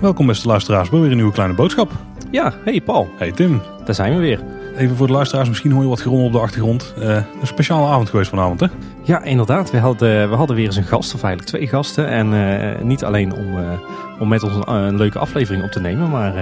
Welkom 0.00 0.26
beste 0.26 0.46
luisteraars 0.48 0.88
bij 0.88 1.00
weer 1.00 1.10
een 1.10 1.16
nieuwe 1.16 1.32
kleine 1.32 1.54
boodschap. 1.54 1.92
Ja, 2.30 2.52
hey 2.64 2.80
Paul, 2.80 3.08
Hey 3.16 3.32
Tim, 3.32 3.62
daar 3.84 3.94
zijn 3.94 4.14
we 4.14 4.20
weer. 4.20 4.40
even 4.76 4.96
voor 4.96 5.06
de 5.06 5.12
luisteraars, 5.12 5.48
misschien 5.48 5.72
hoor 5.72 5.82
je 5.82 5.88
wat 5.88 6.00
gerommel 6.00 6.26
op 6.26 6.32
de 6.32 6.38
achtergrond. 6.38 6.94
Eh, 6.98 7.08
een 7.40 7.46
speciale 7.46 7.86
avond 7.86 8.08
geweest 8.08 8.30
vanavond 8.30 8.60
hè? 8.60 8.66
Ja, 9.02 9.22
inderdaad. 9.22 9.70
We 9.70 9.78
hadden, 9.78 10.30
we 10.30 10.36
hadden 10.36 10.56
weer 10.56 10.66
eens 10.66 10.76
een 10.76 10.84
gast, 10.84 11.14
of 11.14 11.22
eigenlijk 11.22 11.56
twee 11.56 11.68
gasten. 11.68 12.08
En 12.08 12.34
eh, 12.34 12.82
niet 12.82 13.04
alleen 13.04 13.32
om, 13.34 13.58
eh, 13.58 13.64
om 14.18 14.28
met 14.28 14.42
ons 14.42 14.54
een, 14.54 14.74
een 14.74 14.96
leuke 14.96 15.18
aflevering 15.18 15.64
op 15.64 15.70
te 15.70 15.80
nemen, 15.80 16.10
maar 16.10 16.34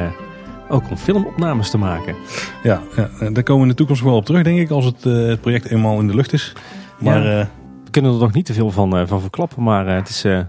ook 0.69 0.91
om 0.91 0.97
filmopnames 0.97 1.71
te 1.71 1.79
maken. 1.79 2.15
Ja, 2.63 2.83
ja, 2.97 3.11
eh, 3.21 3.29
daar 3.33 3.43
komen 3.43 3.57
we 3.57 3.63
in 3.63 3.69
de 3.69 3.75
toekomst 3.75 4.03
wel 4.03 4.17
op 4.17 4.25
terug 4.25 4.43
denk 4.43 4.59
ik, 4.59 4.71
als 4.71 4.85
het, 4.85 5.07
eh, 5.07 5.13
het 5.27 5.41
project 5.41 5.65
eenmaal 5.71 6.01
in 6.01 6.07
de 6.07 6.15
lucht 6.15 6.33
is. 6.33 6.53
Maar 7.01 7.25
Ja. 7.25 7.41
eh, 7.41 7.47
We 7.85 7.91
kunnen 8.03 8.13
er 8.15 8.19
nog 8.21 8.33
niet 8.33 8.47
te 8.47 8.53
veel 8.53 8.71
van, 8.71 9.07
van 9.09 9.21
verklappen, 9.21 9.63
maar 9.63 9.87
het 9.87 10.09
is 10.09 10.25
een 10.25 10.49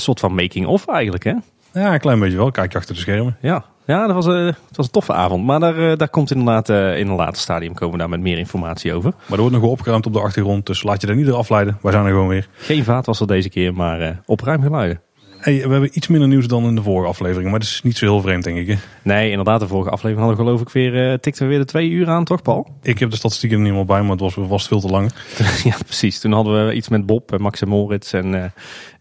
soort 0.00 0.20
van 0.20 0.34
making-of 0.34 0.86
eigenlijk, 0.88 1.24
hè? 1.24 1.32
ja, 1.72 1.92
een 1.94 2.00
klein 2.00 2.18
beetje 2.20 2.36
wel, 2.36 2.50
kijk 2.50 2.72
je 2.72 2.78
achter 2.78 2.94
de 2.94 3.00
schermen. 3.00 3.36
Ja, 3.40 3.64
ja 3.86 4.06
dat 4.06 4.14
was, 4.14 4.26
het 4.26 4.76
was 4.76 4.86
een 4.86 4.92
toffe 4.92 5.12
avond. 5.12 5.44
Maar 5.44 5.60
daar, 5.60 5.96
daar 5.96 6.08
komt 6.08 6.30
inderdaad 6.30 6.68
in 6.68 7.08
een 7.08 7.14
later 7.14 7.40
stadium 7.40 7.74
komen 7.74 7.92
we 7.92 7.98
daar 7.98 8.08
met 8.08 8.20
meer 8.20 8.38
informatie 8.38 8.94
over. 8.94 9.10
Maar 9.10 9.30
er 9.30 9.36
wordt 9.36 9.52
nog 9.52 9.60
wel 9.60 9.70
opgeruimd 9.70 10.06
op 10.06 10.12
de 10.12 10.20
achtergrond, 10.20 10.66
dus 10.66 10.82
laat 10.82 11.00
je 11.00 11.06
daar 11.06 11.16
niet 11.16 11.26
door 11.26 11.36
afleiden. 11.36 11.78
Wij 11.82 11.92
zijn 11.92 12.04
er 12.04 12.10
gewoon 12.10 12.28
weer. 12.28 12.48
Geen 12.52 12.84
vaat 12.84 13.06
was 13.06 13.20
er 13.20 13.26
deze 13.26 13.48
keer, 13.48 13.74
maar 13.74 14.00
eh 14.00 14.10
op 14.26 14.40
ruim 14.40 14.62
geluiden. 14.62 15.00
Hey, 15.42 15.54
we 15.66 15.72
hebben 15.72 15.90
iets 15.92 16.06
minder 16.08 16.28
nieuws 16.28 16.46
dan 16.46 16.64
in 16.64 16.74
de 16.74 16.82
vorige 16.82 17.08
aflevering, 17.08 17.50
maar 17.50 17.58
dat 17.60 17.68
is 17.68 17.80
niet 17.82 17.96
zo 17.96 18.04
heel 18.04 18.20
vreemd 18.20 18.44
denk 18.44 18.56
ik. 18.58 18.66
Hè? 18.66 18.74
Nee, 19.02 19.30
inderdaad, 19.30 19.60
de 19.60 19.66
vorige 19.66 19.90
aflevering 19.90 20.18
hadden 20.26 20.36
we 20.36 20.44
geloof 20.44 20.60
ik 20.60 20.68
weer, 20.68 21.10
eh 21.12 21.18
tikten 21.18 21.42
we 21.42 21.48
weer 21.48 21.58
de 21.58 21.64
twee 21.64 21.90
uur 21.90 22.08
aan, 22.08 22.24
toch 22.24 22.42
Paul? 22.42 22.66
Ik 22.82 22.98
heb 22.98 23.10
de 23.10 23.16
statistieken 23.16 23.58
er 23.58 23.64
niet 23.64 23.72
meer 23.72 23.84
bij, 23.84 24.02
maar 24.02 24.10
het 24.10 24.20
was 24.20 24.34
vast 24.48 24.66
veel 24.68 24.80
te 24.80 24.86
lang. 24.88 25.12
Ja, 25.64 25.76
precies. 25.86 26.18
Toen 26.20 26.32
hadden 26.32 26.66
we 26.66 26.72
iets 26.74 26.88
met 26.88 27.06
Bob, 27.06 27.32
en 27.32 27.40
Max 27.40 27.60
en 27.62 27.68
Moritz 27.68 28.14
en, 28.14 28.34
eh, 28.34 28.50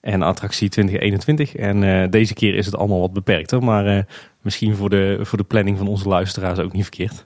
en 0.02 0.22
attractie 0.22 0.70
2021. 0.70 1.56
En 1.56 1.84
eh, 2.04 2.10
deze 2.10 2.34
keer 2.34 2.56
is 2.56 2.66
het 2.66 2.76
allemaal 2.78 3.00
wat 3.00 3.14
beperkter. 3.14 3.64
Maar 3.64 3.86
eh, 3.86 4.04
misschien 4.42 4.76
voor 4.76 4.90
de, 4.90 5.20
voor 5.22 5.38
de 5.38 5.44
planning 5.44 5.78
van 5.78 5.88
onze 5.88 6.08
luisteraars 6.08 6.60
ook 6.60 6.74
niet 6.74 6.84
verkeerd. 6.84 7.26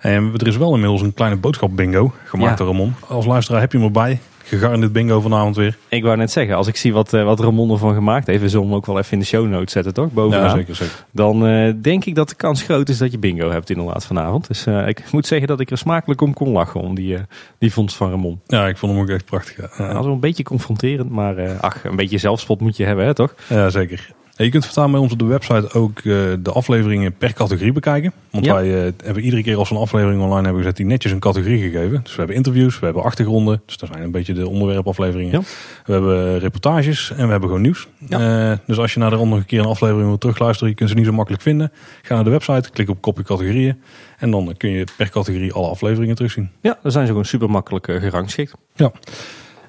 En 0.00 0.32
er 0.36 0.46
is 0.46 0.56
wel 0.56 0.74
inmiddels 0.74 1.00
een 1.02 1.14
kleine 1.14 1.36
boodschap 1.36 1.76
bingo 1.76 2.12
gemaakt 2.24 2.50
Ja. 2.50 2.56
door 2.56 2.66
Ramon. 2.66 2.94
Als 3.08 3.26
luisteraar 3.26 3.60
heb 3.60 3.72
je 3.72 3.78
hem 3.78 3.86
erbij. 3.86 4.20
Gegarandeerd 4.44 4.92
bingo 4.92 5.20
vanavond 5.20 5.56
weer. 5.56 5.76
Ik 5.88 6.02
wou 6.02 6.16
net 6.16 6.30
zeggen, 6.30 6.56
als 6.56 6.66
ik 6.66 6.76
zie 6.76 6.92
wat, 6.92 7.12
eh, 7.12 7.24
wat 7.24 7.40
Ramon 7.40 7.70
ervan 7.70 7.94
gemaakt 7.94 8.26
heeft, 8.26 8.40
we 8.42 8.48
zullen 8.48 8.66
hem 8.66 8.74
ook 8.74 8.86
wel 8.86 8.98
even 8.98 9.12
in 9.12 9.18
de 9.18 9.24
show 9.24 9.48
notes 9.48 9.72
zetten, 9.72 9.94
toch? 9.94 10.12
Bovenaan. 10.12 10.44
Ja, 10.44 10.50
zeker, 10.54 10.74
zeker. 10.74 11.04
Dan 11.10 11.46
eh, 11.46 11.72
denk 11.82 12.04
ik 12.04 12.14
dat 12.14 12.28
de 12.28 12.34
kans 12.34 12.62
groot 12.62 12.88
is 12.88 12.98
dat 12.98 13.12
je 13.12 13.18
bingo 13.18 13.50
hebt 13.50 13.70
inderdaad 13.70 14.06
vanavond. 14.06 14.46
Dus 14.48 14.66
eh, 14.66 14.88
ik 14.88 15.12
moet 15.12 15.26
zeggen 15.26 15.48
dat 15.48 15.60
ik 15.60 15.70
er 15.70 15.78
smakelijk 15.78 16.20
om 16.20 16.34
kon 16.34 16.48
lachen 16.48 16.80
om 16.80 16.94
die, 16.94 17.16
die 17.58 17.72
vondst 17.72 17.96
van 17.96 18.10
Ramon. 18.10 18.40
Ja, 18.46 18.68
ik 18.68 18.76
vond 18.76 18.92
hem 18.92 19.00
ook 19.00 19.08
echt 19.08 19.24
prachtig. 19.24 19.56
Ja, 19.56 19.86
Dat 19.86 19.92
was 19.94 20.04
wel 20.04 20.14
een 20.14 20.20
beetje 20.20 20.42
confronterend, 20.42 21.10
maar 21.10 21.58
ach, 21.60 21.84
een 21.84 21.96
beetje 21.96 22.18
zelfspot 22.18 22.60
moet 22.60 22.76
je 22.76 22.84
hebben, 22.84 23.04
hè, 23.04 23.14
toch? 23.14 23.34
Ja, 23.48 23.70
zeker. 23.70 24.10
Je 24.44 24.50
kunt 24.50 24.64
voortaan 24.64 24.90
bij 24.90 25.00
ons 25.00 25.12
op 25.12 25.18
de 25.18 25.24
website 25.24 25.72
ook 25.72 25.98
eh, 25.98 26.04
de 26.38 26.50
afleveringen 26.52 27.12
per 27.12 27.32
categorie 27.32 27.72
bekijken. 27.72 28.12
Want 28.30 28.44
Ja. 28.44 28.54
wij 28.54 28.86
eh, 28.86 28.92
hebben 29.04 29.22
iedere 29.22 29.42
keer 29.42 29.56
als 29.56 29.68
we 29.68 29.74
een 29.74 29.80
aflevering 29.80 30.22
online 30.22 30.42
hebben 30.42 30.62
gezet, 30.62 30.76
die 30.76 30.86
netjes 30.86 31.12
een 31.12 31.18
categorie 31.18 31.70
gegeven. 31.70 32.00
Dus 32.02 32.12
we 32.12 32.18
hebben 32.18 32.36
interviews, 32.36 32.78
we 32.78 32.84
hebben 32.84 33.02
achtergronden. 33.02 33.62
Dus 33.66 33.76
dat 33.76 33.88
zijn 33.92 34.02
een 34.04 34.10
beetje 34.10 34.32
de 34.32 34.48
onderwerpafleveringen. 34.48 35.32
Ja. 35.32 35.40
We 35.84 35.92
hebben 35.92 36.38
reportages 36.38 37.10
en 37.10 37.24
we 37.24 37.30
hebben 37.30 37.48
gewoon 37.48 37.62
nieuws. 37.62 37.88
Eh, 38.08 38.52
dus 38.66 38.78
als 38.78 38.92
je 38.94 39.00
naar 39.00 39.10
de 39.10 39.16
nog 39.16 39.30
een 39.30 39.46
keer 39.46 39.60
een 39.60 39.66
aflevering 39.66 40.06
wil 40.06 40.18
terugluisteren, 40.18 40.68
je 40.68 40.74
kunt 40.76 40.88
ze 40.90 40.94
niet 40.94 41.06
zo 41.06 41.12
makkelijk 41.12 41.42
vinden. 41.42 41.72
Ga 42.02 42.14
naar 42.14 42.24
de 42.24 42.30
website, 42.30 42.70
klik 42.70 42.88
op 42.90 43.00
kopje 43.00 43.22
categorieën. 43.22 43.82
En 44.18 44.30
dan 44.30 44.54
kun 44.56 44.70
je 44.70 44.86
per 44.96 45.10
categorie 45.10 45.52
alle 45.52 45.68
afleveringen 45.68 46.14
terugzien. 46.14 46.50
Ja, 46.60 46.78
dan 46.82 46.92
zijn 46.92 47.04
ze 47.04 47.10
gewoon 47.10 47.26
super 47.26 47.50
makkelijk 47.50 47.84
gerangschikt. 47.86 48.52
Ja. 48.74 48.92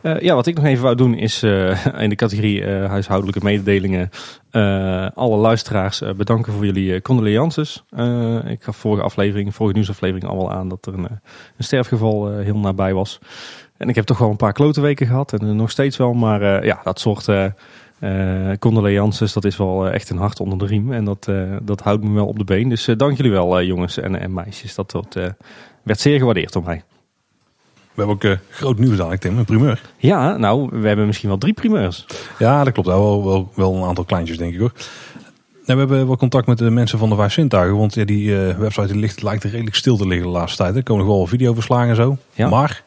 Eh, 0.04 0.20
ja, 0.20 0.36
wat 0.36 0.48
ik 0.48 0.56
nog 0.56 0.66
even 0.66 0.84
wou 0.84 0.96
doen 0.96 1.16
is 1.16 1.44
eh, 1.44 1.86
in 2.04 2.10
de 2.10 2.16
categorie 2.16 2.66
eh, 2.66 2.90
huishoudelijke 2.90 3.44
mededelingen 3.44 4.10
alle 5.14 5.38
luisteraars 5.38 6.02
bedanken 6.18 6.54
voor 6.54 6.66
jullie 6.66 7.02
condolences. 7.02 7.84
Ik 8.48 8.64
gaf 8.64 8.78
vorige 8.78 9.04
aflevering, 9.04 9.56
vorige 9.56 9.76
nieuwsaflevering 9.76 10.32
al 10.32 10.38
wel 10.38 10.52
aan 10.52 10.70
dat 10.70 10.86
er 10.86 10.94
een, 10.94 11.08
een 11.58 11.64
sterfgeval 11.64 12.32
heel 12.38 12.58
nabij 12.58 12.94
was. 12.94 13.20
En 13.78 13.90
ik 13.90 13.96
heb 13.96 14.06
toch 14.06 14.18
wel 14.18 14.30
een 14.30 14.36
paar 14.36 14.54
klote 14.54 14.82
weken 14.82 15.08
gehad 15.08 15.34
en 15.34 15.56
nog 15.56 15.72
steeds 15.72 15.98
wel, 15.98 16.14
maar 16.14 16.66
ja, 16.66 16.80
dat 16.84 17.00
soort 17.00 17.28
eh, 17.28 17.48
condolences, 18.60 19.34
dat 19.34 19.46
is 19.46 19.58
wel 19.58 19.90
echt 19.90 20.10
een 20.10 20.18
hart 20.18 20.40
onder 20.40 20.58
de 20.58 20.66
riem 20.66 20.94
en 20.94 21.06
dat, 21.06 21.32
dat 21.62 21.82
houdt 21.82 22.04
me 22.04 22.14
wel 22.14 22.28
op 22.28 22.38
de 22.38 22.44
been. 22.44 22.70
Dus 22.70 22.86
dank 22.86 23.18
jullie 23.18 23.32
wel 23.32 23.64
jongens 23.64 23.98
en, 23.98 24.20
en 24.20 24.34
meisjes, 24.34 24.76
dat 24.76 25.18
werd 25.84 26.00
zeer 26.00 26.18
gewaardeerd 26.18 26.54
door 26.54 26.64
mij. 26.64 26.84
We 27.94 28.04
hebben 28.04 28.16
ook 28.16 28.24
eh, 28.24 28.38
groot 28.50 28.80
nieuws 28.80 28.98
dadelijk, 28.98 29.22
Tim, 29.22 29.38
een 29.38 29.46
primeur. 29.46 29.82
Ja, 29.98 30.38
nou, 30.38 30.70
we 30.72 30.88
hebben 30.88 31.06
misschien 31.06 31.30
wel 31.30 31.38
drie 31.38 31.54
primeurs. 31.54 32.06
Ja, 32.40 32.64
dat 32.64 32.74
klopt. 32.74 32.88
Wel, 32.88 33.26
wel, 33.26 33.52
wel 33.56 33.76
een 33.76 33.84
aantal 33.84 34.04
kleintjes, 34.04 34.38
denk 34.38 34.54
ik 34.54 34.60
hoor. 34.60 34.72
En 35.66 35.74
we 35.74 35.80
hebben 35.80 36.08
wel 36.08 36.18
contact 36.18 36.48
met 36.48 36.58
de 36.58 36.70
mensen 36.70 37.00
van 37.00 37.10
de 37.10 37.16
Vijf 37.16 37.34
Zintuigen. 37.34 37.78
Want 37.78 37.94
ja, 37.94 38.06
die 38.06 38.48
eh, 38.48 38.58
website 38.58 38.88
die 38.88 38.96
ligt, 38.96 39.24
lijkt 39.24 39.44
redelijk 39.44 39.76
stil 39.76 39.98
te 39.98 40.08
liggen 40.08 40.28
de 40.28 40.34
laatste 40.34 40.64
tijd. 40.64 40.76
Er 40.76 40.84
komen 40.84 41.06
nog 41.06 41.16
wel 41.16 41.28
videoverslagen 41.28 41.90
en 41.90 41.96
zo. 41.96 42.18
Ja. 42.34 42.50
Maar 42.50 42.84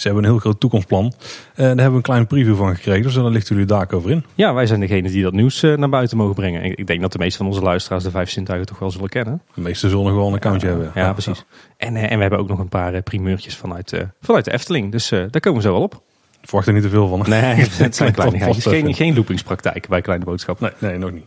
ze 0.00 0.06
hebben 0.06 0.24
een 0.24 0.30
heel 0.30 0.40
groot 0.40 0.60
toekomstplan. 0.60 1.04
En 1.04 1.12
daar 1.54 1.66
hebben 1.66 1.90
we 1.90 1.96
een 1.96 2.02
kleine 2.02 2.26
preview 2.26 2.56
van 2.56 2.74
gekregen. 2.74 3.02
Dus 3.02 3.14
daar 3.14 3.24
lichten 3.24 3.54
jullie 3.54 3.70
daar 3.70 3.92
over 3.92 4.10
in. 4.10 4.24
Ja, 4.34 4.54
wij 4.54 4.66
zijn 4.66 4.80
degene 4.80 5.10
die 5.10 5.22
dat 5.22 5.32
nieuws 5.32 5.62
eh, 5.62 5.76
naar 5.76 5.88
buiten 5.88 6.16
mogen 6.16 6.34
brengen. 6.34 6.62
Ik, 6.62 6.78
ik 6.78 6.86
denk 6.86 7.00
dat 7.00 7.12
de 7.12 7.18
meeste 7.18 7.38
van 7.38 7.46
onze 7.46 7.60
luisteraars 7.60 8.04
de 8.04 8.10
vijf 8.10 8.30
zintuigen 8.30 8.66
toch 8.66 8.78
wel 8.78 8.90
zullen 8.90 9.08
kennen. 9.08 9.42
De 9.54 9.60
meeste 9.60 9.88
zullen 9.88 10.04
nog 10.04 10.14
wel 10.14 10.26
een 10.26 10.34
accountje 10.34 10.68
hebben. 10.68 10.90
Ja, 10.94 11.12
precies. 11.12 11.44
En, 11.76 11.96
eh, 11.96 12.02
en 12.10 12.16
we 12.16 12.20
hebben 12.20 12.38
ook 12.38 12.48
nog 12.48 12.58
een 12.58 12.68
paar 12.68 13.02
primeurtjes 13.02 13.56
vanuit, 13.56 14.04
vanuit 14.20 14.44
de 14.44 14.52
Efteling. 14.52 14.92
Dus 14.92 15.08
daar 15.08 15.40
komen 15.40 15.62
we 15.62 15.66
zo 15.66 15.72
wel 15.72 15.82
op. 15.82 16.02
Verwacht 16.42 16.66
er 16.66 16.72
niet 16.72 16.82
te 16.82 16.88
veel 16.88 17.08
van. 17.08 17.24
Nee, 17.28 17.40
het 17.70 17.96
zijn 17.96 18.12
kleine. 18.12 18.54
Geen, 18.60 18.94
geen 18.94 19.14
loopingspraktijk 19.14 19.88
bij 19.88 20.00
Kleine 20.00 20.24
Boodschap. 20.24 20.60
Nee, 20.60 20.70
nee, 20.78 20.98
nog 20.98 21.12
niet. 21.12 21.24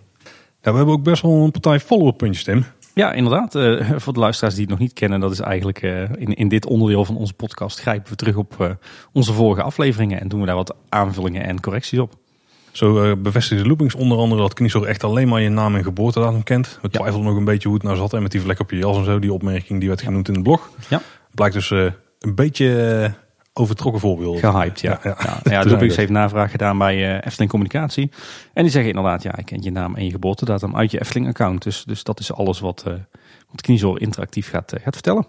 Ja, 0.62 0.72
we 0.72 0.78
hebben 0.78 0.96
ook 0.96 1.04
best 1.04 1.22
wel 1.22 1.32
een 1.32 1.52
partij 1.52 1.80
follow-up 1.80 2.18
puntjes, 2.18 2.44
Tim. 2.44 2.66
Ja, 2.94 3.14
inderdaad. 3.14 3.56
Eh, 3.56 3.92
voor 3.96 4.14
de 4.14 4.20
luisteraars 4.20 4.54
die 4.56 4.64
het 4.64 4.72
nog 4.72 4.82
niet 4.82 4.94
kennen, 4.94 5.20
dat 5.20 5.32
is 5.32 5.40
eigenlijk 5.40 5.82
eh, 5.82 6.02
in, 6.02 6.34
in 6.34 6.48
dit 6.48 6.66
onderdeel 6.66 7.06
van 7.06 7.18
onze 7.18 7.34
podcast 7.34 7.80
grijpen 7.80 8.10
we 8.10 8.16
terug 8.16 8.36
op 8.36 8.62
eh, 8.62 8.70
onze 9.12 9.34
vorige 9.34 9.62
afleveringen 9.62 10.20
en 10.20 10.28
doen 10.28 10.40
we 10.40 10.46
daar 10.46 10.56
wat 10.56 10.76
aanvullingen 10.90 11.44
en 11.44 11.62
correcties 11.62 12.00
op. 12.00 12.14
Zo 12.72 13.18
bevestigde 13.18 13.68
Loopings 13.68 13.96
onder 13.96 14.18
andere 14.18 14.42
dat 14.42 14.54
Kniesor 14.54 14.86
echt 14.86 15.04
alleen 15.04 15.28
maar 15.28 15.42
je 15.42 15.50
naam 15.50 15.76
en 15.76 15.84
geboortedatum 15.84 16.44
kent. 16.44 16.80
We 16.82 16.90
twijfelden 16.90 17.28
nog 17.28 17.38
een 17.38 17.46
beetje 17.46 17.68
hoe 17.68 17.78
het 17.78 17.86
nou 17.86 17.98
zat. 17.98 18.14
En 18.14 18.22
met 18.22 18.32
die 18.32 18.42
vlek 18.42 18.60
op 18.60 18.72
je 18.72 18.78
jas 18.78 18.98
en 18.98 19.06
zo, 19.06 19.20
die 19.20 19.34
opmerking 19.34 19.80
die 19.80 19.88
werd 19.88 20.02
genoemd 20.02 20.28
in 20.28 20.34
het 20.34 20.44
blog. 20.44 20.70
Ja. 20.90 21.02
Blijkt 21.32 21.56
dus 21.56 21.70
een 21.70 22.36
beetje 22.36 23.14
overtrokken 23.54 24.02
voorbeeld. 24.02 24.40
Gehyped, 24.40 24.80
ja. 24.80 25.00
Ja, 25.04 25.10
ja. 25.10 25.16
ja. 25.28 25.52
ja, 25.52 25.62
Toen 25.62 25.70
Loopings 25.70 25.94
zei 25.96 26.08
heeft 26.08 26.20
navraag 26.20 26.52
gedaan 26.52 26.78
bij 26.78 26.96
eh, 26.96 27.26
Efteling 27.26 27.52
Communicatie. 27.52 28.12
En 28.54 28.64
die 28.64 28.72
zeggen 28.72 28.90
inderdaad, 28.90 29.24
ja, 29.24 29.38
ik 29.38 29.46
ken 29.46 29.62
je 29.62 29.72
naam 29.72 29.96
en 29.96 30.06
je 30.06 30.12
geboortedatum 30.12 30.76
uit 30.76 30.92
je 30.92 31.00
Efteling-account. 31.00 31.64
Dus, 31.64 31.84
dus 31.84 32.04
dat 32.04 32.20
is 32.20 32.34
alles 32.34 32.60
wat, 32.60 32.84
eh 32.88 32.94
wat 33.52 33.62
Kniezoor 33.62 34.02
interactief 34.02 34.50
gaat, 34.50 34.74
eh, 34.74 34.84
gaat 34.84 34.94
vertellen. 34.94 35.28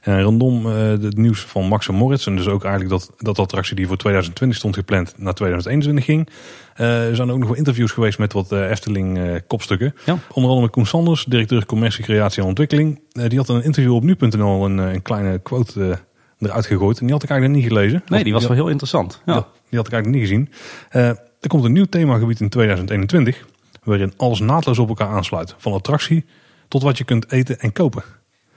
En 0.00 0.22
rondom 0.22 0.66
het 0.66 1.16
nieuws 1.16 1.40
van 1.40 1.68
Max 1.68 1.88
en 1.88 1.94
Moritz. 1.94 2.26
En 2.26 2.36
dus 2.36 2.48
ook 2.48 2.64
eigenlijk 2.64 2.92
dat, 2.92 3.12
dat 3.16 3.38
attractie 3.38 3.76
die 3.76 3.86
voor 3.86 3.96
2020 3.96 4.58
stond 4.58 4.74
gepland 4.74 5.14
naar 5.16 5.34
2021 5.34 6.04
ging. 6.04 6.28
Er 6.74 7.16
zijn 7.16 7.30
ook 7.30 7.38
nog 7.38 7.48
wel 7.48 7.56
interviews 7.56 7.92
geweest 7.92 8.18
met 8.18 8.32
wat 8.32 8.52
Efteling 8.52 9.42
kopstukken. 9.46 9.94
Ja. 10.04 10.18
Onder 10.32 10.50
andere 10.50 10.70
Koen 10.70 10.86
Sanders, 10.86 11.24
directeur 11.24 11.66
commercie, 11.66 12.04
creatie 12.04 12.42
en 12.42 12.48
ontwikkeling. 12.48 13.00
Die 13.12 13.38
had 13.38 13.48
in 13.48 13.54
een 13.54 13.64
interview 13.64 13.94
op 13.94 14.02
nu.nl 14.02 14.64
een, 14.64 14.78
een 14.78 15.02
kleine 15.02 15.38
quote 15.38 15.98
eruit 16.38 16.66
gegooid. 16.66 16.98
En 16.98 17.04
die 17.04 17.14
had 17.14 17.22
ik 17.22 17.30
eigenlijk 17.30 17.60
niet 17.60 17.72
gelezen. 17.72 18.02
Nee, 18.06 18.24
die 18.24 18.32
was 18.32 18.46
wel 18.46 18.56
heel 18.56 18.68
interessant. 18.68 19.22
Ja. 19.26 19.34
Ja, 19.34 19.46
die 19.68 19.78
had 19.78 19.86
ik 19.86 19.92
eigenlijk 19.92 20.06
niet 20.06 20.20
gezien. 20.20 20.52
Eh, 20.88 21.08
er 21.40 21.48
komt 21.48 21.64
een 21.64 21.72
nieuw 21.72 21.84
themagebied 21.84 22.40
in 22.40 22.48
2021. 22.48 23.46
Waarin 23.82 24.12
alles 24.16 24.40
naadloos 24.40 24.78
op 24.78 24.88
elkaar 24.88 25.08
aansluit. 25.08 25.54
Van 25.58 25.72
attractie 25.72 26.24
tot 26.68 26.82
wat 26.82 26.98
je 26.98 27.04
kunt 27.04 27.32
eten 27.32 27.58
en 27.58 27.72
kopen. 27.72 28.02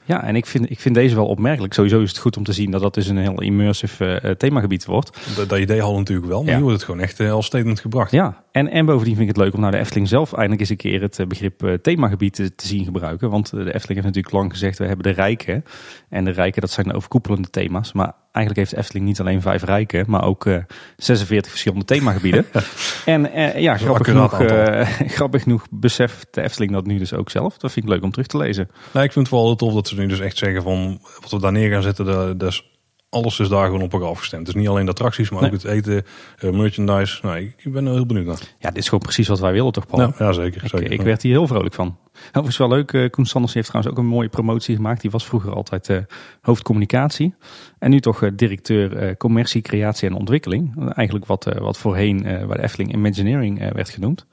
Ja, 0.10 0.24
en 0.24 0.36
ik 0.36 0.46
vind, 0.46 0.70
ik 0.72 0.80
vind 0.80 0.96
deze 0.96 1.16
wel 1.16 1.26
opmerkelijk. 1.26 1.74
Sowieso 1.74 2.02
is 2.02 2.10
het 2.10 2.18
goed 2.18 2.38
om 2.38 2.44
te 2.44 2.54
zien 2.54 2.72
dat 2.72 2.82
dat 2.82 2.94
dus 2.94 3.08
een 3.08 3.18
heel 3.18 3.42
immersive 3.42 4.06
eh, 4.20 4.32
themagebied 4.32 4.86
wordt. 4.86 5.36
Dat, 5.36 5.50
dat 5.50 5.60
idee 5.60 5.80
hadden 5.82 6.00
natuurlijk 6.00 6.28
wel. 6.28 6.42
Maar 6.42 6.50
Ja. 6.52 6.56
nu 6.58 6.62
wordt 6.64 6.78
het 6.78 6.86
gewoon 6.86 7.02
echt 7.02 7.20
eh, 7.20 7.32
als 7.32 7.46
statement 7.46 7.80
gebracht. 7.80 8.12
Ja, 8.12 8.44
en, 8.52 8.70
en 8.70 8.86
bovendien 8.86 9.16
vind 9.16 9.30
ik 9.30 9.36
het 9.36 9.44
leuk 9.46 9.54
om 9.54 9.60
naar 9.62 9.72
de 9.72 9.78
Efteling 9.78 10.08
zelf 10.08 10.32
eindelijk 10.34 10.60
eens 10.62 10.70
een 10.70 10.76
keer 10.78 11.02
het 11.02 11.26
begrip 11.28 11.64
eh, 11.64 11.74
themagebied 11.74 12.34
te, 12.34 12.56
te 12.56 12.68
zien 12.68 12.84
gebruiken. 12.86 13.30
Want 13.30 13.50
de 13.50 13.58
Efteling 13.58 13.88
heeft 13.88 14.06
natuurlijk 14.06 14.34
lang 14.34 14.52
gezegd, 14.52 14.78
we 14.78 14.86
hebben 14.86 15.04
de 15.06 15.22
rijken. 15.22 15.64
En 16.10 16.26
de 16.26 16.32
rijken, 16.32 16.62
dat 16.62 16.72
zijn 16.72 16.88
de 16.88 16.94
overkoepelende 16.94 17.50
thema's. 17.50 17.94
Maar 17.94 18.14
eigenlijk 18.32 18.56
heeft 18.56 18.72
de 18.72 18.78
Efteling 18.78 19.06
niet 19.06 19.20
alleen 19.20 19.42
vijf 19.42 19.64
rijken, 19.64 20.06
maar 20.08 20.24
ook 20.24 20.46
eh 20.46 20.58
46 20.98 21.52
verschillende 21.52 21.86
themagebieden. 21.86 22.46
en 23.06 23.30
ja, 23.62 23.78
grappig 23.78 24.08
genoeg, 24.08 24.34
grappig 25.18 25.44
genoeg 25.44 25.66
beseft 25.72 26.28
de 26.32 26.42
Efteling 26.42 26.72
dat 26.72 26.86
nu 26.86 26.98
dus 26.98 27.14
ook 27.14 27.30
zelf. 27.30 27.58
Dat 27.58 27.72
vind 27.72 27.86
ik 27.86 27.92
leuk 27.92 28.04
om 28.04 28.12
terug 28.12 28.28
te 28.28 28.38
lezen. 28.38 28.70
Nou, 28.94 29.06
ik 29.06 29.12
vind 29.12 29.16
het 29.26 29.28
vooral 29.28 29.48
heel 29.48 29.56
tof 29.56 29.74
dat 29.74 29.88
ze 29.88 29.96
nu 30.00 30.08
dus 30.08 30.20
echt 30.20 30.38
zeggen 30.38 30.62
van 30.62 31.00
wat 31.22 31.32
we 31.32 31.40
daar 31.40 31.52
neer 31.52 31.72
gaan 31.72 31.82
zetten, 31.82 32.06
dat, 32.06 32.40
dat 32.40 32.50
is 32.50 32.70
alles 33.10 33.40
is 33.40 33.50
daar 33.50 33.66
gewoon 33.66 33.82
op 33.82 33.94
elkaar 33.94 34.08
afgestemd. 34.08 34.46
Dus 34.46 34.56
niet 34.56 34.68
alleen 34.68 34.86
de 34.86 34.92
attracties, 34.92 35.30
maar 35.30 35.42
Nee. 35.42 35.52
ook 35.52 35.62
het 35.62 35.66
eten, 35.72 36.04
eh, 36.38 36.50
merchandise. 36.50 37.20
Nou, 37.22 37.38
ik, 37.38 37.54
ik 37.58 37.72
ben 37.72 37.86
er 37.86 37.94
heel 37.94 38.06
benieuwd 38.06 38.26
naar. 38.26 38.40
Ja, 38.60 38.70
dit 38.70 38.78
is 38.78 38.86
gewoon 38.86 39.00
precies 39.00 39.28
wat 39.28 39.40
wij 39.40 39.52
willen 39.52 39.72
toch, 39.72 39.86
Paul? 39.88 40.02
Ja, 40.02 40.14
ja, 40.18 40.32
zeker. 40.32 40.64
Ik, 40.64 40.70
zeker. 40.70 40.92
ik 40.92 41.02
werd 41.02 41.22
hier 41.22 41.32
heel 41.32 41.48
vrolijk 41.48 41.74
van. 41.74 41.98
Overigens 42.28 42.58
wel 42.58 42.70
leuk, 42.70 42.94
eh, 42.94 43.10
Koen 43.10 43.26
Sanders 43.26 43.54
heeft 43.54 43.68
trouwens 43.68 43.96
ook 43.96 44.04
een 44.04 44.10
mooie 44.10 44.30
promotie 44.30 44.76
gemaakt. 44.76 45.02
Die 45.02 45.12
was 45.12 45.26
vroeger 45.26 45.54
altijd 45.54 45.90
eh 45.90 45.98
hoofdcommunicatie. 46.42 47.36
En 47.80 47.90
nu 47.90 48.00
toch 48.00 48.30
directeur 48.36 49.18
commercie, 49.18 49.62
creatie 49.62 50.10
en 50.10 50.16
ontwikkeling. 50.16 50.90
Eigenlijk 50.94 51.26
wat, 51.26 51.44
wat 51.60 51.78
voorheen 51.78 52.22
bij 52.22 52.48
de 52.48 52.64
Efteling 52.64 52.94
Imagineering 52.94 53.74
werd 53.74 53.90
genoemd. 53.90 54.26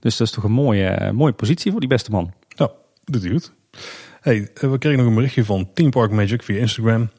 Dus 0.00 0.16
dat 0.16 0.26
is 0.26 0.32
toch 0.32 0.44
een 0.44 0.52
mooie, 0.52 1.12
mooie 1.12 1.32
positie 1.32 1.70
voor 1.70 1.80
die 1.80 1.88
beste 1.88 2.10
man. 2.10 2.32
Ja, 2.48 2.70
doet 3.04 3.22
hij 3.22 3.30
goed. 3.30 3.52
Hey, 4.22 4.48
eh, 4.54 4.70
we 4.70 4.78
kregen 4.78 4.98
nog 4.98 5.08
een 5.08 5.14
berichtje 5.14 5.44
van 5.44 5.68
Team 5.74 5.90
Park 5.90 6.10
Magic 6.10 6.42
via 6.42 6.58
Instagram. 6.60 7.10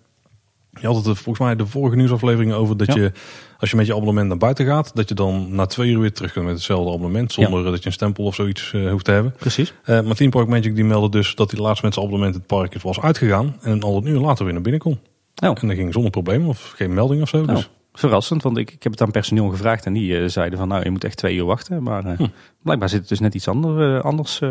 Je 0.82 0.88
had 0.88 0.96
het 0.96 1.06
er 1.06 1.16
volgens 1.16 1.46
mij 1.46 1.56
de 1.56 1.66
vorige 1.66 1.96
nieuwsaflevering 1.96 2.54
over 2.54 2.78
dat 2.78 2.88
Ja. 2.88 3.02
je, 3.02 3.12
als 3.58 3.70
je 3.70 3.76
met 3.76 3.86
je 3.86 3.94
abonnement 3.96 4.28
naar 4.28 4.38
buiten 4.38 4.66
gaat, 4.66 4.96
dat 4.96 5.10
je 5.10 5.16
dan 5.16 5.56
na 5.56 5.66
twee 5.66 5.92
uur 5.92 6.00
weer 6.00 6.12
terug 6.14 6.32
kunt 6.32 6.46
met 6.46 6.54
hetzelfde 6.56 6.94
abonnement, 6.94 7.34
zonder 7.34 7.64
dat 7.64 7.80
je 7.80 7.86
een 7.86 7.92
stempel 7.92 8.24
of 8.24 8.36
zoiets 8.36 8.74
eh, 8.74 8.90
hoeft 8.92 9.06
te 9.06 9.12
hebben. 9.12 9.34
Precies. 9.40 9.74
Eh, 9.84 10.02
maar 10.02 10.16
Team 10.16 10.30
Park 10.30 10.48
Magic 10.48 10.76
die 10.76 10.84
meldde 10.84 11.10
dus 11.18 11.36
dat 11.36 11.52
hij 11.52 11.60
laatst 11.60 11.84
met 11.84 11.94
zijn 11.94 12.06
abonnement 12.06 12.36
het 12.36 12.46
park 12.48 12.82
was 12.82 13.00
uitgegaan 13.00 13.56
en 13.62 13.82
al 13.82 13.98
een 13.98 14.08
uur 14.08 14.20
later 14.20 14.44
weer 14.44 14.54
naar 14.54 14.64
binnen 14.64 14.82
kon. 14.82 15.00
Oh. 15.44 15.56
En 15.62 15.68
dat 15.68 15.78
ging 15.78 15.94
zonder 15.94 16.12
probleem 16.12 16.48
of 16.48 16.74
geen 16.76 16.94
melding 16.94 17.22
of 17.22 17.30
zo. 17.30 17.38
Oh, 17.42 17.48
Dus 17.48 17.70
verrassend, 17.94 18.44
want 18.44 18.58
ik, 18.58 18.72
ik 18.72 18.84
heb 18.84 18.92
het 18.92 19.02
aan 19.02 19.12
personeel 19.12 19.48
gevraagd 19.50 19.86
en 19.86 19.94
die 19.94 20.18
eh, 20.18 20.28
zeiden 20.28 20.60
van 20.60 20.68
nou, 20.68 20.84
je 20.84 20.90
moet 20.90 21.04
echt 21.04 21.18
twee 21.18 21.36
uur 21.36 21.46
wachten. 21.46 21.84
Maar 21.84 22.06
eh, 22.06 22.18
Hm. 22.18 22.28
blijkbaar 22.64 22.90
zit 22.90 23.00
het 23.00 23.10
dus 23.10 23.20
net 23.20 23.34
iets 23.36 23.48
ander, 23.48 23.96
eh, 23.96 24.04
anders 24.04 24.42
eh, 24.42 24.50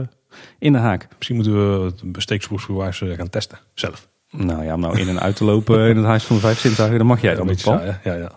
in 0.59 0.73
de 0.73 0.79
haak. 0.79 1.09
misschien 1.17 1.37
moeten 1.37 1.79
we 1.79 1.85
het 1.85 2.12
besteeksproefgewijs 2.12 3.03
gaan 3.17 3.31
testen 3.31 3.59
zelf. 3.75 4.09
Nou 4.31 4.65
ja, 4.65 4.75
om 4.75 4.81
nou 4.81 4.99
in 4.99 5.09
en 5.09 5.21
uit 5.21 5.37
te 5.37 5.44
lopen 5.44 5.89
in 5.89 5.97
het 5.97 6.06
huis 6.06 6.25
van 6.25 6.37
de 6.37 6.43
vijf 6.43 6.59
zintuigen, 6.59 6.99
dan 6.99 7.06
mag 7.06 7.21
jij 7.21 7.35
dan 7.35 7.49
een 7.49 7.55
niet, 7.55 7.65
hè? 7.65 8.11
ja, 8.11 8.15
ja. 8.15 8.33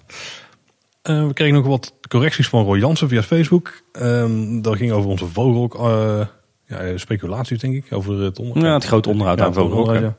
Eh, 1.06 1.28
we 1.28 1.34
kregen 1.34 1.54
nog 1.54 1.66
wat 1.66 1.94
correcties 2.08 2.48
van 2.48 2.64
Roy 2.64 2.80
Jansen 2.80 3.08
via 3.08 3.22
Facebook. 3.22 3.82
Ehm 3.92 4.62
dat 4.62 4.76
ging 4.76 4.92
over 4.92 5.10
onze 5.10 5.26
vogel, 5.26 5.90
eh 5.90 6.26
ja, 6.66 6.98
speculaties 6.98 7.60
denk 7.60 7.76
ik, 7.76 7.94
over 7.94 8.20
het 8.20 8.40
onderhoud. 8.40 8.66
Ja, 8.66 8.74
het 8.74 8.86
grote 8.86 9.10
onderhoud 9.10 9.42
aan 9.42 10.02
ja. 10.02 10.16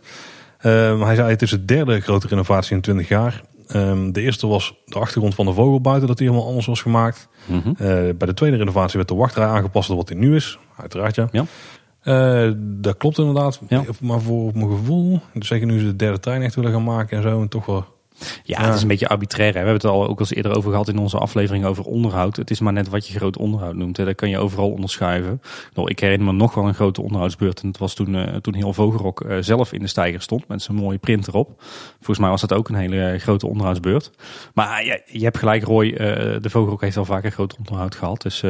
Ehm, 0.59 1.01
hij 1.01 1.15
zei 1.15 1.31
het 1.31 1.43
is 1.43 1.51
de 1.51 1.65
derde 1.65 2.01
grote 2.01 2.27
renovatie 2.27 2.77
in 2.77 2.83
20 2.83 3.09
jaar. 3.09 3.43
Ehm, 3.67 4.13
de 4.13 4.21
eerste 4.21 4.47
was 4.47 4.75
de 4.85 4.99
achtergrond 4.99 5.35
van 5.35 5.47
de 5.47 5.53
vogel 5.53 5.81
buiten, 5.81 6.09
dat 6.09 6.19
die 6.19 6.27
helemaal 6.29 6.49
anders 6.49 6.67
was 6.67 6.83
gemaakt. 6.83 7.29
Mhm. 7.47 7.69
Eh, 7.69 7.77
bij 7.89 8.27
de 8.27 8.35
tweede 8.35 8.57
renovatie 8.57 8.97
werd 8.97 9.09
de 9.09 9.15
wachtrij 9.15 9.47
aangepast 9.47 9.89
tot 9.89 9.97
wat 9.97 10.09
die 10.09 10.17
nu 10.17 10.35
is. 10.35 10.59
Uiteraard 10.77 11.15
ja. 11.15 11.29
Ja. 11.33 11.45
Eh, 12.03 12.53
dat 12.59 12.97
klopt 12.97 13.19
inderdaad. 13.19 13.61
Ja. 13.69 13.85
Maar 14.01 14.21
voor 14.21 14.51
mijn 14.55 14.71
gevoel, 14.71 15.21
dus 15.35 15.49
zeker 15.49 15.67
nu 15.67 15.79
ze 15.79 15.85
de 15.85 15.97
derde 15.97 16.21
trein 16.21 16.43
echt 16.43 16.55
willen 16.55 16.73
gaan 16.73 16.85
maken 16.85 17.17
en 17.17 17.23
zo. 17.23 17.41
En 17.41 17.49
toch 17.49 17.67
wel 17.67 17.85
Ja, 18.43 18.65
het 18.65 18.75
is 18.75 18.83
een 18.83 18.89
beetje 18.89 19.09
arbitrair. 19.09 19.55
Hè. 19.55 19.61
We 19.61 19.67
hebben 19.67 19.75
het 19.75 19.85
al 19.85 20.03
ook 20.03 20.19
al 20.19 20.19
eens 20.19 20.35
eerder 20.35 20.57
over 20.57 20.71
gehad 20.71 20.89
in 20.89 20.99
onze 20.99 21.19
aflevering 21.19 21.65
over 21.65 21.85
onderhoud. 21.85 22.37
Het 22.37 22.51
is 22.51 22.61
maar 22.61 22.73
net 22.73 22.89
wat 22.89 23.09
je 23.09 23.19
groot 23.19 23.37
onderhoud 23.37 23.75
noemt. 23.75 23.97
Hè. 23.97 24.05
Dat 24.05 24.15
kan 24.15 24.29
je 24.29 24.39
overal 24.39 24.71
onderschuiven. 24.71 25.41
Nou, 25.75 25.91
ik 25.91 26.01
herinner 26.01 26.27
me 26.27 26.33
nog 26.33 26.55
wel 26.55 26.69
een 26.69 26.75
grote 26.75 27.03
onderhoudsbeurt. 27.03 27.61
En 27.61 27.71
dat 27.71 27.81
was 27.81 27.95
toen, 27.95 28.15
eh, 28.15 28.35
toen 28.37 28.55
heel 28.55 28.73
Vogelrok 28.73 29.21
eh, 29.21 29.37
zelf 29.41 29.73
in 29.73 29.81
de 29.81 29.87
steiger 29.87 30.23
stond 30.23 30.49
met 30.49 30.63
zijn 30.63 30.77
mooie 30.77 30.99
print 30.99 31.29
erop. 31.29 31.63
Volgens 31.97 32.19
mij 32.19 32.31
was 32.31 32.41
dat 32.41 32.53
ook 32.53 32.69
een 32.69 32.75
hele 32.75 33.11
eh, 33.11 33.21
grote 33.21 33.47
onderhoudsbeurt. 33.47 34.11
Maar 34.55 34.85
ja, 34.85 34.99
je 35.07 35.25
hebt 35.25 35.39
gelijk 35.39 35.65
Roy, 35.65 35.93
de 35.93 36.51
Vogelrok 36.51 36.81
heeft 36.81 36.97
al 36.97 37.05
vaker 37.05 37.31
groot 37.31 37.57
onderhoud 37.59 37.95
gehad. 37.95 38.23
Dus 38.23 38.43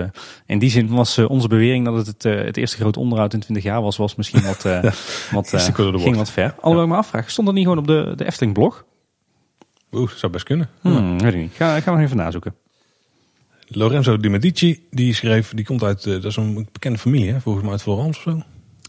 in 0.47 0.59
die 0.59 0.71
zin 0.71 0.89
was 0.89 1.19
onze 1.19 1.49
bewering 1.49 1.85
dat 1.85 2.07
het 2.07 2.23
het, 2.23 2.57
eerste 2.57 2.77
grote 2.77 2.99
onderhoud 2.99 3.33
in 3.33 3.41
20 3.41 3.65
jaar 3.65 3.83
was, 3.83 3.97
was 3.97 4.15
misschien 4.15 4.43
wat, 4.43 4.63
wat, 5.33 5.49
ging 5.49 6.17
wat 6.17 6.31
ver. 6.31 6.55
Alhoewel 6.61 6.85
ik 6.85 6.91
me 6.91 6.97
afvraag, 6.97 7.31
stond 7.31 7.47
dat 7.47 7.57
niet 7.57 7.65
gewoon 7.65 7.79
op 7.79 7.87
de, 7.87 8.13
de 8.17 8.25
Efteling 8.25 8.55
blog? 8.55 8.85
Oeh, 9.97 10.11
zou 10.11 10.33
best 10.33 10.45
kunnen. 10.45 10.69
Hmm, 10.81 11.19
weet 11.19 11.35
ik 11.35 11.41
niet. 11.41 11.53
Ga, 11.55 11.81
gaan 11.81 11.97
we 11.97 12.03
even 12.03 12.17
nazoeken. 12.17 12.55
Lorenzo 13.69 14.17
Di 14.17 14.29
Medici, 14.29 14.87
die 14.91 15.15
schreef, 15.15 15.53
die 15.55 15.65
komt 15.65 15.83
uit, 15.83 16.07
eh, 16.07 16.13
dat 16.13 16.25
is 16.25 16.37
een 16.37 16.69
bekende 16.73 16.99
familie, 16.99 17.33
hè, 17.33 17.41
volgens 17.41 17.65
mij 17.65 17.73
uit 17.73 17.83
Florence 17.83 18.19
of 18.19 18.23
zo. 18.23 18.43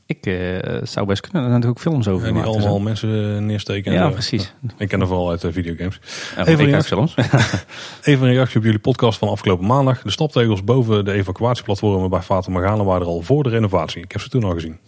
Ik 0.07 0.25
eh, 0.25 0.79
zou 0.83 1.05
best 1.05 1.21
kunnen. 1.21 1.41
Er 1.41 1.49
zijn 1.49 1.61
natuurlijk 1.61 1.79
films 1.79 2.07
over 2.07 2.27
En 2.27 2.33
die 2.33 2.43
allemaal 2.43 2.79
mensen 2.79 3.35
eh, 3.35 3.41
neersteken. 3.41 3.91
en 3.91 3.97
Ja, 3.97 4.09
precies. 4.09 4.53
Ik 4.77 4.87
ken 4.87 5.01
er 5.01 5.07
vooral 5.07 5.29
uit 5.29 5.43
eh, 5.43 5.51
videogames. 5.51 5.99
Ja, 6.35 6.45
Even 6.45 6.65
een 6.65 6.71
kijk 6.71 6.85
films. 6.85 7.15
Even 8.03 8.27
een 8.27 8.33
reactie 8.33 8.57
op 8.57 8.63
jullie 8.63 8.79
podcast 8.79 9.17
van 9.19 9.29
afgelopen 9.29 9.65
maandag. 9.65 10.01
De 10.01 10.11
staptegels 10.11 10.63
boven 10.63 11.05
de 11.05 11.11
evacuatieplatformen 11.11 12.09
bij 12.09 12.21
Fata 12.21 12.51
Morgana 12.51 12.83
waren 12.83 13.01
er 13.01 13.07
al 13.07 13.21
voor 13.21 13.43
de 13.43 13.49
renovatie. 13.49 14.03
Ik 14.03 14.11
heb 14.11 14.21
ze 14.21 14.29
toen 14.29 14.43
al 14.43 14.53
gezien. 14.53 14.79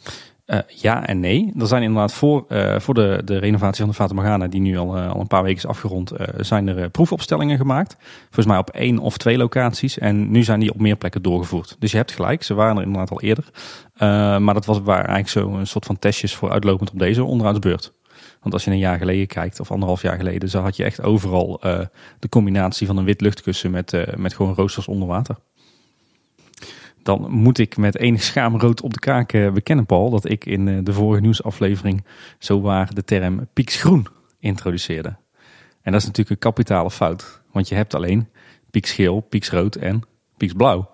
Eh, 0.49 0.59
ja 0.67 1.07
en 1.07 1.19
nee. 1.19 1.53
Er 1.59 1.67
zijn 1.67 1.83
inderdaad 1.83 2.13
voor, 2.13 2.45
eh, 2.47 2.79
voor 2.79 2.93
de, 2.93 3.21
de 3.25 3.37
renovatie 3.37 3.79
van 3.79 3.89
de 3.89 3.95
Fata 3.95 4.13
Morgana, 4.13 4.47
die 4.47 4.61
nu 4.61 4.77
al, 4.77 4.97
eh, 4.97 5.11
al 5.11 5.19
een 5.19 5.27
paar 5.27 5.43
weken 5.43 5.57
is 5.57 5.65
afgerond, 5.65 6.11
zijn 6.37 6.67
er 6.67 6.89
proefopstellingen 6.89 7.57
gemaakt. 7.57 7.95
Volgens 8.23 8.45
mij 8.45 8.57
op 8.57 8.69
één 8.69 8.99
of 8.99 9.17
twee 9.17 9.37
locaties. 9.37 9.97
En 9.97 10.31
nu 10.31 10.43
zijn 10.43 10.59
die 10.59 10.73
op 10.73 10.79
meer 10.79 10.95
plekken 10.95 11.21
doorgevoerd. 11.21 11.75
Dus 11.79 11.91
je 11.91 11.97
hebt 11.97 12.11
gelijk, 12.11 12.43
ze 12.43 12.53
waren 12.53 12.75
er 12.75 12.83
inderdaad 12.83 13.11
al 13.11 13.21
eerder. 13.21 13.43
Maar 14.41 14.53
dat 14.53 14.65
was, 14.65 14.79
waren 14.79 15.07
eigenlijk 15.07 15.47
zo 15.47 15.59
een 15.59 15.67
soort 15.67 15.85
van 15.85 15.99
testjes 15.99 16.35
voor 16.35 16.51
uitlopend 16.51 16.91
op 16.91 16.99
deze 16.99 17.23
onderhoudsbeurt. 17.23 17.93
Want 18.41 18.53
als 18.53 18.63
je 18.63 18.71
een 18.71 18.77
jaar 18.77 18.97
geleden 18.97 19.27
kijkt, 19.27 19.59
of 19.59 19.71
anderhalf 19.71 20.01
jaar 20.01 20.17
geleden, 20.17 20.49
zo 20.49 20.61
had 20.61 20.75
je 20.75 20.83
echt 20.83 21.01
overal 21.01 21.59
de 22.19 22.29
combinatie 22.29 22.87
van 22.87 22.97
een 22.97 23.05
wit 23.05 23.21
luchtkussen 23.21 23.71
met, 23.71 24.17
met 24.17 24.33
gewoon 24.33 24.53
roosters 24.53 24.87
onder 24.87 25.07
water. 25.07 25.35
Dan 27.03 27.31
moet 27.31 27.57
ik 27.57 27.77
met 27.77 27.97
enig 27.97 28.23
schaamrood 28.23 28.81
op 28.81 28.93
de 28.93 28.99
kaak 28.99 29.33
eh, 29.33 29.51
bekennen, 29.51 29.85
Paul, 29.85 30.09
dat 30.09 30.29
ik 30.29 30.45
in 30.45 30.67
eh, 30.67 30.77
de 30.83 30.93
vorige 30.93 31.21
nieuwsaflevering 31.21 32.05
zowaar 32.39 32.93
de 32.93 33.03
term 33.03 33.47
pieksgroen 33.53 34.07
introduceerde. 34.39 35.15
En 35.81 35.91
dat 35.91 36.01
is 36.01 36.07
natuurlijk 36.07 36.29
een 36.29 36.51
kapitale 36.51 36.91
fout, 36.91 37.41
want 37.51 37.67
je 37.67 37.75
hebt 37.75 37.93
alleen 37.93 38.27
pieksgeel, 38.71 39.19
pieksrood 39.19 39.75
en 39.75 40.01
pieksblauw. 40.37 40.89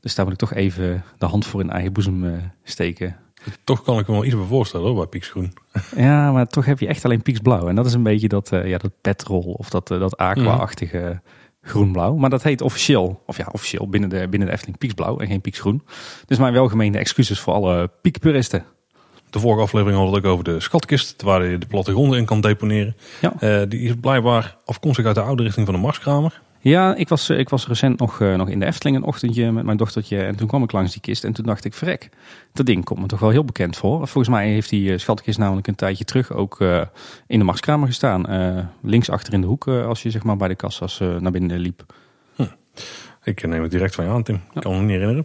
Dus 0.00 0.14
daar 0.14 0.24
moet 0.24 0.34
ik 0.34 0.40
toch 0.40 0.54
even 0.54 1.04
de 1.18 1.26
hand 1.26 1.46
voor 1.46 1.60
in 1.60 1.70
eigen 1.70 1.92
boezem 1.92 2.24
eh, 2.24 2.32
steken. 2.62 3.16
Toch 3.64 3.82
kan 3.82 3.98
ik 3.98 4.06
me 4.06 4.12
wel 4.12 4.24
iets 4.24 4.34
bij 4.34 4.44
voorstellen 4.44 4.86
hoor, 4.86 4.96
bij 4.96 5.06
Pieksgroen. 5.06 5.52
Ja, 5.96 6.32
maar 6.32 6.46
toch 6.46 6.64
heb 6.64 6.78
je 6.78 6.86
echt 6.86 7.04
alleen 7.04 7.22
pieksblauw. 7.22 7.68
En 7.68 7.74
dat 7.74 7.86
is 7.86 7.92
een 7.92 8.02
beetje 8.02 8.28
dat, 8.28 8.48
ja, 8.48 8.78
dat 8.78 8.92
petrol 9.00 9.52
of 9.52 9.70
dat, 9.70 9.88
dat 9.88 10.16
aqua-achtige 10.16 11.20
groenblauw. 11.62 12.16
Maar 12.16 12.30
dat 12.30 12.42
heet 12.42 12.60
officieel, 12.60 13.22
of 13.26 13.36
ja, 13.36 13.48
officieel 13.52 13.88
binnen 13.88 14.10
de, 14.10 14.28
binnen 14.28 14.48
de 14.48 14.54
Efteling 14.54 14.78
pieksblauw 14.78 15.18
en 15.18 15.26
geen 15.26 15.40
pieksgroen. 15.40 15.82
Dus 16.26 16.38
mijn 16.38 16.52
welgemeende 16.52 16.98
excuses 16.98 17.40
voor 17.40 17.52
alle 17.52 17.90
piekpuristen. 18.02 18.64
De 19.30 19.38
vorige 19.38 19.62
aflevering 19.62 19.96
hadden 19.96 20.14
we 20.14 20.20
het 20.20 20.26
ook 20.26 20.32
over 20.32 20.54
de 20.54 20.60
schatkist, 20.60 21.22
waar 21.22 21.44
je 21.44 21.58
de 21.58 21.66
plattegronden 21.66 22.18
in 22.18 22.24
kan 22.24 22.40
deponeren. 22.40 22.96
Ja. 23.20 23.32
Eh, 23.38 23.62
die 23.68 23.80
is 23.80 23.92
blijkbaar 24.00 24.56
afkomstig 24.64 25.06
uit 25.06 25.14
de 25.14 25.20
oude 25.20 25.42
richting 25.42 25.66
van 25.66 25.74
de 25.74 25.80
Marskramer. 25.80 26.40
Ja, 26.62 26.94
ik 26.94 27.08
was, 27.08 27.28
eh, 27.28 27.38
ik 27.38 27.48
was 27.48 27.66
recent 27.66 27.98
nog, 27.98 28.20
eh, 28.20 28.34
nog 28.34 28.48
in 28.48 28.58
de 28.58 28.66
Efteling 28.66 28.96
een 28.96 29.02
ochtendje 29.02 29.52
met 29.52 29.64
mijn 29.64 29.76
dochtertje. 29.76 30.22
En 30.22 30.36
toen 30.36 30.48
kwam 30.48 30.62
ik 30.62 30.72
langs 30.72 30.92
die 30.92 31.00
kist 31.00 31.24
en 31.24 31.32
toen 31.32 31.44
dacht 31.44 31.64
ik, 31.64 31.74
verrek, 31.74 32.08
dat 32.52 32.66
ding 32.66 32.84
komt 32.84 33.00
me 33.00 33.06
toch 33.06 33.18
wel 33.18 33.30
heel 33.30 33.44
bekend 33.44 33.76
voor. 33.76 33.96
Volgens 33.96 34.28
mij 34.28 34.48
heeft 34.48 34.70
die 34.70 34.92
eh, 34.92 34.98
schatkist 34.98 35.38
namelijk 35.38 35.66
een 35.66 35.74
tijdje 35.74 36.04
terug 36.04 36.32
ook 36.32 36.60
in 37.26 37.38
de 37.38 37.44
Marskamer 37.44 37.86
gestaan. 37.86 38.26
Eh, 38.26 38.64
links 38.82 39.10
achter 39.10 39.32
in 39.32 39.40
de 39.40 39.46
hoek 39.46 39.68
als 39.68 40.02
je 40.02 40.10
zeg 40.10 40.22
maar 40.22 40.36
bij 40.36 40.48
de 40.48 40.54
kassa's 40.54 40.98
naar 40.98 41.32
binnen 41.32 41.58
liep. 41.58 41.84
Ik 43.22 43.46
neem 43.46 43.62
het 43.62 43.70
direct 43.70 43.94
van 43.94 44.04
je 44.04 44.10
aan, 44.10 44.22
Tim. 44.22 44.40
Ik 44.54 44.60
kan 44.60 44.72
me 44.72 44.80
niet 44.80 44.90
herinneren. 44.90 45.24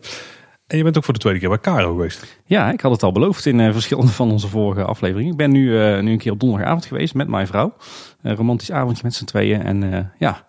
En 0.68 0.78
je 0.78 0.84
bent 0.84 0.98
ook 0.98 1.04
voor 1.04 1.14
de 1.14 1.20
tweede 1.20 1.40
keer 1.40 1.50
bij 1.50 1.60
Caro 1.60 1.92
geweest. 1.92 2.42
Ja, 2.46 2.72
ik 2.72 2.82
had 2.82 2.92
het 2.92 3.04
al 3.04 3.12
beloofd 3.12 3.46
in 3.46 3.74
verschillende 3.74 4.12
van 4.12 4.32
onze 4.32 4.48
vorige 4.48 4.84
afleveringen. 4.84 5.32
Ik 5.32 5.38
ben 5.38 5.52
nu, 5.52 5.70
nu 6.02 6.12
een 6.12 6.18
keer 6.18 6.32
op 6.32 6.40
donderdagavond 6.40 6.86
geweest 6.86 7.14
met 7.14 7.28
mijn 7.28 7.48
vrouw. 7.48 7.76
Een 8.22 8.36
romantisch 8.36 8.72
avondje 8.72 9.04
met 9.04 9.14
z'n 9.14 9.26
tweeën. 9.26 9.62
En 9.62 10.12
ja, 10.18 10.46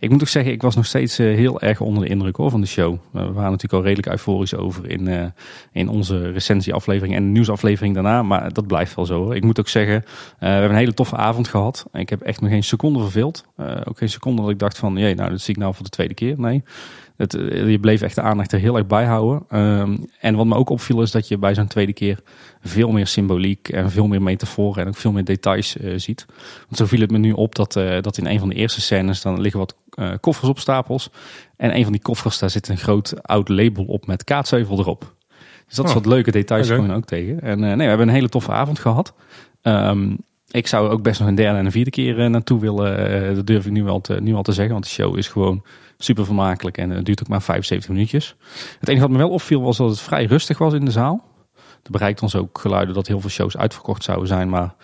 ik 0.00 0.10
moet 0.10 0.20
ook 0.20 0.28
zeggen, 0.28 0.52
ik 0.52 0.62
was 0.62 0.76
nog 0.76 0.86
steeds 0.86 1.18
eh, 1.18 1.26
heel 1.26 1.60
erg 1.60 1.80
onder 1.80 2.02
de 2.02 2.08
indruk 2.08 2.36
hoor, 2.36 2.50
van 2.50 2.60
de 2.60 2.66
show. 2.66 2.96
We 3.10 3.20
waren 3.20 3.50
natuurlijk 3.50 3.72
al 3.72 3.82
redelijk 3.82 4.08
euforisch 4.08 4.54
over 4.54 4.90
in, 4.90 5.08
eh, 5.08 5.24
in 5.72 5.88
onze 5.88 6.30
recensieaflevering 6.30 7.14
en 7.14 7.22
de 7.22 7.30
nieuwsaflevering 7.30 7.94
daarna. 7.94 8.22
Maar 8.22 8.52
dat 8.52 8.66
blijft 8.66 8.94
wel 8.94 9.06
zo. 9.06 9.30
Ik 9.30 9.44
moet 9.44 9.60
ook 9.60 9.68
zeggen, 9.68 9.94
eh, 9.94 10.02
we 10.38 10.46
hebben 10.46 10.70
een 10.70 10.76
hele 10.76 10.94
toffe 10.94 11.16
avond 11.16 11.48
gehad. 11.48 11.86
Ik 11.92 12.08
heb 12.08 12.20
echt 12.20 12.40
nog 12.40 12.50
geen 12.50 12.64
seconde 12.64 12.98
verveeld. 12.98 13.44
Ook 13.84 13.98
geen 13.98 14.08
seconde 14.08 14.42
dat 14.42 14.50
ik 14.50 14.58
dacht 14.58 14.78
van, 14.78 14.96
jee, 14.96 15.14
nou 15.14 15.30
dat 15.30 15.40
zie 15.40 15.54
ik 15.54 15.60
nou 15.60 15.74
voor 15.74 15.84
de 15.84 15.90
tweede 15.90 16.14
keer. 16.14 16.34
Nee. 16.40 16.62
Het, 17.16 17.32
je 17.32 17.78
bleef 17.80 18.02
echt 18.02 18.14
de 18.14 18.22
aandacht 18.22 18.52
er 18.52 18.58
heel 18.58 18.76
erg 18.76 18.86
bij 18.86 19.04
houden. 19.04 19.42
Ehm, 19.48 19.96
en 20.20 20.34
wat 20.34 20.46
me 20.46 20.54
ook 20.54 20.70
opviel 20.70 21.02
is 21.02 21.10
dat 21.10 21.28
je 21.28 21.38
bij 21.38 21.54
zo'n 21.54 21.66
tweede 21.66 21.92
keer 21.92 22.20
veel 22.60 22.90
meer 22.90 23.06
symboliek 23.06 23.68
en 23.68 23.90
veel 23.90 24.06
meer 24.06 24.22
metaforen 24.22 24.82
en 24.82 24.88
ook 24.88 24.96
veel 24.96 25.12
meer 25.12 25.24
details 25.24 25.76
ziet. 25.96 26.26
Want 26.62 26.76
zo 26.76 26.86
viel 26.86 27.00
het 27.00 27.10
me 27.10 27.18
nu 27.18 27.32
op 27.32 27.54
dat, 27.54 27.72
dat 28.00 28.18
in 28.18 28.26
een 28.26 28.38
van 28.38 28.48
de 28.48 28.54
eerste 28.54 28.80
scènes 28.80 29.22
dan 29.22 29.40
liggen 29.40 29.60
wat 29.60 29.74
eh, 29.98 30.10
koffers 30.20 30.48
op 30.48 30.58
stapels. 30.58 31.10
En 31.56 31.76
een 31.76 31.82
van 31.82 31.92
die 31.92 32.02
koffers 32.02 32.38
daar 32.38 32.50
zit 32.50 32.68
een 32.68 32.76
groot 32.78 33.22
oud 33.22 33.48
label 33.48 33.84
op 33.84 34.06
met 34.06 34.24
kaatsheuvel 34.24 34.78
erop. 34.78 35.14
Dus 35.66 35.76
dat 35.76 35.86
Oh, 35.86 35.92
soort 35.92 36.06
leuke 36.06 36.30
details 36.30 36.68
oké. 36.70 36.76
komen 36.76 36.96
ook 36.96 37.04
tegen. 37.04 37.40
En 37.40 37.64
eh, 37.64 37.68
nee, 37.68 37.76
we 37.76 37.82
hebben 37.84 38.08
een 38.08 38.14
hele 38.14 38.28
toffe 38.28 38.52
avond 38.52 38.78
gehad. 38.78 39.14
Ehm, 39.62 40.16
ik 40.50 40.66
zou 40.66 40.88
ook 40.88 41.02
best 41.02 41.20
nog 41.20 41.28
een 41.28 41.34
derde 41.34 41.58
en 41.58 41.64
een 41.64 41.72
vierde 41.72 41.90
keer 41.90 42.20
eh, 42.20 42.30
naartoe 42.30 42.60
willen. 42.60 43.34
Dat 43.34 43.46
durf 43.46 43.66
ik 43.66 43.72
nu 43.72 43.88
al, 43.88 44.00
te, 44.00 44.20
nu 44.20 44.34
al 44.34 44.42
te 44.42 44.52
zeggen. 44.52 44.72
Want 44.72 44.84
de 44.84 44.90
show 44.90 45.18
is 45.18 45.28
gewoon 45.28 45.64
super 45.98 46.24
vermakelijk. 46.24 46.78
En 46.78 46.90
het 46.90 47.04
duurt 47.04 47.20
ook 47.20 47.28
maar 47.28 47.42
75 47.42 47.90
minuutjes. 47.90 48.36
Het 48.80 48.88
enige 48.88 49.02
wat 49.04 49.12
me 49.12 49.18
wel 49.18 49.30
opviel 49.30 49.62
was 49.62 49.76
dat 49.76 49.90
het 49.90 50.00
vrij 50.00 50.24
rustig 50.24 50.58
was 50.58 50.72
in 50.72 50.84
de 50.84 50.90
zaal. 50.90 51.24
Er 51.82 51.90
bereikt 51.90 52.22
ons 52.22 52.36
ook 52.36 52.58
geluiden 52.58 52.94
dat 52.94 53.06
heel 53.06 53.20
veel 53.20 53.30
shows 53.30 53.56
uitverkocht 53.56 54.02
zouden 54.04 54.28
zijn. 54.28 54.48
Maar 54.48 54.74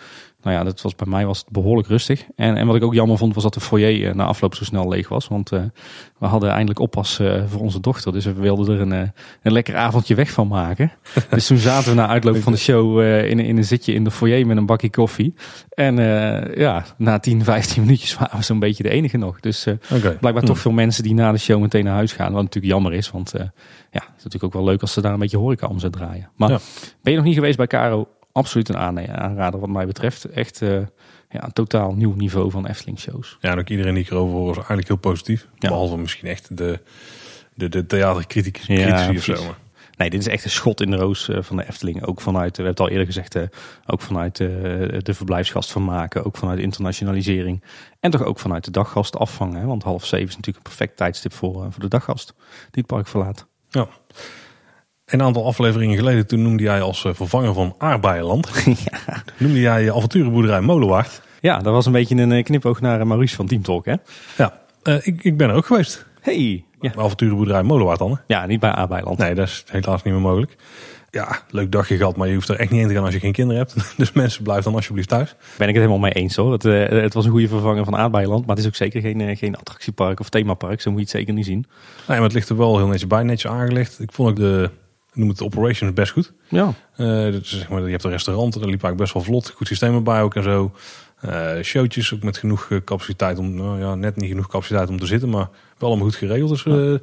nou 0.45 0.57
ja, 0.57 0.63
dat 0.63 0.81
was, 0.81 0.95
bij 0.95 1.07
mij 1.07 1.25
was 1.25 1.39
het 1.39 1.49
behoorlijk 1.49 1.87
rustig. 1.87 2.25
En, 2.35 2.57
en 2.57 2.67
wat 2.67 2.75
ik 2.75 2.83
ook 2.83 2.93
jammer 2.93 3.17
vond, 3.17 3.33
was 3.33 3.43
dat 3.43 3.53
de 3.53 3.59
foyer 3.59 4.15
na 4.15 4.25
afloop 4.25 4.55
zo 4.55 4.63
snel 4.63 4.89
leeg 4.89 5.09
was. 5.09 5.27
Want 5.27 5.49
we 5.49 6.25
hadden 6.25 6.49
eindelijk 6.49 6.79
oppas 6.79 7.21
voor 7.45 7.61
onze 7.61 7.79
dochter. 7.79 8.11
Dus 8.11 8.25
we 8.25 8.33
wilden 8.33 8.75
er 8.75 8.81
een, 8.81 9.11
een 9.41 9.51
lekker 9.51 9.75
avondje 9.75 10.15
weg 10.15 10.31
van 10.31 10.47
maken. 10.47 10.91
dus 11.29 11.47
toen 11.47 11.57
zaten 11.57 11.89
we 11.89 11.95
na 11.95 12.07
uitloop 12.07 12.37
van 12.37 12.51
de 12.51 12.57
show 12.57 13.01
in, 13.01 13.39
in 13.39 13.57
een 13.57 13.65
zitje 13.65 13.93
in 13.93 14.03
de 14.03 14.11
foyer 14.11 14.47
met 14.47 14.57
een 14.57 14.65
bakje 14.65 14.89
koffie. 14.89 15.33
En 15.69 15.95
ja, 16.55 16.85
na 16.97 17.19
10, 17.19 17.43
15 17.43 17.83
minuutjes 17.83 18.17
waren 18.17 18.37
we 18.37 18.43
zo'n 18.43 18.59
beetje 18.59 18.83
de 18.83 18.89
enige 18.89 19.17
nog. 19.17 19.39
Dus 19.39 19.67
okay. 19.67 20.17
blijkbaar 20.17 20.43
toch 20.43 20.55
hm. 20.55 20.61
veel 20.61 20.71
mensen 20.71 21.03
die 21.03 21.13
na 21.13 21.31
de 21.31 21.37
show 21.37 21.61
meteen 21.61 21.83
naar 21.83 21.95
huis 21.95 22.13
gaan. 22.13 22.33
Wat 22.33 22.43
natuurlijk 22.43 22.73
jammer 22.73 22.93
is, 22.93 23.11
want 23.11 23.31
ja, 23.35 24.01
het 24.01 24.17
is 24.17 24.23
natuurlijk 24.23 24.43
ook 24.43 24.53
wel 24.53 24.63
leuk 24.63 24.81
als 24.81 24.93
ze 24.93 25.01
daar 25.01 25.13
een 25.13 25.19
beetje 25.19 25.37
horeca 25.37 25.67
om 25.67 25.79
zouden 25.79 26.01
draaien. 26.01 26.29
Maar 26.35 26.49
ben 27.01 27.11
je 27.11 27.15
nog 27.15 27.25
niet 27.25 27.35
geweest 27.35 27.57
bij 27.57 27.67
Caro? 27.67 28.07
Absoluut 28.35 28.69
een 28.69 28.77
aanrader 28.77 29.59
wat 29.59 29.69
mij 29.69 29.85
betreft. 29.85 30.25
Echt 30.25 30.61
uh, 30.61 30.69
ja, 31.29 31.43
een 31.43 31.53
totaal 31.53 31.93
nieuw 31.93 32.13
niveau 32.13 32.51
van 32.51 32.67
Efteling 32.67 32.99
shows. 32.99 33.37
Ja, 33.41 33.51
en 33.51 33.59
ook 33.59 33.69
iedereen 33.69 33.93
die 33.93 34.03
ik 34.03 34.09
erover 34.09 34.35
hoor 34.35 34.49
is 34.49 34.55
eigenlijk 34.55 34.87
heel 34.87 34.97
positief. 34.97 35.47
Behalve 35.59 35.97
misschien 35.97 36.29
echt 36.29 36.57
de, 36.57 36.79
de, 37.53 37.69
de 37.69 37.85
theatercritici 37.85 38.73
ja, 38.73 39.09
of 39.09 39.23
zo. 39.23 39.55
Nee, 39.97 40.09
dit 40.09 40.19
is 40.19 40.27
echt 40.27 40.43
een 40.43 40.49
schot 40.49 40.81
in 40.81 40.91
de 40.91 40.97
roos 40.97 41.29
eh, 41.29 41.41
van 41.41 41.57
de 41.57 41.67
Efteling. 41.67 42.05
Ook 42.05 42.21
vanuit, 42.21 42.57
we 42.57 42.63
hebben 42.63 42.71
het 42.71 42.79
al 42.79 42.89
eerder 42.89 43.05
gezegd, 43.05 43.35
uh, 43.35 43.43
ook 43.85 44.01
vanuit 44.01 44.37
de 44.37 45.13
verblijfsgast 45.13 45.71
van 45.71 45.83
maken. 45.83 46.25
Ook 46.25 46.37
vanuit 46.37 46.59
internationalisering. 46.59 47.63
En 47.99 48.11
toch 48.11 48.23
ook 48.23 48.39
vanuit 48.39 48.65
de 48.65 48.71
daggast 48.71 49.17
afvangen. 49.17 49.59
Hè? 49.59 49.65
Want 49.65 49.83
half 49.83 50.05
zeven 50.05 50.27
is 50.27 50.35
natuurlijk 50.35 50.65
een 50.65 50.71
perfect 50.71 50.97
tijdstip 50.97 51.33
voor, 51.33 51.53
voor 51.53 51.81
de 51.81 51.87
daggast 51.87 52.33
die 52.71 52.83
het 52.83 52.85
park 52.85 53.07
verlaat. 53.07 53.47
Ja. 53.69 53.87
Een 55.05 55.21
aantal 55.21 55.45
afleveringen 55.45 55.97
geleden, 55.97 56.27
toen 56.27 56.41
noemde 56.41 56.63
jij 56.63 56.81
als 56.81 57.05
eh, 57.05 57.13
vervanger 57.13 57.53
van 57.53 57.75
Aardbeienland, 57.77 58.49
ja. 58.65 59.23
noemde 59.37 59.59
jij 59.59 59.91
avonturenboerderij 59.91 60.61
Molenwaard. 60.61 61.21
Ja, 61.41 61.59
dat 61.59 61.73
was 61.73 61.85
een 61.85 61.91
beetje 61.91 62.15
een 62.15 62.31
eh, 62.31 62.43
knipoog 62.43 62.81
naar 62.81 62.99
eh, 62.99 63.05
Maurice 63.05 63.35
van 63.35 63.47
Team 63.47 63.61
Talk, 63.61 63.85
hè? 63.85 63.95
Ja, 64.37 64.61
ik, 64.83 65.23
ik 65.23 65.37
ben 65.37 65.49
er 65.49 65.55
ook 65.55 65.65
geweest. 65.65 66.05
Hey! 66.21 66.63
Ja. 66.79 66.91
Avonturenboerderij 66.95 67.63
Molenwaard 67.63 67.99
dan, 67.99 68.19
Ja, 68.27 68.45
niet 68.45 68.59
bij 68.59 68.69
Aardbeienland. 68.69 69.17
Nee, 69.17 69.35
dat 69.35 69.47
is 69.47 69.63
helaas 69.67 70.03
niet 70.03 70.13
meer 70.13 70.23
mogelijk. 70.23 70.55
Ja, 71.11 71.39
leuk 71.49 71.71
dagje 71.71 71.97
gehad, 71.97 72.15
maar 72.15 72.27
je 72.27 72.33
hoeft 72.33 72.49
er 72.49 72.59
echt 72.59 72.71
niet 72.71 72.81
in 72.81 72.87
te 72.87 72.93
gaan 72.93 73.03
als 73.03 73.13
je 73.13 73.19
geen 73.19 73.31
kinderen 73.31 73.61
hebt. 73.61 73.75
Dus 73.97 74.11
mensen, 74.11 74.43
blijf 74.43 74.63
dan 74.63 74.75
alsjeblieft 74.75 75.09
thuis. 75.09 75.35
Ben 75.57 75.67
ik 75.67 75.73
het 75.73 75.83
helemaal 75.83 75.97
mee 75.97 76.11
eens 76.11 76.35
hoor. 76.35 76.51
Het, 76.51 76.63
het 76.89 77.13
was 77.13 77.25
een 77.25 77.31
goede 77.31 77.47
vervanger 77.47 77.83
van 77.83 77.95
Aardbeienland, 77.95 78.45
maar 78.45 78.55
het 78.55 78.63
is 78.65 78.69
ook 78.69 78.75
zeker 78.75 79.01
geen, 79.01 79.37
geen 79.37 79.57
attractiepark 79.57 80.19
of 80.19 80.29
themapark. 80.29 80.81
Zo 80.81 80.89
moet 80.89 80.99
je 80.99 81.05
het 81.05 81.15
zeker 81.15 81.33
niet 81.33 81.45
zien. 81.45 81.65
Nee, 82.07 82.17
maar 82.17 82.21
het 82.21 82.33
ligt 82.33 82.49
er 82.49 82.57
wel 82.57 82.77
heel 82.77 82.87
netjes 82.87 83.07
bij, 83.07 83.23
netjes 83.23 83.51
aangelegd. 83.51 83.99
Ik 83.99 84.11
vond 84.11 84.29
ook 84.29 84.35
de, 84.35 84.69
noem 85.15 85.29
het 85.29 85.37
de 85.37 85.45
operations 85.45 85.93
best 85.93 86.11
goed. 86.11 86.33
Ja. 86.47 86.73
Uh, 86.97 87.07
dus 87.31 87.49
zeg 87.49 87.69
maar, 87.69 87.81
je 87.83 87.89
hebt 87.89 88.03
een 88.03 88.11
restaurant, 88.11 88.53
daar 88.53 88.61
liep 88.61 88.83
eigenlijk 88.83 89.01
best 89.01 89.13
wel 89.13 89.23
vlot. 89.23 89.53
Goed 89.55 89.67
systeem 89.67 89.93
erbij 89.93 90.21
ook 90.21 90.35
en 90.35 90.43
zo. 90.43 90.71
Uh, 91.25 91.61
showtjes 91.61 92.13
ook 92.13 92.23
met 92.23 92.37
genoeg 92.37 92.67
eh, 92.69 92.77
capaciteit 92.83 93.37
om, 93.37 93.55
nou 93.55 93.79
ja, 93.79 93.95
net 93.95 94.15
niet 94.15 94.29
genoeg 94.29 94.47
capaciteit 94.47 94.89
om 94.89 94.99
te 94.99 95.05
zitten, 95.05 95.29
maar 95.29 95.49
wel 95.77 95.89
allemaal 95.89 96.07
goed 96.07 96.15
geregeld. 96.15 96.49
Dus, 96.49 96.65
uh, 96.65 96.97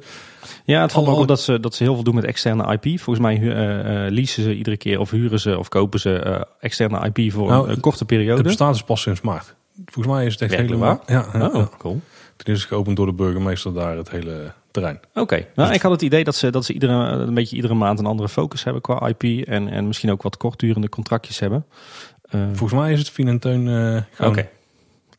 ja, 0.65 0.81
het 0.81 0.91
valt 0.91 1.05
me 1.05 1.15
ook 1.15 1.27
dat 1.27 1.41
ze, 1.41 1.59
dat 1.59 1.75
ze 1.75 1.83
heel 1.83 1.93
veel 1.93 2.03
doen 2.03 2.15
met 2.15 2.23
externe 2.23 2.79
IP. 2.79 2.99
Volgens 2.99 3.25
mij 3.25 3.39
uh, 3.39 4.11
leasen 4.11 4.43
ze 4.43 4.55
iedere 4.55 4.77
keer 4.77 4.99
of 4.99 5.09
huren 5.09 5.39
ze 5.39 5.57
of 5.57 5.69
kopen 5.69 5.99
ze 5.99 6.45
externe 6.59 7.11
IP 7.13 7.31
voor 7.31 7.49
nou, 7.49 7.69
een, 7.69 7.79
korte 7.79 8.05
periode. 8.05 8.37
Het 8.37 8.47
bestaat 8.47 8.73
dus 8.73 8.83
pas 8.83 9.01
sinds 9.01 9.21
maart. 9.21 9.55
Volgens 9.85 10.15
mij 10.15 10.25
is 10.25 10.33
het 10.33 10.41
echt 10.41 10.55
helemaal. 10.55 11.03
Ja, 11.05 11.25
ja, 11.33 11.47
oh, 11.47 11.65
cool. 11.77 12.01
Toen 12.35 12.53
is 12.53 12.65
geopend 12.65 12.97
door 12.97 13.05
de 13.05 13.13
burgemeester 13.13 13.73
daar 13.73 13.97
het 13.97 14.09
hele 14.09 14.53
terrein. 14.73 14.99
Oké, 15.13 15.45
nou, 15.55 15.73
ik 15.73 15.81
had 15.81 15.91
het 15.91 16.01
idee 16.01 16.23
dat 16.23 16.35
ze, 16.35 16.49
dat 16.49 16.65
ze 16.65 16.73
iedere, 16.73 16.93
een 16.93 17.33
beetje 17.33 17.55
iedere 17.55 17.73
maand 17.73 17.99
een 17.99 18.05
andere 18.05 18.29
focus 18.29 18.63
hebben 18.63 18.81
qua 18.81 19.07
IP. 19.07 19.47
En, 19.47 19.69
en 19.69 19.87
misschien 19.87 20.11
ook 20.11 20.21
wat 20.21 20.37
kortdurende 20.37 20.89
contractjes 20.89 21.39
hebben. 21.39 21.65
Uh, 22.35 22.41
Volgens 22.53 22.79
mij 22.79 22.91
is 22.91 22.99
het 22.99 23.09
Fien 23.09 23.27
en 23.27 23.39
Teun 23.39 23.67
uh. 23.67 24.01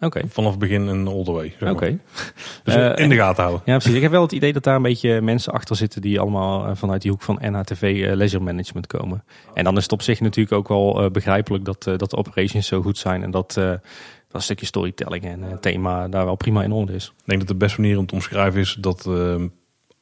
Okay. 0.01 0.25
Vanaf 0.29 0.51
het 0.51 0.59
begin 0.59 0.87
een 0.87 1.07
all 1.07 1.25
the 1.25 1.33
way. 1.33 1.55
Oké. 1.61 1.99
Dus 2.65 2.77
uh, 2.77 2.97
in 2.97 3.09
de 3.09 3.15
gaten 3.15 3.43
houden. 3.43 3.63
Ja, 3.65 3.77
precies. 3.77 3.97
Ik 3.97 4.03
heb 4.03 4.11
wel 4.11 4.23
het 4.23 4.33
idee 4.33 4.53
dat 4.53 4.63
daar 4.63 4.77
een 4.77 4.83
beetje 4.83 5.21
mensen 5.21 5.53
achter 5.53 5.77
zitten 5.77 6.01
die 6.01 6.21
allemaal 6.21 6.77
vanuit 6.77 7.03
die 7.03 7.11
hoek 7.11 7.23
van 7.23 7.39
NHTV 7.41 7.83
uh, 7.83 8.15
leisure 8.15 8.45
management 8.45 8.87
komen. 8.87 9.25
En 9.55 9.65
dan 9.65 9.77
is 9.77 9.83
het 9.83 9.93
op 9.93 10.03
zich 10.03 10.21
natuurlijk 10.21 10.57
ook 10.57 10.69
wel 10.69 11.11
begrijpelijk 11.11 11.65
dat, 11.65 11.83
dat 11.83 12.11
de 12.11 12.17
operations 12.17 12.67
zo 12.67 12.83
goed 12.83 12.99
zijn 12.99 13.23
en 13.23 13.31
dat 13.31 13.61
dat 14.35 14.43
een 14.43 14.57
stukje 14.57 14.67
storytelling 14.67 15.25
en 15.25 15.41
uh, 15.41 15.53
thema 15.61 16.09
daar 16.09 16.25
wel 16.25 16.35
prima 16.35 16.62
in 16.62 16.73
orde 16.73 16.93
is. 16.93 17.07
Ik 17.07 17.23
denk 17.25 17.38
dat 17.38 17.49
de 17.49 17.55
beste 17.55 17.81
manier 17.81 17.99
om 17.99 18.07
te 18.07 18.14
omschrijven 18.14 18.61
is 18.61 18.76
dat 18.81 19.07
uh, 19.09 19.43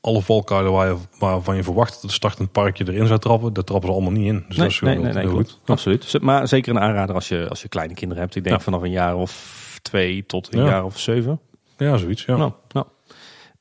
alle 0.00 0.22
valkuilen 0.22 0.72
waar 0.72 0.88
je, 0.88 0.96
waarvan 1.18 1.56
je 1.56 1.62
verwacht 1.62 1.92
dat 1.92 2.02
het 2.02 2.12
startend 2.12 2.52
parkje 2.52 2.84
erin 2.88 3.06
zou 3.06 3.18
trappen, 3.18 3.52
daar 3.52 3.64
trappen 3.64 3.88
ze 3.88 3.94
allemaal 3.94 4.12
niet 4.12 4.26
in. 4.26 4.44
Dus 4.48 4.56
nee, 4.56 4.66
dat 4.66 4.74
is 4.74 4.80
nee, 4.80 4.98
nee, 4.98 5.12
nee, 5.12 5.26
goed. 5.26 5.60
Absoluut. 5.64 6.20
Maar 6.20 6.48
zeker 6.48 6.74
een 6.74 6.80
aanrader 6.80 7.14
als 7.14 7.28
je, 7.28 7.48
als 7.48 7.62
je 7.62 7.68
kleine 7.68 7.94
kinderen 7.94 8.22
hebt. 8.22 8.36
Ik 8.36 8.44
denk 8.44 8.60
vanaf 8.60 8.82
een 8.82 8.90
jaar 8.90 9.16
of 9.16 9.78
twee 9.82 10.26
tot 10.26 10.54
een 10.54 10.64
jaar 10.64 10.84
of 10.84 10.98
zeven. 10.98 11.40
Ja, 11.76 11.96
zoiets. 11.96 12.24
Ja. 12.24 12.36
Nou, 12.36 12.52
nou. 12.68 12.86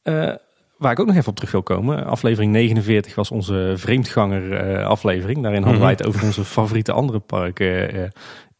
Uh, 0.04 0.36
waar 0.78 0.92
ik 0.92 1.00
ook 1.00 1.08
nog 1.08 1.16
even 1.16 1.30
op 1.30 1.36
terug 1.36 1.52
wil 1.52 1.64
komen. 1.64 2.06
Aflevering 2.06 2.52
49 2.52 3.16
was 3.16 3.32
onze 3.32 3.74
vreemdganger 3.76 4.72
uh, 4.80 4.86
aflevering. 4.86 5.42
Daarin 5.42 5.64
hadden 5.64 5.82
wij 5.82 5.92
het 5.92 6.06
over 6.06 6.24
onze 6.24 6.46
favoriete 6.46 6.92
andere 6.92 7.20
parken 7.20 7.96
uh, 7.96 8.04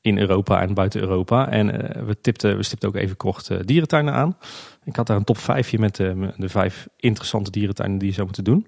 in 0.02 0.18
Europa 0.18 0.62
en 0.62 0.74
buiten 0.74 1.02
Europa. 1.02 1.50
En 1.50 1.68
uh, 1.68 2.04
we, 2.06 2.22
tipten, 2.22 2.58
we 2.58 2.64
stipten 2.64 2.90
ook 2.90 2.96
even 2.96 3.18
kort 3.18 3.50
uh, 3.50 3.58
dierentuinen 3.66 4.14
aan. 4.14 4.38
Ik 4.84 4.96
had 4.96 5.08
daar 5.08 5.18
een 5.18 5.24
top 5.24 5.38
5 5.38 5.78
met 5.78 5.96
de, 5.96 6.34
de 6.38 6.50
vijf 6.50 6.88
interessante 6.98 7.52
dierentuinen 7.52 7.98
die 7.98 8.08
je 8.08 8.14
zou 8.14 8.26
moeten 8.26 8.44
doen 8.44 8.68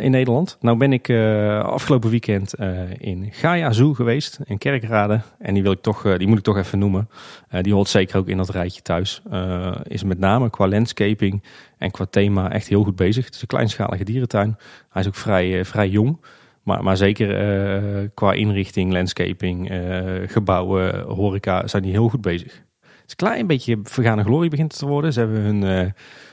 in 0.00 0.10
Nederland. 0.10 0.56
Nou 0.60 0.76
ben 0.76 0.92
ik 0.92 1.10
afgelopen 1.64 2.10
weekend 2.10 2.54
in 2.98 3.28
Gaia 3.32 3.72
Zoo 3.72 3.94
geweest, 3.94 4.40
in 4.44 4.58
Kerkrade. 4.58 5.20
En 5.38 5.54
die, 5.54 5.62
wil 5.62 5.72
ik 5.72 5.82
toch, 5.82 6.16
die 6.16 6.26
moet 6.26 6.38
ik 6.38 6.44
toch 6.44 6.56
even 6.56 6.78
noemen. 6.78 7.08
die 7.60 7.74
hoort 7.74 7.88
zeker 7.88 8.16
ook 8.18 8.28
in 8.28 8.36
dat 8.36 8.48
rijtje 8.48 8.82
thuis. 8.82 9.22
is 9.82 10.02
met 10.02 10.18
name 10.18 10.50
qua 10.50 10.68
landscaping 10.68 11.42
en 11.78 11.90
qua 11.90 12.04
thema 12.04 12.52
echt 12.52 12.68
heel 12.68 12.82
goed 12.82 12.96
bezig. 12.96 13.24
Het 13.24 13.34
is 13.34 13.40
een 13.40 13.46
kleinschalige 13.46 14.04
dierentuin. 14.04 14.56
Hij 14.90 15.02
is 15.02 15.08
ook 15.08 15.14
vrij, 15.14 15.64
vrij 15.64 15.88
jong. 15.88 16.18
Maar, 16.62 16.82
maar 16.84 16.96
zeker 16.96 17.28
uh, 18.02 18.08
qua 18.14 18.32
inrichting, 18.32 18.92
landscaping, 18.92 19.70
uh, 19.70 20.28
gebouwen, 20.28 21.00
horeca 21.00 21.66
zijn 21.66 21.82
die 21.82 21.92
heel 21.92 22.08
goed 22.08 22.20
bezig. 22.20 22.52
Het 22.80 22.90
is 23.06 23.10
een 23.10 23.16
klein 23.16 23.46
beetje 23.46 23.78
vergane 23.82 24.22
glorie 24.22 24.50
begint 24.50 24.78
te 24.78 24.86
worden. 24.86 25.12
Ze 25.12 25.18
hebben 25.18 25.40
hun, 25.40 25.62
uh, 25.62 25.90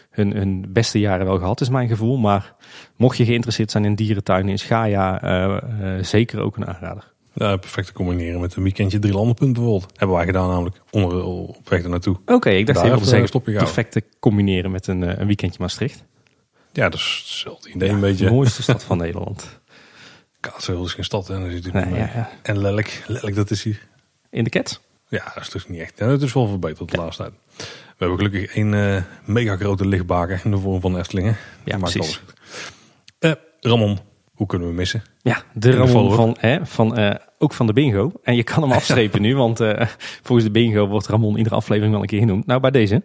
hun, 0.09 0.31
hun 0.35 0.65
beste 0.69 0.99
jaren 0.99 1.25
wel 1.25 1.37
gehad, 1.37 1.61
is 1.61 1.69
mijn 1.69 1.87
gevoel. 1.87 2.17
Maar 2.17 2.55
mocht 2.95 3.17
je 3.17 3.25
geïnteresseerd 3.25 3.71
zijn 3.71 3.85
in 3.85 3.95
dierentuinen 3.95 4.51
in 4.51 4.59
Schaia, 4.59 5.61
zeker 6.01 6.39
ook 6.39 6.57
een 6.57 6.67
aanrader. 6.67 7.13
Ja, 7.33 7.57
perfect 7.57 7.87
te 7.87 7.93
combineren 7.93 8.39
met 8.39 8.55
een 8.55 8.63
weekendje 8.63 8.99
drie 8.99 9.13
landenpunt 9.13 9.53
bijvoorbeeld. 9.53 9.91
Hebben 9.95 10.17
wij 10.17 10.25
gedaan 10.25 10.47
namelijk 10.47 10.81
onder, 10.91 11.23
op 11.23 11.69
weg 11.69 11.87
naartoe. 11.87 12.17
Oké, 12.25 12.49
ik 12.49 12.65
dacht 12.65 12.83
even 12.83 13.05
zeggen 13.05 13.41
perfect 13.41 13.91
te 13.91 14.03
combineren 14.19 14.71
met 14.71 14.87
een, 14.87 15.21
een 15.21 15.27
weekendje 15.27 15.59
Maastricht. 15.61 16.03
Ja, 16.71 16.89
dat 16.89 16.99
is 16.99 17.17
hetzelfde 17.23 17.69
idee 17.69 17.89
een 17.89 17.99
beetje. 17.99 18.25
De 18.25 18.31
mooiste 18.31 18.61
stad 18.61 18.83
van 18.83 18.97
Nederland. 19.07 19.59
Kaatsheuvel 20.39 20.85
is 20.85 20.93
geen 20.93 21.03
stad 21.03 21.29
en, 21.29 21.41
nee, 21.41 21.61
ja, 21.71 21.95
ja. 21.95 22.29
en 22.41 22.57
Lelijk, 22.57 23.03
Lelijk 23.07 23.35
dat 23.35 23.51
is 23.51 23.63
hier. 23.63 23.87
In 24.29 24.43
de 24.43 24.49
Ket? 24.49 24.79
Ja, 25.07 25.31
dat 25.33 25.43
is 25.43 25.49
dus 25.49 25.67
niet 25.67 25.79
echt. 25.79 25.99
Het 25.99 26.21
is 26.21 26.33
wel 26.33 26.47
verbeterd 26.47 26.91
de 26.91 26.97
laatste 26.97 27.23
tijd. 27.23 27.33
We 27.57 28.05
hebben 28.05 28.17
gelukkig 28.17 28.55
een 28.55 28.73
uh, 28.73 29.01
mega 29.25 29.55
grote 29.55 29.87
lichtbaken 29.87 30.39
in 30.43 30.51
de 30.51 30.57
vorm 30.57 30.81
van 30.81 30.97
Eftelingen. 30.97 31.37
Ja, 31.63 31.77
dat 31.77 31.91
precies. 31.91 32.21
Uh, 33.19 33.31
Ramon, 33.59 33.99
hoe 34.33 34.47
kunnen 34.47 34.67
we 34.67 34.73
missen? 34.73 35.03
Ja, 35.21 35.43
de 35.53 35.71
Ramon 35.71 36.13
van, 36.13 36.35
hè, 36.39 36.65
van, 36.65 36.99
uh, 36.99 37.15
ook 37.37 37.53
van 37.53 37.67
de 37.67 37.73
bingo. 37.73 38.11
En 38.23 38.35
je 38.35 38.43
kan 38.43 38.63
hem 38.63 38.71
afstrepen 38.79 39.21
nu, 39.21 39.35
want 39.35 39.61
volgens 40.21 40.47
de 40.47 40.51
bingo 40.51 40.87
wordt 40.87 41.07
Ramon 41.07 41.37
iedere 41.37 41.55
aflevering 41.55 41.91
wel 41.91 42.01
een 42.01 42.07
keer 42.07 42.19
genoemd. 42.19 42.45
Nou, 42.45 42.59
bij 42.59 42.71
deze. 42.71 43.03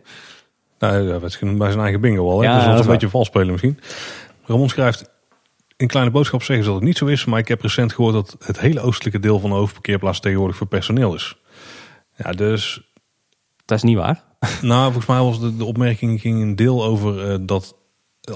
Nou, 0.79 1.09
dat 1.09 1.21
werd 1.21 1.35
genoemd 1.35 1.59
bij 1.59 1.71
zijn 1.71 1.83
eigen 1.83 2.00
bingo 2.00 2.31
al. 2.31 2.41
Hè? 2.41 2.47
Ja, 2.47 2.57
dus 2.57 2.64
dat 2.64 2.75
is 2.75 2.85
een 2.85 2.93
beetje 2.93 3.09
vals 3.09 3.26
spelen 3.26 3.50
misschien. 3.50 3.81
Ramon 4.45 4.69
schrijft, 4.69 5.11
in 5.76 5.87
kleine 5.87 6.11
boodschap 6.11 6.43
zeggen 6.43 6.64
ze 6.64 6.71
dat 6.71 6.81
het 6.81 6.88
niet 6.88 6.99
zo 6.99 7.07
is, 7.07 7.25
maar 7.25 7.38
ik 7.38 7.49
heb 7.49 7.61
recent 7.61 7.93
gehoord 7.93 8.14
dat 8.14 8.37
het 8.38 8.61
hele 8.61 8.81
oostelijke 8.81 9.19
deel 9.19 9.38
van 9.38 9.50
de 9.50 9.57
hoofdparkeerplaats 9.57 10.21
tegenwoordig 10.21 10.57
voor 10.57 10.66
personeel 10.66 11.14
is. 11.14 11.37
Ja, 12.16 12.33
dus. 12.33 12.93
Dat 13.64 13.76
is 13.76 13.85
niet 13.85 13.97
waar. 13.97 14.25
Nou, 14.62 14.85
volgens 14.85 15.07
mij 15.07 15.21
was 15.21 15.40
de, 15.40 15.57
de 15.57 15.64
opmerking 15.64 16.21
ging 16.21 16.43
een 16.43 16.57
deel 16.57 16.85
over 16.85 17.31
uh, 17.31 17.37
dat 17.40 17.76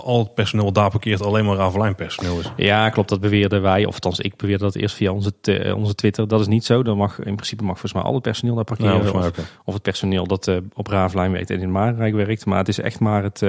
al 0.02 0.18
het 0.18 0.35
personeel 0.35 0.73
daar 0.73 0.90
parkeert 0.90 1.23
alleen 1.23 1.45
maar 1.45 1.57
Ravelijn 1.57 1.95
personeel 1.95 2.38
is. 2.38 2.52
Ja, 2.57 2.90
klopt. 2.90 3.09
Dat 3.09 3.21
beweerden 3.21 3.62
wij. 3.62 3.85
Of 3.85 3.95
althans, 3.95 4.21
ik 4.21 4.37
beweerde 4.37 4.64
dat 4.64 4.75
eerst 4.75 4.95
via 4.95 5.12
onze, 5.12 5.33
uh, 5.42 5.76
onze 5.76 5.95
Twitter. 5.95 6.28
Dat 6.28 6.40
is 6.40 6.47
niet 6.47 6.64
zo. 6.64 6.83
Dan 6.83 6.97
mag, 6.97 7.18
in 7.18 7.35
principe 7.35 7.62
mag 7.62 7.73
volgens 7.73 7.92
mij 7.92 8.02
al 8.02 8.14
het 8.14 8.23
personeel 8.23 8.54
daar 8.54 8.64
parkeren. 8.64 9.02
Ja, 9.02 9.11
of, 9.11 9.30
of, 9.64 9.75
het 9.75 9.83
personeel 9.83 10.26
dat 10.26 10.47
uh, 10.47 10.57
op 10.75 10.87
Ravelijn 10.87 11.33
werkt 11.33 11.50
en 11.50 11.61
in 11.61 11.73
Maarrijk 11.73 12.14
werkt. 12.14 12.47
Maar 12.47 12.59
het 12.59 12.68
is 12.68 12.80
echt 12.80 13.00
maar 13.00 13.23
het, 13.23 13.42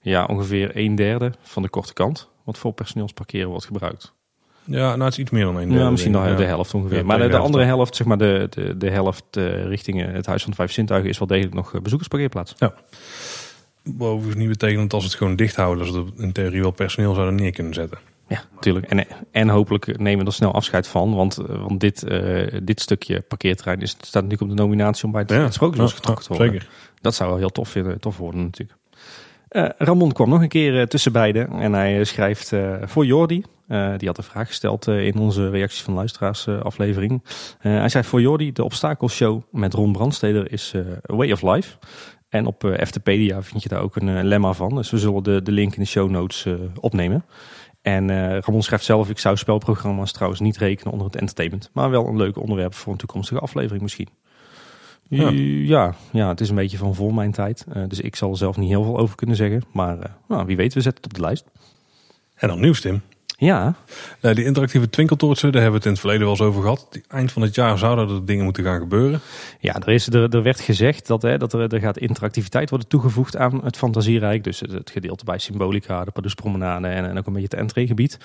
ja, 0.00 0.24
ongeveer 0.24 0.76
een 0.76 0.94
derde 0.94 1.32
van 1.42 1.62
de 1.62 1.68
korte 1.68 1.92
kant 1.92 2.29
wat 2.44 2.58
voor 2.58 2.72
personeelsparkeren 2.72 3.48
wordt 3.48 3.64
gebruikt. 3.64 4.12
Ja, 4.64 4.88
nou 4.88 5.02
het 5.02 5.12
is 5.12 5.18
iets 5.18 5.30
meer 5.30 5.44
dan 5.44 5.56
een 5.56 5.68
derde. 5.68 5.84
Ja, 5.84 5.90
misschien 5.90 6.12
nog 6.12 6.36
de 6.36 6.44
helft 6.44 6.74
ongeveer. 6.74 7.06
maar 7.06 7.28
de, 7.28 7.36
andere 7.36 7.64
helft, 7.64 7.96
zeg 7.96 8.06
maar 8.06 8.18
de, 8.18 8.46
de, 8.50 8.76
de 8.76 8.90
helft 8.90 9.36
uh, 9.36 9.64
richting 9.64 10.12
het 10.12 10.26
Huis 10.26 10.42
van 10.42 10.50
de 10.50 10.56
Vijf 10.56 10.72
Zintuigen 10.72 11.10
is 11.10 11.18
wel 11.18 11.28
degelijk 11.28 11.54
nog 11.54 11.74
eh, 11.74 11.80
bezoekersparkeerplaats. 11.80 12.54
Ja. 12.58 12.74
Bovendien 13.84 14.38
niet 14.38 14.48
betekent 14.48 14.92
als 14.92 15.04
het 15.04 15.14
gewoon 15.14 15.36
dicht 15.36 15.56
houden, 15.56 15.84
dat 15.84 15.94
ze 15.94 16.22
in 16.22 16.32
theorie 16.32 16.60
wel 16.60 16.70
personeel 16.70 17.14
zouden 17.14 17.34
neer 17.34 17.52
kunnen 17.52 17.74
zetten. 17.74 17.98
Ja, 18.30 18.42
natuurlijk. 18.54 18.86
En, 18.86 19.06
en 19.30 19.48
hopelijk 19.48 19.98
nemen 19.98 20.24
we 20.24 20.30
er 20.30 20.36
snel 20.36 20.52
afscheid 20.52 20.86
van. 20.88 21.14
Want, 21.14 21.38
eh, 21.38 21.62
want 21.66 21.80
dit, 21.80 22.02
eh, 22.02 22.60
dit 22.62 22.80
stukje 22.80 23.20
parkeerterrein 23.20 23.80
is, 23.80 23.90
staat 23.90 24.22
natuurlijk 24.22 24.50
op 24.50 24.56
de 24.56 24.62
nominatie 24.62 25.04
om 25.04 25.12
bij 25.12 25.20
het, 25.20 25.30
Ja, 25.30 25.42
het 25.42 25.54
Sprookjesbos 25.54 25.92
getrokken 25.92 26.24
te 26.24 26.32
worden. 26.32 26.52
Zeker. 26.52 26.68
Dat 27.00 27.14
zou 27.14 27.30
wel 27.30 27.38
heel 27.38 27.50
tof, 27.50 27.68
vinden, 27.68 28.00
tof 28.00 28.16
worden 28.16 28.42
natuurlijk. 28.42 28.78
Eh, 29.50 29.68
Ramon 29.76 30.12
kwam 30.12 30.28
nog 30.28 30.40
een 30.42 30.48
keer 30.48 30.80
eh, 30.80 30.86
tussen 30.86 31.12
beiden 31.12 31.48
en 31.52 31.72
hij 31.72 31.98
eh, 31.98 32.04
schrijft 32.04 32.52
voor 32.82 33.06
Jordi. 33.06 33.44
Die 33.96 34.08
had 34.08 34.18
een 34.18 34.24
vraag 34.24 34.46
gesteld 34.46 34.86
in 34.86 35.18
onze 35.18 35.50
reacties 35.50 35.82
van 35.82 35.94
luisteraars 35.94 36.48
aflevering. 36.48 37.22
Hij 37.58 37.88
zei 37.88 38.04
voor 38.04 38.20
Jordi, 38.20 38.52
de 38.52 38.64
obstakelshow 38.64 39.42
met 39.50 39.74
Ron 39.74 39.92
Brandsteder 39.92 40.52
is 40.52 40.74
A 41.12 41.16
Way 41.16 41.32
of 41.32 41.42
Life. 41.42 41.76
En 42.28 42.46
op 42.46 42.76
FTpedia 42.84 43.42
vind 43.42 43.62
je 43.62 43.68
daar 43.68 43.80
ook 43.80 43.96
een 43.96 44.24
lemma 44.24 44.52
van. 44.52 44.74
Dus 44.74 44.90
we 44.90 44.98
zullen 44.98 45.22
de, 45.22 45.42
de 45.42 45.52
link 45.52 45.74
in 45.74 45.82
de 45.82 45.88
show 45.88 46.10
notes 46.10 46.46
opnemen. 46.80 47.24
En 47.82 48.10
Ramon 48.40 48.62
schrijft 48.62 48.84
zelf, 48.84 49.10
ik 49.10 49.18
zou 49.18 49.36
spelprogramma's 49.36 50.12
trouwens 50.12 50.40
niet 50.40 50.56
rekenen 50.56 50.92
onder 50.92 51.06
het 51.06 51.16
entertainment. 51.16 51.70
Maar 51.72 51.90
wel 51.90 52.06
een 52.06 52.16
leuk 52.16 52.36
onderwerp 52.36 52.74
voor 52.74 52.92
een 52.92 52.98
toekomstige 52.98 53.40
aflevering 53.40 53.82
misschien. 53.82 54.08
Ja. 55.10 55.30
Ja, 55.76 55.94
ja, 56.12 56.28
het 56.28 56.40
is 56.40 56.48
een 56.48 56.54
beetje 56.54 56.76
van 56.76 56.94
voor 56.94 57.14
mijn 57.14 57.32
tijd. 57.32 57.66
Eh, 57.72 57.82
dus 57.88 58.00
ik 58.00 58.16
zal 58.16 58.30
er 58.30 58.36
zelf 58.36 58.56
niet 58.56 58.68
heel 58.68 58.84
veel 58.84 58.98
over 58.98 59.16
kunnen 59.16 59.36
zeggen. 59.36 59.62
Maar 59.72 59.98
eh, 59.98 60.10
nou, 60.28 60.46
wie 60.46 60.56
weet, 60.56 60.74
we 60.74 60.80
zetten 60.80 61.02
het 61.02 61.12
op 61.12 61.18
de 61.18 61.26
lijst. 61.26 61.44
En 62.34 62.48
dan 62.48 62.60
nieuws, 62.60 62.80
Tim. 62.80 63.02
Ja, 63.40 63.74
Eh, 64.20 64.34
die 64.34 64.44
interactieve 64.44 64.90
twinkeltoortsen, 64.90 65.52
daar 65.52 65.62
hebben 65.62 65.80
we 65.80 65.86
het 65.86 65.86
in 65.86 65.90
het 65.90 66.00
verleden 66.00 66.22
wel 66.22 66.36
eens 66.36 66.46
over 66.46 66.62
gehad. 66.62 67.00
Eind 67.08 67.32
van 67.32 67.42
het 67.42 67.54
jaar 67.54 67.78
zouden 67.78 68.08
er 68.08 68.24
dingen 68.24 68.44
moeten 68.44 68.64
gaan 68.64 68.80
gebeuren. 68.80 69.20
ja 69.60 69.74
er, 69.74 69.88
is, 69.88 70.06
er, 70.06 70.34
er 70.34 70.42
werd 70.42 70.60
gezegd 70.60 71.06
dat, 71.06 71.22
hè, 71.22 71.38
dat 71.38 71.52
er, 71.52 71.74
er 71.74 71.80
gaat 71.80 71.98
interactiviteit 71.98 72.70
worden 72.70 72.88
toegevoegd 72.88 73.36
aan 73.36 73.64
het 73.64 73.76
fantasierijk. 73.76 74.44
Dus 74.44 74.60
het, 74.60 74.72
het 74.72 74.90
gedeelte 74.90 75.24
bij 75.24 75.38
Symbolica, 75.38 76.04
de 76.04 76.10
Pardoespromenade 76.10 76.86
en, 76.88 77.04
en 77.04 77.18
ook 77.18 77.26
een 77.26 77.32
beetje 77.32 77.48
het 77.48 77.58
entreegebied. 77.58 78.18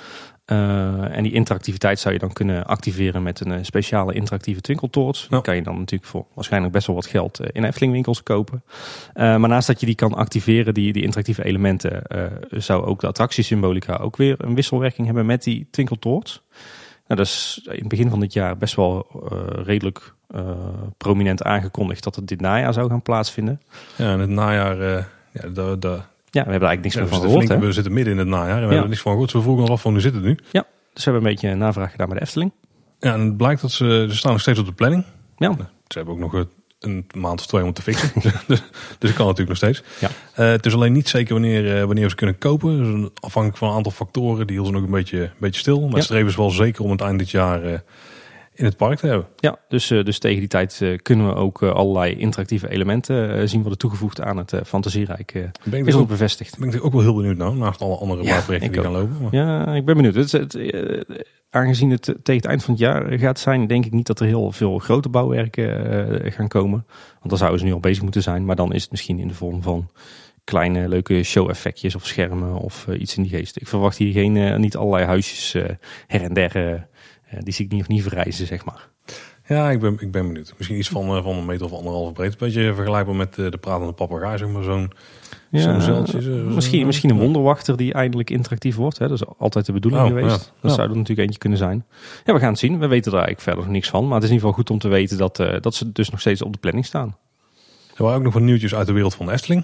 Eh 0.46 1.16
en 1.16 1.24
die 1.24 1.32
interactiviteit 1.32 2.00
zou 2.00 2.14
je 2.14 2.20
dan 2.20 2.34
kunnen 2.34 2.66
activeren 2.66 3.24
met 3.24 3.40
een 3.40 3.52
eh, 3.52 3.60
speciale 3.62 4.14
interactieve 4.14 4.62
twinkeltoorts. 4.62 5.28
Die 5.30 5.42
kan 5.42 5.56
je 5.56 5.62
dan 5.62 5.78
natuurlijk 5.78 6.12
voor 6.12 6.26
waarschijnlijk 6.34 6.74
best 6.74 6.88
wel 6.88 6.96
wat 6.96 7.06
geld 7.06 7.40
in 7.52 7.64
Eftelingwinkels 7.64 8.24
kopen. 8.24 8.64
Maar 9.14 9.40
naast 9.40 9.68
dat 9.68 9.80
je 9.80 9.86
die 9.86 9.96
kan 9.96 10.14
activeren, 10.14 10.74
die, 10.74 10.94
die 10.94 11.04
interactieve 11.04 11.44
elementen, 11.44 12.02
zou 12.50 12.86
ook 12.86 13.00
de 13.00 13.08
attractiesymbolica 13.08 13.96
ook 13.96 14.18
weer 14.18 14.36
een 14.38 14.56
wisselwerking 14.56 15.05
hebben 15.06 15.26
met 15.26 15.44
die 15.44 15.68
twinkeltoorts. 15.72 16.42
Nou, 17.08 17.20
dat 17.20 17.26
is 17.26 17.62
in 17.72 17.80
het 17.80 17.88
begin 17.88 18.10
van 18.10 18.20
dit 18.20 18.34
jaar 18.34 18.58
best 18.58 18.76
wel 18.76 19.08
eh, 19.32 19.64
redelijk 19.64 20.14
eh, 20.28 20.50
prominent 20.98 21.44
aangekondigd 21.44 22.04
dat 22.04 22.16
het 22.16 22.28
dit 22.28 22.42
najaar 22.42 22.74
zou 22.74 22.90
gaan 22.90 23.02
plaatsvinden. 23.02 23.62
Ja, 23.96 24.14
in 24.14 24.20
het 24.20 24.30
najaar, 24.30 24.80
eh, 24.82 25.04
ja, 25.32 25.42
Ja, 26.32 26.44
we 26.44 26.52
hebben 26.52 26.70
eigenlijk 26.70 26.82
niks 26.82 26.94
ja, 26.94 27.00
meer 27.02 27.10
van 27.10 27.22
gehoord. 27.22 27.46
flink- 27.46 27.62
we 27.64 27.72
zitten 27.72 27.94
midden 27.94 28.14
in 28.14 28.20
het 28.20 28.28
najaar 28.28 28.50
en 28.50 28.56
we 28.56 28.62
Ja. 28.66 28.70
hebben 28.72 28.90
niks 28.90 29.02
van 29.02 29.12
gehoord. 29.12 29.32
Dus 29.32 29.40
we 29.40 29.46
vroegen 29.46 29.64
ons 29.64 29.74
af 29.74 29.82
van 29.82 29.92
hoe 29.92 30.02
zit 30.02 30.14
het 30.14 30.24
nu? 30.24 30.36
Dus 30.94 31.04
we 31.04 31.12
hebben 31.12 31.16
een 31.30 31.36
beetje 31.36 31.50
een 31.50 31.58
navraag 31.58 31.92
gedaan 31.92 32.08
bij 32.08 32.18
de 32.18 32.24
Efteling. 32.24 32.52
Ja, 33.00 33.14
en 33.14 33.20
het 33.20 33.38
blijkt 33.38 33.62
dat 33.62 33.72
ze, 33.72 34.06
ze 34.10 34.16
staan 34.16 34.32
nog 34.32 34.42
steeds 34.42 34.60
op 34.60 34.66
de 34.66 34.72
planning. 34.74 35.04
Ja, 35.38 35.56
Ze 35.88 35.98
hebben 35.98 36.14
ook 36.14 36.20
nog 36.20 36.46
een- 36.80 37.08
maand 37.16 37.40
of 37.40 37.46
twee 37.48 37.64
om 37.64 37.74
te 37.74 37.82
fixen. 37.82 38.12
dus, 38.22 38.34
dus 38.48 38.62
dat 39.00 39.14
kan 39.14 39.28
natuurlijk 39.28 39.48
nog 39.48 39.58
steeds. 39.58 39.84
Ja. 40.00 40.10
Eh, 40.34 40.52
het 40.52 40.66
is 40.66 40.74
alleen 40.74 40.94
niet 40.94 41.10
zeker 41.10 41.34
wanneer, 41.34 41.78
eh, 41.78 41.84
wanneer 41.86 42.04
we 42.04 42.10
ze 42.10 42.16
kunnen 42.16 42.38
kopen. 42.38 42.78
Dus 43.02 43.10
afhankelijk 43.20 43.58
van 43.60 43.70
een 43.70 43.76
aantal 43.76 43.92
factoren. 43.92 44.48
Die 44.48 44.56
hielden 44.56 44.74
ze 44.74 44.80
nog 44.80 44.90
een 44.90 44.96
beetje, 44.98 45.22
een 45.22 45.30
beetje 45.40 45.60
stil. 45.60 45.88
Maar 45.88 45.98
Ja. 45.98 46.02
streven 46.04 46.28
is 46.28 46.36
wel 46.36 46.50
zeker 46.52 46.84
om 46.84 46.92
het 46.92 47.02
eind 47.02 47.20
dit 47.20 47.30
jaar 47.32 47.64
eh, 47.64 47.80
in 48.56 48.66
het 48.66 48.78
park 48.78 49.00
te 49.00 49.08
hebben. 49.08 49.28
ja 49.36 49.60
dus, 49.68 49.92
eh, 49.92 50.04
dus 50.04 50.20
tegen 50.20 50.40
die 50.40 50.48
tijd 50.48 50.80
eh, 50.82 50.98
kunnen 51.02 51.28
we 51.28 51.36
ook 51.36 51.62
eh, 51.62 51.72
allerlei 51.72 52.16
interactieve 52.16 52.70
elementen 52.70 53.50
zien 53.50 53.60
worden 53.62 53.80
toegevoegd 53.80 54.22
aan 54.22 54.38
het 54.38 54.54
fantasierijk. 54.66 55.34
Ben 55.64 55.80
ik, 55.80 55.86
is 55.86 55.96
ook 55.96 56.08
bevestigd. 56.08 56.58
ben 56.58 56.74
ik 56.74 56.86
ook 56.86 56.94
wel 56.94 57.02
heel 57.02 57.16
benieuwd 57.16 57.38
naar. 57.38 57.56
Naast 57.56 57.82
alle 57.82 57.98
andere 57.98 58.24
Ja, 58.24 58.42
die 58.48 58.82
gaan 58.82 58.92
lopen. 58.92 59.18
Maar- 59.22 59.36
Ja, 59.36 59.76
ik 59.76 59.86
ben 59.86 59.96
benieuwd. 59.96 60.16
Het, 60.16 60.32
het, 60.32 60.58
aangezien 61.50 61.90
het 61.90 62.04
tegen 62.04 62.42
het 62.42 62.46
eind 62.46 62.64
van 62.64 62.74
het 62.74 62.84
jaar 62.84 63.20
gaat 63.20 63.40
zijn, 63.40 63.68
denk 63.68 63.86
ik 63.86 63.92
niet 63.92 64.08
dat 64.08 64.20
er 64.20 64.26
heel 64.26 64.52
veel 64.52 64.80
grote 64.80 65.10
bouwwerken 65.10 66.34
gaan 66.34 66.48
komen. 66.48 66.86
Want 67.20 67.30
dan 67.30 67.38
zouden 67.38 67.60
ze 67.60 67.66
nu 67.66 67.74
al 67.74 67.80
bezig 67.80 68.04
moeten 68.04 68.22
zijn. 68.22 68.46
Maar 68.46 68.56
dan 68.56 68.74
is 68.74 68.82
het 68.82 68.92
misschien 68.92 69.20
in 69.20 69.28
de 69.28 69.34
vorm 69.34 69.62
van 69.62 69.90
kleine 70.44 70.88
leuke 70.88 71.24
show-effectjes 71.24 71.96
of 71.96 72.06
schermen 72.06 72.54
of 72.54 72.88
iets 72.88 73.18
in 73.18 73.24
die 73.24 73.32
geest. 73.32 73.62
Ik 73.62 73.68
verwacht 73.68 73.98
hier 73.98 74.12
geen, 74.14 74.60
niet 74.62 74.76
allerlei 74.76 75.06
huisjes 75.06 75.54
her 76.08 76.22
en 76.22 76.34
der. 76.34 76.88
Eh, 77.36 77.40
eh, 77.40 77.44
die 77.44 77.54
zie 77.54 77.66
ik 77.66 77.72
niet, 77.72 77.80
nog 77.80 77.90
niet 77.90 78.04
verrijzen, 78.04 78.48
zeg 78.48 78.66
maar. 78.66 78.88
Ja, 79.48 79.72
ik 79.72 79.80
ben, 79.80 79.98
ik 80.00 80.12
ben 80.12 80.28
benieuwd. 80.28 80.54
Misschien 80.58 80.78
iets 80.80 80.90
van, 80.90 81.16
eh, 81.16 81.24
van 81.24 81.36
een 81.38 81.46
meter 81.46 81.66
of 81.66 81.72
anderhalve 81.74 82.14
breed. 82.14 82.32
Een 82.32 82.38
beetje 82.40 82.74
vergelijkbaar 82.74 83.16
met 83.16 83.38
eh, 83.38 83.52
de 83.52 83.58
pratende 83.58 83.94
papegaai, 83.94 84.38
zeg 84.38 84.48
maar. 84.50 84.64
Zo'n 84.64 84.92
zo'n 85.52 85.82
zeiltje. 85.82 86.22
zo- 86.22 86.30
misschien, 86.32 86.80
zo- 86.80 86.86
misschien 86.86 87.10
een 87.10 87.20
wonderwachter 87.20 87.78
die 87.78 87.94
eindelijk 87.94 88.30
interactief 88.30 88.76
wordt. 88.76 88.98
Hè? 88.98 89.08
Dat 89.08 89.22
is 89.22 89.28
altijd 89.38 89.66
de 89.66 89.72
bedoeling 89.72 90.04
Oh, 90.04 90.08
geweest. 90.08 90.28
ja. 90.30 90.38
Dat 90.62 90.72
Ja. 90.72 90.78
zou 90.78 90.82
er 90.90 90.96
natuurlijk 90.96 91.20
eentje 91.20 91.40
kunnen 91.40 91.58
zijn. 91.58 91.86
Ja, 92.26 92.34
we 92.34 92.40
gaan 92.40 92.50
het 92.50 92.60
zien. 92.60 92.80
We 92.80 92.88
weten 92.88 93.12
er 93.12 93.18
eigenlijk 93.18 93.42
verder 93.48 93.64
nog 93.64 93.72
niks 93.74 93.90
van. 93.90 94.04
Maar 94.08 94.14
het 94.16 94.24
is 94.24 94.30
in 94.30 94.36
ieder 94.36 94.48
geval 94.50 94.64
goed 94.64 94.74
om 94.74 94.80
te 94.80 94.88
weten 94.88 95.18
dat, 95.18 95.40
eh, 95.40 95.62
dat 95.62 95.76
ze 95.76 95.92
dus 95.92 96.10
nog 96.10 96.20
steeds 96.20 96.42
op 96.42 96.54
de 96.54 96.60
planning 96.60 96.86
staan. 96.86 97.18
Er 97.96 98.04
waren 98.04 98.18
ook 98.18 98.24
nog 98.24 98.34
wat 98.34 98.42
nieuwtjes 98.42 98.76
uit 98.76 98.88
de 98.88 98.94
wereld 98.94 99.16
van 99.16 99.26
de 99.26 99.32
Efteling. 99.32 99.64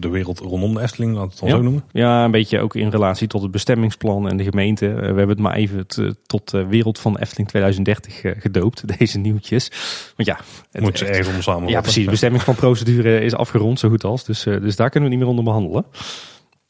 De 0.00 0.08
wereld 0.08 0.38
rondom 0.38 0.74
de 0.74 0.80
Efteling, 0.80 1.14
laten 1.14 1.28
we 1.28 1.32
het 1.34 1.40
dan 1.40 1.48
Ja. 1.48 1.56
zo 1.56 1.62
noemen. 1.62 1.84
Ja, 1.92 2.24
een 2.24 2.30
beetje 2.30 2.60
ook 2.60 2.74
in 2.74 2.88
relatie 2.90 3.26
tot 3.28 3.42
het 3.42 3.50
bestemmingsplan 3.50 4.28
en 4.28 4.36
de 4.36 4.44
gemeente. 4.44 4.86
Eh, 4.88 4.94
we 4.96 5.02
hebben 5.04 5.28
het 5.28 5.38
maar 5.38 5.54
even 5.54 5.78
het, 5.78 5.98
eh, 5.98 6.10
tot 6.26 6.50
de 6.50 6.66
wereld 6.66 6.98
van 6.98 7.18
Efteling 7.18 7.48
2030 7.48 8.22
eh, 8.22 8.32
gedoopt, 8.40 8.82
deze 8.98 9.18
nieuwtjes. 9.18 9.68
Want 10.16 10.28
ja, 10.28 10.38
het, 10.70 10.82
Moet 10.82 10.98
ze 10.98 11.04
het- 11.04 11.16
ergens 11.16 11.34
om 11.36 11.42
samen 11.42 11.68
ja 11.68 11.80
precies. 11.80 12.04
De 12.04 12.10
bestemmingsplanprocedure 12.10 13.20
is 13.20 13.34
afgerond, 13.34 13.78
zo 13.78 13.88
goed 13.88 14.04
als. 14.04 14.24
Dus, 14.24 14.42
dus 14.42 14.76
daar 14.76 14.90
kunnen 14.90 15.08
we 15.08 15.14
niet 15.14 15.24
meer 15.24 15.34
onder 15.36 15.44
behandelen. 15.44 15.86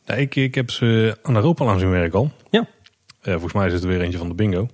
Ja, 0.04 0.14
ik, 0.14 0.36
ik 0.36 0.54
heb 0.54 0.70
ze 0.70 1.18
aan 1.22 1.34
Europa 1.36 1.66
aan 1.66 1.78
zien 1.78 1.90
werken 1.90 2.18
al. 2.18 2.30
Ja. 2.50 2.66
Eh, 3.20 3.32
volgens 3.32 3.52
mij 3.52 3.66
is 3.66 3.72
het 3.72 3.82
er 3.82 3.88
weer 3.88 4.00
eentje 4.00 4.18
van 4.18 4.28
de 4.28 4.34
bingo. 4.34 4.68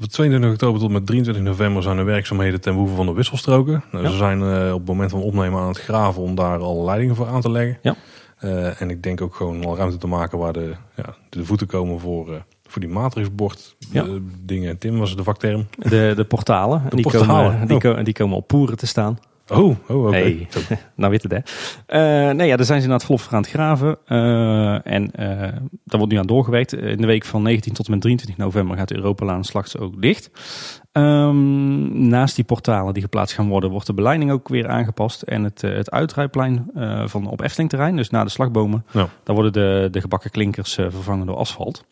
Van 0.00 0.08
22 0.08 0.50
oktober 0.50 0.80
tot 0.80 0.90
met 0.90 1.06
23 1.06 1.42
november 1.44 1.82
zijn 1.82 1.98
er 1.98 2.04
werkzaamheden 2.04 2.60
ten 2.60 2.72
behoeve 2.72 2.94
van 2.94 3.06
de 3.06 3.12
wisselstroken. 3.12 3.84
Nou, 3.92 4.04
Ja. 4.04 4.10
Ze 4.10 4.16
zijn 4.16 4.42
eh, 4.42 4.72
op 4.72 4.78
het 4.78 4.88
moment 4.88 5.10
van 5.10 5.20
opnemen 5.20 5.60
aan 5.60 5.68
het 5.68 5.78
graven 5.78 6.22
om 6.22 6.34
daar 6.34 6.58
al 6.58 6.84
leidingen 6.84 7.16
voor 7.16 7.26
aan 7.26 7.40
te 7.40 7.50
leggen. 7.50 7.78
Ja. 7.82 7.94
Eh, 8.38 8.80
en 8.80 8.90
ik 8.90 9.02
denk 9.02 9.20
ook 9.20 9.34
gewoon 9.34 9.64
al 9.64 9.76
ruimte 9.76 9.96
te 9.96 10.06
maken 10.06 10.38
waar 10.38 10.52
de, 10.52 10.72
ja, 10.96 11.14
de 11.28 11.44
voeten 11.44 11.66
komen 11.66 12.00
voor, 12.00 12.32
eh, 12.34 12.40
voor 12.66 12.80
die 12.80 12.90
matrixbord 12.90 13.76
Ja. 13.90 14.06
dingen. 14.44 14.78
Tim 14.78 14.98
was 14.98 15.16
de 15.16 15.22
vakterm. 15.22 15.66
De, 15.78 16.12
de 16.16 16.24
portalen, 16.24 16.82
De 16.88 16.96
die, 16.96 17.04
portalen, 17.04 17.50
Komen, 17.52 17.66
die, 17.66 17.76
oh. 17.76 17.82
ko- 17.96 18.02
die 18.02 18.14
komen 18.14 18.36
op 18.36 18.46
poeren 18.46 18.76
te 18.76 18.86
staan. 18.86 19.18
Oh, 19.50 19.76
oh 19.88 20.06
oké. 20.06 20.16
Hey. 20.16 20.48
Nou 20.96 21.10
weet 21.12 21.22
het 21.22 21.32
hè. 21.32 21.38
Eh, 21.86 22.34
nee, 22.34 22.46
ja, 22.48 22.56
daar 22.56 22.66
zijn 22.66 22.80
ze 22.80 22.84
inderdaad 22.84 23.04
volop 23.04 23.20
voor 23.22 23.32
aan 23.34 23.42
het 23.42 23.50
graven. 23.50 23.98
Eh, 24.06 24.86
en 24.86 25.10
eh, 25.10 25.38
daar 25.84 25.98
wordt 25.98 26.12
nu 26.12 26.18
aan 26.18 26.26
doorgewerkt. 26.26 26.72
In 26.72 26.96
de 27.00 27.06
week 27.06 27.24
van 27.24 27.42
19 27.42 27.72
tot 27.72 27.86
en 27.86 27.92
met 27.92 28.00
23 28.00 28.44
november 28.44 28.76
gaat 28.76 28.88
de 28.88 28.96
Europalaan 28.96 29.44
straks 29.44 29.78
ook 29.78 30.02
dicht. 30.02 30.30
Ehm, 30.92 32.08
naast 32.08 32.34
die 32.34 32.44
portalen 32.44 32.92
die 32.94 33.02
geplaatst 33.02 33.34
gaan 33.34 33.48
worden, 33.48 33.70
wordt 33.70 33.86
de 33.86 33.94
beleiding 33.94 34.30
ook 34.30 34.48
weer 34.48 34.68
aangepast. 34.68 35.22
En 35.22 35.44
het, 35.44 35.60
het 35.60 35.90
uitrijplein 35.90 36.70
van 37.04 37.26
op 37.26 37.40
Efteling 37.40 37.70
terrein, 37.70 37.96
dus 37.96 38.10
na 38.10 38.24
de 38.24 38.30
slagbomen, 38.30 38.84
Ja. 38.92 39.08
daar 39.24 39.34
worden 39.34 39.52
de, 39.52 39.88
de 39.90 40.00
gebakken 40.00 40.30
klinkers 40.30 40.74
vervangen 40.74 41.26
door 41.26 41.36
asfalt. 41.36 41.84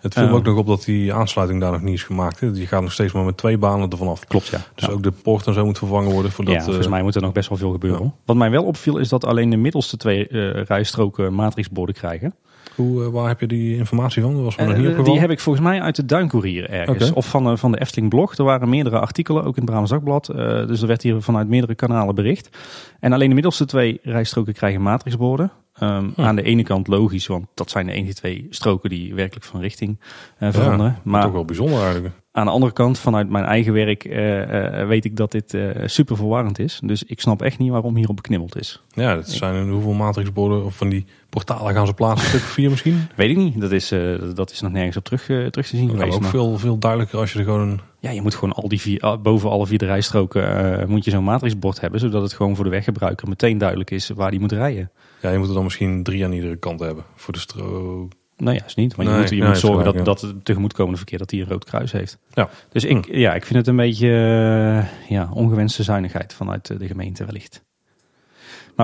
Het 0.00 0.14
viel 0.14 0.28
me 0.28 0.34
ook 0.34 0.44
nog 0.44 0.56
op 0.56 0.66
dat 0.66 0.84
die 0.84 1.12
aansluiting 1.12 1.60
daar 1.60 1.72
nog 1.72 1.82
niet 1.82 1.94
is 1.94 2.02
gemaakt. 2.02 2.40
hè. 2.40 2.52
Die 2.52 2.66
gaat 2.66 2.82
nog 2.82 2.92
steeds 2.92 3.12
maar 3.12 3.24
met 3.24 3.36
twee 3.36 3.58
banen 3.58 3.90
ervan 3.90 4.08
af. 4.08 4.24
Klopt, 4.24 4.46
ja. 4.46 4.60
Dus 4.74 4.88
ook 4.88 5.02
de 5.02 5.10
poort 5.10 5.46
en 5.46 5.54
zo 5.54 5.64
moet 5.64 5.78
vervangen 5.78 6.12
worden. 6.12 6.30
Voordat, 6.30 6.54
ja, 6.54 6.62
volgens 6.62 6.84
eh, 6.84 6.92
mij 6.92 7.02
moet 7.02 7.14
er 7.14 7.22
nog 7.22 7.32
best 7.32 7.48
wel 7.48 7.58
veel 7.58 7.70
gebeuren. 7.70 8.14
Wat 8.24 8.36
mij 8.36 8.50
wel 8.50 8.64
opviel 8.64 8.96
is 8.96 9.08
dat 9.08 9.24
alleen 9.24 9.50
de 9.50 9.56
middelste 9.56 9.96
twee 9.96 10.28
eh, 10.28 10.62
rijstroken 10.62 11.34
matrixborden 11.34 11.94
krijgen. 11.94 12.34
hoe, 12.74 13.04
eh, 13.04 13.10
waar 13.10 13.28
heb 13.28 13.40
je 13.40 13.46
die 13.46 13.76
informatie 13.76 14.22
van? 14.22 14.34
Dat 14.34 14.42
was 14.42 14.56
nog 14.56 14.76
niet 14.76 15.04
die 15.04 15.20
heb 15.20 15.30
ik 15.30 15.40
volgens 15.40 15.64
mij 15.64 15.80
uit 15.80 15.96
de 15.96 16.04
Duinkoerier 16.04 16.70
ergens. 16.70 17.12
Of 17.12 17.28
van, 17.28 17.58
van 17.58 17.72
de 17.72 17.80
Efteling 17.80 18.10
blog. 18.10 18.36
Er 18.36 18.44
waren 18.44 18.68
meerdere 18.68 18.98
artikelen, 18.98 19.44
ook 19.44 19.56
in 19.56 19.62
het 19.62 19.64
Brabants 19.64 19.90
Dagblad. 19.90 20.26
Dus 20.68 20.80
er 20.80 20.86
werd 20.86 21.02
hier 21.02 21.22
vanuit 21.22 21.48
meerdere 21.48 21.74
kanalen 21.74 22.14
bericht. 22.14 22.58
En 23.00 23.12
alleen 23.12 23.28
de 23.28 23.34
middelste 23.34 23.64
twee 23.64 24.00
rijstroken 24.02 24.52
krijgen 24.52 24.82
matrixborden. 24.82 25.50
Ehm, 25.80 26.08
Hm. 26.14 26.20
Aan 26.22 26.36
de 26.36 26.42
ene 26.42 26.62
kant 26.62 26.86
logisch, 26.88 27.26
want 27.26 27.46
dat 27.54 27.70
zijn 27.70 27.86
de 27.86 27.92
enige 27.92 28.14
twee 28.14 28.46
stroken 28.50 28.90
die 28.90 29.14
werkelijk 29.14 29.44
van 29.46 29.60
richting 29.60 29.98
eh, 30.38 30.52
veranderen. 30.52 30.98
maar 31.02 31.22
Toch 31.22 31.32
wel 31.32 31.44
bijzonder 31.44 31.82
eigenlijk. 31.82 32.14
aan 32.32 32.44
de 32.46 32.52
andere 32.52 32.72
kant, 32.72 32.98
vanuit 32.98 33.28
mijn 33.30 33.44
eigen 33.44 33.72
werk, 33.72 34.04
eh, 34.04 34.80
eh, 34.80 34.88
weet 34.88 35.04
ik 35.04 35.16
dat 35.16 35.32
dit 35.32 35.56
super 35.84 36.16
verwarrend 36.16 36.58
is. 36.58 36.80
Dus 36.84 37.02
ik 37.04 37.20
snap 37.20 37.42
echt 37.42 37.58
niet 37.58 37.70
waarom 37.70 37.96
hierop 37.96 38.16
beknibbeld 38.16 38.56
is. 38.58 38.82
Ja, 38.88 39.14
dat 39.14 39.28
zijn 39.28 39.54
een- 39.54 39.70
hoeveel 39.70 39.92
matrixborden 39.92 40.64
of 40.64 40.76
van 40.76 40.88
die 40.88 41.04
portalen 41.28 41.74
gaan 41.74 41.86
ze 41.86 41.94
plaatsen? 41.94 42.28
Stuk 42.28 42.40
vier 42.40 42.70
misschien? 42.70 43.00
Weet 43.16 43.30
ik 43.30 43.36
niet. 43.36 43.60
Dat 43.60 43.72
is, 43.72 43.88
dat 44.34 44.50
is 44.50 44.60
nog 44.60 44.72
nergens 44.72 44.96
op 44.96 45.04
terug, 45.04 45.24
terug 45.24 45.50
te 45.52 45.76
zien 45.76 45.86
Dat 45.86 45.96
geweest. 45.96 46.14
ook 46.14 46.20
maar- 46.20 46.30
veel, 46.30 46.58
veel 46.58 46.78
duidelijker 46.78 47.18
als 47.18 47.32
je 47.32 47.38
er 47.38 47.44
gewoon 47.44 47.68
een... 47.68 47.80
Ja, 48.00 48.10
je 48.10 48.22
moet 48.22 48.34
gewoon 48.34 48.54
al 48.54 48.68
die 48.68 48.80
vier, 48.80 49.18
boven 49.22 49.50
alle 49.50 49.66
vier 49.66 49.78
de 49.78 49.86
rijstroken 49.86 50.78
eh, 50.80 50.86
moet 50.86 51.04
je 51.04 51.10
zo'n 51.10 51.24
matrixbord 51.24 51.80
hebben, 51.80 52.00
zodat 52.00 52.22
het 52.22 52.32
gewoon 52.32 52.54
voor 52.56 52.64
de 52.64 52.70
weggebruiker 52.70 53.28
meteen 53.28 53.58
duidelijk 53.58 53.90
is 53.90 54.08
waar 54.08 54.30
die 54.30 54.40
moet 54.40 54.52
rijden. 54.52 54.90
Ja, 55.22 55.30
je 55.30 55.38
moet 55.38 55.48
er 55.48 55.54
dan 55.54 55.64
misschien 55.64 56.02
drie 56.02 56.24
aan 56.24 56.32
iedere 56.32 56.56
kant 56.56 56.80
hebben. 56.80 57.04
Voor 57.14 57.32
de 57.32 57.40
strook. 57.40 58.12
Nou 58.36 58.56
ja, 58.56 58.64
is 58.64 58.74
niet. 58.74 58.96
Maar 58.96 59.06
je 59.06 59.12
moet, 59.12 59.28
je 59.28 59.36
nee, 59.36 59.48
moet 59.48 59.58
zorgen 59.58 59.84
dat, 59.84 59.94
ja. 59.94 60.02
dat 60.02 60.20
het 60.20 60.44
tegemoetkomende 60.44 60.96
verkeer 60.96 61.18
dat 61.18 61.28
die 61.28 61.42
een 61.42 61.48
rood 61.48 61.64
kruis 61.64 61.92
heeft. 61.92 62.18
Ja. 62.32 62.50
Dus 62.68 62.84
ik, 62.84 63.06
ja, 63.14 63.34
ik 63.34 63.44
vind 63.44 63.58
het 63.58 63.66
een 63.66 63.76
beetje 63.76 64.08
eh, 64.08 65.08
ja, 65.08 65.30
ongewenste 65.32 65.82
zuinigheid 65.82 66.34
vanuit 66.34 66.70
eh, 66.70 66.78
de 66.78 66.86
gemeente 66.86 67.24
wellicht. 67.24 67.62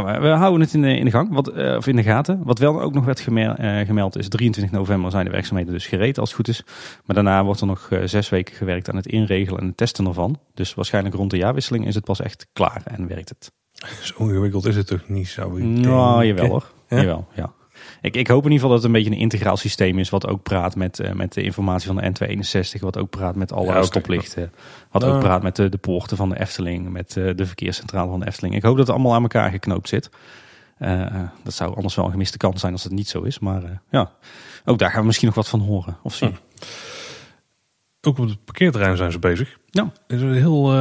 Maar 0.02 0.20
we, 0.20 0.28
houden 0.28 0.60
het 0.60 0.74
in 0.74 0.82
de, 0.82 0.96
in 0.96 1.04
de 1.04 1.10
gang, 1.10 1.32
wat, 1.32 1.48
eh, 1.48 1.76
of 1.76 1.86
in 1.86 1.96
de 1.96 2.02
gaten. 2.02 2.40
Wat 2.44 2.58
wel 2.58 2.80
ook 2.80 2.94
nog 2.94 3.04
werd 3.04 3.26
eh, 3.26 3.86
gemeld 3.86 4.16
is 4.16 4.28
23 4.28 4.78
november 4.78 5.10
zijn 5.10 5.24
de 5.24 5.30
werkzaamheden 5.30 5.72
dus 5.72 5.86
gereed 5.86 6.18
als 6.18 6.28
het 6.28 6.36
goed 6.36 6.48
is. 6.48 6.62
Maar 7.04 7.14
daarna 7.14 7.44
wordt 7.44 7.60
er 7.60 7.66
nog 7.66 7.88
eh, 7.90 8.00
zes 8.04 8.28
weken 8.28 8.54
gewerkt 8.54 8.88
aan 8.88 8.96
het 8.96 9.06
inregelen 9.06 9.60
en 9.60 9.66
het 9.66 9.76
testen 9.76 10.06
ervan. 10.06 10.38
Dus 10.54 10.74
waarschijnlijk 10.74 11.14
rond 11.14 11.30
de 11.30 11.36
jaarwisseling 11.36 11.86
is 11.86 11.94
het 11.94 12.04
pas 12.04 12.20
echt 12.20 12.46
klaar 12.52 12.82
en 12.84 13.08
werkt 13.08 13.28
het. 13.28 13.52
Zo 14.02 14.14
ingewikkeld 14.18 14.66
is 14.66 14.76
het 14.76 14.86
toch 14.86 15.08
niet, 15.08 15.28
zou 15.28 15.60
ik 15.60 15.66
Nou, 15.66 16.20
denken. 16.20 16.26
jawel 16.26 16.48
hoor. 16.50 16.72
Ja? 16.88 16.96
Jawel, 16.96 17.26
ja. 17.34 17.52
Ik, 18.06 18.16
ik 18.16 18.26
hoop 18.26 18.44
in 18.44 18.50
ieder 18.50 18.58
geval 18.60 18.68
dat 18.68 18.78
het 18.78 18.86
een 18.86 18.92
beetje 19.02 19.10
een 19.10 19.22
integraal 19.22 19.56
systeem 19.56 19.98
is. 19.98 20.10
Wat 20.10 20.26
ook 20.26 20.42
praat 20.42 20.76
met, 20.76 20.98
eh, 21.00 21.12
met 21.12 21.32
de 21.32 21.42
informatie 21.42 21.86
van 21.86 21.96
de 21.96 22.02
N261. 22.02 22.80
Wat 22.80 22.98
ook 22.98 23.10
praat 23.10 23.36
met 23.36 23.52
alle 23.52 23.66
Ja, 23.66 23.82
stoplichten. 23.82 24.52
Wat 24.90 25.02
Nou. 25.02 25.14
ook 25.14 25.20
praat 25.20 25.42
met 25.42 25.56
de, 25.56 25.68
de 25.68 25.76
poorten 25.78 26.16
van 26.16 26.28
de 26.28 26.40
Efteling. 26.40 26.90
Met 26.90 27.16
eh, 27.16 27.30
de 27.34 27.46
verkeerscentrale 27.46 28.10
van 28.10 28.20
de 28.20 28.26
Efteling. 28.26 28.54
Ik 28.54 28.62
hoop 28.62 28.76
dat 28.76 28.86
het 28.86 28.94
allemaal 28.96 29.14
aan 29.14 29.22
elkaar 29.22 29.50
geknoopt 29.50 29.88
zit. 29.88 30.10
Eh, 30.78 31.22
dat 31.42 31.54
zou 31.54 31.74
anders 31.76 31.94
wel 31.94 32.04
een 32.04 32.10
gemiste 32.10 32.36
kans 32.36 32.60
zijn 32.60 32.72
als 32.72 32.82
het 32.84 32.92
niet 32.92 33.08
zo 33.08 33.22
is. 33.22 33.38
Maar 33.38 33.82
ja, 33.90 34.10
ook 34.64 34.78
daar 34.78 34.90
gaan 34.90 35.00
we 35.00 35.06
misschien 35.06 35.26
nog 35.26 35.36
wat 35.36 35.48
van 35.48 35.60
horen 35.60 35.96
of 36.02 36.14
zien. 36.14 36.36
Ook 38.00 38.18
op 38.18 38.28
het 38.28 38.44
parkeerterrein 38.44 38.96
zijn 38.96 39.12
ze 39.12 39.18
bezig. 39.18 39.58
Ja. 39.70 39.84
Het 40.06 40.16
is 40.16 40.22
een 40.22 40.34
heel, 40.34 40.72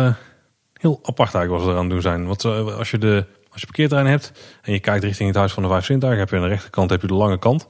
heel 0.73 0.99
apart 1.03 1.33
eigenlijk 1.33 1.49
wat 1.49 1.61
ze 1.61 1.69
eraan 1.69 1.89
doen 1.89 2.01
zijn. 2.01 2.25
Want 2.25 2.45
als 2.45 2.91
je 2.91 2.97
de 2.97 3.25
als 3.55 3.63
je 3.63 3.69
parkeerterrein 3.69 4.09
hebt 4.09 4.31
en 4.61 4.73
je 4.73 4.79
kijkt 4.79 5.03
richting 5.03 5.27
het 5.27 5.37
Huis 5.37 5.53
van 5.53 5.63
de 5.63 5.69
Vijf 5.69 5.85
Zintuigen, 5.85 6.19
heb 6.19 6.29
je 6.29 6.35
aan 6.35 6.41
de 6.41 6.47
rechterkant 6.47 6.89
heb 6.89 7.01
je 7.01 7.07
de 7.07 7.13
lange 7.13 7.39
kant. 7.39 7.65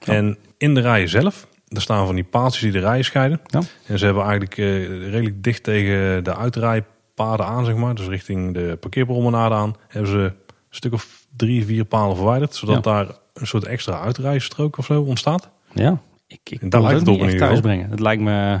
Ja. 0.00 0.12
En 0.12 0.38
in 0.56 0.74
de 0.74 0.80
rijen 0.80 1.08
zelf, 1.08 1.48
daar 1.66 1.82
staan 1.82 2.06
van 2.06 2.14
die 2.14 2.24
paaltjes 2.24 2.62
die 2.62 2.72
de 2.72 2.78
rijen 2.78 3.04
scheiden. 3.04 3.40
Ja. 3.46 3.60
En 3.86 3.98
ze 3.98 4.04
hebben 4.04 4.22
eigenlijk 4.22 4.58
eh, 4.58 4.86
redelijk 4.86 5.42
dicht 5.42 5.62
tegen 5.62 6.24
de 6.24 6.36
uitrijpaden 6.36 7.46
aan, 7.46 7.64
zeg 7.64 7.74
maar. 7.74 7.94
Dus 7.94 8.06
richting 8.06 8.54
de 8.54 8.76
parkeerpromenade 8.80 9.54
aan, 9.54 9.74
hebben 9.88 10.10
ze 10.10 10.18
een 10.18 10.34
stuk 10.70 10.92
of 10.92 11.26
drie, 11.36 11.64
vier 11.64 11.84
palen 11.84 12.16
verwijderd. 12.16 12.54
Zodat 12.54 12.84
daar 12.84 13.06
een 13.34 13.46
soort 13.46 13.64
extra 13.64 14.00
uitrijstrook 14.00 14.78
of 14.78 14.84
zo 14.84 15.02
ontstaat. 15.02 15.50
Ja, 15.74 16.00
ik, 16.26 16.40
ik 16.42 16.60
Daar 16.60 16.70
kan 16.70 16.82
lijkt 16.82 16.98
het 16.98 17.08
het 17.08 17.20
op 17.20 17.26
niet 17.26 17.38
thuis 17.38 17.60
brengen. 17.60 17.90
Het 17.90 18.00
lijkt 18.00 18.22
me, 18.22 18.60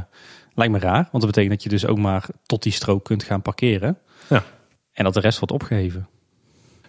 lijkt 0.54 0.72
me 0.72 0.78
raar. 0.78 1.08
Want 1.10 1.22
dat 1.22 1.26
betekent 1.26 1.50
dat 1.50 1.62
je 1.62 1.68
dus 1.68 1.86
ook 1.86 1.98
maar 1.98 2.24
tot 2.46 2.62
die 2.62 2.72
strook 2.72 3.04
kunt 3.04 3.22
gaan 3.22 3.42
parkeren. 3.42 3.98
Ja. 4.28 4.44
En 4.92 5.04
dat 5.04 5.14
de 5.14 5.20
rest 5.20 5.38
wordt 5.38 5.54
opgeheven. 5.54 6.08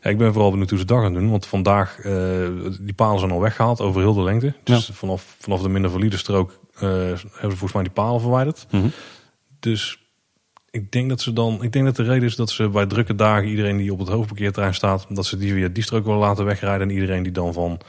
Ja, 0.02 0.10
ik 0.10 0.18
ben 0.18 0.34
vooral 0.34 0.50
benieuwd 0.50 0.70
hoe 0.70 0.80
ze 0.80 0.86
dat 0.86 1.02
gaan 1.02 1.14
doen. 1.14 1.30
Want 1.30 1.46
vandaag, 1.46 2.00
eh, 2.00 2.48
die 2.80 2.94
palen 2.94 3.20
zijn 3.20 3.32
al 3.32 3.40
weggehaald 3.40 3.82
over 3.82 4.02
heel 4.02 4.14
de 4.14 4.24
lengte. 4.24 4.54
Dus 4.64 4.90
vanaf, 4.94 5.36
vanaf 5.40 5.62
de 5.62 5.70
minder 5.70 5.92
valide 5.92 6.18
strook 6.18 6.60
eh, 6.74 6.82
hebben 6.82 7.18
ze 7.18 7.40
volgens 7.40 7.74
mij 7.74 7.84
die 7.84 7.92
palen 7.92 8.22
verwijderd. 8.22 8.68
Mhm. 8.72 8.88
Dus 9.60 10.10
ik 10.72 10.92
denk 10.92 11.10
dat 11.10 11.22
ze 11.22 11.34
dan, 11.34 11.64
ik 11.64 11.72
denk 11.72 11.86
dat 11.86 11.96
de 11.96 12.04
reden 12.04 12.24
is 12.24 12.36
dat 12.36 12.50
ze 12.50 12.70
bij 12.70 12.86
drukke 12.86 13.16
dagen 13.16 13.48
iedereen 13.48 13.78
die 13.78 13.92
op 13.92 14.00
het 14.00 14.08
hoofdparkeerterrein 14.08 14.74
staat, 14.74 15.06
dat 15.10 15.26
ze 15.26 15.38
die 15.38 15.54
via 15.54 15.68
die 15.68 15.84
strook 15.84 16.06
willen 16.06 16.20
laten 16.20 16.46
wegrijden. 16.46 16.90
En 16.90 16.94
iedereen 16.94 17.24
die 17.24 17.32
dan 17.32 17.54
van, 17.54 17.80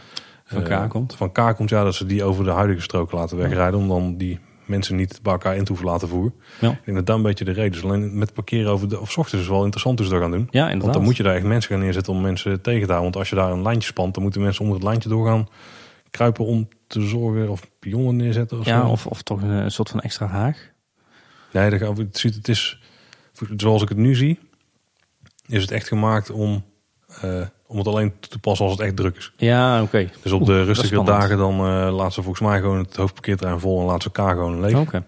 Van 0.44 0.66
eh, 0.66 0.84
K 0.84 0.90
komt. 0.90 1.14
Van 1.14 1.32
K 1.32 1.54
komt, 1.56 1.70
ja, 1.70 1.84
dat 1.84 1.94
ze 1.94 2.06
die 2.06 2.24
over 2.24 2.44
de 2.44 2.50
huidige 2.50 2.80
strook 2.80 3.12
laten 3.12 3.36
wegrijden. 3.36 3.80
Om 3.80 3.88
dan 3.88 4.16
die 4.16 4.38
mensen 4.70 4.96
niet 4.96 5.18
bij 5.22 5.32
elkaar 5.32 5.56
in 5.56 5.64
te 5.64 5.68
hoeven 5.68 5.86
laten 5.86 6.08
voeren. 6.08 6.34
Ja. 6.60 6.70
Ik 6.70 6.84
denk 6.84 6.96
dat 6.96 7.06
dat 7.06 7.16
een 7.16 7.22
beetje 7.22 7.44
de 7.44 7.50
reden 7.50 7.78
is. 7.78 7.84
Alleen 7.84 8.18
met 8.18 8.34
parkeren 8.34 8.70
over 8.70 8.88
de, 8.88 9.00
of 9.00 9.18
ochtends 9.18 9.44
is 9.44 9.50
wel 9.50 9.64
interessant 9.64 10.00
ze 10.00 10.08
dat 10.08 10.20
gaan 10.20 10.30
doen. 10.30 10.48
Ja, 10.50 10.62
inderdaad. 10.62 10.82
Want 10.82 10.94
dan 10.94 11.02
moet 11.02 11.16
je 11.16 11.22
daar 11.22 11.34
echt 11.34 11.44
mensen 11.44 11.70
gaan 11.70 11.80
neerzetten 11.80 12.12
om 12.12 12.20
mensen 12.20 12.60
tegen 12.60 12.86
te 12.86 12.92
houden. 12.92 13.02
Want 13.02 13.16
als 13.16 13.28
je 13.28 13.34
daar 13.34 13.52
een 13.52 13.62
lijntje 13.62 13.88
spant, 13.88 14.14
dan 14.14 14.22
moeten 14.22 14.40
mensen 14.40 14.62
onder 14.62 14.76
het 14.76 14.86
lijntje 14.86 15.08
doorgaan 15.08 15.48
kruipen 16.10 16.44
om 16.44 16.68
te 16.86 17.06
zorgen 17.06 17.48
of 17.48 17.70
pionnen 17.78 18.16
neerzetten 18.16 18.58
of 18.58 18.66
ja, 18.66 18.80
zo. 18.80 18.88
of, 18.88 19.06
of 19.06 19.22
toch 19.22 19.42
een, 19.42 19.70
soort 19.70 19.88
van 19.88 20.00
extra 20.00 20.26
haag. 20.26 20.70
Nee, 21.52 21.78
dat 21.78 21.96
het, 21.96 22.18
ziet, 22.18 22.34
het 22.34 22.48
is, 22.48 22.82
zoals 23.56 23.82
ik 23.82 23.88
het 23.88 23.98
nu 23.98 24.14
zie, 24.14 24.38
is 25.46 25.62
het 25.62 25.70
echt 25.70 25.88
gemaakt 25.88 26.30
om, 26.30 26.64
om 27.66 27.78
het 27.78 27.86
alleen 27.86 28.12
te 28.20 28.38
passen 28.38 28.66
als 28.66 28.74
het 28.74 28.84
echt 28.84 28.96
druk 28.96 29.16
is. 29.16 29.32
Ja, 29.36 29.82
oké. 29.82 30.10
Dus 30.22 30.32
op 30.32 30.46
de 30.46 30.64
rustige 30.64 31.04
dagen 31.04 31.38
dan 31.38 31.52
eh 31.52 31.94
laten 31.94 32.12
ze 32.12 32.22
volgens 32.22 32.48
mij 32.48 32.60
gewoon 32.60 32.78
het 32.78 32.96
hoofdparkeerterrein 32.96 33.60
vol 33.60 33.80
en 33.80 33.86
laten 33.86 34.02
ze 34.02 34.06
elkaar 34.06 34.34
gewoon 34.34 34.60
leeg. 34.60 34.76
Oké. 34.76 35.04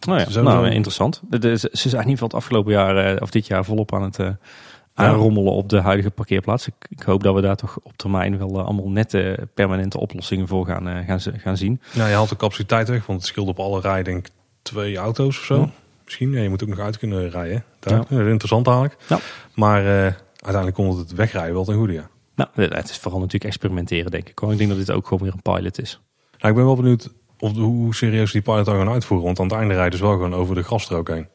Nou 0.00 0.20
ja, 0.20 0.40
nou, 0.40 0.70
interessant. 0.70 1.22
Ze 1.30 1.38
zijn 1.38 2.02
in 2.02 2.08
ieder 2.08 2.10
geval 2.10 2.28
het 2.28 2.36
afgelopen 2.36 2.72
jaar, 2.72 2.96
eh, 2.96 3.22
of 3.22 3.30
dit 3.30 3.46
jaar, 3.46 3.64
volop 3.64 3.94
aan 3.94 4.02
het 4.02 4.18
eh, 4.18 4.28
aanrommelen 4.98 5.52
op 5.52 5.68
de 5.68 5.80
huidige 5.80 6.10
parkeerplaats. 6.10 6.66
Ik, 6.66 6.74
ik 6.88 7.02
hoop 7.02 7.22
dat 7.22 7.34
we 7.34 7.40
daar 7.40 7.56
toch 7.56 7.78
op 7.82 7.96
termijn 7.96 8.38
wel 8.38 8.58
eh, 8.58 8.64
allemaal 8.64 8.90
nette 8.90 9.48
permanente 9.54 9.98
oplossingen 9.98 10.48
voor 10.48 10.66
gaan, 10.66 10.88
eh, 10.88 11.16
gaan, 11.36 11.56
zien. 11.56 11.80
Nou, 11.92 12.08
je 12.08 12.14
haalt 12.14 12.28
de 12.28 12.36
capaciteit 12.36 12.88
weg, 12.88 13.06
want 13.06 13.18
het 13.18 13.28
scheelt 13.28 13.48
op 13.48 13.58
alle 13.58 13.80
rijen 13.80 14.04
denk 14.04 14.26
ik 14.26 14.32
twee 14.62 14.96
auto's 14.96 15.38
of 15.38 15.44
zo. 15.44 15.60
Ja. 15.60 15.70
Misschien, 16.04 16.32
ja, 16.32 16.40
je 16.40 16.48
moet 16.48 16.62
ook 16.62 16.68
nog 16.68 16.78
uit 16.78 16.98
kunnen 16.98 17.30
rijden. 17.30 17.64
Daar. 17.78 18.04
Ja. 18.08 18.20
Interessant 18.20 18.66
eigenlijk. 18.66 18.96
Ja. 19.08 19.18
Maar 19.54 20.06
eh, 20.06 20.12
uiteindelijk 20.48 20.74
komt 20.74 20.96
het 21.08 21.12
wegrijden 21.18 21.54
wel 21.54 21.64
ten 21.64 21.74
goede, 21.74 21.92
ja. 21.92 22.08
Nou, 22.36 22.50
het 22.54 22.90
is 22.90 22.96
vooral 22.98 23.18
natuurlijk 23.20 23.44
experimenteren, 23.44 24.10
denk 24.10 24.28
ik. 24.28 24.38
hoor. 24.38 24.52
Ik 24.52 24.58
denk 24.58 24.70
dat 24.70 24.78
dit 24.78 24.90
ook 24.90 25.06
gewoon 25.06 25.22
weer 25.22 25.32
een 25.32 25.42
pilot 25.54 25.80
is. 25.80 26.00
Nou, 26.38 26.48
ik 26.48 26.54
ben 26.54 26.64
wel 26.64 26.76
benieuwd 26.76 27.12
of, 27.38 27.52
hoe 27.56 27.94
serieus 27.94 28.32
die 28.32 28.42
pilot 28.42 28.64
dan 28.64 28.76
gaan 28.76 28.88
uitvoeren. 28.88 29.26
Want 29.26 29.38
aan 29.40 29.46
het 29.46 29.54
einde 29.54 29.74
rijden 29.74 29.98
ze 29.98 30.04
wel 30.04 30.12
gewoon 30.12 30.34
over 30.34 30.54
de 30.54 30.62
gasstrook 30.64 31.08
heen. 31.08 31.28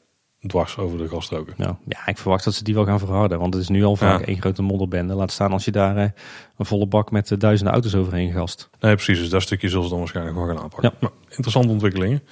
Dwars 0.48 0.78
over 0.78 0.98
de 0.98 1.08
gasstroken. 1.08 1.54
Nou, 1.58 1.76
ja, 1.88 2.08
ik 2.08 2.18
verwacht 2.18 2.44
dat 2.44 2.54
ze 2.54 2.64
die 2.64 2.74
wel 2.74 2.86
gaan 2.86 3.00
verharden. 3.00 3.40
Want 3.40 3.54
het 3.54 3.64
is 3.64 3.70
nu 3.70 3.84
al 3.84 3.96
vaak 3.96 4.20
Ja. 4.20 4.26
één 4.26 4.42
grote 4.42 4.62
modderbende. 4.62 5.14
Laat 5.14 5.32
staan 5.32 5.52
als 5.52 5.66
je 5.66 5.72
daar 5.72 5.98
eh, 5.98 6.10
een 6.58 6.66
volle 6.66 6.88
bak 6.88 7.12
met 7.12 7.32
eh, 7.32 7.38
duizenden 7.40 7.74
auto's 7.74 7.96
overheen 7.96 8.32
gast. 8.32 8.70
Nee, 8.80 8.94
precies. 8.96 9.20
Dus 9.20 9.30
dat 9.30 9.42
stukje 9.42 9.68
zullen 9.70 9.84
ze 9.84 9.90
dan 9.90 10.00
waarschijnlijk 10.00 10.36
wel 10.38 10.46
gaan 10.48 10.60
aanpakken. 10.60 10.90
Ja. 10.94 10.98
Nou, 11.00 11.14
interessante 11.30 11.70
ontwikkelingen. 11.72 12.24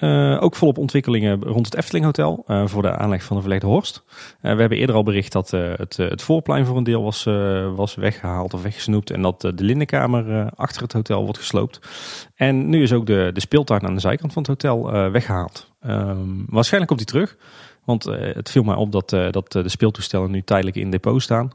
Eh, 0.00 0.42
ook 0.42 0.56
volop 0.56 0.78
ontwikkelingen 0.78 1.42
rond 1.42 1.66
het 1.66 1.76
Efteling 1.76 2.04
Hotel 2.04 2.44
eh, 2.46 2.66
voor 2.66 2.82
de 2.82 2.96
aanleg 2.96 3.22
van 3.22 3.36
de 3.36 3.42
verlegde 3.42 3.66
Horst. 3.66 4.02
Eh, 4.40 4.54
we 4.54 4.60
hebben 4.60 4.78
eerder 4.78 4.96
al 4.96 5.02
bericht 5.02 5.32
dat 5.32 5.50
het, 5.50 5.96
het 5.96 6.22
voorplein 6.22 6.66
voor 6.66 6.76
een 6.76 6.84
deel 6.84 7.02
was, 7.02 7.24
was 7.74 7.94
weggehaald 7.94 8.54
of 8.54 8.62
weggesnoept. 8.62 9.10
En 9.10 9.22
dat 9.22 9.40
de 9.40 9.52
Lindenkamer 9.56 10.50
achter 10.54 10.82
het 10.82 10.92
hotel 10.92 11.22
wordt 11.22 11.38
gesloopt. 11.38 11.80
En 12.34 12.68
nu 12.68 12.82
is 12.82 12.92
ook 12.92 13.06
de, 13.06 13.30
de 13.32 13.40
speeltuin 13.40 13.86
aan 13.86 13.94
de 13.94 14.00
zijkant 14.00 14.32
van 14.32 14.42
het 14.42 14.50
hotel 14.50 14.92
eh, 14.92 15.10
weggehaald. 15.10 15.70
Ehm, 15.80 16.18
waarschijnlijk 16.46 16.86
komt 16.86 16.98
die 16.98 17.20
terug. 17.20 17.36
Want 17.84 18.04
het 18.04 18.50
viel 18.50 18.62
mij 18.62 18.74
op 18.74 18.92
dat, 18.92 19.10
dat 19.10 19.52
de 19.52 19.68
speeltoestellen 19.68 20.30
nu 20.30 20.42
tijdelijk 20.42 20.76
in 20.76 20.90
depot 20.90 21.22
staan. 21.22 21.50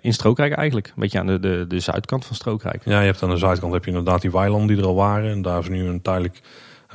In 0.00 0.12
Strookrijk 0.12 0.52
eigenlijk. 0.52 0.86
Een 0.86 0.94
beetje 0.96 1.18
aan 1.18 1.26
de, 1.26 1.40
de, 1.40 1.64
de 1.68 1.80
zuidkant 1.80 2.24
van 2.24 2.36
Strookrijk. 2.36 2.82
Ja, 2.84 3.00
je 3.00 3.06
hebt 3.06 3.22
aan 3.22 3.30
de 3.30 3.36
zuidkant 3.36 3.72
heb 3.72 3.84
je 3.84 3.90
inderdaad 3.90 4.20
die 4.20 4.30
weilanden 4.30 4.66
die 4.66 4.76
er 4.76 4.86
al 4.86 4.94
waren. 4.94 5.30
En 5.30 5.42
daar 5.42 5.58
is 5.58 5.68
nu 5.68 5.86
een 5.86 6.02
tijdelijk 6.02 6.40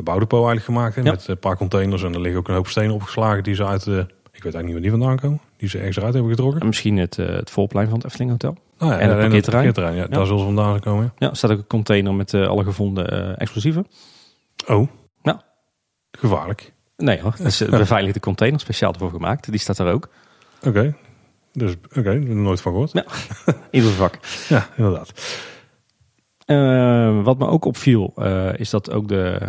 bouwdepot 0.03 0.45
eigenlijk 0.45 0.65
gemaakt. 0.65 0.95
Hè, 0.95 1.01
Ja. 1.01 1.12
Met 1.12 1.27
een 1.27 1.39
paar 1.39 1.57
containers. 1.57 2.03
En 2.03 2.13
er 2.13 2.21
liggen 2.21 2.39
ook 2.39 2.47
een 2.47 2.53
hoop 2.55 2.67
stenen 2.67 2.93
opgeslagen 2.95 3.43
die 3.43 3.55
ze 3.55 3.65
uit 3.65 3.83
de... 3.83 4.05
Ik 4.31 4.43
weet 4.45 4.53
eigenlijk 4.53 4.65
niet 4.65 4.73
waar 4.73 4.81
die 4.81 4.91
vandaan 4.91 5.17
komen. 5.19 5.39
Die 5.57 5.69
ze 5.69 5.77
ergens 5.77 5.97
eruit 5.97 6.13
hebben 6.13 6.31
getrokken. 6.31 6.59
En 6.62 6.67
misschien 6.67 6.97
het, 6.97 7.17
eh, 7.17 7.27
het 7.27 7.49
voorplein 7.49 7.88
van 7.88 7.95
het 7.97 8.05
Efteling 8.05 8.31
Hotel. 8.31 8.57
Nou 8.77 8.91
ja, 8.91 8.99
En 8.99 9.09
het 9.09 9.45
parkeerterrein. 9.49 9.95
ja, 9.95 10.01
Ja. 10.01 10.07
Daar 10.07 10.25
zullen 10.25 10.39
ze 10.39 10.45
vandaan 10.45 10.79
komen. 10.79 11.03
ja. 11.03 11.12
Ja, 11.17 11.29
er 11.29 11.35
staat 11.35 11.51
ook 11.51 11.57
een 11.57 11.67
container 11.67 12.13
met 12.13 12.33
eh, 12.33 12.47
alle 12.47 12.63
gevonden 12.63 13.09
eh, 13.12 13.41
explosieven. 13.41 13.88
Oh. 14.67 14.88
Ja. 15.21 15.43
Gevaarlijk. 16.12 16.73
Nee 16.97 17.21
hoor, 17.21 17.33
dat 17.38 17.47
is 17.47 17.59
een 17.59 17.69
beveiligde 17.85 18.19
container, 18.19 18.59
speciaal 18.59 18.93
ervoor 18.93 19.09
gemaakt. 19.12 19.51
Die 19.51 19.59
staat 19.59 19.77
er 19.79 19.91
ook. 19.93 20.09
Oké. 20.65 20.95
Dus, 21.53 21.73
oké, 21.89 22.01
daar 22.03 22.19
nooit 22.35 22.62
van 22.62 22.71
gehoord. 22.71 22.91
Ja. 22.93 23.05
Ieder 23.71 23.91
vak. 23.91 24.19
Ja, 24.49 24.67
inderdaad. 24.75 25.12
Eh, 26.45 27.23
wat 27.23 27.38
me 27.38 27.47
ook 27.47 27.65
opviel, 27.65 28.13
eh, 28.15 28.53
is 28.59 28.69
dat 28.69 28.91
ook 28.91 29.07
de 29.07 29.39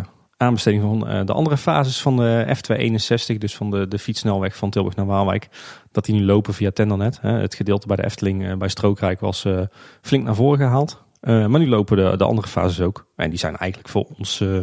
aanbesteding 0.41 0.83
van 0.83 1.07
eh, 1.07 1.25
de 1.25 1.33
andere 1.33 1.57
fases 1.57 2.01
van 2.01 2.17
de 2.17 2.55
F261, 2.57 3.37
dus 3.37 3.55
van 3.55 3.71
de, 3.71 3.87
de 3.87 3.99
fietssnelweg 3.99 4.55
van 4.55 4.69
Tilburg 4.69 4.95
naar 4.95 5.05
Waalwijk, 5.05 5.47
dat 5.91 6.05
die 6.05 6.15
nu 6.15 6.23
lopen 6.23 6.53
via 6.53 6.71
Tendernet. 6.71 7.19
Het 7.21 7.55
gedeelte 7.55 7.87
bij 7.87 7.95
de 7.95 8.03
Efteling 8.03 8.57
bij 8.57 8.67
Strookrijk 8.67 9.19
was 9.19 9.45
eh, 9.45 9.61
flink 10.01 10.23
naar 10.23 10.35
voren 10.35 10.59
gehaald. 10.59 11.03
Eh, 11.21 11.45
maar 11.45 11.59
nu 11.59 11.67
lopen 11.67 11.97
de, 11.97 12.17
de 12.17 12.23
andere 12.23 12.47
fases 12.47 12.81
ook. 12.81 13.05
En 13.15 13.29
die 13.29 13.39
zijn 13.39 13.57
eigenlijk 13.57 13.91
voor 13.91 14.05
ons 14.17 14.41
eh, 14.41 14.59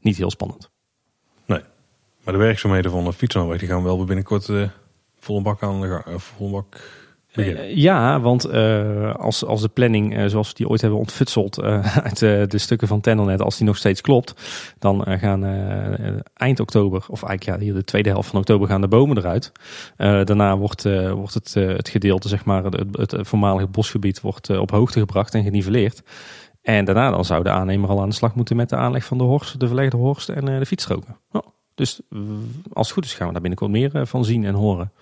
niet 0.00 0.16
heel 0.16 0.30
spannend. 0.30 0.70
Maar 2.24 2.34
de 2.34 2.40
werkzaamheden 2.40 2.90
van 2.90 3.04
de 3.04 3.12
fietssnelweg 3.12 3.58
die 3.58 3.68
gaan 3.68 3.82
wel 3.82 4.04
binnenkort 4.04 4.48
eh 4.48 4.68
volle 5.18 5.42
bak 5.42 5.62
aan 5.62 5.80
de 5.80 5.88
gang. 5.88 6.04
eh, 6.04 6.50
bak 6.50 6.80
Eh, 7.32 7.76
ja, 7.76 8.20
want 8.20 8.44
eh, 8.44 9.14
als, 9.14 9.44
als 9.44 9.60
de 9.60 9.68
planning 9.68 10.16
eh, 10.16 10.26
zoals 10.26 10.48
we 10.48 10.54
die 10.54 10.68
ooit 10.68 10.80
hebben 10.80 10.98
ontfutseld 10.98 11.62
uit 12.08 12.18
de 12.18 12.58
stukken 12.58 12.88
van 12.88 13.00
Tendernet, 13.00 13.42
als 13.42 13.56
die 13.56 13.66
nog 13.66 13.76
steeds 13.76 14.00
klopt, 14.00 14.34
dan 14.78 15.04
gaan 15.06 15.44
eind 16.34 16.60
oktober, 16.60 17.04
of 17.08 17.22
eigenlijk 17.22 17.58
ja, 17.58 17.64
hier 17.66 17.74
de 17.74 17.84
tweede 17.84 18.08
helft 18.08 18.28
van 18.28 18.38
oktober 18.38 18.68
gaan 18.68 18.80
de 18.80 18.88
bomen 18.88 19.18
eruit. 19.18 19.52
Daarna 19.96 20.56
wordt, 20.56 20.82
wordt 21.10 21.34
het, 21.34 21.54
het 21.54 21.88
gedeelte, 21.88 22.28
zeg 22.28 22.44
maar, 22.44 22.64
het, 22.64 22.96
het, 22.96 23.14
voormalige 23.28 23.66
bosgebied 23.66 24.20
wordt 24.20 24.58
op 24.58 24.70
hoogte 24.70 24.98
gebracht 24.98 25.34
en 25.34 25.42
geniveleerd. 25.42 26.02
En 26.62 26.84
daarna 26.84 27.10
dan 27.10 27.24
zou 27.24 27.42
de 27.42 27.50
aannemer 27.50 27.88
al 27.88 28.00
aan 28.00 28.08
de 28.08 28.14
slag 28.14 28.34
moeten 28.34 28.56
met 28.56 28.68
de 28.68 28.76
aanleg 28.76 29.04
van 29.04 29.18
de 29.18 29.24
horst, 29.24 29.60
de 29.60 29.66
verlegde 29.66 29.96
horst 29.96 30.28
en 30.28 30.44
de 30.44 30.66
fietsstroken. 30.66 31.16
Ja, 31.30 31.42
dus 31.74 32.00
als 32.72 32.86
het 32.86 32.96
goed 32.96 33.04
is 33.04 33.14
gaan 33.14 33.26
we 33.26 33.32
daar 33.32 33.42
binnenkort 33.42 33.70
meer 33.70 34.06
van 34.06 34.24
zien 34.24 34.44
en 34.44 34.54
horen. 34.54 34.92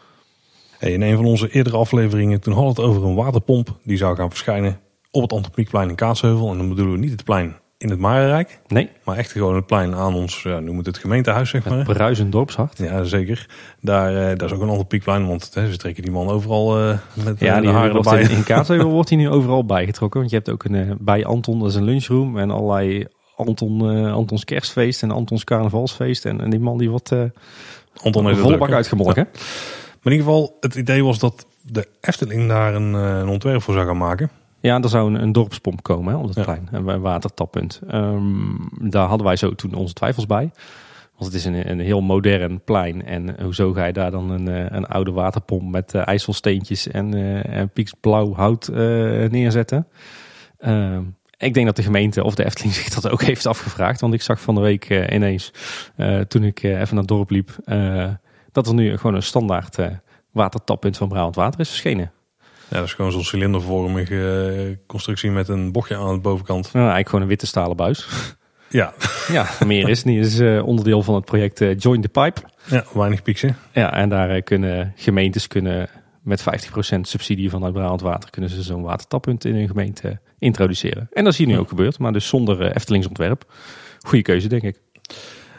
Hey, 0.81 0.93
in 0.93 1.03
een 1.03 1.17
van 1.17 1.25
onze 1.25 1.51
eerdere 1.51 1.77
afleveringen 1.77 2.41
toen 2.41 2.53
hadden 2.55 2.75
we 2.75 2.81
het 2.81 2.91
over 2.91 3.05
een 3.09 3.15
waterpomp 3.15 3.77
die 3.85 3.97
zou 3.97 4.17
gaan 4.17 4.29
verschijnen 4.31 4.79
op 5.11 5.23
het 5.23 5.33
Antropiekplein 5.33 5.89
in 5.89 5.95
Kaatsheuvel. 5.95 6.51
En 6.51 6.57
dan 6.59 6.69
bedoelen 6.69 6.95
we 6.95 7.01
niet 7.01 7.11
het 7.11 7.25
plein 7.25 7.57
in 7.79 7.91
het 7.91 7.99
Marenrijk. 7.99 8.61
Nee, 8.69 8.89
Maar 9.05 9.17
echt 9.17 9.33
gewoon 9.33 9.55
het 9.55 9.67
plein 9.67 9.95
aan 9.95 10.15
ons, 10.15 10.43
ja, 10.43 10.61
noem 10.61 10.77
het 10.77 10.87
het 10.87 10.99
gemeentehuis, 10.99 11.51
zeg 11.51 11.65
het 11.65 11.75
maar. 11.75 11.85
bruisend 11.85 12.33
dorpshart. 12.33 12.79
Ja, 12.79 13.05
zeker. 13.05 13.47
Daar, 13.81 14.09
eh, 14.17 14.37
daar 14.39 14.49
is 14.49 14.53
ook 14.55 14.63
een 14.63 14.69
ander 14.69 14.87
piekplein, 14.87 15.27
want 15.27 15.51
hè, 15.55 15.71
ze 15.71 15.77
trekken 15.77 16.03
die 16.03 16.13
man 16.13 16.29
overal 16.29 16.79
eh, 16.79 16.99
met 17.25 17.41
Ja, 17.41 17.55
de 17.55 17.61
die 17.61 17.71
haren 17.71 17.97
erbij. 17.97 18.23
in, 18.23 18.31
in 18.31 18.45
Kaatsheuvel 18.45 18.91
wordt 18.99 19.09
hij 19.09 19.19
nu 19.19 19.29
overal 19.29 19.65
bijgetrokken. 19.65 20.21
Want 20.21 20.31
je 20.33 20.37
hebt 20.37 20.51
ook 20.51 20.65
een, 20.65 20.75
eh, 20.75 20.91
bij 20.99 21.25
Anton, 21.25 21.59
dat 21.59 21.69
is 21.69 21.75
een 21.75 21.85
lunchroom. 21.85 22.39
En 22.39 22.51
allerlei 22.51 23.07
Anton, 23.37 24.07
Antons 24.11 24.45
kerstfeest 24.45 25.03
en 25.03 25.11
Antons 25.11 25.45
carnavalsfeest. 25.45 26.25
En, 26.25 26.41
en 26.41 26.51
die 26.51 26.61
man 26.61 26.79
die 26.79 26.91
wordt 26.91 27.11
Anton 28.03 28.25
heeft 28.25 28.37
het 28.37 28.45
volle 28.47 28.59
bak 28.59 28.73
uitgemolken. 28.73 29.29
Maar 30.03 30.13
in 30.13 30.19
ieder 30.19 30.33
geval, 30.35 30.57
het 30.61 30.75
idee 30.75 31.05
was 31.05 31.19
dat 31.19 31.47
de 31.63 31.89
Efteling 32.01 32.49
daar 32.49 32.75
een, 32.75 32.95
eh, 32.95 33.19
een 33.19 33.29
ontwerp 33.29 33.63
voor 33.63 33.75
zou 33.75 33.87
gaan 33.87 33.97
maken. 33.97 34.31
Ja, 34.61 34.81
er 34.81 34.89
zou 34.89 35.15
een, 35.15 35.23
een 35.23 35.33
dorpspomp 35.33 35.83
komen 35.83 36.13
hè, 36.13 36.19
op 36.19 36.27
het 36.27 36.35
Ja. 36.37 36.43
plein. 36.43 36.69
Een 36.71 36.85
wa- 36.85 36.99
watertappunt. 36.99 37.81
Ehm, 37.89 38.21
daar 38.91 39.07
hadden 39.09 39.27
wij 39.27 39.37
zo 39.37 39.55
toen 39.55 39.75
onze 39.75 39.95
twijfels 39.95 40.27
bij. 40.27 40.51
Want 41.17 41.33
het 41.33 41.35
is 41.35 41.45
een, 41.45 41.71
een 41.71 41.81
heel 41.81 42.01
modern 42.01 42.61
plein. 42.65 43.05
En 43.05 43.43
hoezo 43.43 43.73
ga 43.73 43.85
je 43.85 43.93
daar 43.93 44.11
dan 44.11 44.31
een, 44.31 44.49
eh, 44.49 44.65
een 44.69 44.87
oude 44.87 45.11
waterpomp 45.11 45.71
met 45.71 45.95
eh, 45.95 46.07
ijsselsteentjes 46.07 46.89
en, 46.89 47.15
en 47.45 47.69
pieksblauw 47.71 48.35
hout 48.35 48.69
neerzetten? 49.31 49.87
Ehm, 50.59 51.03
ik 51.37 51.55
denk 51.55 51.67
dat 51.67 51.77
de 51.77 51.83
gemeente 51.83 52.25
of 52.25 52.35
de 52.35 52.45
Efteling 52.45 52.75
zich 52.81 52.89
dat 52.89 53.09
ook 53.11 53.23
heeft 53.23 53.47
afgevraagd. 53.47 54.01
Want 54.01 54.15
ik 54.15 54.23
zag 54.23 54.41
van 54.41 54.55
de 54.55 54.61
week 54.61 55.11
ineens, 55.13 55.53
toen 56.29 56.45
ik 56.45 56.63
even 56.63 56.77
naar 56.91 56.99
het 56.99 57.09
dorp 57.09 57.31
liep, 57.31 57.57
dat 58.53 58.67
er 58.67 58.75
nu 58.75 58.97
gewoon 58.97 59.15
een 59.15 59.23
standaard 59.23 59.79
eh, 59.79 59.87
watertappunt 60.33 60.97
van 60.97 61.09
Brabant 61.09 61.35
Water 61.35 61.61
is 61.61 61.69
verschenen. 61.69 62.13
Ja, 62.69 62.77
dat 62.77 62.85
is 62.85 62.93
gewoon 62.95 63.13
zo'n 63.13 63.25
cilindervormige 63.25 64.55
eh, 64.71 64.77
constructie 64.87 65.31
met 65.31 65.49
een 65.49 65.73
bochtje 65.73 65.97
aan 65.97 66.15
de 66.15 66.21
bovenkant. 66.21 66.65
Nou, 66.65 66.77
eigenlijk 66.77 67.09
gewoon 67.09 67.23
een 67.23 67.29
witte 67.31 67.47
stalen 67.47 67.77
buis. 67.77 68.07
Ja, 68.73 68.93
Ja, 69.33 69.49
meer 69.67 69.89
is 69.89 70.05
niet. 70.05 70.27
Is 70.27 70.39
eh, 70.39 70.67
onderdeel 70.67 71.03
van 71.03 71.15
het 71.15 71.25
project 71.25 71.83
Join 71.83 72.01
the 72.01 72.09
Pipe. 72.09 72.41
ja 72.65 72.85
weinig 72.93 73.23
pieksen. 73.23 73.57
Ja, 73.73 73.93
en 73.93 74.09
daar 74.09 74.43
kunnen 74.43 74.93
gemeentes 74.97 75.47
kunnen 75.47 75.89
met 76.23 76.43
50% 76.43 76.45
subsidie 77.01 77.51
vanuit 77.51 77.73
Brabant 77.73 78.01
Water 78.01 78.31
kunnen 78.31 78.51
ze 78.51 78.63
zo'n 78.63 78.83
watertappunt 78.83 79.45
in 79.45 79.55
hun 79.55 79.69
gemeente 79.69 80.21
introduceren. 80.39 81.09
En 81.13 81.25
dat 81.25 81.33
is 81.33 81.39
hier 81.39 81.47
nu 81.47 81.59
ook 81.59 81.69
gebeurd, 81.69 81.99
maar 81.99 82.13
dus 82.13 82.29
zonder 82.29 82.73
Eftelingsontwerp. 82.73 83.53
Goeie 84.01 84.23
keuze, 84.25 84.49
denk 84.49 84.63
ik. 84.63 84.81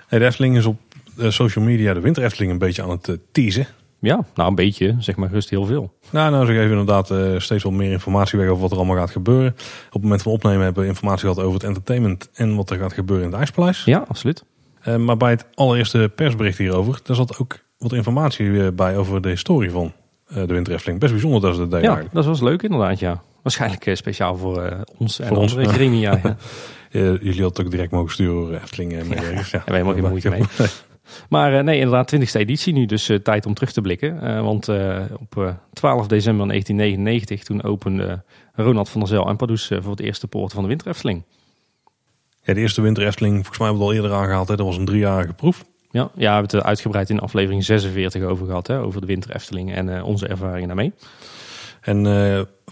Hey, 0.08 0.19
de 0.19 0.25
Efteling 0.25 0.58
is 0.58 0.65
op 0.65 0.80
eh, 1.17 1.30
social 1.30 1.65
media 1.65 1.93
de 1.93 2.00
Winter 2.00 2.24
Efteling 2.24 2.52
een 2.52 2.58
beetje 2.58 2.84
aan 2.84 2.89
het 2.89 3.08
eh, 3.08 3.15
teasen. 3.32 3.67
Ja, 4.00 4.26
nou 4.36 4.50
een 4.50 4.56
beetje, 4.56 4.95
zeg 5.00 5.15
maar 5.15 5.28
gerust 5.28 5.50
heel 5.50 5.65
veel. 5.65 5.93
Nou, 6.10 6.32
nou, 6.32 6.45
ze 6.45 6.52
geven 6.52 6.69
inderdaad 6.69 7.12
eh, 7.12 7.38
steeds 7.38 7.63
wel 7.63 7.71
meer 7.71 7.91
informatie 7.91 8.39
weg 8.39 8.47
over 8.47 8.62
wat 8.62 8.71
er 8.71 8.78
allemaal 8.78 8.95
gaat 8.95 9.12
gebeuren. 9.12 9.52
Op 9.88 9.93
het 9.93 10.02
moment 10.02 10.21
van 10.21 10.32
opnemen 10.32 10.63
hebben 10.63 10.84
we 10.84 10.89
informatie 10.89 11.19
gehad 11.19 11.39
over 11.39 11.54
het 11.54 11.63
entertainment 11.63 12.30
en 12.34 12.56
wat 12.56 12.69
er 12.69 12.78
gaat 12.78 12.93
gebeuren 12.93 13.26
in 13.26 13.32
het 13.32 13.39
IJspaleis. 13.39 13.84
Ja, 13.84 14.06
absoluut. 14.08 14.43
Maar 14.97 15.17
bij 15.17 15.30
het 15.30 15.45
allereerste 15.54 16.12
persbericht 16.15 16.58
hierover, 16.58 17.00
daar 17.04 17.15
zat 17.15 17.38
ook 17.38 17.60
wat 17.78 17.93
informatie 17.93 18.71
bij 18.71 18.97
over 18.97 19.21
de 19.21 19.30
historie 19.30 19.71
van 19.71 19.93
de 20.28 20.45
Winter 20.45 20.74
Efteling. 20.74 21.00
Best 21.00 21.12
bijzonder 21.12 21.41
dat 21.41 21.54
ze 21.54 21.60
dat 21.60 21.71
deden 21.71 21.86
Ja, 21.86 21.95
eigenlijk. 21.95 22.15
dat 22.15 22.26
was 22.26 22.41
leuk 22.41 22.62
inderdaad, 22.62 23.00
ja. 23.00 23.21
Waarschijnlijk 23.41 23.89
speciaal 23.93 24.38
voor 24.38 24.86
ons 24.97 25.19
en 25.19 25.36
ons, 25.36 25.54
ja. 25.54 25.63
gremia. 25.63 26.19
Ja. 26.93 27.02
Jullie 27.02 27.41
hadden 27.41 27.65
ook 27.65 27.71
direct 27.71 27.91
mogen 27.91 28.12
sturen, 28.12 28.62
Efteling. 28.62 28.91
Ja, 28.91 28.97
Hebben 29.00 29.50
we 29.65 29.71
helemaal 29.71 29.93
geen 29.93 30.10
moeite 30.10 30.30
mee. 30.30 30.43
Maar 31.30 31.58
eh, 31.58 31.63
nee, 31.63 31.80
inderdaad, 31.80 32.15
20e 32.15 32.32
editie 32.34 32.74
nu, 32.74 32.86
dus 32.86 33.10
eh, 33.10 33.17
tijd 33.17 33.45
om 33.45 33.54
terug 33.54 33.71
te 33.71 33.82
blikken. 33.82 34.21
Eh, 34.21 34.41
want 34.41 34.69
op 35.19 35.38
eh, 35.38 35.54
12 35.74 36.08
december 36.08 36.47
1999, 36.47 37.43
toen 37.43 37.63
opende 37.63 38.24
Ronald 38.54 38.89
van 38.89 39.00
der 39.00 39.10
Zel 39.10 39.28
en 39.28 39.36
Pardoes 39.36 39.71
voor 39.80 39.91
het 39.91 40.00
eerste 40.00 40.28
poort 40.28 40.54
van 40.54 40.62
de 40.63 40.69
Winter 40.69 40.88
Efteling. 40.88 41.24
Ja, 42.43 42.54
de 42.54 42.60
eerste 42.60 42.82
Winter 42.82 43.06
Efteling, 43.06 43.34
volgens 43.36 43.58
mij 43.58 43.67
hebben 43.67 43.88
we 43.88 43.93
het 43.93 44.00
al 44.00 44.04
eerder 44.04 44.19
aangehaald. 44.21 44.47
Hè? 44.47 44.56
Dat 44.56 44.65
was 44.65 44.78
een 44.78 44.86
driejarige 44.86 45.34
proef. 45.34 45.65
Ja, 45.91 46.02
ja, 46.02 46.10
we 46.15 46.26
hebben 46.26 46.58
het 46.58 46.63
uitgebreid 46.63 47.10
in 47.10 47.19
aflevering 47.19 47.63
46 47.63 48.24
over 48.24 48.45
gehad, 48.45 48.67
hè, 48.67 48.80
over 48.80 49.02
de 49.02 49.08
Winter 49.08 49.36
Efteling 49.36 49.74
en 49.74 50.04
onze 50.04 50.28
ervaringen 50.28 50.67
daarmee. 50.67 50.93
En 51.82 52.06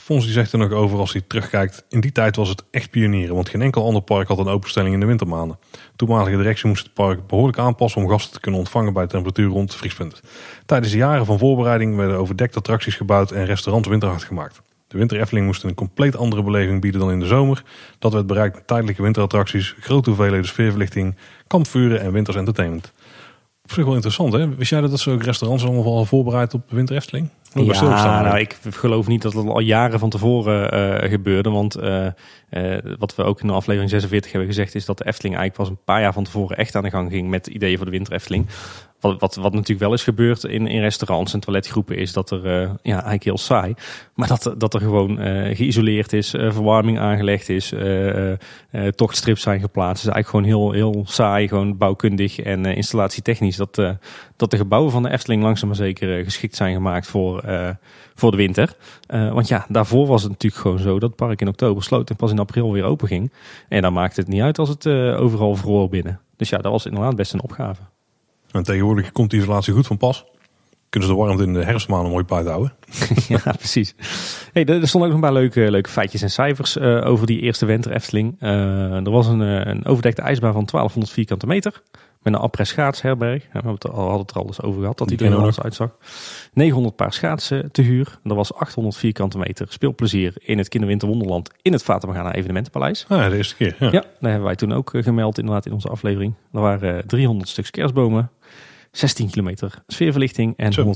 Fons 0.09 0.23
die 0.23 0.33
zegt 0.33 0.51
er 0.51 0.59
nog 0.59 0.71
over 0.71 0.99
als 0.99 1.11
hij 1.11 1.21
terugkijkt. 1.27 1.85
In 1.89 1.99
die 1.99 2.11
tijd 2.11 2.35
was 2.35 2.49
het 2.49 2.63
echt 2.71 2.89
pionieren. 2.89 3.35
Want 3.35 3.49
geen 3.49 3.61
enkel 3.61 3.85
ander 3.85 4.01
park 4.01 4.27
had 4.27 4.37
een 4.37 4.47
openstelling 4.47 4.93
in 4.93 4.99
de 4.99 5.05
wintermaanden. 5.05 5.59
Toenmalige 5.95 6.37
directie 6.37 6.67
moest 6.67 6.83
het 6.83 6.93
park 6.93 7.27
behoorlijk 7.27 7.57
aanpassen 7.57 8.01
om 8.01 8.09
gasten 8.09 8.33
te 8.33 8.39
kunnen 8.39 8.59
ontvangen 8.59 8.93
bij 8.93 9.07
temperatuur 9.07 9.49
rond 9.49 9.69
het 9.69 9.79
vriespunt. 9.79 10.21
Tijdens 10.65 10.91
de 10.91 10.97
jaren 10.97 11.25
van 11.25 11.39
voorbereiding 11.39 11.95
werden 11.95 12.17
overdekte 12.17 12.57
attracties 12.57 12.95
gebouwd 12.95 13.31
en 13.31 13.45
restaurants 13.45 13.87
winterhard 13.87 14.23
gemaakt. 14.23 14.61
De 14.87 14.97
Winter 14.97 15.19
Efteling 15.19 15.45
moest 15.45 15.63
een 15.63 15.73
compleet 15.73 16.17
andere 16.17 16.43
beleving 16.43 16.81
bieden 16.81 16.99
dan 16.99 17.11
in 17.11 17.19
de 17.19 17.25
zomer. 17.25 17.63
Dat 17.99 18.13
werd 18.13 18.27
bereikt 18.27 18.55
met 18.55 18.67
tijdelijke 18.67 19.01
winterattracties, 19.01 19.75
grote 19.79 20.09
hoeveelheden 20.09 20.47
sfeerverlichting, 20.47 21.15
kampvuren 21.47 22.01
en 22.01 22.11
winters 22.11 22.37
entertainment. 22.37 22.91
Op 23.63 23.71
zich 23.71 23.85
wel 23.85 23.93
interessant 23.93 24.33
hè? 24.33 24.55
Wist 24.55 24.69
jij 24.69 24.81
dat, 24.81 24.99
ze 24.99 25.11
ook 25.11 25.23
restaurants 25.23 25.63
allemaal 25.63 25.83
al 25.83 26.05
voorbereid 26.05 26.53
op 26.53 26.63
Winter 26.69 26.95
Efteling? 26.95 27.29
Stilstaan, 27.49 28.23
nou, 28.23 28.39
ik 28.39 28.57
geloof 28.69 29.07
niet 29.07 29.21
dat 29.21 29.33
het 29.33 29.47
al 29.47 29.59
jaren 29.59 29.99
van 29.99 30.09
tevoren 30.09 30.71
eh, 30.71 31.09
gebeurde. 31.09 31.49
Want 31.49 31.75
eh, 31.75 32.05
eh, 32.49 32.83
wat 32.97 33.15
we 33.15 33.23
ook 33.23 33.41
in 33.41 33.47
de 33.47 33.53
aflevering 33.53 33.89
46 33.89 34.31
hebben 34.31 34.49
gezegd... 34.49 34.75
is 34.75 34.85
dat 34.85 34.97
de 34.97 35.05
Efteling 35.05 35.35
eigenlijk 35.35 35.69
pas 35.69 35.77
een 35.77 35.83
paar 35.85 36.01
jaar 36.01 36.13
van 36.13 36.23
tevoren 36.23 36.57
echt 36.57 36.75
aan 36.75 36.83
de 36.83 36.89
gang 36.89 37.11
ging... 37.11 37.29
met 37.29 37.47
ideeën 37.47 37.77
voor 37.77 37.85
de 37.85 37.91
Winter 37.91 38.13
Efteling. 38.13 38.47
Wat, 38.99 39.19
wat, 39.19 39.35
wat 39.35 39.53
natuurlijk 39.53 39.79
wel 39.79 39.93
is 39.93 40.03
gebeurd 40.03 40.43
in, 40.43 40.67
in 40.67 40.81
restaurants 40.81 41.33
en 41.33 41.39
toiletgroepen... 41.39 41.97
is 41.97 42.13
dat 42.13 42.31
er, 42.31 42.45
eh, 42.45 42.69
ja, 42.81 42.93
eigenlijk 42.93 43.23
heel 43.23 43.37
saai... 43.37 43.73
maar 44.15 44.27
dat, 44.27 44.53
dat 44.57 44.73
er 44.73 44.79
gewoon 44.79 45.19
eh, 45.19 45.55
geïsoleerd 45.55 46.13
is, 46.13 46.33
eh, 46.33 46.51
verwarming 46.51 46.99
aangelegd 46.99 47.49
is... 47.49 47.73
tochtstrips 48.95 49.41
zijn 49.41 49.59
geplaatst. 49.59 50.03
Het 50.03 50.11
is 50.11 50.15
eigenlijk 50.15 50.47
gewoon 50.47 50.71
heel, 50.71 50.91
heel 50.91 51.03
saai, 51.07 51.47
gewoon 51.47 51.77
bouwkundig 51.77 52.39
en 52.39 52.65
installatietechnisch... 52.65 53.55
Dat, 53.55 53.75
dat 54.35 54.51
de 54.51 54.57
gebouwen 54.57 54.91
van 54.91 55.03
de 55.03 55.11
Efteling 55.11 55.43
langzaam 55.43 55.67
maar 55.67 55.77
zeker 55.77 56.23
geschikt 56.23 56.55
zijn 56.55 56.73
gemaakt 56.73 57.07
voor, 57.07 57.43
voor 58.15 58.31
de 58.31 58.37
winter. 58.37 58.75
Want 59.07 59.47
ja, 59.47 59.65
daarvoor 59.69 60.07
was 60.07 60.21
het 60.21 60.31
natuurlijk 60.31 60.61
gewoon 60.61 60.79
zo 60.79 60.99
dat 60.99 61.09
het 61.09 61.15
park 61.15 61.41
in 61.41 61.47
oktober 61.47 61.83
sloot 61.83 62.09
en 62.09 62.15
pas 62.15 62.31
in 62.31 62.39
april 62.39 62.71
weer 62.71 62.83
open 62.83 63.07
ging. 63.07 63.31
En 63.67 63.81
dan 63.81 63.93
maakte 63.93 64.19
het 64.19 64.29
niet 64.29 64.41
uit 64.41 64.59
als 64.59 64.69
het 64.69 64.87
overal 65.17 65.55
vroor 65.55 65.89
binnen. 65.89 66.19
Dus 66.35 66.49
ja, 66.49 66.57
dat 66.57 66.71
was 66.71 66.85
inderdaad 66.85 67.15
best 67.15 67.33
een 67.33 67.43
opgave. 67.43 67.81
En 68.51 68.63
tegenwoordig 68.63 69.11
komt 69.11 69.29
die 69.29 69.39
isolatie 69.39 69.73
goed 69.73 69.87
van 69.87 69.97
pas. 69.97 70.25
Kunnen 70.89 71.09
ze 71.09 71.15
de 71.15 71.21
warmte 71.21 71.43
in 71.43 71.53
de 71.53 71.63
herfstmaanden 71.63 72.11
mooi 72.11 72.23
buiten 72.23 72.51
houden. 72.51 72.73
ja, 73.43 73.51
precies. 73.57 73.95
Hey, 74.53 74.65
er, 74.65 74.87
stonden 74.87 75.09
ook 75.09 75.15
nog 75.15 75.23
een 75.23 75.33
paar 75.33 75.41
leuke, 75.41 75.71
leuke 75.71 75.89
feitjes 75.89 76.21
en 76.21 76.31
cijfers 76.31 76.77
eh, 76.77 77.05
over 77.05 77.27
die 77.27 77.39
eerste 77.39 77.65
winter 77.65 77.91
Efteling. 77.91 78.35
Eh, 78.39 79.05
er 79.05 79.11
was 79.11 79.27
een, 79.27 79.41
eh, 79.41 79.65
een 79.65 79.85
overdekte 79.85 80.21
ijsbaan 80.21 80.53
van 80.53 80.65
1200 80.65 81.13
vierkante 81.13 81.47
meter. 81.47 81.81
Met 82.19 82.33
een 82.33 82.39
après 82.39 82.67
schaatsherberg. 82.67 83.43
We 83.43 83.49
hebben 83.51 83.71
het 83.73 83.89
al- 83.89 83.99
hadden 83.99 84.19
het 84.19 84.31
er 84.31 84.37
al 84.37 84.45
eens 84.47 84.61
over 84.61 84.79
gehad, 84.81 84.97
dat 84.97 85.07
die 85.07 85.17
Die 85.17 85.27
er 85.27 85.35
anders 85.35 85.59
uitzag. 85.61 85.89
900 86.53 86.95
paar 86.95 87.13
schaatsen 87.13 87.71
te 87.71 87.81
huur. 87.81 88.19
Er 88.23 88.35
was 88.35 88.53
800 88.53 88.95
vierkante 88.97 89.37
meter 89.37 89.65
speelplezier 89.69 90.33
in 90.37 90.57
het 90.57 90.67
Kinderwinterwonderland 90.69 91.49
in 91.61 91.73
het 91.73 91.83
Vatamagana 91.83 92.33
Evenementenpaleis. 92.33 93.05
Ah, 93.07 93.29
de 93.29 93.35
eerste 93.37 93.55
keer. 93.55 93.75
Ja. 93.79 93.85
Ja, 93.91 94.01
daar 94.19 94.29
hebben 94.31 94.43
wij 94.43 94.55
toen 94.55 94.73
ook 94.73 94.93
eh, 94.93 95.03
gemeld 95.03 95.37
inderdaad 95.37 95.65
in 95.65 95.73
onze 95.73 95.89
aflevering. 95.89 96.33
Er 96.51 96.61
waren 96.61 96.97
eh, 96.97 97.03
300 97.07 97.49
stuks 97.49 97.69
kerstbomen, 97.71 98.31
16 98.91 99.29
kilometer 99.29 99.83
sfeerverlichting 99.87 100.53
en 100.57 100.73
Zo. 100.73 100.93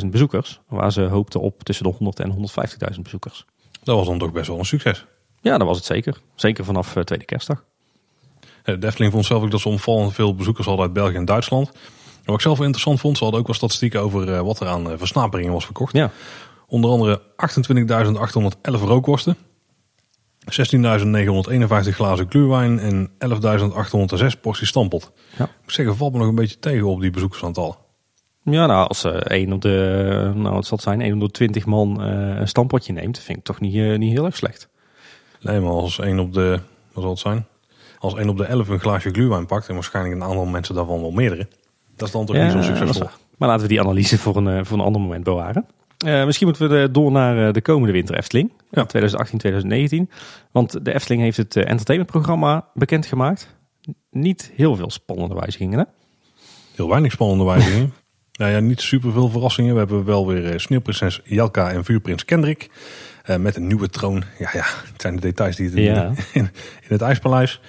188.000 0.00 0.06
bezoekers. 0.10 0.60
Waar 0.68 0.92
ze 0.92 1.02
hoopten 1.02 1.40
op 1.40 1.62
tussen 1.62 1.84
de 1.84 1.90
100 1.98 2.20
en 2.20 2.32
150.000 2.94 3.00
bezoekers. 3.02 3.44
Dat 3.82 3.96
was 3.96 4.06
dan 4.06 4.18
toch 4.18 4.32
best 4.32 4.46
wel 4.48 4.58
een 4.58 4.64
succes. 4.64 5.06
Ja, 5.40 5.58
dat 5.58 5.66
was 5.66 5.76
het 5.76 5.86
zeker. 5.86 6.20
Zeker 6.34 6.64
vanaf 6.64 6.96
eh, 6.96 7.02
tweede 7.02 7.24
kerstdag. 7.24 7.64
Eh, 8.62 8.80
De 8.80 8.86
Efteling 8.86 9.12
vond 9.12 9.26
zelf 9.26 9.42
ook 9.42 9.50
dat 9.50 9.60
ze 9.60 9.68
omvallend 9.68 10.14
veel 10.14 10.34
bezoekers 10.34 10.66
hadden 10.66 10.84
uit 10.84 10.94
België 10.94 11.14
en 11.16 11.24
Duitsland. 11.24 11.68
En 11.68 12.28
wat 12.28 12.34
ik 12.34 12.40
zelf 12.40 12.56
wel 12.56 12.66
interessant 12.66 13.00
vond, 13.00 13.16
ze 13.16 13.22
hadden 13.22 13.40
ook 13.40 13.46
wel 13.46 13.56
statistieken 13.56 14.00
over 14.00 14.34
eh, 14.34 14.40
wat 14.40 14.60
er 14.60 14.66
aan 14.68 14.90
eh, 14.90 14.98
versnaperingen 14.98 15.52
was 15.52 15.64
verkocht. 15.64 15.92
Ja, 15.96 16.10
Onder 16.66 16.90
andere 16.90 17.20
28.811 17.20 18.80
rookworsten, 18.84 19.36
16.951 20.44 21.94
glazen 21.94 22.26
gluwijn 22.28 22.78
en 22.78 23.10
11.806 24.34 24.40
porties 24.40 24.68
stampot. 24.68 25.12
Ja. 25.38 25.44
Ik 25.44 25.50
moet 25.62 25.72
zeggen, 25.72 25.96
valt 25.96 26.12
me 26.12 26.18
nog 26.18 26.28
een 26.28 26.34
beetje 26.34 26.58
tegen 26.58 26.86
op 26.86 27.00
die 27.00 27.10
bezoekersaantallen. 27.10 27.76
ja 28.42 28.66
nou 28.66 28.88
als 28.88 29.04
eh 29.04 29.14
één 29.14 29.52
op 29.52 29.60
de, 29.60 30.32
nou 30.34 30.54
wat 30.54 30.66
zal 30.66 30.76
het 30.76 30.86
zijn, 30.86 31.00
1 31.00 31.14
op 31.14 31.20
de 31.20 31.30
20 31.30 31.66
man 31.66 32.02
eh, 32.02 32.38
een 32.40 32.48
stampotje 32.48 32.92
neemt, 32.92 33.18
vind 33.18 33.38
ik 33.38 33.44
toch 33.44 33.60
niet, 33.60 33.98
niet 33.98 34.12
heel 34.12 34.24
erg 34.24 34.36
slecht. 34.36 34.68
Nee, 35.40 35.60
maar 35.60 35.70
als 35.72 35.98
één 35.98 36.18
op 36.18 36.32
de, 36.32 36.60
wat 36.92 37.02
zal 37.02 37.10
het 37.10 37.20
zijn? 37.20 37.46
Als 38.02 38.14
één 38.14 38.28
op 38.28 38.36
de 38.36 38.44
11 38.44 38.68
een 38.68 38.80
glaasje 38.80 39.10
gluwijn 39.10 39.46
pakt 39.46 39.68
en 39.68 39.74
waarschijnlijk 39.74 40.14
een 40.14 40.22
aantal 40.22 40.44
mensen 40.44 40.74
daarvan 40.74 41.00
wel 41.00 41.10
meerdere. 41.10 41.48
Dat 41.96 42.06
is 42.08 42.14
dan 42.14 42.26
toch 42.26 42.36
niet 42.36 42.52
zo 42.52 42.62
succesvol. 42.62 43.08
Maar 43.38 43.48
laten 43.48 43.62
we 43.62 43.68
die 43.68 43.80
analyse 43.80 44.18
voor 44.18 44.36
een, 44.36 44.48
eh, 44.48 44.64
voor 44.64 44.78
een 44.78 44.84
ander 44.84 45.00
moment 45.00 45.24
bewaren. 45.24 45.66
Eh, 45.98 46.24
misschien 46.24 46.46
moeten 46.46 46.68
we 46.68 46.90
door 46.90 47.12
naar 47.12 47.46
eh, 47.46 47.52
de 47.52 47.60
komende 47.60 47.92
winter 47.92 48.16
Efteling. 48.16 48.52
Ja. 48.70 48.84
2018, 48.84 49.38
2019. 49.38 50.10
Want 50.50 50.84
de 50.84 50.94
Efteling 50.94 51.22
heeft 51.22 51.36
het 51.36 51.56
entertainmentprogramma 51.56 52.68
bekendgemaakt. 52.74 53.56
Niet 54.10 54.52
heel 54.54 54.76
veel 54.76 54.90
spannende 54.90 55.34
wijzigingen. 55.34 55.78
Hè? 55.78 55.84
Heel 56.74 56.88
weinig 56.88 57.12
spannende 57.12 57.44
wijzigingen. 57.44 57.94
nou 58.38 58.50
ja, 58.52 58.60
niet 58.60 58.80
super 58.80 59.12
veel 59.12 59.28
verrassingen. 59.28 59.72
We 59.72 59.78
hebben 59.78 60.04
wel 60.04 60.26
weer 60.26 60.60
Sneeuwprinses 60.60 61.20
Jelka 61.24 61.70
en 61.70 61.84
Vuurprins 61.84 62.24
Kendrick. 62.24 62.70
Met 63.38 63.56
een 63.56 63.66
nieuwe 63.66 63.88
troon. 63.88 64.24
Ja, 64.38 64.50
ja, 64.52 64.64
het 64.92 65.00
zijn 65.00 65.14
de 65.14 65.20
details 65.20 65.56
die 65.56 65.66
het 65.66 65.78
Ja. 65.78 66.12
in, 66.32 66.42
in 66.88 66.88
het 66.88 67.00
IJspaleis. 67.00 67.60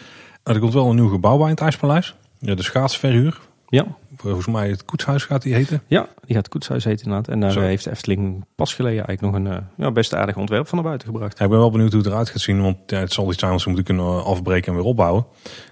Er 0.43 0.59
komt 0.59 0.73
wel 0.73 0.89
een 0.89 0.95
nieuw 0.95 1.09
gebouw 1.09 1.35
bij 1.37 1.45
in 1.45 1.51
het 1.51 1.61
IJspaleis. 1.61 2.15
Ja, 2.39 2.55
de 2.55 2.63
schaatsverhuur. 2.63 3.39
Ja, 3.67 3.85
Volgens 4.15 4.47
mij 4.47 4.69
het 4.69 4.85
koetshuis 4.85 5.23
gaat 5.23 5.41
die 5.41 5.53
heten. 5.53 5.81
ja, 5.87 6.07
die 6.25 6.35
gaat 6.35 6.49
Koetshuis 6.49 6.83
heten 6.83 7.05
inderdaad. 7.05 7.33
En 7.33 7.39
daar 7.39 7.51
Zo. 7.51 7.59
heeft 7.59 7.83
de 7.83 7.89
Efteling 7.89 8.45
pas 8.55 8.73
geleden 8.73 9.05
eigenlijk 9.05 9.21
nog 9.21 9.45
een 9.45 9.57
eh, 9.57 9.63
ja, 9.77 9.91
best 9.91 10.13
aardig 10.13 10.37
ontwerp 10.37 10.67
van 10.67 10.77
naar 10.77 10.87
buiten 10.87 11.07
gebracht. 11.07 11.37
Ja, 11.37 11.43
ik 11.43 11.49
ben 11.49 11.59
wel 11.59 11.71
benieuwd 11.71 11.91
hoe 11.91 12.01
het 12.01 12.11
eruit 12.11 12.29
gaat 12.29 12.41
zien. 12.41 12.61
Want 12.61 12.77
ja, 12.87 12.97
het 12.97 13.13
zal 13.13 13.29
iets 13.29 13.39
zijn 13.39 13.51
wat 13.51 13.61
ze 13.61 13.67
moeten 13.67 13.85
kunnen 13.85 14.23
afbreken 14.23 14.71
en 14.71 14.77
weer 14.77 14.87
opbouwen. 14.87 15.25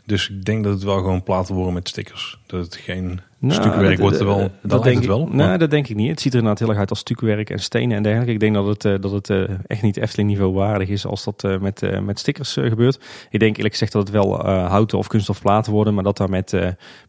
Dus 0.05 0.29
ik 0.29 0.45
denk 0.45 0.63
dat 0.63 0.73
het 0.73 0.83
wel 0.83 0.97
gewoon 0.97 1.23
platen 1.23 1.55
worden 1.55 1.73
met 1.73 1.87
stickers. 1.89 2.39
Dat 2.45 2.65
het 2.65 2.75
geen 2.75 3.21
stukwerk 3.47 3.89
dat- 3.89 3.99
wordt. 3.99 4.19
Er 4.19 4.25
wel, 4.25 4.35
eh, 4.39 4.41
dat, 4.41 4.51
dat 4.61 4.83
denk 4.83 4.95
het 4.95 5.03
ik, 5.03 5.09
wel. 5.09 5.27
Nee, 5.27 5.47
maar- 5.47 5.59
dat 5.59 5.69
denk 5.71 5.87
ik 5.87 5.95
niet. 5.95 6.09
Het 6.09 6.21
ziet 6.21 6.31
er 6.31 6.37
inderdaad 6.37 6.59
heel 6.61 6.69
erg 6.69 6.79
uit 6.79 6.89
als 6.89 6.99
stukwerk 6.99 7.49
en 7.49 7.59
stenen 7.59 7.97
en 7.97 8.03
dergelijke. 8.03 8.33
Ik 8.33 8.39
denk 8.39 8.53
dat 8.53 8.67
het, 8.67 8.85
eh, 8.85 8.93
dat 8.99 9.11
het 9.11 9.29
eh, 9.29 9.43
echt 9.67 9.81
niet 9.81 9.97
Efteling 9.97 10.29
niveau 10.29 10.53
waardig 10.53 10.89
is 10.89 11.05
als 11.05 11.23
dat 11.23 11.47
met, 11.61 12.01
met 12.03 12.19
stickers 12.19 12.53
gebeurt. 12.53 12.99
Ik 13.29 13.39
denk 13.39 13.55
eerlijk 13.55 13.73
gezegd 13.73 13.91
dat 13.91 14.01
het 14.01 14.11
wel 14.11 14.45
houten 14.47 14.97
of 14.97 15.07
kunststof 15.07 15.41
platen 15.41 15.71
worden, 15.71 15.93
maar 15.93 16.03
dat 16.03 16.17
daar 16.17 16.29
met, 16.29 16.53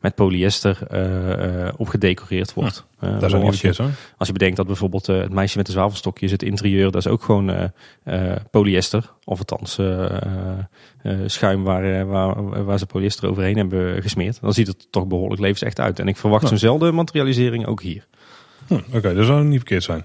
met 0.01 0.15
polyester 0.15 0.79
op 1.77 1.89
gedecoreerd 1.89 2.55
wordt. 2.55 2.85
Daar 3.01 3.19
zijn 3.19 3.31
zoals 3.31 3.63
niet 3.63 3.77
je- 3.77 3.83
hoor. 3.83 3.93
Als 4.17 4.27
je 4.29 4.33
bedenkt 4.35 4.57
dat 4.57 4.67
bijvoorbeeld 4.67 5.07
het 5.07 5.33
meisje 5.33 5.57
met 5.57 5.67
de 5.67 5.73
zwavelstokjes, 5.73 6.31
het 6.31 6.43
interieur, 6.43 6.85
dat 6.91 7.05
is 7.07 7.11
ook 7.13 7.23
gewoon 7.23 7.71
polyester. 8.51 9.11
Of 9.25 9.39
althans 9.39 9.79
schuim 11.27 11.63
waar, 11.63 12.07
waar, 12.07 12.65
waar 12.65 12.79
ze 12.79 12.87
polyester 12.87 13.29
overheen 13.29 13.57
hebben 13.57 14.03
gesmeerd. 14.03 14.39
Dan 14.41 14.53
ziet 14.53 14.67
het 14.67 14.87
toch 14.91 15.07
behoorlijk 15.07 15.41
levensecht 15.41 15.81
uit. 15.81 15.99
En 15.99 16.09
ik 16.09 16.17
verwacht 16.23 16.43
Ja. 16.43 16.49
zo'nzelfde 16.49 16.93
materialisering 16.93 17.67
ook 17.67 17.83
hier. 17.83 18.07
Hm, 18.67 18.75
Oké, 18.93 19.15
dat 19.15 19.27
zou 19.27 19.45
niet 19.45 19.59
verkeerd 19.59 19.83
zijn. 19.83 20.05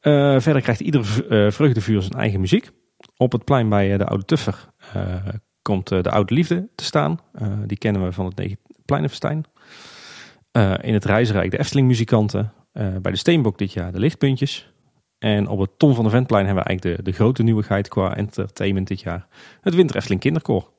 Eh, 0.00 0.40
verder 0.40 0.62
krijgt 0.62 0.80
ieder 0.80 1.26
eh, 1.28 1.50
vreugdevuur 1.50 2.02
zijn 2.02 2.14
eigen 2.18 2.40
muziek. 2.40 2.70
Op 3.16 3.32
het 3.32 3.44
plein 3.44 3.68
bij 3.68 3.92
eh, 3.92 3.98
de 3.98 4.06
Oude 4.06 4.24
Tuffer 4.24 4.68
komt 5.62 5.88
de 5.88 6.10
Oude 6.10 6.34
Liefde 6.34 6.68
te 6.74 6.84
staan. 6.84 7.20
Die 7.66 7.78
kennen 7.78 8.04
we 8.04 8.12
van 8.12 8.24
het 8.26 8.56
Pleinenfestijn. 8.84 9.44
In 10.80 10.94
het 10.94 11.04
Reisrijk 11.04 11.50
de 11.50 11.58
Efteling 11.58 11.86
muzikanten. 11.86 12.52
Bij 12.72 13.12
de 13.12 13.16
Steenbok 13.16 13.58
dit 13.58 13.72
jaar 13.72 13.92
de 13.92 13.98
Lichtpuntjes. 13.98 14.72
En 15.18 15.48
op 15.48 15.58
het 15.58 15.78
Tom 15.78 15.94
van 15.94 16.04
de 16.04 16.10
Ventplein 16.10 16.46
hebben 16.46 16.62
we 16.62 16.68
eigenlijk 16.68 16.96
de, 16.98 17.10
de 17.10 17.16
grote 17.16 17.42
nieuwigheid 17.42 17.88
qua 17.88 18.16
entertainment 18.16 18.88
dit 18.88 19.00
jaar. 19.00 19.26
Het 19.60 19.74
Winter 19.74 19.96
Efteling 19.96 20.20
Kinderkoor. 20.20 20.70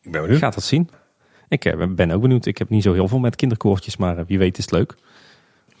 Ik 0.00 0.12
ben 0.12 0.20
benieuwd. 0.22 0.38
Gaat 0.38 0.54
dat 0.54 0.64
zien? 0.64 0.90
Ik 1.50 1.64
eh, 1.64 1.86
ben 1.88 2.10
ook 2.10 2.20
benieuwd. 2.20 2.46
Ik 2.46 2.58
heb 2.58 2.68
niet 2.68 2.82
zo 2.82 2.92
heel 2.92 3.08
veel 3.08 3.18
met 3.18 3.36
kinderkoortjes, 3.36 3.96
maar 3.96 4.18
eh, 4.18 4.24
wie 4.26 4.38
weet 4.38 4.58
is 4.58 4.64
het 4.64 4.72
leuk. 4.72 4.94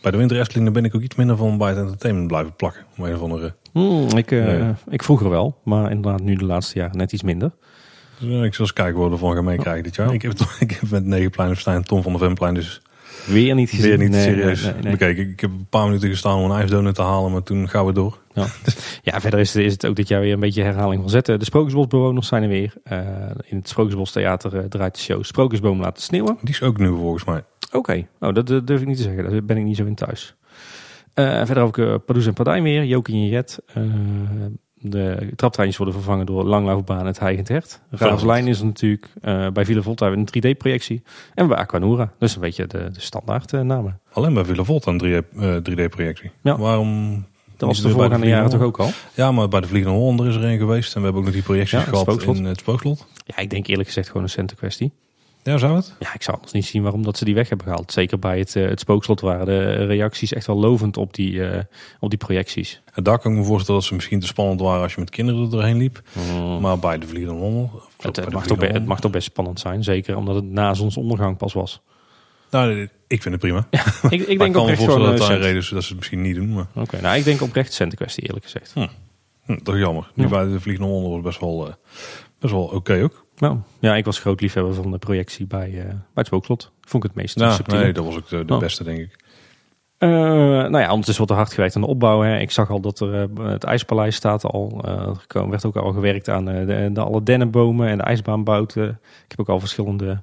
Bij 0.02 0.10
de 0.10 0.16
Winter 0.16 0.38
Efteling 0.38 0.72
ben 0.72 0.84
ik 0.84 0.94
ook 0.94 1.00
iets 1.00 1.16
minder 1.16 1.36
van 1.36 1.58
bij 1.58 1.68
het 1.68 1.78
entertainment 1.78 2.26
blijven 2.28 2.54
plakken. 2.56 2.84
Om 2.96 3.04
een 3.04 3.14
of 3.14 3.20
andere... 3.20 3.54
Hmm, 3.72 4.08
ik, 4.16 4.30
eh, 4.30 4.44
Nee. 4.44 4.72
ik 4.88 5.02
vroeger 5.02 5.30
wel, 5.30 5.58
maar 5.64 5.90
inderdaad 5.90 6.22
nu 6.22 6.34
de 6.34 6.44
laatste 6.44 6.78
jaren 6.78 6.96
net 6.96 7.12
iets 7.12 7.22
minder. 7.22 7.50
Dus, 8.18 8.44
ik 8.44 8.54
zal 8.54 8.64
eens 8.64 8.72
kijken 8.72 8.98
wat 8.98 9.08
we 9.08 9.14
ervan 9.14 9.34
gaan 9.34 9.44
meekrijgen 9.44 9.82
dit 9.82 9.94
jaar. 9.94 10.14
Ik, 10.14 10.22
heb, 10.22 10.32
ik 10.58 10.70
heb 10.70 10.90
met 10.90 11.04
Negenplein 11.04 11.48
Verstijn 11.48 11.82
Tom 11.82 12.02
van 12.02 12.12
de 12.12 12.18
Venplein 12.18 12.54
dus 12.54 12.82
Weer 13.26 13.54
niet 13.54 13.70
gezien. 13.70 13.88
weer 13.88 13.98
niet 13.98 14.10
Nee, 14.10 14.22
serieus 14.22 14.62
nee, 14.62 14.72
nee, 14.72 14.82
nee. 14.82 14.92
bekeken. 14.92 15.30
Ik 15.30 15.40
heb 15.40 15.50
een 15.50 15.66
paar 15.70 15.86
minuten 15.86 16.08
gestaan 16.08 16.38
om 16.38 16.50
een 16.50 16.58
ijsdonut 16.58 16.94
te 16.94 17.02
halen, 17.02 17.32
maar 17.32 17.42
toen 17.42 17.68
gaan 17.68 17.86
we 17.86 17.92
door. 17.92 18.18
Ja. 18.34 18.46
ja, 19.12 19.20
verder 19.20 19.40
is, 19.40 19.56
is 19.56 19.72
het 19.72 19.86
ook 19.86 19.96
dit 19.96 20.08
jaar 20.08 20.20
weer 20.20 20.32
een 20.32 20.40
beetje 20.40 20.62
herhaling 20.62 21.00
van 21.00 21.10
zetten. 21.10 21.38
De 21.38 21.44
Sprookjesbosbewoners 21.44 22.28
zijn 22.28 22.42
er 22.42 22.48
weer. 22.48 22.74
Eh, 22.82 22.98
in 23.44 23.56
het 23.56 23.68
Sprookjesbos 23.68 24.12
Theater 24.12 24.56
eh, 24.56 24.64
draait 24.64 24.94
de 24.94 25.00
show 25.00 25.24
Sprookjesboom 25.24 25.80
laten 25.80 26.02
sneeuwen. 26.02 26.38
Die 26.40 26.54
is 26.54 26.62
ook 26.62 26.78
nieuw 26.78 26.96
volgens 26.96 27.24
mij. 27.24 27.44
Oké, 27.72 28.06
oh, 28.20 28.34
dat, 28.34 28.46
dat 28.46 28.66
durf 28.66 28.80
ik 28.80 28.86
niet 28.86 28.96
te 28.96 29.02
zeggen. 29.02 29.30
Daar 29.30 29.44
ben 29.44 29.56
ik 29.56 29.64
niet 29.64 29.76
zo 29.76 29.84
in 29.84 29.94
thuis. 29.94 30.34
Eh, 31.14 31.44
verder 31.44 31.62
ook 31.62 31.76
uh, 31.76 31.94
Pardoes 32.06 32.26
en 32.26 32.32
Pardijn 32.32 32.62
weer. 32.62 32.84
Jokie 32.84 33.14
en 33.14 33.28
Jet. 33.28 33.58
Eh, 34.82 34.90
de 34.90 35.30
traptreintjes 35.36 35.76
worden 35.76 35.94
vervangen 35.94 36.26
door 36.26 36.44
Langlaufbaan 36.44 37.06
het 37.06 37.18
Heigend 37.18 37.48
Hert. 37.48 37.80
Ravelijn 37.90 38.46
is 38.46 38.58
er 38.60 38.66
natuurlijk. 38.66 39.08
eh, 39.20 39.48
bij 39.48 39.64
Villa 39.64 39.82
Volta 39.82 40.06
hebben 40.06 40.24
we 40.24 40.30
een 40.34 40.54
3D-projectie. 40.54 41.02
En 41.34 41.48
bij 41.48 41.56
Aquanura. 41.56 42.12
Dus 42.18 42.34
een 42.34 42.40
beetje 42.40 42.66
de, 42.66 42.90
de 42.92 43.00
standaard 43.00 43.52
eh, 43.52 43.60
namen. 43.60 44.00
Alleen 44.12 44.34
bij 44.34 44.44
Villa 44.44 44.64
Volta 44.64 44.90
een 44.90 45.24
3D-projectie. 45.70 46.30
Ja. 46.42 46.58
Waarom? 46.58 47.24
Dat 47.56 47.68
was 47.68 47.80
de 47.82 47.88
voorgaande 47.88 48.26
jaren 48.26 48.50
toch 48.50 48.60
ook 48.60 48.78
al? 48.78 48.90
Ja, 49.14 49.32
maar 49.32 49.48
bij 49.48 49.60
de 49.60 49.66
Vliegende 49.66 49.98
Hollander 49.98 50.26
is 50.28 50.34
er 50.34 50.44
een 50.44 50.58
geweest. 50.58 50.94
En 50.94 50.98
we 50.98 51.04
hebben 51.04 51.20
ook 51.20 51.26
nog 51.26 51.34
die 51.34 51.44
projecties 51.44 51.78
Ja, 51.78 51.84
gehad 51.84 52.22
in 52.22 52.44
het 52.44 52.58
Spookslot. 52.58 53.06
Ja, 53.24 53.36
ik 53.36 53.50
denk 53.50 53.66
eerlijk 53.66 53.88
gezegd 53.88 54.06
gewoon 54.06 54.22
een 54.22 54.28
centenkwestie. 54.28 54.92
Ja, 55.42 55.58
zou 55.58 55.76
het? 55.76 55.94
Ja, 55.98 56.14
ik 56.14 56.22
zou 56.22 56.36
anders 56.36 56.52
niet 56.52 56.64
zien 56.66 56.82
waarom 56.82 57.02
dat 57.02 57.16
ze 57.18 57.24
die 57.24 57.34
weg 57.34 57.48
hebben 57.48 57.66
gehaald. 57.66 57.92
Zeker 57.92 58.18
bij 58.18 58.38
het, 58.38 58.56
eh, 58.56 58.68
het 58.68 58.80
spookslot 58.80 59.20
waren 59.20 59.46
de 59.46 59.84
reacties 59.84 60.32
echt 60.32 60.46
wel 60.46 60.56
lovend 60.56 60.96
op 60.96 61.14
die, 61.14 61.44
eh, 61.46 61.62
op 62.00 62.10
die 62.10 62.18
projecties. 62.18 62.80
En 62.94 63.02
daar 63.02 63.18
kan 63.18 63.32
ik 63.32 63.38
me 63.38 63.44
voorstellen 63.44 63.80
dat 63.80 63.88
ze 63.88 63.94
misschien 63.94 64.20
te 64.20 64.26
spannend 64.26 64.60
waren 64.60 64.82
als 64.82 64.94
je 64.94 65.00
met 65.00 65.10
kinderen 65.10 65.42
er 65.42 65.50
doorheen 65.50 65.76
liep. 65.76 66.02
Maar 66.60 66.78
bij 66.78 66.98
de 66.98 67.06
Vliegende 67.06 67.40
of 67.40 67.70
het, 68.00 68.30
mag 68.32 68.46
toch, 68.46 68.60
het 68.60 68.86
mag 68.86 69.00
toch 69.00 69.10
best 69.10 69.26
spannend 69.26 69.60
zijn. 69.60 69.84
Zeker 69.84 70.16
omdat 70.16 70.34
het 70.34 70.44
na 70.44 70.74
zonsondergang 70.74 71.36
pas 71.36 71.52
was. 71.52 71.80
Nou, 72.50 72.88
ik 73.06 73.22
vind 73.22 73.34
het 73.34 73.38
prima. 73.42 73.66
ik, 74.10 74.20
ik 74.26 74.38
denk 74.38 74.38
kan 74.38 74.50
me 74.50 74.58
oprecht 74.58 74.78
voorstellen 74.82 75.10
dat 75.10 75.12
eh, 75.12 75.18
daar 75.18 75.26
cent. 75.28 75.42
reden 75.42 75.58
is 75.60 75.68
dat 75.68 75.82
ze 75.82 75.88
het 75.88 75.96
misschien 75.98 76.22
niet 76.22 76.34
doen. 76.34 76.52
Maar 76.52 76.66
Oké, 76.74 77.00
nou 77.00 77.16
ik 77.18 77.24
denk 77.24 77.42
oprecht 77.42 77.72
centenkwestie 77.72 78.22
eerlijk 78.26 78.44
gezegd. 78.44 78.72
hm, 79.44 79.58
dat 79.62 79.74
is 79.74 79.80
jammer. 79.80 80.10
Nu 80.14 80.24
Ja. 80.24 80.30
bij 80.30 80.44
de 80.44 80.60
Vliegende 80.60 80.90
Hollander 80.90 81.10
was 81.12 81.22
best 81.22 81.40
wel, 81.40 81.74
best 82.38 82.52
wel 82.52 82.62
oké 82.64 83.02
ook. 83.02 83.19
Nou, 83.40 83.56
ja, 83.78 83.96
ik 83.96 84.04
was 84.04 84.18
groot 84.18 84.40
liefhebber 84.40 84.74
van 84.74 84.90
de 84.90 84.98
projectie 84.98 85.46
bij, 85.46 85.68
eh, 85.68 85.84
bij 85.84 85.94
het 86.14 86.26
spookslot. 86.26 86.70
Vond 86.80 87.04
ik 87.04 87.10
het 87.10 87.18
meest 87.20 87.38
Ja, 87.38 87.50
subtiel. 87.50 87.78
nee, 87.78 87.92
dat 87.92 88.04
was 88.04 88.16
ook 88.16 88.28
de, 88.28 88.44
de 88.44 88.54
Oh. 88.54 88.60
beste, 88.60 88.84
denk 88.84 88.98
ik. 88.98 89.16
Eh, 89.98 90.08
nou 90.08 90.78
ja, 90.78 90.88
ondertussen 90.88 91.16
wordt 91.16 91.30
er 91.30 91.36
hard 91.38 91.52
gewerkt 91.52 91.76
aan 91.76 91.82
de 91.82 91.88
opbouw. 91.88 92.20
Hè. 92.20 92.38
Ik 92.38 92.50
zag 92.50 92.70
al 92.70 92.80
dat 92.80 93.00
er 93.00 93.22
eh, 93.22 93.44
het 93.46 93.64
ijspaleis 93.64 94.14
staat 94.16 94.44
al. 94.44 94.84
Er 95.28 95.48
werd 95.50 95.64
ook 95.64 95.76
al 95.76 95.92
gewerkt 95.92 96.28
aan 96.28 96.44
de, 96.44 96.90
de 96.92 97.00
alle 97.00 97.22
dennenbomen 97.22 97.88
en 97.88 97.98
de 97.98 98.04
ijsbaanbouten. 98.04 98.88
Ik 99.24 99.30
heb 99.30 99.40
ook 99.40 99.48
al 99.48 99.60
verschillende 99.60 100.22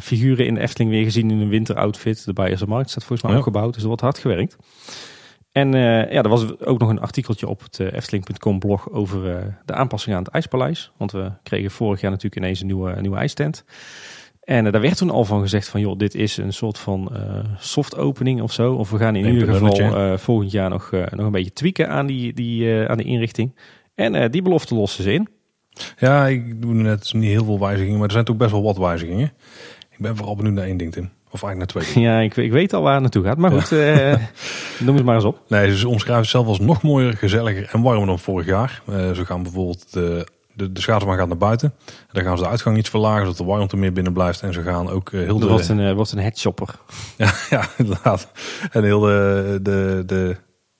figuren 0.00 0.46
in 0.46 0.54
de 0.54 0.60
Efteling 0.60 0.90
weer 0.90 1.04
gezien 1.04 1.30
in 1.30 1.38
een 1.40 1.48
winteroutfit. 1.48 2.24
De 2.24 2.32
Beierse 2.32 2.66
Markt 2.66 2.90
staat 2.90 3.04
volgens 3.04 3.22
mij 3.22 3.32
Ja. 3.32 3.38
ook 3.38 3.44
gebouwd, 3.44 3.72
dus 3.72 3.82
er 3.82 3.88
wordt 3.88 4.02
hard 4.02 4.18
gewerkt. 4.18 4.56
En 5.58 5.74
eh, 5.74 6.12
ja, 6.12 6.22
er 6.22 6.28
was 6.28 6.60
ook 6.60 6.78
nog 6.78 6.88
een 6.88 7.00
artikeltje 7.00 7.48
op 7.48 7.62
het 7.62 7.80
eh, 7.80 7.92
Efteling.com 7.92 8.58
blog 8.58 8.90
over 8.90 9.36
eh, 9.36 9.44
de 9.64 9.72
aanpassingen 9.72 10.18
aan 10.18 10.24
het 10.24 10.32
ijspaleis. 10.32 10.92
Want 10.96 11.12
we 11.12 11.32
kregen 11.42 11.70
vorig 11.70 12.00
jaar 12.00 12.10
natuurlijk 12.10 12.42
ineens 12.42 12.60
een 12.60 12.66
nieuwe, 12.66 12.90
een 12.90 13.02
nieuwe 13.02 13.16
ijstent. 13.16 13.64
En 14.40 14.72
daar 14.72 14.80
werd 14.80 14.96
toen 14.96 15.10
al 15.10 15.24
van 15.24 15.40
gezegd 15.40 15.68
van, 15.68 15.80
joh, 15.80 15.98
dit 15.98 16.14
is 16.14 16.36
een 16.36 16.52
soort 16.52 16.78
van 16.78 17.12
soft 17.58 17.96
opening 17.96 18.42
of 18.42 18.52
zo. 18.52 18.74
Of 18.74 18.90
we 18.90 18.98
gaan 18.98 19.16
in 19.16 19.32
ieder 19.32 19.54
geval 19.54 20.18
volgend 20.18 20.50
jaar 20.50 20.70
nog, 20.70 20.90
nog 20.90 21.26
een 21.26 21.30
beetje 21.30 21.52
tweaken 21.52 21.88
aan, 21.88 22.06
die, 22.06 22.32
die, 22.32 22.88
aan 22.88 22.96
de 22.96 23.02
inrichting. 23.02 23.58
En 23.94 24.30
die 24.30 24.42
belofte 24.42 24.74
lossen 24.74 25.04
ze 25.04 25.12
in. 25.12 25.28
Ja, 25.98 26.26
ik 26.26 26.62
doe 26.62 26.74
net 26.74 27.12
niet 27.12 27.30
heel 27.30 27.44
veel 27.44 27.58
wijzigingen, 27.58 27.98
maar 27.98 28.06
er 28.06 28.12
zijn 28.12 28.24
toch 28.24 28.36
best 28.36 28.50
wel 28.50 28.62
wat 28.62 28.76
wijzigingen. 28.76 29.32
Ik 29.90 29.98
ben 29.98 30.16
vooral 30.16 30.36
benieuwd 30.36 30.54
naar 30.54 30.64
één 30.64 30.76
ding, 30.76 30.92
Tim. 30.92 31.10
Of 31.30 31.42
eigenlijk 31.42 31.74
naar 31.74 31.84
twee. 31.84 32.04
Ja, 32.04 32.18
ik, 32.18 32.36
ik 32.36 32.52
weet 32.52 32.72
al 32.72 32.82
waar 32.82 32.92
het 32.92 33.02
naartoe 33.02 33.24
gaat. 33.24 33.36
Maar 33.38 33.50
goed, 33.50 33.72
eh, 33.72 34.14
noem 34.78 34.96
het 34.96 35.04
maar 35.04 35.14
eens 35.14 35.24
op. 35.24 35.40
Nee, 35.48 35.76
ze 35.76 35.88
omschrijven 35.88 36.22
het 36.22 36.30
zelf 36.30 36.46
als 36.46 36.60
nog 36.60 36.82
mooier, 36.82 37.16
gezelliger 37.16 37.68
en 37.72 37.82
warmer 37.82 38.06
dan 38.06 38.18
vorig 38.18 38.46
jaar. 38.46 38.82
Eh, 38.86 39.10
ze 39.10 39.24
gaan 39.24 39.42
bijvoorbeeld, 39.42 39.92
de, 39.92 40.26
de, 40.52 40.72
de 40.72 40.80
schaatsbaan 40.80 41.16
gaat 41.16 41.28
naar 41.28 41.36
buiten. 41.36 41.74
Dan 42.12 42.22
gaan 42.24 42.36
ze 42.36 42.42
de 42.42 42.48
uitgang 42.48 42.76
iets 42.76 42.90
verlagen, 42.90 43.20
zodat 43.20 43.36
de 43.36 43.44
warmte 43.44 43.76
meer 43.76 43.92
binnen 43.92 44.12
blijft. 44.12 44.42
En 44.42 44.52
ze 44.52 44.62
gaan 44.62 44.90
ook 44.90 45.12
eh, 45.12 45.20
heel 45.20 45.34
Er 45.34 45.40
de... 45.40 45.46
wordt 45.46 45.68
een, 45.68 45.80
eh, 45.80 45.94
wordt 45.94 46.12
een 46.12 46.18
headshopper. 46.18 46.68
Ja, 47.16 47.32
ja, 47.50 47.64
inderdaad. 47.76 48.28
En 48.70 48.84
heel 48.84 49.00
de, 49.00 49.58
de, 49.62 50.02
de, 50.06 50.36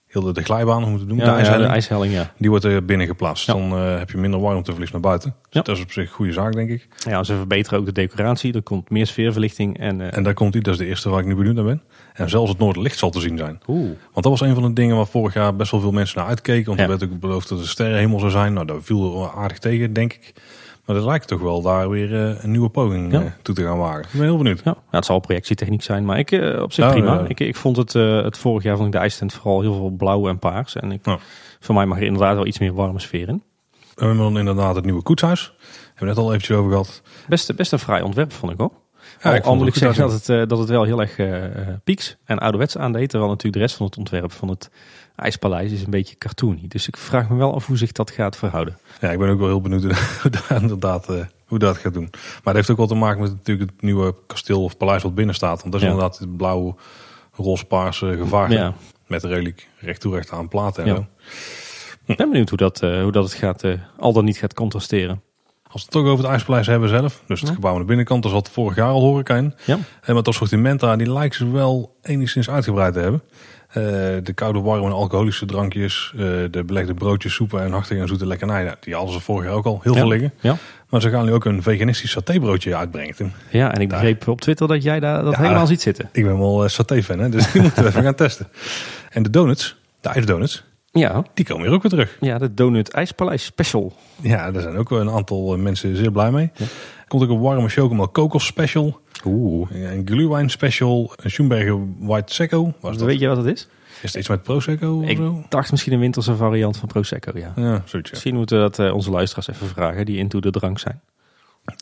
heel 0.08 0.22
de, 0.22 0.32
de 0.32 0.42
glijbaan, 0.42 0.82
hoe 0.82 0.90
moet 0.90 1.00
het 1.00 1.08
doen? 1.08 1.18
Ja, 1.18 1.24
de 1.24 1.30
ja, 1.30 1.36
ijshelling. 1.36 1.66
de 1.66 1.72
ijshelling, 1.72 2.12
ja. 2.12 2.32
Die 2.38 2.50
wordt 2.50 2.64
er 2.64 2.84
binnen 2.84 3.06
geplaatst. 3.06 3.46
Ja. 3.46 3.52
Dan 3.52 3.72
eh, 3.72 3.98
heb 3.98 4.10
je 4.10 4.16
minder 4.18 4.40
warmteverlies 4.40 4.90
naar 4.90 5.00
buiten. 5.00 5.30
Dus 5.30 5.46
Ja. 5.50 5.62
dat 5.62 5.76
is 5.76 5.82
op 5.82 5.92
zich 5.92 6.04
een 6.08 6.14
goede 6.14 6.32
zaak, 6.32 6.52
denk 6.52 6.70
ik. 6.70 6.88
Ja, 7.08 7.22
ze 7.24 7.34
verbeteren 7.36 7.78
ook 7.78 7.86
de 7.86 7.92
decoratie. 7.92 8.52
Er 8.54 8.62
komt 8.62 8.90
meer 8.90 9.06
sfeerverlichting. 9.06 9.78
En, 9.78 10.00
eh, 10.00 10.16
En 10.16 10.22
daar 10.22 10.34
komt 10.34 10.52
hij, 10.52 10.62
dat 10.62 10.72
is 10.72 10.78
de 10.80 10.86
eerste 10.86 11.08
waar 11.08 11.20
ik 11.20 11.26
nu 11.26 11.34
benieuwd 11.34 11.54
naar 11.54 11.64
ben. 11.64 11.82
En 12.14 12.28
zelfs 12.30 12.50
het 12.50 12.58
Noorderlicht 12.58 12.98
zal 12.98 13.10
te 13.10 13.20
zien 13.20 13.38
zijn. 13.38 13.58
Oeh. 13.66 13.84
Want 13.86 13.96
dat 14.26 14.38
was 14.38 14.40
een 14.40 14.54
van 14.54 14.62
de 14.62 14.72
dingen 14.72 14.96
waar 14.96 15.06
vorig 15.06 15.34
jaar 15.34 15.56
best 15.56 15.70
wel 15.70 15.80
veel 15.80 15.92
mensen 15.92 16.18
naar 16.18 16.28
uitkeken. 16.28 16.66
Want 16.66 16.78
Ja. 16.78 16.84
er 16.84 16.90
werd 16.98 17.04
ook 17.12 17.20
beloofd 17.20 17.48
dat 17.48 17.58
het 17.58 17.68
sterrenhemel 17.68 18.18
zou 18.18 18.30
zijn. 18.30 18.52
Nou, 18.52 18.66
dat 18.66 18.78
viel 18.82 19.12
wel 19.12 19.30
aardig 19.32 19.58
tegen, 19.58 19.92
denk 19.92 20.12
ik. 20.12 20.32
Maar 20.88 20.96
het 20.96 21.06
lijkt 21.06 21.28
toch 21.28 21.40
wel 21.40 21.62
daar 21.62 21.90
weer 21.90 22.14
eh, 22.28 22.42
een 22.44 22.50
nieuwe 22.50 22.68
poging 22.68 23.12
Ja. 23.12 23.20
eh, 23.20 23.26
toe 23.42 23.54
te 23.54 23.62
gaan 23.62 23.78
wagen. 23.78 24.00
Ik 24.02 24.08
ben 24.12 24.22
heel 24.22 24.36
benieuwd. 24.36 24.60
Ja, 24.64 24.76
het 24.90 25.04
zal 25.04 25.18
projectietechniek 25.18 25.82
zijn, 25.82 26.04
maar 26.04 26.18
ik 26.18 26.30
eh, 26.30 26.62
op 26.62 26.72
zich 26.72 26.84
Ja, 26.84 26.90
prima. 26.90 27.24
Ik, 27.28 27.40
ik 27.40 27.56
vond 27.56 27.76
het, 27.76 27.92
het 27.92 28.38
vorig 28.38 28.62
jaar 28.62 28.74
vond 28.74 28.86
ik 28.86 28.92
de 28.92 28.98
ijstent 28.98 29.32
vooral 29.32 29.60
heel 29.60 29.74
veel 29.74 29.90
blauw 29.90 30.28
en 30.28 30.38
paars. 30.38 30.76
En 30.76 30.92
ik, 30.92 31.00
voor 31.60 31.74
mij 31.74 31.86
mag 31.86 31.98
er 31.98 32.04
inderdaad 32.04 32.34
wel 32.34 32.46
iets 32.46 32.58
meer 32.58 32.74
warme 32.74 33.00
sfeer 33.00 33.28
in. 33.28 33.28
En 33.28 33.42
we 33.94 34.04
hebben 34.04 34.18
dan 34.24 34.38
inderdaad 34.38 34.74
het 34.74 34.84
nieuwe 34.84 35.02
koetshuis. 35.02 35.54
Hebben 35.86 35.98
we 35.98 36.04
net 36.04 36.16
al 36.16 36.28
eventjes 36.28 36.56
over 36.56 36.70
gehad. 36.70 37.02
Best, 37.28 37.56
best 37.56 37.72
een 37.72 37.78
fraai 37.78 38.02
ontwerp 38.02 38.32
vond 38.32 38.52
ik 38.52 38.58
hoor. 38.58 38.72
Ja, 39.22 39.34
ik 39.34 39.44
al 39.44 39.56
moet 39.56 39.66
ik 39.66 39.74
zeggen 39.74 40.08
dat 40.08 40.26
het, 40.26 40.48
dat 40.48 40.58
het 40.58 40.68
wel 40.68 40.84
heel 40.84 41.00
erg 41.00 41.18
eh, 41.18 41.34
pieks 41.84 42.16
en 42.24 42.38
ouderwets 42.38 42.76
aandeed. 42.78 43.08
Terwijl 43.08 43.30
natuurlijk 43.30 43.56
de 43.56 43.66
rest 43.66 43.76
van 43.76 43.86
het 43.86 43.96
ontwerp 43.98 44.32
van 44.32 44.48
het 44.48 44.70
ijspaleis 45.18 45.72
is 45.72 45.82
een 45.82 45.90
beetje 45.90 46.16
cartoony. 46.18 46.64
Dus 46.68 46.88
ik 46.88 46.96
vraag 46.96 47.28
me 47.28 47.36
wel 47.36 47.54
af 47.54 47.66
hoe 47.66 47.76
zich 47.76 47.92
dat 47.92 48.10
gaat 48.10 48.36
verhouden. 48.36 48.78
Ja, 49.00 49.10
ik 49.10 49.18
ben 49.18 49.28
ook 49.28 49.38
wel 49.38 49.48
heel 49.48 49.60
benieuwd 49.60 49.82
hoe 50.22 50.30
dat, 50.30 50.60
inderdaad, 50.60 51.08
eh, 51.08 51.16
hoe 51.46 51.58
dat 51.58 51.76
gaat 51.76 51.94
doen. 51.94 52.08
Maar 52.12 52.40
het 52.44 52.54
heeft 52.54 52.70
ook 52.70 52.76
wel 52.76 52.86
te 52.86 52.94
maken 52.94 53.20
met 53.20 53.30
natuurlijk 53.30 53.70
het 53.70 53.82
nieuwe 53.82 54.14
kasteel 54.26 54.62
of 54.62 54.76
paleis 54.76 55.02
wat 55.02 55.14
binnen 55.14 55.34
staat. 55.34 55.60
Want 55.60 55.72
dat 55.72 55.80
is 55.80 55.86
Ja. 55.86 55.92
inderdaad 55.92 56.18
het 56.18 56.36
blauwe, 56.36 56.74
roze-paarse 57.32 58.16
gevaar. 58.18 58.50
Ja. 58.52 58.74
Met 59.06 59.24
redelijk 59.24 59.68
recht 59.78 60.00
toe 60.00 60.14
recht 60.14 60.30
aan 60.32 60.48
platen 60.48 60.84
en 60.84 60.94
Ja. 60.94 61.06
Ik 62.06 62.16
ben 62.16 62.28
benieuwd 62.30 62.48
hoe 62.48 62.58
dat, 62.58 62.82
eh, 62.82 63.02
hoe 63.02 63.12
dat 63.12 63.24
het 63.24 63.32
gaat, 63.34 63.62
eh, 63.62 63.72
al 63.98 64.12
dan 64.12 64.24
niet 64.24 64.36
gaat 64.38 64.54
contrasteren. 64.54 65.22
Als 65.62 65.72
we 65.72 65.80
het 65.80 65.90
toch 65.90 66.12
over 66.12 66.24
het 66.24 66.32
IJspaleis 66.32 66.66
hebben 66.66 66.88
zelf. 66.88 67.22
Dus 67.26 67.40
het 67.40 67.48
Ja. 67.48 67.54
gebouw 67.54 67.72
aan 67.72 67.78
de 67.80 67.84
binnenkant. 67.84 68.22
Daar 68.22 68.32
zat 68.32 68.50
vorig 68.50 68.76
jaar 68.76 68.88
al 68.88 69.00
horeca 69.00 69.36
in. 69.36 69.54
Ja. 69.64 69.78
En 70.02 70.14
met 70.14 70.24
dat 70.24 70.78
daar, 70.80 70.98
die 70.98 71.12
lijken 71.12 71.38
ze 71.38 71.50
wel 71.50 71.96
enigszins 72.02 72.50
uitgebreid 72.50 72.92
te 72.94 73.00
hebben. 73.00 73.22
Eh, 73.68 73.82
de 74.22 74.32
koude, 74.34 74.60
warme 74.60 74.86
en 74.86 74.92
alcoholische 74.92 75.46
drankjes. 75.46 76.12
eh, 76.14 76.20
de 76.50 76.62
belegde 76.66 76.94
broodjes, 76.94 77.34
soepen 77.34 77.62
en 77.62 77.72
hartige 77.72 78.00
en 78.00 78.08
zoete 78.08 78.26
lekkernijen. 78.26 78.74
Die 78.80 78.94
hadden 78.94 79.12
ze 79.12 79.20
vorig 79.20 79.44
jaar 79.46 79.54
ook 79.54 79.66
al 79.66 79.80
heel 79.82 79.92
Ja. 79.92 79.98
veel 79.98 80.08
liggen. 80.08 80.32
Ja. 80.40 80.56
Maar 80.88 81.00
ze 81.00 81.10
gaan 81.10 81.24
nu 81.24 81.32
ook 81.32 81.44
een 81.44 81.62
veganistisch 81.62 82.10
satébroodje 82.10 82.76
uitbrengen. 82.76 83.14
Ja, 83.50 83.74
en 83.74 83.80
ik 83.80 83.90
Daar. 83.90 83.98
begreep 84.00 84.28
op 84.28 84.40
Twitter 84.40 84.68
dat 84.68 84.82
jij 84.82 85.00
daar 85.00 85.22
dat 85.24 85.34
Ja. 85.34 85.42
helemaal 85.42 85.66
ziet 85.66 85.82
zitten. 85.82 86.08
Ik 86.12 86.24
ben 86.24 86.38
wel 86.38 86.64
eh, 86.64 86.70
saté-fan, 86.70 87.30
dus 87.30 87.50
die 87.52 87.62
moeten 87.62 87.82
we 87.82 87.88
even 87.88 88.02
gaan 88.02 88.14
testen. 88.14 88.48
En 89.10 89.22
de 89.22 89.30
donuts, 89.30 89.76
de 90.00 90.08
ijsdonuts, 90.08 90.64
Ja, 90.90 91.24
die 91.34 91.44
komen 91.44 91.64
hier 91.66 91.74
ook 91.74 91.82
weer 91.82 91.90
terug. 91.90 92.16
ja 92.20 92.38
de 92.38 92.54
Donut 92.54 92.90
IJspaleis 92.90 93.44
Special. 93.44 93.92
Ja, 94.20 94.50
daar 94.50 94.62
zijn 94.62 94.76
ook 94.76 94.88
wel 94.88 95.00
een 95.00 95.10
aantal 95.10 95.54
eh, 95.54 95.60
mensen 95.60 95.96
zeer 95.96 96.12
blij 96.12 96.30
mee. 96.30 96.50
Er 96.58 96.68
komt 97.08 97.22
ook 97.22 97.28
een 97.30 97.40
warme 97.40 97.68
chocomel 97.68 98.08
kokos 98.08 98.46
special. 98.46 99.00
Oeh. 99.24 99.70
Een 99.70 100.02
glühwein 100.06 100.50
special. 100.50 101.12
Een 101.16 101.30
Schoenberger 101.30 101.78
White 101.98 102.34
Secco. 102.34 102.72
Was 102.80 102.96
dat? 102.96 103.06
Weet 103.06 103.20
je 103.20 103.28
wat 103.28 103.36
het 103.36 103.46
is? 103.46 103.68
Is 104.02 104.02
het 104.02 104.14
iets 104.14 104.28
met 104.28 104.42
Prosecco 104.42 105.00
of 105.02 105.08
Ik 105.08 105.16
zo? 105.16 105.44
dacht 105.48 105.70
misschien 105.70 105.92
een 105.92 105.98
winterse 106.00 106.36
variant 106.36 106.76
van 106.76 106.88
Prosecco, 106.88 107.30
ja. 107.38 107.52
Ja, 107.56 107.62
zoiets. 107.84 107.92
ja. 107.92 108.00
Misschien 108.10 108.34
moeten 108.34 108.56
we 108.56 108.62
dat 108.62 108.78
eh, 108.78 108.94
onze 108.94 109.10
luisteraars 109.10 109.48
even 109.48 109.66
vragen, 109.68 110.06
die 110.06 110.16
into 110.16 110.40
de 110.40 110.50
drank 110.50 110.78
zijn. 110.78 111.00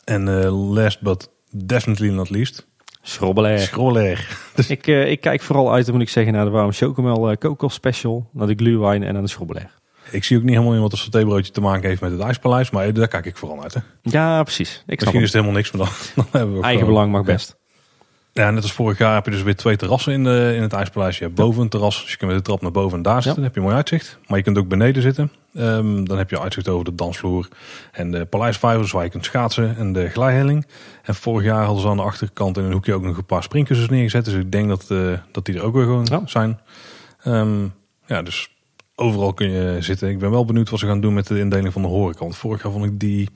En 0.03 0.43
eh, 0.43 0.73
last 0.73 1.01
but 1.01 1.29
definitely 1.51 2.09
not 2.09 2.29
least. 2.29 2.67
Schrobbelair. 3.01 3.59
Schroller. 3.59 4.37
ik, 4.67 4.87
eh, 4.87 5.11
ik 5.11 5.21
kijk 5.21 5.41
vooral 5.41 5.73
uit, 5.73 5.91
moet 5.91 6.01
ik 6.01 6.09
zeggen, 6.09 6.33
naar 6.33 6.45
de 6.45 6.51
warme 6.51 6.71
chocomel 6.71 7.37
kokos 7.37 7.73
special, 7.73 8.29
naar 8.33 8.47
de 8.47 8.55
glühwein 8.55 9.03
en 9.03 9.13
naar 9.13 9.21
de 9.21 9.29
schrobbelair. 9.29 9.71
Ik 10.11 10.23
zie 10.23 10.37
ook 10.37 10.43
niet 10.43 10.51
helemaal 10.51 10.73
in 10.73 10.81
wat 10.81 10.91
een 10.91 10.97
satébroodje 10.97 11.51
te 11.51 11.61
maken 11.61 11.89
heeft 11.89 12.01
met 12.01 12.11
het 12.11 12.19
ijspaleis. 12.19 12.69
Maar 12.69 12.93
daar 12.93 13.07
kijk 13.07 13.25
ik 13.25 13.37
vooral 13.37 13.63
uit. 13.63 13.73
Hè. 13.73 13.79
Ja, 14.01 14.43
precies. 14.43 14.83
Ik 14.85 14.99
Misschien 14.99 15.21
is 15.21 15.25
het 15.25 15.33
helemaal 15.33 15.55
niks, 15.55 15.71
maar 15.71 15.85
dan, 15.85 15.95
dan 16.15 16.25
hebben 16.31 16.51
we 16.51 16.57
ook 16.57 16.63
Eigen 16.63 16.85
belang 16.85 17.11
mag 17.11 17.23
best. 17.23 17.57
Ja, 18.37 18.51
net 18.51 18.63
als 18.63 18.71
vorig 18.71 18.97
jaar 18.97 19.13
heb 19.13 19.25
je 19.25 19.31
dus 19.31 19.41
weer 19.43 19.55
twee 19.55 19.75
terrassen 19.75 20.13
in, 20.13 20.23
de, 20.23 20.53
in 20.55 20.61
het 20.61 20.73
IJspaleis. 20.73 21.17
Je 21.17 21.23
hebt 21.23 21.35
boven 21.35 21.61
een 21.61 21.69
terras, 21.69 22.01
dus 22.01 22.11
je 22.11 22.17
kunt 22.17 22.31
met 22.31 22.39
de 22.39 22.45
trap 22.45 22.61
naar 22.61 22.71
boven 22.71 22.97
en 22.97 23.03
daar 23.03 23.13
zitten. 23.23 23.33
Dan 23.35 23.43
heb 23.43 23.53
je 23.53 23.59
een 23.59 23.65
mooi 23.65 23.77
uitzicht. 23.77 24.19
Maar 24.27 24.37
je 24.37 24.43
kunt 24.43 24.57
ook 24.57 24.67
beneden 24.67 25.01
zitten. 25.01 25.31
Ehm, 25.55 26.03
dan 26.03 26.17
heb 26.17 26.29
je 26.29 26.39
uitzicht 26.41 26.67
over 26.67 26.85
de 26.85 26.95
dansvloer 26.95 27.47
en 27.91 28.11
de 28.11 28.25
paleisvijvers 28.25 28.91
waar 28.91 29.03
je 29.03 29.09
kunt 29.09 29.25
schaatsen 29.25 29.77
en 29.77 29.93
de 29.93 30.09
glijhelling. 30.09 30.67
En 31.03 31.15
vorig 31.15 31.45
jaar 31.45 31.63
hadden 31.63 31.81
ze 31.81 31.87
aan 31.89 31.97
de 31.97 32.03
achterkant 32.03 32.57
in 32.57 32.63
een 32.63 32.71
hoekje 32.71 32.93
ook 32.93 33.03
nog 33.03 33.17
een 33.17 33.25
paar 33.25 33.43
springkussens 33.43 33.89
neergezet. 33.89 34.25
Dus 34.25 34.33
ik 34.33 34.51
denk 34.51 34.67
dat, 34.67 34.85
eh, 34.89 34.97
dat 35.31 35.45
die 35.45 35.55
er 35.55 35.63
ook 35.63 35.73
weer 35.73 35.83
gewoon 35.83 36.07
Ja. 36.09 36.21
zijn. 36.25 36.59
Ehm, 37.23 37.63
ja, 38.05 38.21
dus 38.21 38.49
overal 38.99 39.33
kun 39.33 39.49
je 39.51 39.77
zitten. 39.79 40.09
Ik 40.09 40.19
ben 40.19 40.31
wel 40.31 40.45
benieuwd 40.45 40.69
wat 40.69 40.79
ze 40.79 40.85
gaan 40.87 41.01
doen 41.01 41.13
met 41.13 41.27
de 41.27 41.39
indeling 41.39 41.73
van 41.73 41.81
de 41.81 41.87
horeca. 41.87 42.19
Want 42.19 42.35
vorig 42.37 42.63
jaar 42.63 42.71
vond 42.71 42.85
ik 42.85 42.99
die 42.99 43.29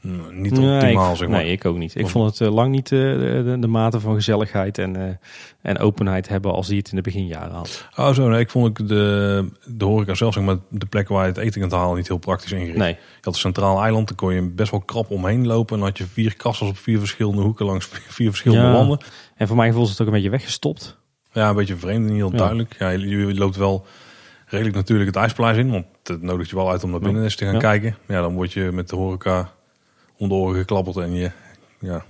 mm, 0.00 0.40
niet 0.42 0.52
Nee, 0.52 0.74
optimaal, 0.80 1.10
ik, 1.10 1.16
zeg 1.16 1.28
maar. 1.28 1.42
nee, 1.42 1.52
ik 1.52 1.64
ook 1.64 1.76
niet. 1.76 1.94
Ik 1.98 2.08
vond 2.08 2.30
het 2.30 2.40
eh, 2.48 2.54
lang 2.54 2.70
niet 2.70 2.92
eh, 2.92 2.98
de, 2.98 3.56
de, 3.60 3.66
mate 3.66 4.00
van 4.00 4.14
gezelligheid 4.14 4.78
en, 4.78 4.96
eh, 4.96 5.14
en 5.62 5.78
openheid 5.78 6.28
hebben 6.28 6.52
als 6.52 6.66
die 6.66 6.78
het 6.78 6.90
in 6.90 6.96
de 6.96 7.02
beginjaren 7.02 7.54
had. 7.54 7.88
Oh 7.96 8.12
zo, 8.12 8.28
nee, 8.28 8.40
ik 8.40 8.50
vond 8.50 8.66
ook 8.66 8.88
de, 8.88 9.48
de 9.66 9.84
horeca 9.84 10.14
zelf, 10.14 10.34
zeg 10.34 10.44
maar, 10.44 10.56
de 10.68 10.86
plekken 10.86 11.14
waar 11.14 11.24
je 11.24 11.30
het 11.32 11.40
eten 11.40 11.60
kunt 11.60 11.72
halen, 11.72 11.96
niet 11.96 12.08
heel 12.08 12.18
praktisch 12.18 12.52
ingericht. 12.52 12.76
Nee, 12.78 12.92
Je 12.92 12.98
had 13.20 13.34
een 13.34 13.40
centraal 13.40 13.82
eiland, 13.82 14.06
dan 14.08 14.16
kon 14.16 14.34
je 14.34 14.42
best 14.50 14.70
wel 14.70 14.80
krap 14.80 15.10
omheen 15.10 15.46
lopen. 15.46 15.74
En 15.74 15.80
dan 15.80 15.88
had 15.88 15.98
je 15.98 16.04
vier 16.06 16.36
kassas 16.36 16.68
op 16.68 16.76
vier 16.78 16.98
verschillende 16.98 17.42
hoeken 17.42 17.66
langs 17.66 17.86
vier 18.18 18.28
verschillende 18.28 18.64
Ja. 18.66 18.72
landen. 18.72 18.98
en 19.36 19.46
voor 19.46 19.56
mijn 19.56 19.68
gevoel 19.68 19.84
is 19.84 19.90
het 19.90 20.00
ook 20.00 20.06
een 20.06 20.12
beetje 20.12 20.30
weggestopt. 20.30 21.00
Ja, 21.32 21.48
een 21.48 21.56
beetje 21.56 21.76
vreemd 21.76 22.04
en 22.06 22.12
niet 22.12 22.22
heel 22.22 22.30
Ja. 22.30 22.36
duidelijk. 22.36 22.76
Ja, 22.78 22.88
je, 22.88 23.08
je 23.08 23.34
loopt 23.34 23.56
wel 23.56 23.86
redelijk 24.52 24.76
natuurlijk 24.76 25.08
het 25.08 25.16
ijspaleis 25.18 25.56
in, 25.56 25.70
want 25.70 25.86
het 26.04 26.22
nodigt 26.22 26.50
je 26.50 26.56
wel 26.56 26.70
uit 26.70 26.84
om 26.84 26.90
naar 26.90 27.00
binnen 27.00 27.22
eens 27.22 27.36
te 27.36 27.44
gaan 27.44 27.52
Ja. 27.54 27.58
kijken. 27.60 27.96
Ja, 28.08 28.20
dan 28.20 28.34
word 28.34 28.52
je 28.52 28.70
met 28.72 28.88
de 28.88 28.96
horeca 28.96 29.50
om 30.16 30.28
de 30.28 30.34
oren 30.34 30.56
geklapperd 30.58 30.96
en 30.96 31.12
je, 31.14 31.30
ja, 31.78 32.04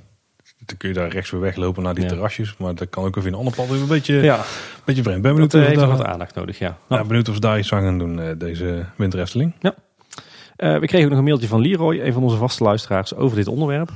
dan 0.67 0.77
kun 0.77 0.89
je 0.89 0.95
daar 0.95 1.09
rechts 1.09 1.31
weer 1.31 1.41
weglopen 1.41 1.83
naar 1.83 1.95
die 1.95 2.03
Ja. 2.03 2.09
terrasjes. 2.09 2.57
Maar 2.57 2.75
dat 2.75 2.89
kan 2.91 3.05
ook 3.05 3.15
weer 3.15 3.27
een 3.27 3.35
ander 3.35 3.55
pad. 3.55 3.71
Een 3.71 3.87
beetje, 3.87 4.15
Ja, 4.15 4.37
een 4.39 4.45
beetje 4.85 5.03
vreemd. 5.03 5.23
Ben 5.23 5.33
benieuwd, 5.33 5.51
dat 5.51 5.61
eh, 5.61 5.67
heeft 5.67 5.81
daar, 5.81 5.89
wat 5.89 6.05
aandacht 6.05 6.35
nodig, 6.35 6.59
ja. 6.59 6.79
ja, 6.89 7.05
benieuwd 7.05 7.29
of 7.29 7.35
ze 7.35 7.41
daar 7.41 7.59
iets 7.59 7.73
aan 7.73 7.83
gaan 7.83 7.99
doen, 7.99 8.21
eh, 8.21 8.31
deze 8.39 8.85
winter 8.97 9.21
Efteling. 9.21 9.55
Eh, 9.61 10.79
we 10.79 10.87
kregen 10.87 11.03
ook 11.05 11.09
nog 11.11 11.19
een 11.19 11.25
mailtje 11.25 11.49
van 11.49 11.61
Leroy, 11.61 12.01
een 12.01 12.13
van 12.13 12.23
onze 12.23 12.37
vaste 12.37 12.63
luisteraars, 12.65 13.15
over 13.15 13.37
dit 13.37 13.49
onderwerp. 13.49 13.91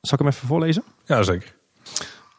Zal 0.00 0.12
ik 0.12 0.18
hem 0.18 0.28
even 0.28 0.48
voorlezen? 0.48 0.82
Ja, 1.04 1.22
zeker. 1.22 1.54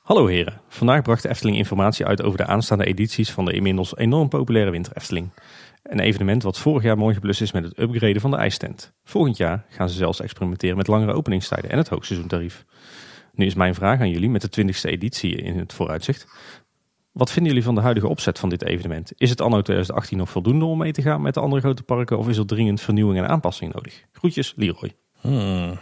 Hallo 0.06 0.26
heren, 0.28 0.62
vandaag 0.68 1.01
bracht 1.01 1.22
de 1.24 1.30
Efteling 1.30 1.58
informatie 1.58 2.06
uit 2.06 2.22
over 2.22 2.38
de 2.38 2.45
aanstaande 2.45 2.86
edities 2.86 3.32
van 3.32 3.45
de 3.45 3.53
inmiddels 3.53 3.97
enorm 3.97 4.30
populaire 4.30 4.72
Winter 4.72 4.95
Efteling. 4.95 5.30
Een 5.84 5.99
evenement 5.99 6.43
wat 6.43 6.60
vorig 6.60 6.84
jaar 6.84 6.97
mooi 6.97 7.14
geblust 7.14 7.41
is 7.41 7.51
met 7.51 7.64
het 7.64 7.80
upgraden 7.80 8.22
van 8.22 8.32
de 8.32 8.38
ijstent. 8.38 8.93
Volgend 9.03 9.38
jaar 9.38 9.66
gaan 9.70 9.89
ze 9.89 9.95
zelfs 9.95 10.22
experimenteren 10.22 10.78
met 10.78 10.88
langere 10.88 11.14
openingstijden 11.14 11.72
en 11.72 11.78
het 11.78 11.89
hoogseizoentarief. 11.89 12.66
Nu 13.34 13.45
is 13.45 13.53
mijn 13.53 13.76
vraag 13.76 13.99
aan 13.99 14.10
jullie 14.10 14.30
met 14.30 14.53
de 14.53 14.64
20ste 14.64 14.89
editie 14.89 15.36
in 15.36 15.60
het 15.60 15.74
vooruitzicht. 15.74 16.28
Wat 17.12 17.32
vinden 17.32 17.51
jullie 17.51 17.66
van 17.66 17.76
de 17.76 17.82
huidige 17.82 18.08
opzet 18.08 18.39
van 18.39 18.49
dit 18.49 18.64
evenement? 18.64 19.12
Is 19.16 19.30
het 19.30 19.41
anno 19.41 19.62
2018 19.62 20.18
nog 20.18 20.30
voldoende 20.30 20.66
om 20.66 20.78
mee 20.78 20.91
te 20.91 21.01
gaan 21.01 21.22
met 21.22 21.34
de 21.34 21.39
andere 21.39 21.62
grote 21.62 21.84
parken 21.84 22.18
of 22.18 22.30
is 22.30 22.38
er 22.38 22.45
dringend 22.45 22.82
vernieuwing 22.82 23.20
en 23.20 23.30
aanpassing 23.30 23.74
nodig? 23.74 24.03
Groetjes, 24.12 24.53
Leroy. 24.56 24.95
Hmm. 25.22 25.80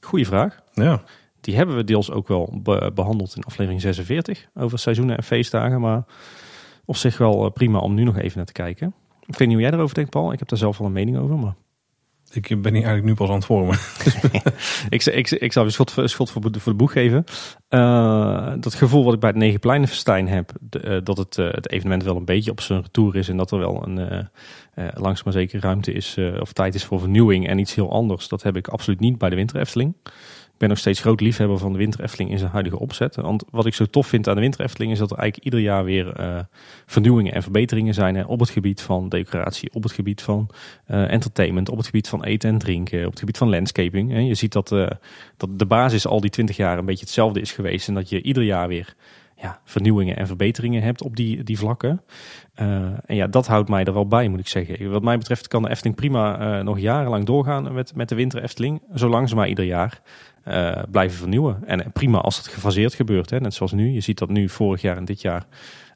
Goeie 0.00 0.26
vraag. 0.26 0.60
Ja. 0.72 1.02
Die 1.40 1.56
hebben 1.56 1.76
we 1.76 1.84
deels 1.84 2.10
ook 2.10 2.28
wel 2.28 2.58
be- 2.62 2.90
behandeld 2.94 3.36
in 3.36 3.42
aflevering 3.44 3.80
46 3.82 4.46
over 4.54 4.78
seizoenen 4.78 5.16
en 5.16 5.22
feestdagen. 5.22 5.80
Maar 5.80 6.04
op 6.84 6.96
zich 6.96 7.18
wel 7.18 7.44
eh, 7.44 7.50
prima 7.52 7.78
om 7.78 7.94
nu 7.94 8.04
nog 8.04 8.18
even 8.18 8.36
naar 8.36 8.46
te 8.46 8.52
kijken. 8.52 8.94
Ik 9.26 9.38
weet 9.38 9.48
niet 9.48 9.56
hoe 9.56 9.66
jij 9.66 9.72
erover 9.76 9.94
denkt, 9.94 10.10
Paul. 10.10 10.32
Ik 10.32 10.38
heb 10.38 10.48
daar 10.48 10.58
zelf 10.58 10.78
wel 10.78 10.86
een 10.86 10.92
mening 10.92 11.18
over. 11.18 11.36
Maar 11.38 11.54
Ik 12.32 12.48
ben 12.48 12.74
hier 12.74 12.84
eigenlijk 12.84 13.04
nu 13.04 13.14
pas 13.14 13.28
aan 13.28 13.34
het 13.34 13.44
vormen. 13.44 13.78
ik, 14.88 15.04
ik, 15.04 15.30
ik 15.30 15.52
zou 15.52 15.66
een 15.66 15.72
schot, 15.72 15.90
voor- 15.90 16.08
schot 16.08 16.30
voor, 16.30 16.52
de- 16.52 16.60
voor 16.60 16.72
de 16.72 16.78
boeg 16.78 16.92
geven. 16.92 17.24
Eh, 17.68 18.52
dat 18.60 18.74
gevoel 18.74 19.04
wat 19.04 19.14
ik 19.14 19.20
bij 19.20 19.28
het 19.30 19.38
Negenpleinenfestijn 19.38 20.28
heb. 20.28 20.52
de- 20.60 20.80
eh, 20.80 20.98
dat 21.04 21.16
het, 21.18 21.36
het 21.36 21.70
evenement 21.70 22.02
wel 22.02 22.16
een 22.16 22.24
beetje 22.24 22.50
op 22.50 22.60
zijn 22.60 22.82
retour 22.82 23.16
is. 23.16 23.28
En 23.28 23.36
dat 23.36 23.50
er 23.50 23.58
wel 23.58 23.86
een 23.88 24.28
langzaam 24.94 25.24
maar 25.24 25.32
zeker 25.32 25.60
ruimte 25.60 25.92
is. 25.92 26.16
of 26.40 26.52
tijd 26.52 26.74
is 26.74 26.84
voor 26.84 27.00
vernieuwing 27.00 27.48
en 27.48 27.58
iets 27.58 27.74
heel 27.74 27.90
anders. 27.92 28.28
Dat 28.28 28.42
heb 28.42 28.56
ik 28.56 28.68
absoluut 28.68 29.00
niet 29.00 29.18
bij 29.18 29.30
de 29.30 29.36
Winter 29.36 29.60
Efteling. 29.60 29.94
Ik 30.56 30.62
ben 30.62 30.70
nog 30.70 30.80
steeds 30.80 31.00
groot 31.00 31.20
liefhebber 31.20 31.58
van 31.58 31.72
de 31.72 31.78
Winter 31.78 32.02
Efteling 32.02 32.30
in 32.30 32.38
zijn 32.38 32.50
huidige 32.50 32.78
opzet. 32.78 33.16
Want 33.16 33.44
wat 33.50 33.66
ik 33.66 33.74
zo 33.74 33.84
tof 33.84 34.06
vind 34.06 34.28
aan 34.28 34.34
de 34.34 34.40
Winter 34.40 34.60
Efteling 34.60 34.92
is 34.92 34.98
dat 34.98 35.10
er 35.10 35.18
eigenlijk 35.18 35.44
ieder 35.44 35.60
jaar 35.60 35.84
weer 35.84 36.12
eh, 36.12 36.38
vernieuwingen 36.86 37.32
en 37.32 37.42
verbeteringen 37.42 37.94
zijn. 37.94 38.14
Hè, 38.14 38.22
op 38.22 38.40
het 38.40 38.50
gebied 38.50 38.80
van 38.80 39.08
decoratie, 39.08 39.70
op 39.72 39.82
het 39.82 39.92
gebied 39.92 40.22
van 40.22 40.50
eh, 40.86 41.12
entertainment, 41.12 41.68
op 41.68 41.76
het 41.76 41.86
gebied 41.86 42.08
van 42.08 42.24
eten 42.24 42.50
en 42.50 42.58
drinken, 42.58 43.04
op 43.04 43.10
het 43.10 43.18
gebied 43.18 43.38
van 43.38 43.48
landscaping. 43.48 44.10
Hè. 44.10 44.18
Je 44.18 44.34
ziet 44.34 44.52
dat, 44.52 44.72
eh, 44.72 44.90
dat 45.36 45.58
de 45.58 45.66
basis 45.66 46.06
al 46.06 46.20
die 46.20 46.30
twintig 46.30 46.56
jaar 46.56 46.78
een 46.78 46.84
beetje 46.86 47.04
hetzelfde 47.04 47.40
is 47.40 47.52
geweest. 47.52 47.88
En 47.88 47.94
dat 47.94 48.08
je 48.08 48.22
ieder 48.22 48.42
jaar 48.42 48.68
weer 48.68 48.94
ja, 49.36 49.60
vernieuwingen 49.64 50.16
en 50.16 50.26
verbeteringen 50.26 50.82
hebt 50.82 51.02
op 51.02 51.16
die, 51.16 51.42
die 51.42 51.58
vlakken. 51.58 52.02
En 52.54 53.02
ja, 53.06 53.26
dat 53.26 53.46
houdt 53.46 53.68
mij 53.68 53.84
er 53.84 53.92
wel 53.92 54.06
bij, 54.06 54.28
moet 54.28 54.40
ik 54.40 54.48
zeggen. 54.48 54.90
Wat 54.90 55.02
mij 55.02 55.18
betreft 55.18 55.48
kan 55.48 55.62
de 55.62 55.70
Efteling 55.70 55.96
prima 55.96 56.62
nog 56.62 56.78
jarenlang 56.78 57.24
doorgaan 57.24 57.74
met, 57.74 57.94
met 57.94 58.08
de 58.08 58.14
Winter 58.14 58.42
Efteling. 58.42 58.82
Zolang 58.92 59.28
ze 59.28 59.34
maar 59.34 59.48
ieder 59.48 59.64
jaar 59.64 60.02
eh, 60.46 60.82
blijven 60.90 61.18
vernieuwen. 61.18 61.62
En 61.66 61.92
prima 61.92 62.18
als 62.18 62.36
het 62.36 62.48
gefaseerd 62.48 62.94
gebeurt, 62.94 63.30
hè, 63.30 63.40
net 63.40 63.54
zoals 63.54 63.72
nu. 63.72 63.90
Je 63.92 64.00
ziet 64.00 64.18
dat 64.18 64.28
nu 64.28 64.48
vorig 64.48 64.80
jaar 64.80 64.96
en 64.96 65.04
dit 65.04 65.20
jaar 65.20 65.46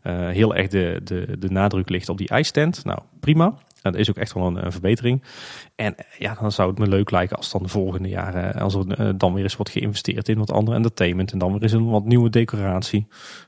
eh, 0.02 0.28
heel 0.28 0.54
erg 0.54 0.68
de, 0.68 1.00
de, 1.04 1.36
de 1.38 1.50
nadruk 1.50 1.88
ligt 1.88 2.08
op 2.08 2.18
die 2.18 2.28
ijstent. 2.28 2.84
Nou, 2.84 2.98
prima. 3.20 3.54
Dat 3.82 3.94
is 3.94 4.10
ook 4.10 4.16
echt 4.16 4.32
wel 4.32 4.46
een, 4.46 4.64
een 4.64 4.72
verbetering. 4.72 5.22
En 5.74 5.96
eh, 5.96 6.04
ja, 6.18 6.36
dan 6.40 6.52
zou 6.52 6.70
het 6.70 6.78
me 6.78 6.88
leuk 6.88 7.10
lijken 7.10 7.36
als 7.36 7.50
dan 7.50 7.62
de 7.62 7.68
volgende 7.68 8.08
jaren, 8.08 8.54
als 8.54 8.74
er 8.74 8.92
eh, 8.92 9.08
dan 9.16 9.34
weer 9.34 9.42
eens 9.42 9.56
wordt 9.56 9.72
geïnvesteerd 9.72 10.28
in 10.28 10.38
wat 10.38 10.52
andere 10.52 10.76
entertainment. 10.76 11.32
En 11.32 11.38
dan 11.38 11.52
weer 11.52 11.62
eens 11.62 11.72
een 11.72 11.90
wat 11.90 12.04
nieuwe 12.04 12.30
decoratie. 12.30 13.06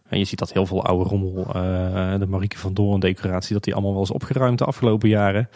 En 0.08 0.18
je 0.18 0.24
ziet 0.24 0.38
dat 0.38 0.52
heel 0.52 0.66
veel 0.66 0.84
oude 0.84 1.08
rommel, 1.08 1.46
eh, 1.46 2.18
de 2.18 2.26
Marieke 2.28 2.58
van 2.58 2.74
Doorn 2.74 3.00
decoratie, 3.00 3.54
dat 3.54 3.64
die 3.64 3.74
allemaal 3.74 3.92
wel 3.92 4.02
is 4.02 4.10
opgeruimd 4.10 4.58
de 4.58 4.64
afgelopen 4.64 5.08
jaren. 5.08 5.48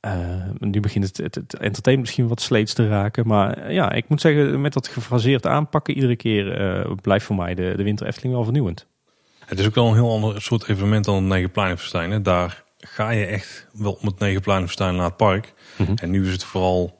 Eh, 0.00 0.12
nu 0.58 0.80
begint 0.80 1.04
het, 1.04 1.16
het, 1.16 1.36
entertainment 1.36 2.00
misschien 2.00 2.28
wat 2.28 2.40
sleets 2.40 2.72
te 2.74 2.88
raken. 2.88 3.26
Maar 3.26 3.56
eh, 3.56 3.74
ja, 3.74 3.92
ik 3.92 4.08
moet 4.08 4.20
zeggen, 4.20 4.60
met 4.60 4.72
dat 4.72 4.88
gefraseerd 4.88 5.46
aanpakken 5.46 5.94
iedere 5.94 6.16
keer 6.16 6.60
eh, 6.60 6.92
blijft 7.02 7.24
voor 7.24 7.36
mij 7.36 7.54
de, 7.54 7.72
de 7.76 7.82
Winter 7.82 8.06
Efteling 8.06 8.34
wel 8.34 8.44
vernieuwend. 8.44 8.86
Het 9.44 9.58
is 9.58 9.66
ook 9.66 9.74
wel 9.74 9.86
een 9.86 9.94
heel 9.94 10.10
ander 10.10 10.42
soort 10.42 10.68
evenement 10.68 11.04
dan 11.04 11.14
het 11.14 11.24
Negenpleinenfestijn. 11.24 12.10
hè. 12.10 12.22
Daar 12.22 12.63
ga 12.86 13.10
je 13.10 13.26
echt 13.26 13.66
wel 13.72 13.92
om 13.92 14.06
het 14.06 14.18
Negenpleinenfestijn 14.18 14.96
naar 14.96 15.04
het 15.04 15.16
park. 15.16 15.54
Mhm. 15.76 15.92
En 15.94 16.10
nu 16.10 16.26
is 16.26 16.32
het 16.32 16.44
vooral 16.44 16.98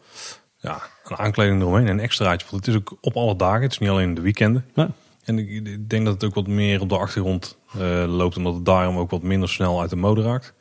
ja, 0.61 0.83
een 1.05 1.17
aankleding 1.17 1.61
eromheen 1.61 1.87
en 1.87 1.93
een 1.93 2.01
extraatje. 2.01 2.47
Want 2.51 2.67
het 2.67 2.75
is 2.75 2.81
ook 2.81 2.97
op 3.01 3.17
alle 3.17 3.37
dagen. 3.37 3.63
Het 3.63 3.73
is 3.73 3.79
niet 3.79 3.89
alleen 3.89 4.15
de 4.15 4.21
weekenden. 4.21 4.65
Ja. 4.75 4.91
En 5.25 5.39
ik, 5.39 5.89
denk 5.89 6.05
dat 6.05 6.15
het 6.15 6.25
ook 6.25 6.35
wat 6.35 6.47
meer 6.47 6.81
op 6.81 6.89
de 6.89 6.99
achtergrond 6.99 7.59
eh, 7.73 8.05
loopt. 8.07 8.37
Omdat 8.37 8.55
het 8.55 8.65
daarom 8.65 8.97
ook 8.97 9.11
wat 9.11 9.23
minder 9.23 9.49
snel 9.49 9.81
uit 9.81 9.91
de 9.91 9.97
mode 9.97 10.23
raakt. 10.23 10.55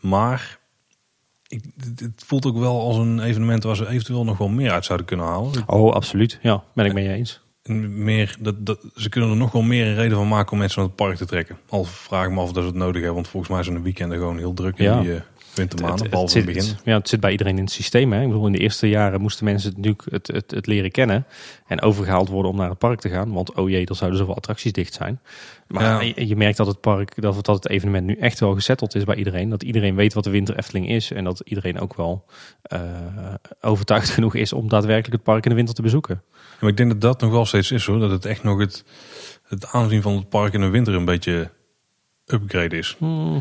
Maar 0.00 0.58
ik, 1.46 1.64
het, 1.98 2.24
voelt 2.26 2.46
ook 2.46 2.58
wel 2.58 2.80
als 2.80 2.96
een 2.96 3.20
evenement 3.20 3.62
waar 3.62 3.76
ze 3.76 3.88
eventueel 3.88 4.24
nog 4.24 4.38
wel 4.38 4.48
meer 4.48 4.70
uit 4.70 4.84
zouden 4.84 5.06
kunnen 5.06 5.26
halen. 5.26 5.62
Oh, 5.66 5.92
absoluut. 5.92 6.38
Ja, 6.42 6.62
ben 6.74 6.86
ik 6.86 6.92
mee 6.92 7.08
eens. 7.08 7.40
Meer, 7.68 8.36
dat, 8.40 8.66
dat, 8.66 8.78
ze 8.94 9.08
kunnen 9.08 9.30
er 9.30 9.36
nog 9.36 9.52
wel 9.52 9.62
meer 9.62 9.86
een 9.86 9.94
reden 9.94 10.16
van 10.16 10.28
maken 10.28 10.52
om 10.52 10.58
mensen 10.58 10.78
naar 10.80 10.88
het 10.88 10.96
park 10.96 11.16
te 11.16 11.26
trekken. 11.26 11.58
Al 11.68 11.84
vraag 11.84 12.24
ik 12.26 12.30
me 12.32 12.40
af 12.40 12.44
of 12.44 12.52
dat 12.52 12.62
ze 12.62 12.68
het 12.68 12.78
nodig 12.78 12.94
hebben. 12.94 13.14
Want 13.14 13.28
volgens 13.28 13.52
mij 13.52 13.62
zijn 13.62 13.76
de 13.76 13.82
weekenden 13.82 14.18
gewoon 14.18 14.38
heel 14.38 14.54
druk 14.54 14.78
in 14.78 14.84
Ja. 14.84 15.00
die, 15.00 15.14
eh, 15.14 15.20
wintermaanden, 15.54 16.00
het, 16.00 16.10
behalve 16.10 16.32
zit, 16.32 16.44
het 16.44 16.54
begin. 16.54 16.76
ja, 16.84 16.96
het 16.96 17.08
zit 17.08 17.20
bij 17.20 17.30
iedereen 17.30 17.56
in 17.56 17.62
het 17.64 17.72
systeem. 17.72 18.12
Hè? 18.12 18.20
Ik 18.20 18.26
bedoel, 18.26 18.46
in 18.46 18.52
de 18.52 18.58
eerste 18.58 18.88
jaren 18.88 19.20
moesten 19.20 19.44
mensen 19.44 19.68
het 19.68 19.76
natuurlijk 19.76 20.06
het, 20.10 20.26
het, 20.26 20.50
het 20.50 20.66
leren 20.66 20.90
kennen 20.90 21.26
en 21.66 21.80
overgehaald 21.82 22.28
worden 22.28 22.50
om 22.50 22.56
naar 22.56 22.68
het 22.68 22.78
park 22.78 23.00
te 23.00 23.08
gaan. 23.08 23.32
Want 23.32 23.54
oh 23.54 23.68
jee, 23.68 23.86
er 23.86 23.94
zouden 23.96 24.18
zoveel 24.18 24.36
attracties 24.36 24.72
dicht 24.72 24.94
zijn. 24.94 25.20
Maar 25.68 25.82
Ja. 25.82 26.12
je, 26.16 26.26
je 26.28 26.36
merkt 26.36 26.56
dat 26.56 26.66
het 26.66 26.80
park, 26.80 27.22
dat, 27.22 27.44
dat 27.44 27.54
het 27.54 27.68
evenement 27.68 28.06
nu 28.06 28.14
echt 28.14 28.40
wel 28.40 28.54
gezetteld 28.54 28.94
is 28.94 29.04
bij 29.04 29.16
iedereen. 29.16 29.48
Dat 29.48 29.62
iedereen 29.62 29.94
weet 29.94 30.14
wat 30.14 30.24
de 30.24 30.30
winter 30.30 30.56
Efteling 30.58 30.88
is 30.88 31.10
en 31.12 31.24
dat 31.24 31.40
iedereen 31.44 31.80
ook 31.80 31.94
wel 31.94 32.24
eh, 32.62 32.80
overtuigd 33.60 34.08
genoeg 34.16 34.34
is 34.34 34.52
om 34.52 34.68
daadwerkelijk 34.68 35.12
het 35.12 35.22
park 35.22 35.44
in 35.44 35.50
de 35.50 35.56
winter 35.56 35.74
te 35.74 35.82
bezoeken. 35.82 36.22
Maar 36.60 36.70
ik 36.70 36.76
denk 36.76 36.90
dat 36.90 37.00
dat 37.00 37.20
nog 37.20 37.30
wel 37.30 37.44
steeds 37.46 37.70
is 37.70 37.86
hoor. 37.86 37.98
Dat 37.98 38.10
het 38.10 38.24
echt 38.24 38.42
nog 38.42 38.58
het, 38.58 38.84
het 39.48 39.66
aanzien 39.66 40.02
van 40.02 40.16
het 40.16 40.28
park 40.28 40.52
in 40.52 40.60
de 40.60 40.68
winter 40.68 40.94
een 40.94 41.04
beetje 41.04 41.50
upgrade 42.26 42.76
is. 42.78 42.96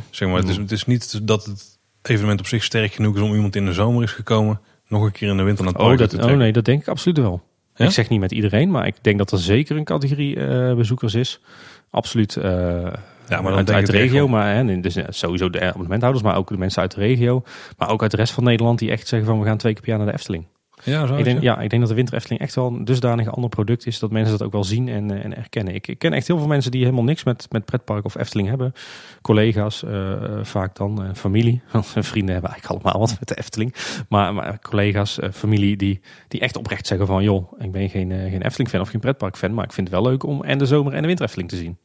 Zeg 0.09 0.27
maar, 0.29 0.37
het, 0.37 0.49
is, 0.49 0.57
het 0.57 0.71
is 0.71 0.85
niet 0.85 1.27
dat 1.27 1.45
het 1.45 1.79
evenement 2.01 2.39
op 2.39 2.47
zich 2.47 2.63
sterk 2.63 2.93
genoeg 2.93 3.15
is 3.15 3.21
om 3.21 3.33
iemand 3.33 3.55
in 3.55 3.65
de 3.65 3.73
zomer 3.73 4.03
is 4.03 4.11
gekomen. 4.11 4.59
Nog 4.87 5.03
een 5.03 5.11
keer 5.11 5.29
in 5.29 5.37
de 5.37 5.43
winter 5.43 5.63
naar 5.63 5.73
het 5.73 5.81
Oh, 5.81 5.87
park 5.87 5.99
dat, 5.99 6.09
te 6.09 6.15
oh 6.15 6.21
trekken. 6.21 6.41
nee, 6.43 6.53
dat 6.53 6.65
denk 6.65 6.81
ik 6.81 6.87
absoluut 6.87 7.17
wel. 7.17 7.43
Ja? 7.75 7.85
Ik 7.85 7.91
zeg 7.91 8.09
niet 8.09 8.19
met 8.19 8.31
iedereen, 8.31 8.71
maar 8.71 8.87
ik 8.87 8.95
denk 9.01 9.17
dat 9.17 9.31
er 9.31 9.39
zeker 9.39 9.77
een 9.77 9.83
categorie 9.83 10.35
eh, 10.45 10.75
bezoekers 10.75 11.13
is. 11.13 11.41
Absoluut. 11.89 12.35
eh, 12.35 12.43
Ja, 12.43 13.41
maar 13.41 13.43
dan 13.43 13.53
uit, 13.55 13.71
uit 13.71 13.85
de 13.85 13.91
regio, 13.91 14.27
maar 14.27 14.55
hè, 14.55 14.79
dus 14.79 14.95
eh, 14.95 15.05
sowieso 15.09 15.49
de 15.49 15.61
abonnementhouders, 15.61 16.23
maar 16.23 16.35
ook 16.35 16.47
de 16.47 16.57
mensen 16.57 16.81
uit 16.81 16.91
de 16.95 16.99
regio. 16.99 17.43
Maar 17.77 17.89
ook 17.89 18.01
uit 18.01 18.11
de 18.11 18.17
rest 18.17 18.33
van 18.33 18.43
Nederland 18.43 18.79
die 18.79 18.91
echt 18.91 19.07
zeggen 19.07 19.27
van 19.29 19.39
we 19.39 19.45
gaan 19.45 19.57
twee 19.57 19.73
keer 19.73 19.81
per 19.81 19.89
jaar 19.89 19.99
naar 19.99 20.07
de 20.07 20.13
Efteling. 20.13 20.45
Ja, 20.85 21.07
zo 21.07 21.15
Ik 21.15 21.23
denk, 21.23 21.41
ja. 21.41 21.59
ik 21.59 21.69
denk 21.69 21.81
dat 21.81 21.89
de 21.89 21.95
Winter 21.95 22.15
Efteling 22.15 22.41
echt 22.41 22.55
wel 22.55 22.67
een 22.67 22.85
dusdanig 22.85 23.31
ander 23.31 23.49
product 23.49 23.85
is 23.85 23.99
dat 23.99 24.11
mensen 24.11 24.37
dat 24.37 24.47
ook 24.47 24.51
wel 24.51 24.63
zien 24.63 24.87
en, 24.87 25.11
eh, 25.11 25.23
en 25.23 25.37
erkennen. 25.37 25.75
Ik, 25.75 25.87
ik 25.87 25.99
ken 25.99 26.13
echt 26.13 26.27
heel 26.27 26.37
veel 26.37 26.47
mensen 26.47 26.71
die 26.71 26.83
helemaal 26.83 27.03
niks 27.03 27.23
met, 27.23 27.47
met 27.51 27.65
pretpark 27.65 28.05
of 28.05 28.15
Efteling 28.15 28.47
hebben. 28.47 28.73
Collega's 29.21 29.83
eh, 29.83 30.11
eh, 30.11 30.45
vaak 30.45 30.75
dan, 30.75 31.03
eh, 31.03 31.09
familie. 31.13 31.61
Want 31.71 31.85
vrienden 31.85 32.33
hebben 32.33 32.51
eigenlijk 32.51 32.83
allemaal 32.83 33.07
wat 33.07 33.19
met 33.19 33.27
de 33.27 33.37
Efteling. 33.37 33.73
Maar, 34.09 34.33
maar 34.33 34.59
collega's, 34.59 35.19
eh, 35.19 35.31
familie 35.31 35.77
die, 35.77 36.01
die 36.27 36.39
echt 36.39 36.57
oprecht 36.57 36.87
zeggen 36.87 37.07
van 37.07 37.23
joh, 37.23 37.59
ik 37.59 37.71
ben 37.71 37.89
geen, 37.89 38.11
geen 38.11 38.41
Efteling 38.41 38.69
fan 38.69 38.81
of 38.81 38.89
geen 38.89 38.99
pretpark 38.99 39.37
fan, 39.37 39.53
maar 39.53 39.65
ik 39.65 39.73
vind 39.73 39.87
het 39.87 40.01
wel 40.01 40.11
leuk 40.11 40.23
om 40.23 40.43
en 40.43 40.57
de 40.57 40.65
zomer 40.65 40.93
en 40.93 41.01
de 41.01 41.07
Winter 41.07 41.25
Efteling 41.25 41.49
te 41.49 41.57
zien. 41.57 41.77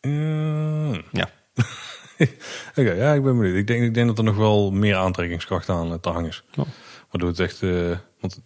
Mm. 0.00 1.02
Ja. 1.12 1.28
Oké, 2.78 2.92
ja, 2.92 3.12
ik 3.12 3.22
ben 3.22 3.38
benieuwd. 3.38 3.56
Ik 3.56 3.66
denk, 3.66 3.82
ik 3.82 3.94
denk 3.94 4.06
dat 4.06 4.18
er 4.18 4.24
nog 4.24 4.36
wel 4.36 4.70
meer 4.70 4.96
aantrekkingskracht 4.96 5.68
aan 5.68 6.00
te 6.00 6.08
hangen 6.08 6.28
is. 6.28 6.44
Waardoor 7.16 7.28
het 7.36 7.40
echt... 7.40 7.62
eh, 7.62 7.96
want 8.20 8.40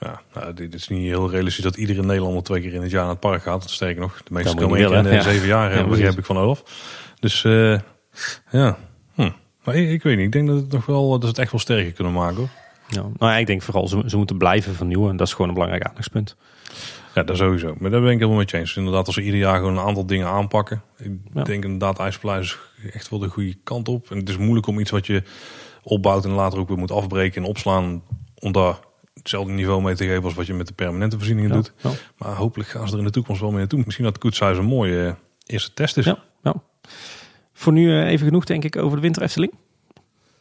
ja, 0.00 0.20
nou, 0.34 0.54
dit 0.54 0.74
is 0.74 0.88
niet 0.88 1.02
heel 1.02 1.30
realistisch 1.30 1.64
dat 1.64 1.76
iedere 1.76 2.02
Nederlander 2.02 2.42
twee 2.42 2.60
keer 2.60 2.72
in 2.74 2.82
het 2.82 2.90
jaar 2.90 3.00
naar 3.02 3.10
het 3.10 3.20
park 3.20 3.42
gaat. 3.42 3.70
Sterker 3.70 4.00
nog, 4.00 4.22
de 4.22 4.32
meeste 4.32 4.56
komen 4.56 4.78
één 4.78 4.86
keer 4.88 4.96
in 4.96 5.02
de 5.02 5.08
willen, 5.08 5.24
ja. 5.24 5.30
zeven 5.30 5.46
jaar, 5.46 5.70
Ja, 5.72 5.78
ja, 5.78 5.86
begrijp 5.86 6.18
ik 6.18 6.24
van 6.24 6.38
Olaf. 6.38 6.62
Dus 7.20 7.44
eh, 7.44 7.78
ja, 8.50 8.78
hm. 9.14 9.30
maar 9.64 9.74
ik, 9.74 9.90
ik 9.90 10.02
weet 10.02 10.16
niet. 10.16 10.26
Ik 10.26 10.32
denk 10.32 10.48
dat 10.48 10.56
het 10.56 10.72
nog 10.72 10.86
wel, 10.86 11.10
dat 11.10 11.22
ze 11.22 11.28
het 11.28 11.38
echt 11.38 11.50
wel 11.50 11.60
sterker 11.60 11.92
kunnen 11.92 12.12
maken. 12.12 12.36
Hoor. 12.36 12.48
Ja. 12.88 13.00
Nou 13.00 13.32
ja, 13.32 13.36
ik 13.36 13.46
denk 13.46 13.62
vooral 13.62 13.88
ze, 13.88 14.02
ze 14.06 14.16
moeten 14.16 14.38
blijven 14.38 14.74
vernieuwen. 14.74 15.10
En 15.10 15.16
dat 15.16 15.26
is 15.26 15.32
gewoon 15.32 15.48
een 15.48 15.54
belangrijk 15.54 15.84
aandachtspunt. 15.84 16.36
Ja, 17.14 17.22
dat 17.22 17.36
sowieso. 17.36 17.74
Maar 17.78 17.90
daar 17.90 18.00
ben 18.00 18.10
ik 18.10 18.16
helemaal 18.18 18.38
met 18.38 18.50
je 18.50 18.56
eens. 18.56 18.68
Dus 18.68 18.76
inderdaad, 18.76 19.06
als 19.06 19.14
ze 19.14 19.22
ieder 19.22 19.40
jaar 19.40 19.56
gewoon 19.58 19.78
een 19.78 19.84
aantal 19.86 20.06
dingen 20.06 20.26
aanpakken. 20.26 20.82
Ik 20.98 21.10
Ja. 21.34 21.42
denk 21.42 21.64
inderdaad, 21.64 21.98
IJspaleis 21.98 22.58
is 22.82 22.90
echt 22.90 23.08
wel 23.08 23.18
de 23.18 23.28
goede 23.28 23.54
kant 23.64 23.88
op. 23.88 24.10
En 24.10 24.18
het 24.18 24.28
is 24.28 24.36
moeilijk 24.36 24.66
om 24.66 24.78
iets 24.78 24.90
wat 24.90 25.06
je 25.06 25.22
opbouwt 25.88 26.24
en 26.24 26.30
later 26.30 26.58
ook 26.58 26.68
weer 26.68 26.78
moet 26.78 26.90
afbreken 26.90 27.42
en 27.42 27.48
opslaan. 27.48 28.02
Om 28.38 28.52
daar 28.52 28.78
hetzelfde 29.14 29.52
niveau 29.52 29.82
mee 29.82 29.94
te 29.94 30.06
geven 30.06 30.24
als 30.24 30.34
wat 30.34 30.46
je 30.46 30.54
met 30.54 30.66
de 30.66 30.72
permanente 30.72 31.16
voorzieningen 31.16 31.52
doet. 31.52 31.72
Ja. 31.76 31.90
Maar 32.18 32.34
hopelijk 32.34 32.68
gaan 32.68 32.86
ze 32.86 32.92
er 32.92 32.98
in 32.98 33.04
de 33.04 33.10
toekomst 33.10 33.40
wel 33.40 33.50
mee 33.50 33.58
naartoe. 33.58 33.82
Misschien 33.84 34.04
dat 34.04 34.18
Koetshuis 34.18 34.58
een 34.58 34.64
mooie 34.64 35.06
eh, 35.06 35.14
eerste 35.46 35.72
test 35.72 35.96
is. 35.96 36.04
Ja, 36.04 36.18
ja. 36.42 36.54
Voor 37.52 37.72
nu 37.72 37.90
eh, 37.90 38.10
even 38.10 38.26
genoeg 38.26 38.44
denk 38.44 38.64
ik 38.64 38.76
over 38.76 38.96
de 38.96 39.02
Winter 39.02 39.22
Efteling. 39.22 39.52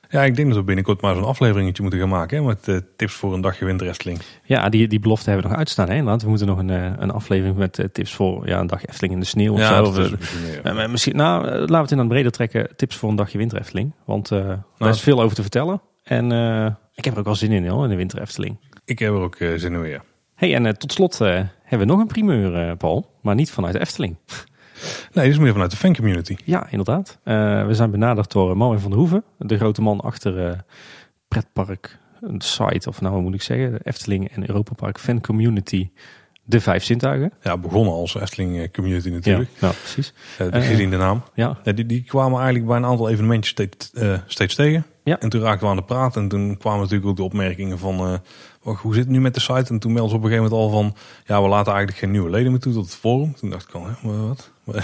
Ja, 0.09 0.23
ik 0.23 0.35
denk 0.35 0.47
dat 0.47 0.57
we 0.57 0.63
binnenkort 0.63 1.01
maar 1.01 1.15
zo'n 1.15 1.23
afleveringetje 1.23 1.81
moeten 1.81 1.99
gaan 1.99 2.09
maken. 2.09 2.37
Hè, 2.37 2.43
met 2.43 2.67
eh, 2.67 2.77
tips 2.95 3.13
voor 3.13 3.33
een 3.33 3.41
dagje 3.41 3.65
winter 3.65 3.87
Efteling. 3.87 4.19
Ja, 4.43 4.69
die, 4.69 4.87
die 4.87 4.99
belofte 4.99 5.25
hebben 5.25 5.43
we 5.43 5.49
nog 5.49 5.59
uitstaan. 5.59 5.87
Hè? 5.87 5.95
inderdaad. 5.95 6.21
We 6.21 6.29
moeten 6.29 6.47
nog 6.47 6.57
een, 6.57 6.69
eh, 6.69 6.91
een 6.97 7.11
aflevering 7.11 7.55
met 7.55 7.79
eh, 7.79 7.85
tips 7.85 8.13
voor 8.13 8.47
ja, 8.47 8.59
een 8.59 8.67
dag 8.67 8.85
Efteling 8.85 9.13
in 9.13 9.19
de 9.19 9.25
sneeuw 9.25 9.53
of 9.53 9.59
ja, 9.59 9.75
zo. 9.75 9.83
Of, 9.83 9.97
eh, 9.97 10.11
misschien 10.11 10.91
misschien, 10.91 11.15
nou, 11.15 11.43
laten 11.45 11.67
we 11.67 11.77
het 11.77 11.91
in 11.91 11.99
aan 11.99 12.07
breder 12.07 12.31
trekken. 12.31 12.75
Tips 12.75 12.95
voor 12.95 13.09
een 13.09 13.15
dagje 13.15 13.37
Winter 13.37 13.59
Efteling. 13.59 13.93
Want 14.05 14.29
daar 14.29 14.63
Nou, 14.77 14.91
is 14.91 15.01
veel 15.01 15.21
over 15.21 15.35
te 15.35 15.41
vertellen. 15.41 15.81
En 16.03 16.25
ik 16.93 17.05
heb 17.05 17.13
er 17.13 17.19
ook 17.19 17.25
wel 17.25 17.35
zin 17.35 17.51
in, 17.51 17.67
hoor, 17.67 17.83
in 17.83 17.89
de 17.89 17.95
Winter 17.95 18.21
Efteling. 18.21 18.59
Ik 18.85 18.99
heb 18.99 19.09
er 19.09 19.19
ook 19.19 19.37
zin 19.37 19.73
in 19.73 19.81
weer. 19.81 20.01
hey, 20.35 20.55
en 20.55 20.77
tot 20.77 20.91
slot 20.91 21.17
hebben 21.17 21.47
we 21.79 21.85
nog 21.85 21.99
een 21.99 22.07
primeur, 22.07 22.75
Paul. 22.77 23.09
Maar 23.21 23.35
niet 23.35 23.51
vanuit 23.51 23.73
de 23.73 23.79
Efteling. 23.79 24.15
Nee, 25.13 25.29
is 25.29 25.37
meer 25.37 25.51
vanuit 25.51 25.71
de 25.71 25.77
fancommunity. 25.77 26.35
Ja, 26.43 26.67
inderdaad. 26.69 27.17
Eh, 27.23 27.65
we 27.65 27.73
zijn 27.73 27.91
benaderd 27.91 28.31
door 28.31 28.49
eh, 28.49 28.55
Marvin 28.55 28.79
van 28.79 28.89
der 28.89 28.99
Hoeven. 28.99 29.23
De 29.37 29.57
grote 29.57 29.81
man 29.81 29.99
achter 30.01 30.47
eh, 30.47 30.59
Pretpark, 31.27 31.97
een 32.21 32.41
site, 32.41 32.89
of 32.89 33.01
nou 33.01 33.13
wat 33.13 33.23
moet 33.23 33.33
ik 33.33 33.41
zeggen, 33.41 33.71
de 33.71 33.79
Efteling 33.83 34.29
en 34.31 34.47
Europa 34.49 34.73
Park 34.73 34.99
Fan 34.99 35.21
Community. 35.21 35.89
De 36.47 36.61
Vijf 36.61 36.83
Zintuigen. 36.83 37.31
Ja, 37.41 37.57
begonnen 37.57 37.93
als 37.93 38.15
Efteling 38.15 38.73
community 38.73 39.09
natuurlijk. 39.09 39.49
ja, 39.59 39.69
precies. 39.69 40.13
Eh, 40.37 40.53
Eh, 40.53 40.67
gezien 40.67 40.89
de 40.89 40.97
naam. 40.97 41.23
Ja, 41.33 41.57
Ja, 41.63 41.71
die, 41.71 41.85
die 41.85 42.03
kwamen 42.03 42.35
eigenlijk 42.37 42.67
bij 42.67 42.77
een 42.77 42.85
aantal 42.85 43.09
evenementjes 43.09 43.51
steeds, 43.51 43.91
steeds 44.27 44.55
tegen. 44.55 44.85
Ja. 45.03 45.19
En 45.19 45.29
toen 45.29 45.41
raakten 45.41 45.63
we 45.63 45.67
aan 45.71 45.75
de 45.75 45.83
praat. 45.83 46.15
En 46.15 46.27
toen 46.27 46.57
kwamen 46.57 46.79
natuurlijk 46.79 47.09
ook 47.09 47.15
de 47.15 47.23
opmerkingen 47.23 47.79
van... 47.79 48.19
wacht, 48.63 48.81
hoe 48.81 48.93
zit 48.93 49.03
het 49.03 49.11
nu 49.11 49.21
met 49.21 49.33
de 49.33 49.39
site? 49.39 49.73
En 49.73 49.79
toen 49.79 49.93
meldden 49.93 50.09
ze 50.09 50.15
op 50.17 50.23
een 50.23 50.29
gegeven 50.29 50.51
moment 50.51 50.73
al 50.73 50.79
van... 50.79 50.95
Ja, 51.25 51.41
we 51.41 51.47
laten 51.47 51.71
eigenlijk 51.73 51.97
geen 52.01 52.11
nieuwe 52.11 52.29
leden 52.29 52.51
meer 52.51 52.59
toe 52.61 52.73
tot 52.73 52.85
het 52.85 52.95
forum. 52.95 53.35
Toen 53.35 53.49
dacht 53.49 53.67
ik 53.67 53.75
al, 53.75 53.85
hè, 53.87 54.27
wat? 54.27 54.51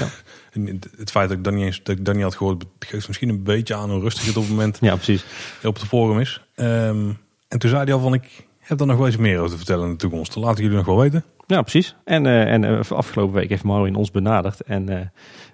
En 0.52 0.80
het 0.98 1.12
feit 1.12 1.30
dat 1.30 1.38
ik 1.38 1.44
dat 1.44 1.54
niet 1.54 1.66
eens 1.66 1.84
dat 1.84 1.98
ik 1.98 2.06
dat 2.06 2.16
niet 2.16 2.24
had 2.24 2.36
gehoord... 2.36 2.66
geeft 2.80 3.08
misschien 3.08 3.30
een 3.30 3.44
beetje 3.44 3.76
aan 3.76 3.92
hoe 3.92 4.02
rustig 4.02 4.26
het 4.26 4.38
op 4.38 4.44
het 4.44 4.52
moment 4.52 4.78
ja, 4.82 4.96
precies. 4.96 5.26
op 5.64 5.76
het 5.76 5.88
forum 5.88 6.20
is. 6.20 6.42
Ehm, 6.56 7.10
en 7.48 7.60
toen 7.60 7.70
zei 7.70 7.84
hij 7.84 7.94
al 7.94 8.00
van... 8.00 8.14
Ik 8.14 8.48
heb 8.60 8.80
er 8.80 8.86
nog 8.86 8.98
wel 8.98 9.06
eens 9.06 9.18
meer 9.18 9.38
over 9.38 9.50
te 9.50 9.58
vertellen 9.58 9.86
in 9.86 9.92
de 9.92 9.98
toekomst. 9.98 10.34
Dat 10.34 10.44
laten 10.44 10.64
jullie 10.64 10.78
nog 10.78 10.86
wel 10.86 11.00
weten. 11.00 11.24
Ja, 11.52 11.62
precies. 11.62 11.96
En, 12.04 12.26
eh, 12.26 12.54
en 12.54 12.64
eh, 12.64 12.92
afgelopen 12.92 13.36
week 13.36 13.50
heeft 13.50 13.64
Marvin 13.64 13.96
ons 13.96 14.12
benaderd. 14.12 14.62
En 14.62 14.90
eh, 14.90 15.06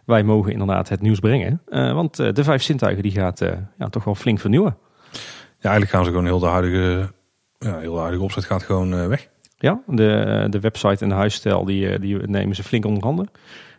wij 0.06 0.24
mogen 0.24 0.52
inderdaad 0.52 0.90
het 0.90 1.02
nieuws 1.02 1.20
brengen. 1.20 1.62
Want 1.70 2.16
de 2.16 2.44
Vijf 2.44 2.62
Zintuigen 2.62 3.04
die 3.04 3.12
gaat 3.12 3.40
ja, 3.78 3.90
toch 3.90 4.04
wel 4.04 4.16
flink 4.16 4.40
vernieuwen. 4.40 4.78
Ja, 5.60 5.70
eigenlijk 5.70 5.92
gaan 5.92 6.04
ze 6.04 6.10
gewoon 6.10 6.26
heel 6.26 6.40
de 6.40 6.46
huidige... 6.46 7.12
Ja, 7.60 7.78
heel 7.78 7.94
de 7.94 8.00
huidige 8.00 8.24
opzet 8.24 8.46
gaat 8.46 8.64
gewoon 8.64 9.08
weg. 9.08 9.30
Ja, 9.58 9.82
de, 9.88 10.48
de 10.50 10.60
website 10.60 11.04
en 11.04 11.10
de 11.10 11.16
huisstijl 11.16 11.66
die, 11.66 12.00
die 12.00 12.18
nemen 12.18 12.56
ze 12.56 12.64
flink 12.64 12.86
onder 12.86 13.04
handen. 13.04 13.30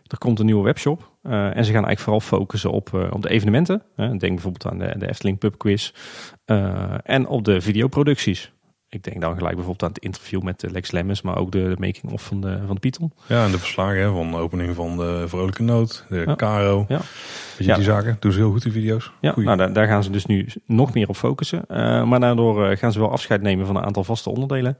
Er 0.09 0.17
komt 0.17 0.39
een 0.39 0.45
nieuwe 0.45 0.63
webshop. 0.63 1.11
eh, 1.23 1.31
en 1.45 1.65
ze 1.65 1.71
gaan 1.71 1.85
eigenlijk 1.85 1.99
vooral 1.99 2.19
focussen 2.19 2.71
op, 2.71 2.93
eh, 2.93 3.07
op 3.11 3.21
de 3.21 3.29
evenementen. 3.29 3.81
Denk 3.95 4.19
bijvoorbeeld 4.19 4.65
aan 4.67 4.77
de, 4.77 4.95
de 4.97 5.07
Efteling 5.09 5.37
Pub 5.37 5.57
Quiz. 5.57 5.91
eh, 6.45 6.93
en 7.03 7.27
op 7.27 7.43
de 7.45 7.61
videoproducties. 7.61 8.51
Ik 8.89 9.03
denk 9.03 9.21
dan 9.21 9.35
gelijk 9.35 9.55
bijvoorbeeld 9.55 9.83
aan 9.83 9.89
het 9.95 10.03
interview 10.03 10.41
met 10.41 10.65
Lex 10.71 10.91
Lemmens. 10.91 11.21
Maar 11.21 11.37
ook 11.37 11.51
de, 11.51 11.75
making-of 11.79 12.21
van 12.23 12.41
de, 12.41 12.57
van 12.65 12.73
de 12.75 12.79
Python. 12.81 13.13
Ja, 13.27 13.45
en 13.45 13.51
de 13.51 13.59
verslagen 13.59 14.01
hè, 14.01 14.11
van 14.11 14.31
de 14.31 14.37
opening 14.37 14.75
van 14.75 14.97
de 14.97 15.23
Vrolijke 15.27 15.63
Noot, 15.63 16.05
de 16.09 16.23
Ja. 16.25 16.35
Caro. 16.35 16.85
Ja. 16.87 16.99
Je, 17.57 17.63
Ja. 17.63 17.75
die 17.75 17.83
zaken. 17.83 18.17
Doen 18.19 18.31
ze 18.31 18.37
heel 18.39 18.51
goed, 18.51 18.63
die 18.63 18.71
video's. 18.71 19.11
Ja, 19.21 19.31
Goeie. 19.31 19.45
nou, 19.47 19.57
daar, 19.59 19.73
daar 19.73 19.87
gaan 19.87 20.03
ze 20.03 20.09
dus 20.11 20.25
nu 20.25 20.47
nog 20.65 20.93
meer 20.93 21.07
op 21.09 21.15
focussen. 21.15 21.63
Maar 22.09 22.19
daardoor 22.19 22.77
gaan 22.77 22.91
ze 22.91 22.99
wel 22.99 23.11
afscheid 23.11 23.41
nemen 23.41 23.65
van 23.65 23.75
een 23.75 23.83
aantal 23.85 24.03
vaste 24.03 24.29
onderdelen. 24.29 24.77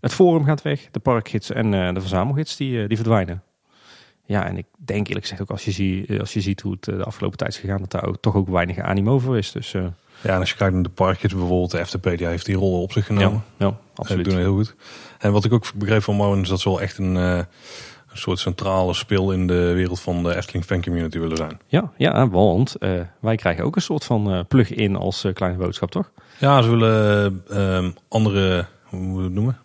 Het 0.00 0.12
forum 0.14 0.44
gaat 0.44 0.62
weg, 0.62 0.88
de 0.90 1.00
parkgids 1.00 1.50
en 1.50 1.70
de 1.70 2.00
verzamelgids 2.00 2.56
die, 2.56 2.86
die 2.88 2.96
verdwijnen. 2.96 3.42
Ja, 4.30 4.46
en 4.46 4.56
ik 4.56 4.66
denk 4.78 5.06
eerlijk 5.06 5.26
gezegd 5.26 5.40
ook 5.42 5.50
als 5.50 5.64
je, 5.64 5.70
zie, 5.70 6.20
als 6.20 6.32
je 6.32 6.40
ziet 6.40 6.60
hoe 6.60 6.72
het 6.72 6.88
eh, 6.88 6.96
de 6.96 7.04
afgelopen 7.04 7.38
tijd 7.38 7.50
is 7.50 7.58
gegaan, 7.58 7.78
dat 7.78 7.90
daar 7.90 8.04
ook, 8.06 8.16
toch 8.20 8.34
ook 8.34 8.48
weinig 8.48 8.78
animo 8.78 9.18
voor 9.18 9.38
is. 9.38 9.52
Dus 9.52 9.74
eh, 9.74 9.82
Ja, 10.20 10.34
en 10.34 10.40
als 10.40 10.50
je 10.50 10.56
kijkt 10.56 10.74
naar 10.74 10.82
de 10.82 10.88
parkjes 10.88 11.32
bijvoorbeeld, 11.34 11.70
de 11.70 11.86
FTP 11.86 12.16
die 12.16 12.26
heeft 12.26 12.46
die 12.46 12.56
rol 12.56 12.82
op 12.82 12.92
zich 12.92 13.08
ja, 13.08 13.14
genomen. 13.14 13.42
ja, 13.56 13.68
Ze 13.68 13.74
absoluut. 13.94 14.24
doen 14.24 14.34
het 14.34 14.42
heel 14.42 14.54
goed. 14.54 14.74
En 15.18 15.32
wat 15.32 15.44
ik 15.44 15.52
ook 15.52 15.72
begreep 15.74 16.02
van 16.02 16.14
Moen 16.16 16.40
is 16.40 16.48
dat 16.48 16.60
ze 16.60 16.68
wel 16.68 16.80
echt 16.80 16.98
een, 16.98 17.16
eh, 17.16 17.36
een 18.10 18.18
soort 18.18 18.38
centrale 18.38 18.94
speel 18.94 19.32
in 19.32 19.46
de 19.46 19.72
wereld 19.72 20.00
van 20.00 20.22
de 20.22 20.36
Efteling 20.36 20.64
fan 20.64 20.82
community 20.82 21.18
willen 21.18 21.36
zijn. 21.36 21.60
Ja, 21.66 21.92
ja, 21.96 22.28
want 22.28 22.74
eh, 22.76 23.00
wij 23.20 23.36
krijgen 23.36 23.64
ook 23.64 23.76
een 23.76 23.82
soort 23.82 24.04
van 24.04 24.32
eh, 24.32 24.40
plug-in 24.48 24.96
als 24.96 25.24
eh, 25.24 25.32
kleine 25.34 25.58
boodschap, 25.58 25.90
toch? 25.90 26.10
Ja, 26.38 26.62
ze 26.62 26.70
willen 26.70 27.42
eh, 27.48 27.88
andere, 28.08 28.66
hoe 28.84 29.16
we 29.16 29.22
het 29.22 29.32
noemen? 29.32 29.58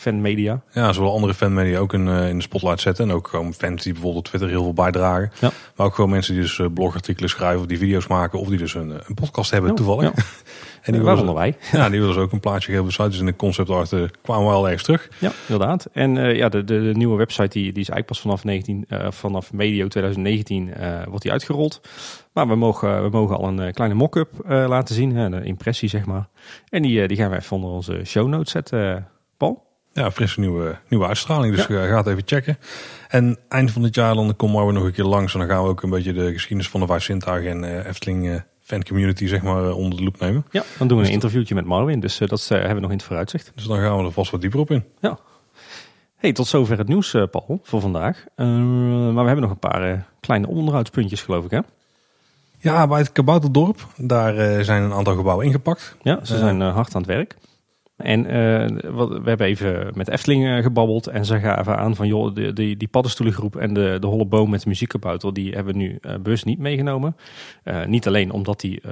Fanmedia. 0.00 0.62
Ja, 0.72 0.92
ze 0.92 0.98
willen 0.98 1.14
andere 1.14 1.34
fanmedia 1.34 1.78
ook 1.78 1.92
in, 1.92 2.08
eh, 2.08 2.28
in 2.28 2.36
de 2.36 2.42
spotlight 2.42 2.80
zetten. 2.80 3.08
En 3.08 3.14
ook 3.14 3.28
gewoon 3.28 3.54
fans 3.54 3.82
die 3.82 3.92
bijvoorbeeld 3.92 4.24
op 4.24 4.28
Twitter 4.28 4.48
heel 4.50 4.62
veel 4.62 4.72
bijdragen. 4.72 5.32
Ja. 5.40 5.50
Maar 5.76 5.86
ook 5.86 5.94
gewoon 5.94 6.10
mensen 6.10 6.34
die 6.34 6.42
dus 6.42 6.58
eh, 6.58 6.66
blogartikelen 6.74 7.30
schrijven 7.30 7.60
of 7.60 7.66
die 7.66 7.78
video's 7.78 8.06
maken. 8.06 8.38
Of 8.38 8.48
die 8.48 8.58
dus 8.58 8.74
een, 8.74 8.90
een 8.90 9.14
podcast 9.14 9.50
hebben 9.50 9.70
Ja, 9.70 9.76
toevallig. 9.76 10.02
ja. 10.02 10.12
En 10.82 10.92
die 10.92 11.02
Waaronder 11.02 11.34
wij. 11.34 11.56
ja, 11.72 11.88
die 11.88 11.98
willen 12.00 12.14
ze 12.14 12.20
ook 12.20 12.32
een 12.32 12.40
plaatje 12.40 12.72
geven. 12.72 13.10
Dus 13.10 13.18
in 13.18 13.26
de 13.26 13.36
concept 13.36 13.70
art 13.70 13.94
kwamen 14.22 14.46
we 14.46 14.52
al 14.52 14.64
ergens 14.64 14.82
terug. 14.82 15.08
Ja, 15.18 15.32
inderdaad. 15.48 15.88
En 15.92 16.16
eh, 16.16 16.36
ja, 16.36 16.48
de, 16.48 16.64
de, 16.64 16.82
de 16.82 16.94
nieuwe 16.94 17.16
website 17.16 17.48
die, 17.48 17.72
die 17.72 17.82
is 17.82 17.88
eigenlijk 17.88 18.06
pas 18.06 18.20
vanaf, 18.20 18.44
19, 18.44 18.84
eh, 18.88 19.10
vanaf 19.10 19.52
medio 19.52 19.88
2019 19.88 20.74
eh, 20.74 21.02
wordt 21.08 21.22
die 21.22 21.32
uitgerold. 21.32 21.80
Maar 22.32 22.48
we 22.48 22.54
mogen, 22.54 23.02
we 23.02 23.08
mogen 23.08 23.36
al 23.36 23.48
een 23.48 23.72
kleine 23.72 23.96
mock-up 23.96 24.28
laten 24.46 24.94
zien, 24.94 25.16
een 25.16 25.44
impressie 25.44 25.88
zeg 25.88 26.06
maar. 26.06 26.28
En 26.68 26.82
die, 26.82 27.08
die 27.08 27.16
gaan 27.16 27.30
we 27.30 27.36
even 27.36 27.56
onder 27.56 27.70
onze 27.70 28.00
show 28.04 28.28
notes 28.28 28.50
zetten, 28.50 29.08
Paul. 29.36 29.69
Ja, 29.92 30.10
frisse 30.10 30.40
nieuwe, 30.40 30.78
nieuwe 30.88 31.06
uitstraling. 31.06 31.54
Dus 31.54 31.66
eh, 31.66 31.88
ga 31.88 31.96
het 31.96 32.06
even 32.06 32.22
checken. 32.24 32.58
En 33.08 33.38
eind 33.48 33.70
van 33.70 33.82
dit 33.82 33.94
jaar 33.94 34.14
dan 34.14 34.36
komt 34.36 34.52
Marwen 34.52 34.74
nog 34.74 34.84
een 34.84 34.92
keer 34.92 35.04
langs. 35.04 35.32
En 35.32 35.38
dan 35.38 35.48
gaan 35.48 35.62
we 35.62 35.68
ook 35.68 35.82
een 35.82 35.90
beetje 35.90 36.12
de 36.12 36.32
geschiedenis 36.32 36.68
van 36.68 36.80
de 36.80 36.86
vijf 36.86 37.02
zintuigen 37.02 37.50
en 37.50 37.64
eh, 37.64 37.86
Efteling 37.86 38.28
eh, 38.28 38.40
fancommunity 38.60 39.26
zeg 39.26 39.42
maar 39.42 39.72
onder 39.72 39.98
de 39.98 40.04
loep 40.04 40.20
nemen. 40.20 40.46
Ja, 40.50 40.62
dan 40.78 40.88
doen 40.88 40.98
we 40.98 41.04
een 41.04 41.10
interviewtje 41.10 41.54
met 41.54 41.64
Marwin. 41.64 42.00
Dus 42.00 42.18
dat 42.18 42.48
hebben 42.48 42.74
we 42.74 42.80
nog 42.80 42.90
in 42.90 42.96
het 42.96 43.06
vooruitzicht. 43.06 43.52
Dus 43.54 43.64
dan 43.64 43.78
gaan 43.78 43.98
we 43.98 44.04
er 44.04 44.12
vast 44.12 44.30
wat 44.30 44.40
dieper 44.40 44.60
op 44.60 44.70
in. 44.70 44.84
Ja. 45.00 45.18
Hey, 46.16 46.32
tot 46.32 46.46
zover 46.46 46.78
het 46.78 46.88
nieuws, 46.88 47.10
Paul, 47.30 47.60
voor 47.62 47.80
vandaag. 47.80 48.24
maar 48.36 49.14
we 49.14 49.26
hebben 49.26 49.40
nog 49.40 49.50
een 49.50 49.58
paar 49.58 50.06
kleine 50.20 50.46
onderhoudspuntjes, 50.46 51.22
geloof 51.22 51.44
ik, 51.44 51.50
hè? 51.50 51.60
Ja, 52.58 52.86
bij 52.86 52.98
het 52.98 53.12
Kabouterdorp, 53.12 53.86
daar 53.96 54.64
zijn 54.64 54.82
een 54.82 54.92
aantal 54.92 55.16
gebouwen 55.16 55.46
ingepakt. 55.46 55.96
Ja, 56.02 56.24
ze 56.24 56.38
zijn 56.38 56.60
hard 56.60 56.94
aan 56.94 57.02
het 57.02 57.10
werk. 57.10 57.36
En 58.02 58.34
uh, 58.34 58.92
wat, 58.92 59.08
we 59.08 59.28
hebben 59.28 59.46
even 59.46 59.92
met 59.94 60.08
Efteling 60.08 60.44
uh, 60.44 60.62
gebabbeld. 60.62 61.06
En 61.06 61.24
ze 61.24 61.38
gaven 61.38 61.76
aan 61.76 61.96
van, 61.96 62.06
joh, 62.06 62.34
die, 62.34 62.52
die, 62.52 62.76
die 62.76 62.88
paddenstoelengroep 62.88 63.56
en 63.56 63.74
de, 63.74 63.96
de 64.00 64.06
holle 64.06 64.26
boom 64.26 64.50
met 64.50 64.62
de 64.62 64.68
muziekkabouter, 64.68 65.34
die 65.34 65.52
hebben 65.52 65.72
we 65.72 65.78
nu 65.78 65.98
uh, 66.02 66.14
bewust 66.22 66.44
niet 66.44 66.58
meegenomen. 66.58 67.16
niet 67.86 68.06
alleen 68.06 68.30
omdat 68.30 68.60
die, 68.60 68.82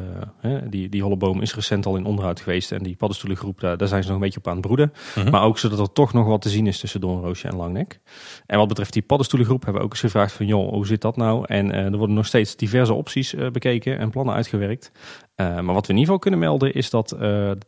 die, 0.71 0.89
die 0.89 1.03
holle 1.03 1.17
boom 1.17 1.41
is 1.41 1.55
recent 1.55 1.87
al 1.87 1.97
in 1.97 2.05
onderhoud 2.05 2.41
geweest. 2.41 2.73
En 2.73 2.83
die 2.83 2.97
paddenstoelengroep, 2.97 3.61
daar, 3.61 3.77
daar 3.77 3.89
zijn 3.89 4.03
ze 4.03 4.09
nog 4.09 4.17
een 4.17 4.25
beetje 4.25 4.39
op 4.39 4.49
aan 4.49 4.57
het 4.57 4.67
broeden. 4.67 4.93
Mhm. 5.15 5.31
Maar 5.31 5.43
ook 5.43 5.59
zodat 5.59 5.79
er 5.79 5.93
toch 5.93 6.13
nog 6.13 6.27
wat 6.27 6.43
te 6.43 6.49
zien 6.49 6.67
is 6.67 6.79
tussen 6.79 7.01
Doornroosje 7.01 7.49
en 7.49 7.57
Langnek. 7.57 8.01
En 8.47 8.59
wat 8.59 8.69
betreft 8.69 8.93
die 8.93 9.03
paddenstoelengroep 9.03 9.63
hebben 9.63 9.81
we 9.81 9.87
ook 9.87 9.93
eens 9.93 10.03
gevraagd 10.03 10.33
van, 10.33 10.47
joh, 10.47 10.71
hoe 10.71 10.87
zit 10.87 11.01
dat 11.01 11.17
nou? 11.17 11.45
En 11.47 11.75
er 11.75 11.97
worden 11.97 12.17
nog 12.17 12.27
steeds 12.27 12.57
diverse 12.57 12.95
opties 12.95 13.35
bekeken 13.53 13.99
en 13.99 14.11
plannen 14.11 14.35
uitgewerkt. 14.35 14.93
Maar 15.39 15.75
wat 15.75 15.87
we 15.87 15.93
in 15.93 15.99
ieder 15.99 16.15
geval 16.15 16.19
kunnen 16.19 16.41
melden 16.41 16.75
is 16.75 16.91
dat 16.91 17.09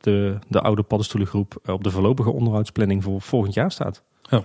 de, 0.01 0.39
de 0.49 0.61
oude 0.61 0.83
paddenstoelen 0.83 1.29
groep 1.29 1.59
eh, 1.65 1.75
op 1.75 1.85
de 1.85 1.91
voorlopige 1.91 2.31
onderhoudsplanning 2.31 3.03
voor 3.03 3.21
volgend 3.21 3.55
jaar 3.55 3.73
staat. 3.73 4.03
Ja. 4.23 4.43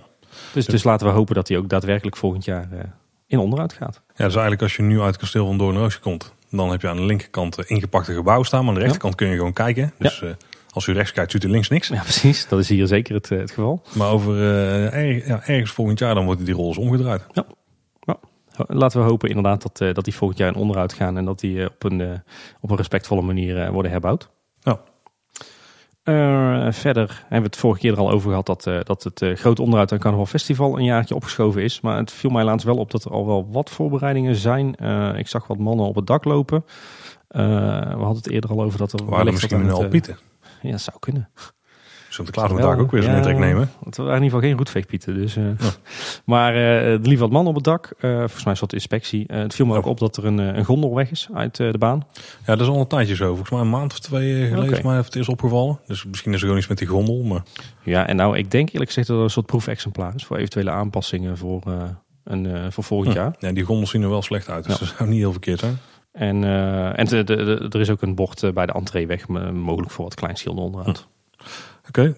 Dus, 0.52 0.66
dus 0.66 0.84
laten 0.84 1.06
we 1.06 1.12
hopen 1.12 1.34
dat 1.34 1.48
hij 1.48 1.56
ook 1.56 1.68
daadwerkelijk 1.68 2.16
volgend 2.16 2.44
jaar 2.44 2.68
eh, 2.72 2.78
in 3.26 3.38
onderhoud 3.38 3.72
gaat. 3.72 4.00
Ja, 4.06 4.24
dus 4.24 4.32
eigenlijk 4.32 4.62
als 4.62 4.76
je 4.76 4.82
nu 4.82 4.98
uit 4.98 5.06
het 5.06 5.16
kasteel 5.16 5.46
van 5.46 5.58
Doornroosje 5.58 6.00
komt, 6.00 6.32
dan 6.50 6.70
heb 6.70 6.80
je 6.80 6.88
aan 6.88 6.96
de 6.96 7.04
linkerkant 7.04 7.58
ingepakte 7.58 8.14
gebouw 8.14 8.42
staan, 8.42 8.60
maar 8.60 8.68
aan 8.68 8.74
de 8.74 8.80
rechterkant 8.80 9.14
kun 9.14 9.28
je 9.28 9.36
gewoon 9.36 9.52
kijken. 9.52 9.92
Dus 9.98 10.18
ja. 10.18 10.26
uh, 10.26 10.32
als 10.70 10.86
u 10.86 10.92
rechts 10.92 11.12
kijkt, 11.12 11.30
ziet 11.30 11.44
u 11.44 11.48
links 11.48 11.68
niks. 11.68 11.88
Ja, 11.88 12.02
precies. 12.02 12.48
Dat 12.48 12.58
is 12.58 12.68
hier 12.68 12.86
zeker 12.86 13.14
het, 13.14 13.28
het 13.28 13.50
geval. 13.50 13.82
Maar 13.94 14.10
over 14.10 14.34
uh, 14.34 15.26
ja, 15.26 15.40
ergens 15.46 15.70
volgend 15.70 15.98
jaar 15.98 16.14
dan 16.14 16.24
worden 16.24 16.44
die 16.44 16.54
rollen 16.54 16.76
omgedraaid. 16.76 17.22
Ja. 17.32 17.46
Laten 18.56 19.00
we 19.00 19.08
hopen 19.08 19.28
inderdaad 19.28 19.62
dat, 19.62 19.94
dat 19.94 20.04
die 20.04 20.14
volgend 20.14 20.38
jaar 20.38 20.48
in 20.48 20.60
onderhoud 20.60 20.92
gaan 20.92 21.16
en 21.16 21.24
dat 21.24 21.40
die 21.40 21.66
op, 21.66 21.84
een, 21.84 22.22
op 22.60 22.70
een 22.70 22.76
respectvolle 22.76 23.22
manier 23.22 23.72
worden 23.72 23.90
herbouwd. 23.90 24.30
Ja. 24.60 24.80
Uh, 26.08 26.72
verder 26.72 27.08
hebben 27.20 27.38
we 27.38 27.46
het 27.46 27.56
vorige 27.56 27.80
keer 27.80 27.92
er 27.92 27.98
al 27.98 28.10
over 28.10 28.28
gehad 28.28 28.46
dat, 28.46 28.66
uh, 28.66 28.78
dat 28.82 29.04
het 29.04 29.20
uh, 29.20 29.36
grote 29.36 29.62
onderhoud 29.62 29.92
aan 29.92 29.98
Carnaval 29.98 30.26
Festival 30.26 30.78
een 30.78 30.84
jaartje 30.84 31.14
opgeschoven 31.14 31.62
is. 31.62 31.80
Maar 31.80 31.96
het 31.96 32.12
viel 32.12 32.30
mij 32.30 32.44
laatst 32.44 32.66
wel 32.66 32.76
op 32.76 32.90
dat 32.90 33.04
er 33.04 33.10
al 33.10 33.26
wel 33.26 33.48
wat 33.50 33.70
voorbereidingen 33.70 34.36
zijn. 34.36 34.74
ik 35.16 35.28
zag 35.28 35.46
wat 35.46 35.58
mannen 35.58 35.86
op 35.86 35.94
het 35.94 36.06
dak 36.06 36.24
lopen. 36.24 36.64
we 37.28 37.40
hadden 37.98 38.16
het 38.16 38.30
eerder 38.30 38.50
al 38.50 38.62
over 38.62 38.78
dat 38.78 38.92
er... 38.92 39.04
Waren 39.04 39.32
misschien 39.32 39.60
een 39.60 39.70
Alpieten? 39.70 40.18
Ja, 40.62 40.70
dat 40.70 40.80
zou 40.80 40.96
kunnen. 40.98 41.28
Sinterklaas 42.16 42.50
moet 42.50 42.60
daar 42.60 42.78
ook 42.78 42.90
weer 42.90 43.02
zo'n 43.02 43.10
ja, 43.10 43.16
intrek 43.16 43.38
nemen. 43.38 43.70
Het 43.84 43.96
waren 43.96 44.16
in 44.16 44.22
ieder 44.22 44.30
geval 44.30 44.48
geen 44.48 44.56
roetveegpieten. 44.56 45.14
Dus, 45.14 45.36
uh, 45.36 45.44
Maar 46.24 46.54
uh, 46.54 46.92
er 46.92 47.00
liep 47.00 47.18
wat 47.18 47.30
man 47.30 47.46
op 47.46 47.54
het 47.54 47.64
dak. 47.64 47.92
Uh, 48.00 48.18
volgens 48.18 48.44
mij 48.44 48.54
zat 48.54 48.70
de 48.70 48.76
inspectie. 48.76 49.24
het 49.26 49.54
viel 49.54 49.66
me 49.66 49.76
ook 49.76 49.86
op 49.86 49.98
dat 49.98 50.16
er 50.16 50.24
een, 50.24 50.38
een 50.38 50.64
gondel 50.64 50.94
weg 50.94 51.10
is 51.10 51.28
uit 51.34 51.56
de 51.56 51.78
baan. 51.78 52.06
Ja, 52.46 52.56
dat 52.56 52.60
is 52.60 52.68
al 52.68 52.80
een 52.80 52.86
tijdje 52.86 53.14
zo. 53.14 53.26
Volgens 53.26 53.50
mij 53.50 53.60
een 53.60 53.70
maand 53.70 53.92
of 53.92 53.98
twee 53.98 54.48
geleden 54.48 54.68
okay. 54.68 54.82
mij 54.82 54.94
heeft 54.94 55.06
het 55.06 55.16
eerst 55.16 55.28
opgevallen. 55.28 55.80
Dus 55.86 56.04
misschien 56.04 56.30
is 56.32 56.36
er 56.36 56.42
gewoon 56.42 56.58
iets 56.58 56.68
met 56.68 56.78
die 56.78 56.86
gondel. 56.86 57.22
Maar... 57.22 57.42
Ja, 57.82 58.06
en 58.06 58.16
nou, 58.16 58.38
ik 58.38 58.50
denk 58.50 58.68
eerlijk 58.68 58.86
gezegd 58.86 59.06
dat 59.06 59.16
er 59.16 59.22
een 59.22 59.30
soort 59.30 59.46
proefexemplaar 59.46 60.14
is 60.14 60.24
voor 60.24 60.36
eventuele 60.36 60.70
aanpassingen 60.70 61.38
voor, 61.38 61.62
een, 62.24 62.72
voor 62.72 62.84
volgend 62.84 63.12
hm. 63.12 63.18
jaar. 63.18 63.34
Ja, 63.38 63.52
die 63.52 63.64
gondels 63.64 63.90
zien 63.90 64.02
er 64.02 64.10
wel 64.10 64.22
slecht 64.22 64.48
uit. 64.48 64.64
Dus 64.64 64.78
dat 64.78 64.94
zou 64.96 65.08
niet 65.08 65.18
heel 65.18 65.32
verkeerd 65.32 65.60
zijn. 65.60 65.78
En, 66.12 66.44
en 66.96 67.06
de, 67.06 67.24
de, 67.24 67.36
de, 67.36 67.66
er 67.70 67.80
is 67.80 67.90
ook 67.90 68.02
een 68.02 68.14
bocht 68.14 68.54
bij 68.54 68.66
de 68.66 68.72
entreeweg 68.72 69.28
mogelijk 69.52 69.90
voor 69.90 70.04
wat 70.04 70.14
kleinschilder 70.14 70.64
onderhoud. 70.64 71.06
Oké. 71.88 72.16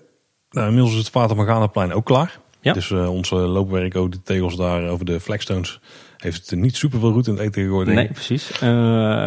Nou, 0.50 0.66
inmiddels 0.66 0.92
is 0.92 0.98
het 0.98 1.10
Vater 1.10 1.36
Morganaplein 1.36 1.92
ook 1.92 2.04
klaar. 2.04 2.38
Ja. 2.60 2.72
Dus 2.72 2.90
uh, 2.90 3.12
onze 3.12 3.34
loopwerk, 3.34 3.96
ook 3.96 4.12
de 4.12 4.22
tegels 4.22 4.56
daar 4.56 4.88
over 4.88 5.04
de 5.04 5.20
flagstones, 5.20 5.80
heeft 6.16 6.50
het 6.50 6.58
niet 6.58 6.76
super 6.76 7.00
veel 7.00 7.10
route 7.10 7.30
in 7.30 7.36
het 7.36 7.46
eten 7.46 7.62
gegooid. 7.62 7.88
Nee, 7.88 8.08
precies. 8.08 8.62
Uh, 8.62 8.68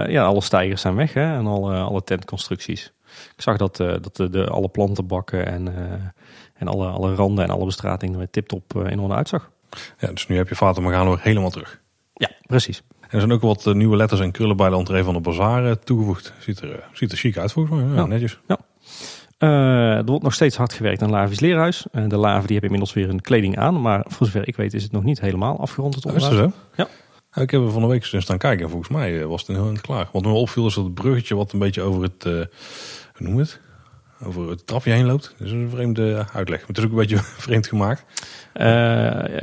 ja, 0.07 0.23
alle 0.23 0.41
stijgers 0.41 0.81
zijn 0.81 0.95
weg 0.95 1.13
hè, 1.13 1.35
en 1.35 1.47
alle, 1.47 1.75
alle 1.75 2.03
tentconstructies. 2.03 2.93
Ik 3.35 3.41
zag 3.41 3.57
dat, 3.57 3.79
uh, 3.79 3.87
dat 3.87 4.15
de, 4.15 4.29
de, 4.29 4.47
alle 4.47 4.69
plantenbakken 4.69 5.45
en, 5.45 5.73
en 6.53 6.67
alle, 6.67 6.87
alle 6.87 7.15
randen 7.15 7.43
en 7.43 7.49
alle 7.49 7.65
bestratingen 7.65 8.19
er 8.19 8.29
tip-top 8.29 8.87
in 8.87 8.99
orde 8.99 9.13
uitzag. 9.13 9.51
Ja, 9.99 10.11
dus 10.11 10.27
nu 10.27 10.37
heb 10.37 10.49
je 10.49 10.55
Vater 10.55 10.81
Morgana 10.81 11.15
helemaal 11.19 11.49
terug. 11.49 11.81
Ja, 12.13 12.29
precies. 12.45 12.83
En 13.01 13.07
er 13.09 13.19
zijn 13.19 13.31
ook 13.31 13.41
wat 13.41 13.73
nieuwe 13.73 13.95
letters 13.95 14.21
en 14.21 14.31
krullen 14.31 14.57
bij 14.57 14.69
de 14.69 14.75
entree 14.75 15.03
van 15.03 15.13
de 15.13 15.19
bazaar 15.19 15.79
toegevoegd. 15.79 16.33
Ziet 16.39 16.59
er, 16.59 16.83
ziet 16.93 17.11
er 17.11 17.17
chic 17.17 17.37
uit 17.37 17.51
volgens 17.51 17.75
mij. 17.75 17.89
Ja, 17.89 17.95
ja. 17.95 18.05
netjes. 18.05 18.39
Ja. 18.47 18.57
Uh, 19.43 19.97
er 19.97 20.05
wordt 20.05 20.23
nog 20.23 20.33
steeds 20.33 20.57
hard 20.57 20.73
gewerkt 20.73 21.01
aan 21.01 21.09
Lavi's 21.09 21.39
Leerhuis. 21.39 21.85
Uh, 21.91 22.03
de 22.07 22.17
Laven 22.17 22.47
die 22.47 22.57
hebben 22.57 22.69
inmiddels 22.69 22.93
weer 22.93 23.09
een 23.09 23.21
kleding 23.21 23.57
aan. 23.57 23.81
Maar 23.81 24.05
voor 24.07 24.25
zover 24.25 24.47
ik 24.47 24.55
weet 24.55 24.73
is 24.73 24.83
het 24.83 24.91
nog 24.91 25.03
niet 25.03 25.21
helemaal 25.21 25.59
afgerond. 25.59 25.95
Het 25.95 26.05
onderhoud. 26.05 26.33
Is 26.33 26.39
zo? 26.39 26.51
Ja. 26.75 26.87
Ik 27.41 27.51
heb 27.51 27.61
er 27.61 27.71
van 27.71 27.81
de 27.81 27.87
week 27.87 28.11
eens 28.11 28.23
staan 28.23 28.37
kijken. 28.37 28.69
Volgens 28.69 28.89
mij 28.89 29.21
eh, 29.21 29.25
was 29.25 29.39
het 29.39 29.49
een 29.49 29.55
heel 29.55 29.65
eind 29.65 29.81
klaar. 29.81 30.09
Wat 30.11 30.23
me 30.23 30.29
opviel 30.29 30.67
is 30.67 30.73
dat 30.73 30.83
het 30.83 30.93
bruggetje 30.93 31.35
wat 31.35 31.51
een 31.51 31.59
beetje 31.59 31.81
over 31.81 32.03
het... 32.03 32.25
Uh, 32.25 32.33
hoe 32.33 33.27
noem 33.27 33.37
het? 33.37 33.59
Over 34.23 34.49
het 34.49 34.67
trapje 34.67 34.91
heen 34.91 35.05
loopt. 35.05 35.35
Dat 35.37 35.47
is 35.47 35.53
een 35.53 35.69
vreemde 35.69 36.25
uitleg. 36.33 36.59
Maar 36.59 36.67
het 36.67 36.77
is 36.77 36.83
ook 36.83 36.91
een 36.91 36.97
beetje 36.97 37.17
vreemd 37.47 37.67
gemaakt. 37.67 38.05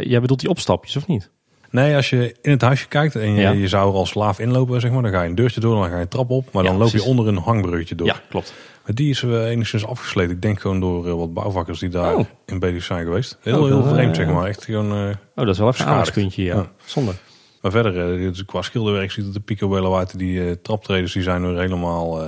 Jij 0.02 0.20
bedoelt 0.20 0.40
die 0.40 0.50
opstapjes 0.50 0.96
of 0.96 1.06
niet? 1.06 1.30
Nee, 1.70 1.94
als 1.94 2.10
je 2.10 2.36
in 2.42 2.50
het 2.50 2.62
huisje 2.62 2.88
kijkt 2.88 3.16
en 3.16 3.32
je, 3.32 3.58
je 3.58 3.68
zou 3.68 3.90
er 3.90 3.96
als 3.96 4.08
slaaf 4.08 4.38
inlopen, 4.38 4.80
zeg 4.80 4.90
maar, 4.90 5.02
dan 5.02 5.10
ga 5.12 5.22
je 5.22 5.28
een 5.28 5.34
deurtje 5.34 5.60
door, 5.60 5.74
dan 5.80 5.88
ga 5.88 5.94
je 5.94 6.02
een 6.02 6.08
trap 6.08 6.30
op, 6.30 6.52
maar 6.52 6.64
dan 6.64 6.76
loop 6.76 6.90
je 6.90 7.02
onder 7.02 7.28
een 7.28 7.36
hangbruggetje 7.36 7.94
door. 7.94 8.06
Ja, 8.06 8.20
klopt. 8.28 8.54
Die 8.94 9.10
is 9.10 9.22
uh, 9.22 9.50
enigszins 9.50 9.86
afgesleten. 9.86 10.34
Ik 10.34 10.42
denk 10.42 10.60
gewoon 10.60 10.80
door 10.80 11.06
uh, 11.06 11.14
wat 11.14 11.34
bouwvakkers 11.34 11.78
die 11.78 11.88
daar 11.88 12.14
oh. 12.14 12.26
in 12.46 12.58
bezig 12.58 12.82
zijn 12.82 13.04
geweest. 13.04 13.38
Heel, 13.40 13.66
heel 13.66 13.78
oh, 13.78 13.88
vreemd, 13.88 14.16
zeg 14.16 14.26
maar. 14.26 14.46
Echt 14.46 14.64
gewoon. 14.64 14.92
Uh, 14.92 15.08
oh, 15.08 15.14
dat 15.34 15.48
is 15.48 15.58
wel 15.58 15.68
even 15.68 15.84
een 15.84 15.90
aandachtspuntje, 15.90 16.44
ja. 16.44 16.54
ja. 16.54 16.70
Zonde. 16.84 17.12
Maar 17.60 17.70
verder, 17.70 18.44
qua 18.44 18.62
schilderwerk 18.62 19.10
ziet 19.10 19.24
het 19.24 19.34
de 19.34 19.40
picobello 19.40 19.96
uit. 19.96 20.18
Die 20.18 20.60
traptreders 20.60 21.12
die 21.12 21.22
zijn 21.22 21.42
er 21.42 21.58
helemaal, 21.58 22.22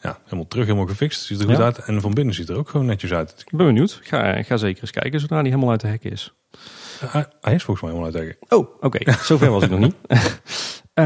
ja, 0.00 0.18
helemaal 0.24 0.48
terug, 0.48 0.64
helemaal 0.64 0.86
gefixt. 0.86 1.22
Ziet 1.22 1.40
er 1.40 1.48
goed 1.48 1.60
uit. 1.60 1.78
En 1.78 2.00
van 2.00 2.14
binnen 2.14 2.34
ziet 2.34 2.48
er 2.48 2.56
ook 2.56 2.68
gewoon 2.68 2.86
netjes 2.86 3.12
uit. 3.12 3.34
Ik 3.46 3.56
ben 3.56 3.66
benieuwd. 3.66 4.00
Ga, 4.02 4.42
ga 4.42 4.56
zeker 4.56 4.82
eens 4.82 4.90
kijken 4.90 5.20
zodra 5.20 5.42
die 5.42 5.50
helemaal 5.50 5.70
uit 5.70 5.80
de 5.80 5.86
hek 5.86 6.04
is. 6.04 6.34
hij 7.40 7.54
is 7.54 7.62
volgens 7.62 7.80
mij 7.80 7.90
helemaal 7.90 8.04
uit 8.04 8.12
de 8.12 8.18
hek. 8.18 8.58
Oh, 8.60 8.68
oké. 8.80 9.12
Zover 9.12 9.50
was 9.50 9.62
ik 9.62 9.70
nog 9.70 9.80
niet. 9.80 9.94
Uh, 10.94 11.04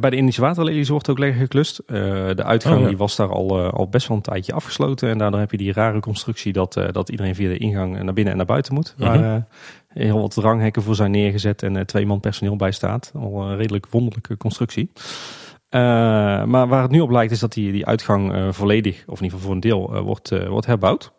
bij 0.00 0.10
de 0.10 0.16
Indische 0.16 0.40
waterlelies 0.40 0.88
wordt 0.88 1.10
ook 1.10 1.18
lekker 1.18 1.40
geklust. 1.40 1.80
Uh, 1.86 1.96
de 2.34 2.44
uitgang 2.44 2.80
oh, 2.80 2.88
die 2.88 2.96
was 2.96 3.16
daar 3.16 3.28
al, 3.28 3.64
uh, 3.64 3.72
al 3.72 3.88
best 3.88 4.08
wel 4.08 4.16
een 4.16 4.22
tijdje 4.22 4.52
afgesloten. 4.52 5.08
En 5.08 5.18
daardoor 5.18 5.40
heb 5.40 5.50
je 5.50 5.56
die 5.56 5.72
rare 5.72 6.00
constructie 6.00 6.52
dat, 6.52 6.72
dat 6.92 7.08
iedereen 7.08 7.34
via 7.34 7.48
de 7.48 7.58
ingang 7.58 8.02
naar 8.02 8.12
binnen 8.12 8.32
en 8.32 8.36
naar 8.36 8.46
buiten 8.46 8.74
moet. 8.74 8.94
Mm 8.96 9.06
-hmm. 9.06 9.20
Waar 9.22 9.46
heel 9.88 10.20
wat 10.20 10.34
ranghekken 10.34 10.82
voor 10.82 10.94
zijn 10.94 11.10
neergezet 11.10 11.62
en 11.62 11.86
twee 11.86 12.06
man 12.06 12.20
personeel 12.20 12.56
bij 12.56 12.72
staat. 12.72 13.12
Al 13.14 13.42
een 13.42 13.56
redelijk 13.56 13.86
wonderlijke 13.90 14.36
constructie. 14.36 14.90
maar 15.70 16.68
waar 16.68 16.82
het 16.82 16.90
nu 16.90 17.00
op 17.00 17.10
lijkt 17.10 17.32
is 17.32 17.40
dat 17.40 17.52
die, 17.52 17.72
die 17.72 17.86
uitgang 17.86 18.54
volledig, 18.54 19.04
of 19.06 19.18
in 19.18 19.24
ieder 19.24 19.38
geval 19.38 19.40
voor 19.40 19.54
een 19.54 19.60
deel, 19.60 20.02
wordt, 20.02 20.46
wordt 20.48 20.66
herbouwd. 20.66 21.12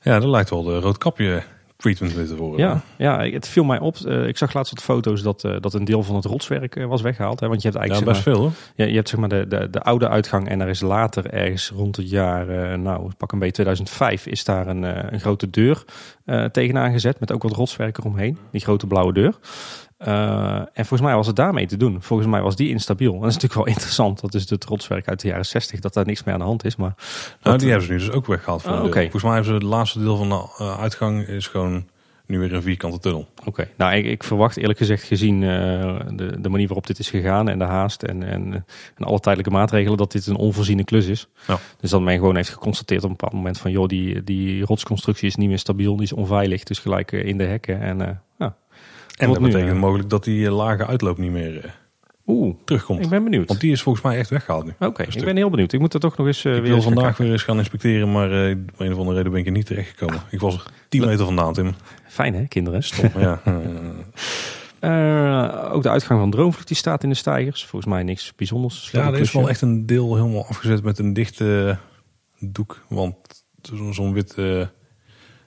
Ja, 0.00 0.18
dat 0.18 0.28
lijkt 0.28 0.50
wel 0.50 0.62
de 0.62 0.78
roodkapje 0.78 1.42
treatment 1.78 2.28
te 2.28 2.36
worden. 2.36 2.66
Ja, 2.66 2.82
ja, 2.96 3.30
het 3.30 3.48
viel 3.48 3.64
mij 3.64 3.78
op. 3.78 3.96
Uh, 4.04 4.26
ik 4.26 4.36
zag 4.36 4.52
laatst 4.52 4.74
wat 4.74 4.84
foto's 4.84 5.22
dat, 5.22 5.44
uh, 5.44 5.56
dat 5.60 5.74
een 5.74 5.84
deel 5.84 6.02
van 6.02 6.14
het 6.14 6.24
rotswerk 6.24 6.76
uh, 6.76 6.86
was 6.86 7.02
weggehaald. 7.02 7.40
Hè? 7.40 7.48
Want 7.48 7.62
je 7.62 7.68
hebt 7.68 7.80
eigenlijk 7.80 8.08
ja, 8.08 8.12
best 8.12 8.28
veel 8.34 8.42
hoor. 8.42 8.52
Ja, 8.74 8.84
je 8.84 8.94
hebt 8.94 9.08
zeg 9.08 9.20
maar 9.20 9.28
de, 9.28 9.46
de, 9.48 9.70
de 9.70 9.82
oude 9.82 10.08
uitgang 10.08 10.48
en 10.48 10.60
er 10.60 10.68
is 10.68 10.80
later 10.80 11.30
ergens 11.30 11.70
rond 11.70 11.96
het 11.96 12.10
jaar, 12.10 12.78
nou 12.78 13.10
pak 13.16 13.32
een 13.32 13.38
beetje 13.38 13.54
2005, 13.54 14.26
is 14.26 14.44
daar 14.44 14.66
een, 14.66 15.12
een 15.12 15.20
grote 15.20 15.50
deur 15.50 15.84
tegenaan 16.52 16.92
gezet 16.92 17.20
met 17.20 17.32
ook 17.32 17.42
wat 17.42 17.52
rotswerk 17.52 17.98
eromheen. 17.98 18.38
Die 18.50 18.60
grote 18.60 18.86
blauwe 18.86 19.12
deur. 19.12 19.38
Uh, 20.06 20.54
en 20.56 20.68
volgens 20.74 21.00
mij 21.00 21.14
was 21.14 21.26
het 21.26 21.36
daarmee 21.36 21.66
te 21.66 21.76
doen. 21.76 22.02
Volgens 22.02 22.28
mij 22.28 22.42
was 22.42 22.56
die 22.56 22.68
instabiel. 22.68 23.14
En 23.14 23.20
dat 23.20 23.28
is 23.28 23.34
natuurlijk 23.34 23.64
wel 23.64 23.72
interessant. 23.74 24.20
Dat 24.20 24.34
is 24.34 24.50
het 24.50 24.64
rotswerk 24.64 25.08
uit 25.08 25.20
de 25.20 25.28
jaren 25.28 25.46
60, 25.46 25.80
dat 25.80 25.94
daar 25.94 26.06
niks 26.06 26.24
meer 26.24 26.34
aan 26.34 26.40
de 26.40 26.46
hand 26.46 26.64
is. 26.64 26.76
Maar 26.76 26.94
nou, 27.42 27.58
die 27.58 27.68
hebben 27.68 27.86
ze 27.86 27.92
nu 27.92 27.98
dus 27.98 28.10
ook 28.10 28.26
weggehaald. 28.26 28.62
Van 28.62 28.72
oh, 28.72 28.84
okay. 28.84 29.02
Volgens 29.02 29.22
mij 29.22 29.32
hebben 29.32 29.50
ze 29.50 29.58
het 29.58 29.62
laatste 29.62 29.98
deel 29.98 30.16
van 30.16 30.28
de 30.28 30.34
uh, 30.60 30.80
uitgang 30.80 31.26
is 31.26 31.46
gewoon 31.46 31.86
nu 32.26 32.38
weer 32.38 32.52
een 32.52 32.62
vierkante 32.62 32.98
tunnel. 32.98 33.28
Oké, 33.44 33.68
nou 33.76 33.94
ik, 33.94 34.06
ik, 34.06 34.24
verwacht 34.24 34.56
eerlijk 34.56 34.78
gezegd 34.78 35.02
gezien 35.02 35.42
uh, 35.42 36.00
de, 36.10 36.40
de 36.40 36.48
manier 36.48 36.66
waarop 36.66 36.86
dit 36.86 36.98
is 36.98 37.10
gegaan 37.10 37.48
en 37.48 37.58
de 37.58 37.64
haast 37.64 38.02
en, 38.02 38.22
en, 38.22 38.64
en 38.94 39.04
alle 39.04 39.20
tijdelijke 39.20 39.52
maatregelen 39.52 39.98
dat 39.98 40.12
dit 40.12 40.26
een 40.26 40.36
onvoorziene 40.36 40.84
klus 40.84 41.06
is. 41.06 41.28
Ja. 41.46 41.58
Dus 41.80 41.90
dat 41.90 42.00
men 42.00 42.18
gewoon 42.18 42.36
heeft 42.36 42.48
geconstateerd 42.48 43.04
op 43.04 43.10
een 43.10 43.16
bepaald 43.16 43.32
moment 43.32 43.58
van 43.58 43.70
joh, 43.70 43.86
die, 43.86 44.24
die 44.24 44.64
rotsconstructie 44.64 45.28
is 45.28 45.36
niet 45.36 45.48
meer 45.48 45.58
stabiel, 45.58 45.94
die 45.94 46.04
is 46.04 46.12
onveilig, 46.12 46.62
dus 46.62 46.78
gelijk 46.78 47.12
in 47.12 47.38
de 47.38 47.44
hekken 47.44 47.80
en 47.80 48.22
ja, 48.38 48.56
en 49.18 49.32
dat 49.32 49.42
betekent 49.42 49.78
mogelijk 49.78 50.10
dat 50.10 50.24
die 50.24 50.46
eh, 50.46 50.56
lage 50.56 50.86
uitloop 50.86 51.18
niet 51.18 51.30
meer 51.30 51.54
uh, 51.54 51.70
Oeh, 52.26 52.54
terugkomt. 52.64 53.04
Ik 53.04 53.08
ben 53.08 53.24
benieuwd. 53.24 53.48
Want 53.48 53.60
die 53.60 53.72
is 53.72 53.82
volgens 53.82 54.04
mij 54.04 54.18
echt 54.18 54.30
weggehaald 54.30 54.64
nu. 54.64 54.72
Oké, 54.78 55.02
ik 55.02 55.24
ben 55.24 55.36
heel 55.36 55.50
benieuwd. 55.50 55.72
Ik 55.72 55.80
moet 55.80 55.94
er 55.94 56.00
toch 56.00 56.16
nog 56.16 56.26
eens 56.26 56.44
uh, 56.44 56.56
ik 56.56 56.62
weer 56.62 56.70
wil 56.70 56.82
vandaag 56.82 57.16
weer 57.16 57.32
eens 57.32 57.42
gaan 57.42 57.58
inspecteren, 57.58 58.12
maar 58.12 58.48
uh, 58.48 58.56
op 58.72 58.80
een 58.80 58.92
of 58.92 58.98
andere 58.98 59.16
reden 59.16 59.30
ben 59.30 59.40
ik 59.40 59.46
er 59.46 59.52
niet 59.52 59.66
terechtgekomen. 59.66 60.22
Ik 60.30 60.40
was 60.40 60.54
er 60.54 60.62
10 60.88 61.06
meter 61.06 61.24
vandaan, 61.24 61.52
Tim. 61.52 61.74
Fijn 62.06 62.34
hè, 62.34 62.46
kinderen? 62.46 62.82
Stom, 62.82 63.10
ja. 63.20 63.40
Eh, 64.80 65.70
ook 65.72 65.82
de 65.82 65.90
uitgang 65.90 66.20
van 66.20 66.30
Droomvlucht 66.30 66.68
die 66.68 66.76
staat 66.76 67.02
in 67.02 67.08
de 67.08 67.14
stijgers. 67.14 67.64
Volgens 67.66 67.92
mij 67.92 68.02
niks 68.02 68.32
bijzonders. 68.36 68.90
Ja, 68.90 69.06
er 69.06 69.18
is 69.18 69.32
wel 69.32 69.48
echt 69.48 69.60
een 69.60 69.86
deel 69.86 70.16
helemaal 70.16 70.46
afgezet 70.46 70.82
met 70.82 70.98
een 70.98 71.12
dichte 71.12 71.78
doek. 72.38 72.84
Want 72.88 73.16
zo'n 73.90 74.12
wit, 74.12 74.30
eh, 74.30 74.44
hoe 74.44 74.66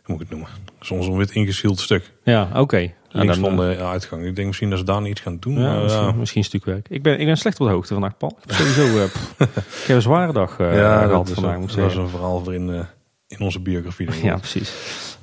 moet 0.05 0.22
ik 0.22 0.30
het 0.30 0.30
noemen? 0.30 0.49
Zo'n 0.80 1.17
wit 1.17 1.32
ingeschild 1.32 1.80
stuk. 1.80 2.11
Ja, 2.24 2.49
oké. 2.53 2.93
Links 3.12 3.39
dan, 3.39 3.55
van 3.55 3.66
eh, 3.70 3.78
de 3.78 3.84
uitgang. 3.84 4.26
Ik 4.26 4.36
denk 4.36 4.47
misschien 4.47 4.70
dat 4.70 4.80
ze 4.80 4.86
daar 4.86 5.07
iets 5.07 5.22
gaan 5.22 5.38
doen. 5.39 5.59
Ja, 5.59 5.82
misschien, 5.82 6.03
ja. 6.03 6.12
misschien 6.12 6.43
stukwerk. 6.43 6.88
Ik 6.89 7.03
ben, 7.03 7.20
ik 7.20 7.26
ben 7.26 7.38
slecht 7.38 7.59
op 7.59 7.68
de 7.68 7.74
hoogte 7.74 7.93
vandaag, 7.93 8.18
Paul. 8.18 8.38
Ik 8.43 8.49
heb 8.49 8.55
sowieso 8.68 8.97
eh, 8.97 9.03
pff, 9.05 9.34
ik 9.82 9.88
heb 9.88 9.95
een 9.95 10.01
zware 10.01 10.34
dag 10.34 10.59
eh, 10.59 10.76
ja, 10.78 10.97
gehad 10.97 11.12
dat 11.12 11.28
is, 11.28 11.34
vandaag, 11.34 11.53
een, 11.53 11.59
moet 11.59 11.76
dat 11.76 11.89
is 11.89 11.95
een 11.95 12.07
verhaal 12.09 12.43
voor 12.43 12.53
in, 12.53 12.70
eh, 12.74 12.80
in 13.28 13.39
onze 13.39 13.59
biografie. 13.59 14.05
denk 14.05 14.18
ik. 14.18 14.24
Ja, 14.24 14.38
precies. 14.38 14.74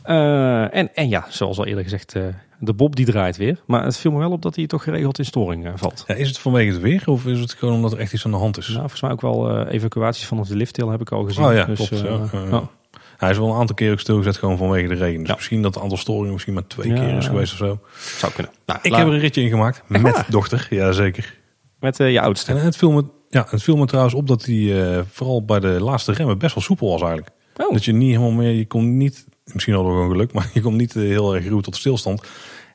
Eh, 0.02 0.74
en, 0.74 0.94
en 0.94 1.08
ja, 1.08 1.26
zoals 1.28 1.58
al 1.58 1.66
eerder 1.66 1.82
gezegd, 1.84 2.14
eh, 2.14 2.22
de 2.60 2.72
Bob 2.74 2.96
die 2.96 3.06
draait 3.06 3.36
weer. 3.36 3.60
Maar 3.66 3.84
het 3.84 3.96
viel 3.96 4.10
me 4.12 4.18
wel 4.18 4.30
op 4.30 4.42
dat 4.42 4.56
hij 4.56 4.66
toch 4.66 4.82
geregeld 4.82 5.18
in 5.18 5.24
storing 5.24 5.66
eh, 5.66 5.72
valt. 5.76 6.04
Ja, 6.06 6.14
is 6.14 6.28
het 6.28 6.38
vanwege 6.38 6.72
het 6.72 6.80
weer 6.80 7.02
of 7.06 7.26
is 7.26 7.40
het 7.40 7.52
gewoon 7.52 7.74
omdat 7.74 7.92
er 7.92 7.98
echt 7.98 8.12
iets 8.12 8.24
aan 8.24 8.30
de 8.30 8.36
hand 8.36 8.56
is? 8.58 8.66
Nou, 8.66 8.78
volgens 8.80 9.00
mij 9.00 9.10
ook 9.10 9.20
wel 9.20 9.50
eh, 9.50 9.72
evacuaties 9.74 10.26
vanaf 10.26 10.48
de 10.48 10.56
lifttail 10.56 10.90
heb 10.90 11.00
ik 11.00 11.10
al 11.12 11.24
gezien. 11.24 11.44
oh 11.44 11.52
ja, 11.54 11.64
Dus, 11.64 11.88
klopt. 11.88 12.04
eh, 12.04 12.50
ja. 12.50 12.68
Hij 13.18 13.30
is 13.30 13.38
wel 13.38 13.48
een 13.50 13.58
aantal 13.58 13.74
keer 13.74 13.92
ook 13.92 14.00
stilgezet 14.00 14.36
gewoon 14.36 14.56
vanwege 14.56 14.88
de 14.88 14.94
regen. 14.94 15.18
Dus 15.18 15.28
Ja. 15.28 15.34
misschien 15.34 15.62
dat 15.62 15.74
het 15.74 15.82
aantal 15.82 15.98
storingen 15.98 16.32
misschien 16.32 16.54
maar 16.54 16.66
twee 16.66 16.88
Ja. 16.88 16.94
keer 16.94 17.16
is 17.16 17.26
geweest 17.26 17.52
of 17.52 17.58
zo. 17.58 17.78
zou 18.18 18.32
kunnen. 18.32 18.52
Nou, 18.66 18.78
Ik 18.82 18.90
laat- 18.90 18.98
heb 18.98 19.08
er 19.08 19.14
een 19.14 19.20
ritje 19.20 19.42
in 19.42 19.48
gemaakt 19.48 19.76
Echt 19.90 20.02
met 20.02 20.12
waar? 20.12 20.26
dochter. 20.30 20.66
Ja, 20.70 20.92
zeker. 20.92 21.34
Met 21.80 22.00
eh, 22.00 22.12
je 22.12 22.20
oudste. 22.20 22.52
En 22.52 22.58
het 22.60 22.76
viel, 22.76 22.90
me, 22.90 23.04
ja, 23.28 23.46
het 23.50 23.62
viel 23.62 23.76
me 23.76 23.86
trouwens 23.86 24.14
op 24.14 24.26
dat 24.26 24.44
hij 24.44 24.94
eh, 24.96 25.02
vooral 25.10 25.44
bij 25.44 25.60
de 25.60 25.68
laatste 25.80 26.12
remmen 26.12 26.38
best 26.38 26.54
wel 26.54 26.64
soepel 26.64 26.88
was 26.90 27.00
eigenlijk. 27.00 27.30
Oh, 27.56 27.72
Dat 27.72 27.84
je 27.84 27.92
niet 27.92 28.08
helemaal 28.10 28.30
meer, 28.30 28.50
je 28.52 28.66
komt 28.66 28.88
niet, 28.88 29.26
misschien 29.52 29.74
hadden 29.74 29.92
we 29.92 29.98
gewoon 29.98 30.12
geluk, 30.12 30.32
maar 30.32 30.50
je 30.54 30.60
komt 30.60 30.76
niet 30.76 30.96
eh, 30.96 31.02
heel 31.02 31.34
erg 31.34 31.44
ruw 31.46 31.60
tot 31.60 31.76
stilstand. 31.76 32.22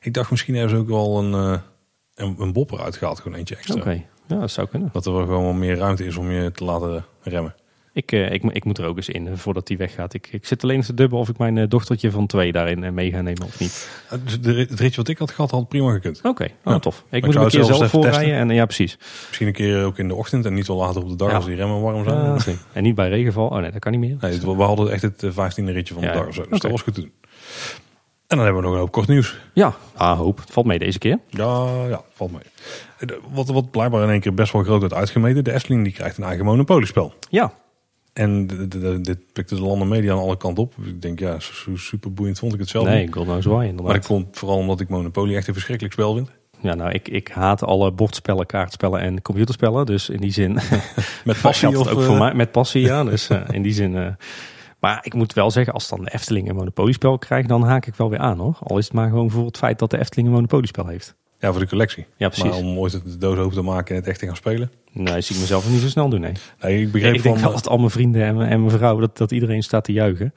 Ik 0.00 0.14
dacht 0.14 0.30
misschien 0.30 0.54
hebben 0.54 0.76
ze 0.76 0.82
ook 0.82 0.88
wel 0.88 1.18
een, 1.18 1.32
een, 2.14 2.34
een 2.38 2.52
bopper 2.52 2.80
uitgehaald, 2.80 3.20
gewoon 3.20 3.38
eentje 3.38 3.56
extra. 3.56 3.74
oké. 3.80 4.02
Ja, 4.28 4.38
dat 4.40 4.50
zou 4.50 4.66
kunnen. 4.68 4.88
Dat 4.92 5.06
er 5.06 5.12
wel 5.14 5.24
gewoon 5.24 5.58
meer 5.58 5.76
ruimte 5.76 6.04
is 6.06 6.16
om 6.16 6.30
je 6.30 6.52
te 6.52 6.64
laten 6.64 7.04
remmen. 7.22 7.54
Ik, 7.94 8.12
eh, 8.12 8.32
ik, 8.32 8.42
ik 8.42 8.64
moet 8.64 8.78
er 8.78 8.86
ook 8.86 8.96
eens 8.96 9.08
in 9.08 9.26
eh, 9.28 9.32
voordat 9.36 9.68
hij 9.68 9.76
weggaat. 9.76 10.14
Ik, 10.14 10.28
ik 10.32 10.46
zit 10.46 10.62
alleen 10.62 10.76
eens 10.76 10.86
te 10.86 10.94
dubbel 10.94 11.18
of 11.18 11.28
ik 11.28 11.38
mijn 11.38 11.58
eh, 11.58 11.68
dochtertje 11.68 12.10
van 12.10 12.26
twee 12.26 12.52
daarin 12.52 12.94
mee 12.94 13.10
ga 13.10 13.20
nemen 13.20 13.42
of 13.42 13.60
niet. 13.60 13.88
Het 14.08 14.80
ritje 14.80 14.96
wat 14.96 15.08
ik 15.08 15.18
had 15.18 15.30
gehad, 15.30 15.50
had 15.50 15.68
prima 15.68 15.92
gekund. 15.92 16.20
Oké, 16.22 16.46
Ja. 16.64 16.78
tof. 16.78 17.04
Ik 17.10 17.24
moet 17.24 17.34
hem 17.34 17.42
een 17.42 17.48
keer 17.50 17.64
zelf 17.64 17.90
voorrijden. 17.90 18.34
En, 18.34 18.50
ja, 18.50 18.64
precies. 18.64 18.98
Misschien 19.26 19.46
een 19.46 19.52
keer 19.52 19.84
ook 19.84 19.98
in 19.98 20.08
de 20.08 20.14
ochtend 20.14 20.44
en 20.44 20.54
niet 20.54 20.66
wel 20.66 20.76
later 20.76 21.02
op 21.02 21.08
de 21.08 21.16
dag 21.16 21.30
Ja. 21.30 21.36
als 21.36 21.44
die 21.44 21.54
remmen 21.54 21.80
warm 21.80 22.04
zijn. 22.04 22.32
Oké. 22.32 22.56
En 22.72 22.82
niet 22.82 22.94
bij 22.94 23.08
regenval. 23.08 23.46
Oh 23.48 23.58
nee, 23.58 23.70
dat 23.70 23.80
kan 23.80 23.92
niet 23.92 24.00
meer. 24.00 24.16
Nee, 24.20 24.40
we 24.56 24.62
hadden 24.62 24.90
echt 24.92 25.02
het 25.02 25.24
vijftiende 25.26 25.72
ritje 25.72 25.94
van 25.94 26.02
de 26.02 26.08
Ja, 26.08 26.14
dag. 26.14 26.24
Dus 26.48 26.60
dat 26.60 26.70
was 26.70 26.82
goed 26.82 26.94
doen. 26.94 27.12
En 28.26 28.36
dan 28.36 28.44
hebben 28.44 28.56
we 28.56 28.62
nog 28.62 28.72
een 28.72 28.82
hoop 28.82 28.92
kort 28.92 29.08
nieuws. 29.08 29.38
Ja, 29.52 29.74
ah, 29.94 30.18
hoop. 30.18 30.38
Het 30.38 30.50
valt 30.50 30.66
mee 30.66 30.78
deze 30.78 30.98
keer. 30.98 31.18
Ja, 31.28 31.68
ja, 31.88 32.02
valt 32.12 32.32
mee. 32.32 33.18
Wat, 33.32 33.48
wat 33.48 33.70
blijkbaar 33.70 34.02
in 34.02 34.10
één 34.10 34.20
keer 34.20 34.34
best 34.34 34.52
wel 34.52 34.62
groot 34.62 34.80
werd 34.80 34.94
uitgemeten. 34.94 35.44
De 35.44 35.52
Efteling 35.52 35.84
die 35.84 35.92
krijgt 35.92 36.18
een 36.18 36.24
eigen 36.24 36.44
monopoliespel. 36.44 37.14
Ja, 37.30 37.52
En 38.14 38.46
dit 39.02 39.18
pikte 39.32 39.54
de 39.54 39.60
landen 39.60 39.88
media 39.88 40.12
aan 40.12 40.18
alle 40.18 40.36
kanten 40.36 40.62
op. 40.62 40.74
Ik 40.84 41.02
denk, 41.02 41.18
ja, 41.18 41.36
super 41.74 42.12
boeiend 42.12 42.38
vond 42.38 42.52
ik 42.52 42.58
het 42.58 42.68
zelf 42.68 42.86
nee, 42.86 43.08
knows 43.08 43.44
why 43.44 43.54
Maar 43.54 43.64
inderdaad. 43.64 43.94
dat 43.94 44.06
komt 44.06 44.36
vooral 44.36 44.58
omdat 44.58 44.80
ik 44.80 44.88
Monopoly 44.88 45.36
echt 45.36 45.46
een 45.46 45.52
verschrikkelijk 45.52 45.94
spel 45.94 46.14
vind. 46.14 46.30
Ja, 46.60 46.74
nou, 46.74 46.90
ik, 46.90 47.08
ik 47.08 47.28
haat 47.28 47.62
alle 47.62 47.92
bordspellen, 47.92 48.46
kaartspellen 48.46 49.00
en 49.00 49.22
computerspellen. 49.22 49.86
Dus 49.86 50.08
in 50.08 50.20
die 50.20 50.30
zin 50.30 50.52
Met 51.24 51.40
passie 51.42 51.78
of 51.78 51.88
ook 51.88 52.02
voor 52.02 52.14
eh, 52.14 52.18
mij 52.18 52.34
met 52.34 52.52
passie, 52.52 52.82
ja. 52.82 53.04
Dus 53.04 53.28
eh, 53.28 53.40
in 53.50 53.62
die 53.62 53.72
zin. 53.72 53.96
eh, 53.96 54.06
maar 54.78 54.98
ik 55.02 55.14
moet 55.14 55.32
wel 55.32 55.50
zeggen, 55.50 55.72
als 55.72 55.88
dan 55.88 56.04
de 56.04 56.14
Efteling 56.14 56.48
een 56.48 56.54
monopoliespel 56.54 57.18
krijgt, 57.18 57.48
dan 57.48 57.62
haak 57.62 57.86
ik 57.86 57.94
wel 57.94 58.10
weer 58.10 58.18
aan 58.18 58.38
hoor. 58.38 58.58
Al 58.62 58.78
is 58.78 58.84
het 58.84 58.94
maar 58.94 59.08
gewoon 59.08 59.30
voor 59.30 59.46
het 59.46 59.56
feit 59.56 59.78
dat 59.78 59.90
de 59.90 59.98
Efteling 59.98 60.28
een 60.28 60.34
monopoliespel 60.34 60.86
heeft. 60.86 61.14
Ja, 61.38 61.50
voor 61.50 61.60
de 61.60 61.68
collectie. 61.68 62.06
Ja, 62.16 62.28
precies. 62.28 62.50
Maar 62.50 62.58
om 62.58 62.78
ooit 62.78 62.92
de 62.92 63.18
doos 63.18 63.38
open 63.38 63.54
te 63.54 63.62
maken 63.62 63.94
en 63.94 64.00
het 64.00 64.10
echt 64.10 64.18
te 64.18 64.26
gaan 64.26 64.36
spelen. 64.36 64.70
Nee, 64.94 65.20
zie 65.20 65.34
ik 65.34 65.40
mezelf 65.40 65.68
niet 65.70 65.80
zo 65.80 65.88
snel 65.88 66.08
doen, 66.08 66.20
nee. 66.20 66.32
Nee, 66.60 66.80
ik 66.82 66.92
begreep 66.92 67.14
ik 67.14 67.22
denk 67.22 67.34
van... 67.38 67.44
wel 67.44 67.54
dat 67.54 67.68
al 67.68 67.78
mijn 67.78 67.90
vrienden 67.90 68.22
en, 68.24 68.36
mijn- 68.36 68.50
en 68.50 68.64
mijn 68.64 68.76
vrouw, 68.78 68.98
dat, 68.98 69.16
dat 69.18 69.30
iedereen 69.32 69.62
staat 69.62 69.84
te 69.84 69.92
juichen. 69.92 70.34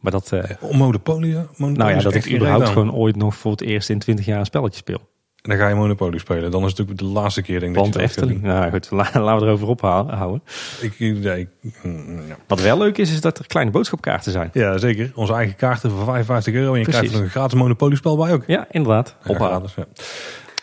Maar 0.00 0.12
dat, 0.12 0.32
eh, 0.32 0.50
eh, 0.50 0.56
Om 0.60 0.76
Monopoly, 0.76 1.28
ja, 1.28 1.46
Monopoly 1.56 1.86
nou 1.86 1.96
ja, 1.98 2.02
dat 2.02 2.14
ik 2.14 2.32
überhaupt 2.34 2.68
gewoon 2.68 2.92
ooit 2.94 3.16
nog 3.16 3.36
voor 3.36 3.50
het 3.50 3.60
eerst 3.60 3.88
in 3.90 3.98
20 3.98 4.24
jaar 4.26 4.38
een 4.38 4.44
spelletje 4.46 4.76
speel. 4.78 5.08
En 5.42 5.50
dan 5.50 5.58
ga 5.58 5.68
je 5.68 5.74
Monopoly 5.74 6.18
spelen. 6.18 6.50
Dan 6.50 6.64
is 6.64 6.68
het 6.70 6.78
natuurlijk 6.78 6.98
de 7.08 7.20
laatste 7.20 7.42
keer 7.42 7.60
denk 7.60 7.76
ik 7.76 7.84
dat 7.84 7.94
je 7.94 8.00
Efteling, 8.00 8.42
nou 8.42 8.70
goed, 8.70 8.90
la- 8.98 9.10
laten 9.12 9.36
we 9.40 9.46
erover 9.46 9.68
ophouden. 9.68 10.42
Ik, 10.80 10.94
ik- 10.98 11.18
nee, 11.18 11.40
ik- 11.62 11.78
mm, 11.82 12.20
ja. 12.28 12.36
Wat 12.46 12.60
wel 12.60 12.78
leuk 12.78 12.98
is, 12.98 13.12
is 13.12 13.20
dat 13.20 13.38
er 13.38 13.46
kleine 13.46 13.70
boodschapkaarten 13.72 14.32
zijn. 14.32 14.50
ja, 14.52 14.78
zeker. 14.78 15.12
Onze 15.14 15.32
eigen 15.32 15.56
kaarten 15.56 15.90
voor 15.90 16.04
55 16.04 16.54
euro. 16.54 16.72
En 16.72 16.78
je 16.78 16.84
Precies. 16.84 17.00
krijgt 17.00 17.18
er 17.18 17.24
een 17.24 17.30
gratis 17.30 17.58
Monopoly-spel 17.58 18.16
bij 18.16 18.32
ook. 18.32 18.44
Ja, 18.46 18.66
inderdaad. 18.70 19.16
Ja, 19.24 19.30
Ophalen. 19.30 19.68
gratis, 19.68 19.74
ja. 19.74 19.86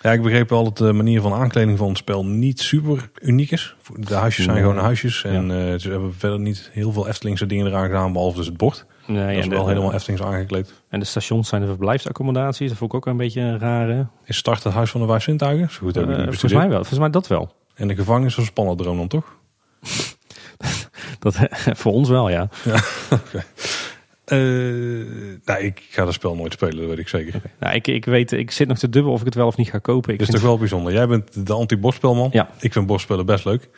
Ja, 0.05 0.11
ik 0.11 0.21
begreep 0.21 0.49
wel 0.49 0.63
dat 0.63 0.77
de 0.77 0.93
manier 0.93 1.21
van 1.21 1.33
aankleding 1.33 1.77
van 1.77 1.87
het 1.87 1.97
spel 1.97 2.25
niet 2.25 2.59
super 2.59 3.09
uniek 3.21 3.51
is. 3.51 3.75
De 3.95 4.15
huisjes 4.15 4.45
zijn 4.45 4.57
gewoon 4.57 4.77
huisjes. 4.77 5.23
En 5.23 5.51
eh, 5.51 5.79
ze 5.79 5.89
hebben 5.89 6.13
verder 6.13 6.39
niet 6.39 6.69
heel 6.73 6.91
veel 6.91 7.07
Eftelingse 7.07 7.45
dingen 7.45 7.67
eraan 7.67 7.85
gedaan, 7.85 8.13
behalve 8.13 8.37
dus 8.37 8.45
het 8.45 8.57
bord. 8.57 8.85
Nee, 9.07 9.35
dat 9.35 9.43
is 9.43 9.47
wel 9.47 9.63
de, 9.63 9.69
helemaal 9.69 9.93
Eftelings 9.93 10.23
aangekleed. 10.23 10.73
en 10.89 10.99
de 10.99 11.05
stations 11.05 11.49
zijn 11.49 11.61
de 11.61 11.67
verblijfsaccommodaties. 11.67 12.69
Dat 12.69 12.77
vond 12.77 12.91
ik 12.91 12.97
ook 12.97 13.05
een 13.05 13.17
beetje 13.17 13.41
een 13.41 13.59
rare. 13.59 14.07
Is 14.23 14.37
start 14.37 14.63
het 14.63 14.73
huis 14.73 14.91
van 14.91 15.01
de 15.01 15.07
vijf 15.07 15.23
zintuigen? 15.23 15.69
Zo 15.71 15.79
goed 15.79 15.95
heb 15.95 16.03
ik 16.03 16.09
Eh, 16.09 16.17
niet 16.17 16.25
volgens 16.25 16.53
mij 16.53 16.67
wel. 16.67 16.77
Volgens 16.77 16.99
mij 16.99 17.09
dat 17.09 17.27
wel. 17.27 17.55
En 17.75 17.87
de 17.87 17.95
gevangenis 17.95 18.37
is 18.37 18.49
een 18.55 18.75
droom 18.77 18.97
dan 18.97 19.07
toch? 19.07 19.35
Dat, 21.19 21.37
voor 21.81 21.91
ons 21.91 22.09
wel, 22.09 22.29
ja. 22.29 22.49
Eh 24.25 24.37
nee, 25.45 25.63
ik 25.63 25.87
ga 25.89 26.05
dat 26.05 26.13
spel 26.13 26.35
nooit 26.35 26.53
spelen, 26.53 26.77
dat 26.77 26.87
weet 26.87 26.97
ik 26.97 27.07
zeker. 27.07 27.41
Nou, 27.59 27.75
ik, 27.75 27.87
ik 27.87 28.05
weet, 28.05 28.31
ik 28.31 28.51
zit 28.51 28.67
nog 28.67 28.77
te 28.77 28.89
dubbel 28.89 29.11
of 29.11 29.19
ik 29.19 29.25
het 29.25 29.35
wel 29.35 29.47
of 29.47 29.57
niet 29.57 29.69
ga 29.69 29.77
kopen. 29.77 30.13
Ik 30.13 30.19
Het 30.19 30.27
is 30.27 30.35
toch 30.35 30.43
wel 30.43 30.57
bijzonder. 30.57 30.93
Jij 30.93 31.07
bent 31.07 31.45
de 31.47 31.53
anti-bordspelman. 31.53 32.29
Ja. 32.31 32.49
Ik 32.59 32.73
vind 32.73 32.87
bordspellen 32.87 33.25
best 33.25 33.45
leuk. 33.45 33.69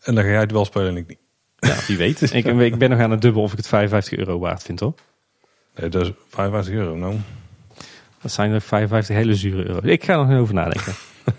En 0.00 0.14
dan 0.14 0.24
ga 0.24 0.30
jij 0.30 0.40
het 0.40 0.52
wel 0.52 0.64
spelen 0.64 0.88
en 0.88 0.96
ik 0.96 1.08
niet. 1.08 1.18
Ja, 1.56 1.76
wie 1.86 1.96
weet. 1.96 2.22
ik, 2.34 2.44
ik 2.44 2.78
ben 2.78 2.90
nog 2.90 2.98
aan 2.98 3.10
het 3.10 3.22
dubbel 3.22 3.42
of 3.42 3.50
ik 3.50 3.56
het 3.56 3.68
55 3.68 4.18
euro 4.18 4.38
waard 4.38 4.62
vind, 4.62 4.80
hoor. 4.80 4.94
Nee, 5.76 5.88
dat 5.88 6.02
is 6.02 6.12
55 6.28 6.74
euro. 6.74 6.96
Nou, 6.96 7.16
Dat 8.22 8.32
zijn 8.32 8.52
er 8.52 8.60
55 8.60 9.16
hele 9.16 9.34
zure 9.34 9.66
euro's. 9.66 9.84
Ik 9.84 10.04
ga 10.04 10.12
er 10.12 10.26
nog 10.26 10.38
over 10.38 10.54
nadenken. 10.54 10.92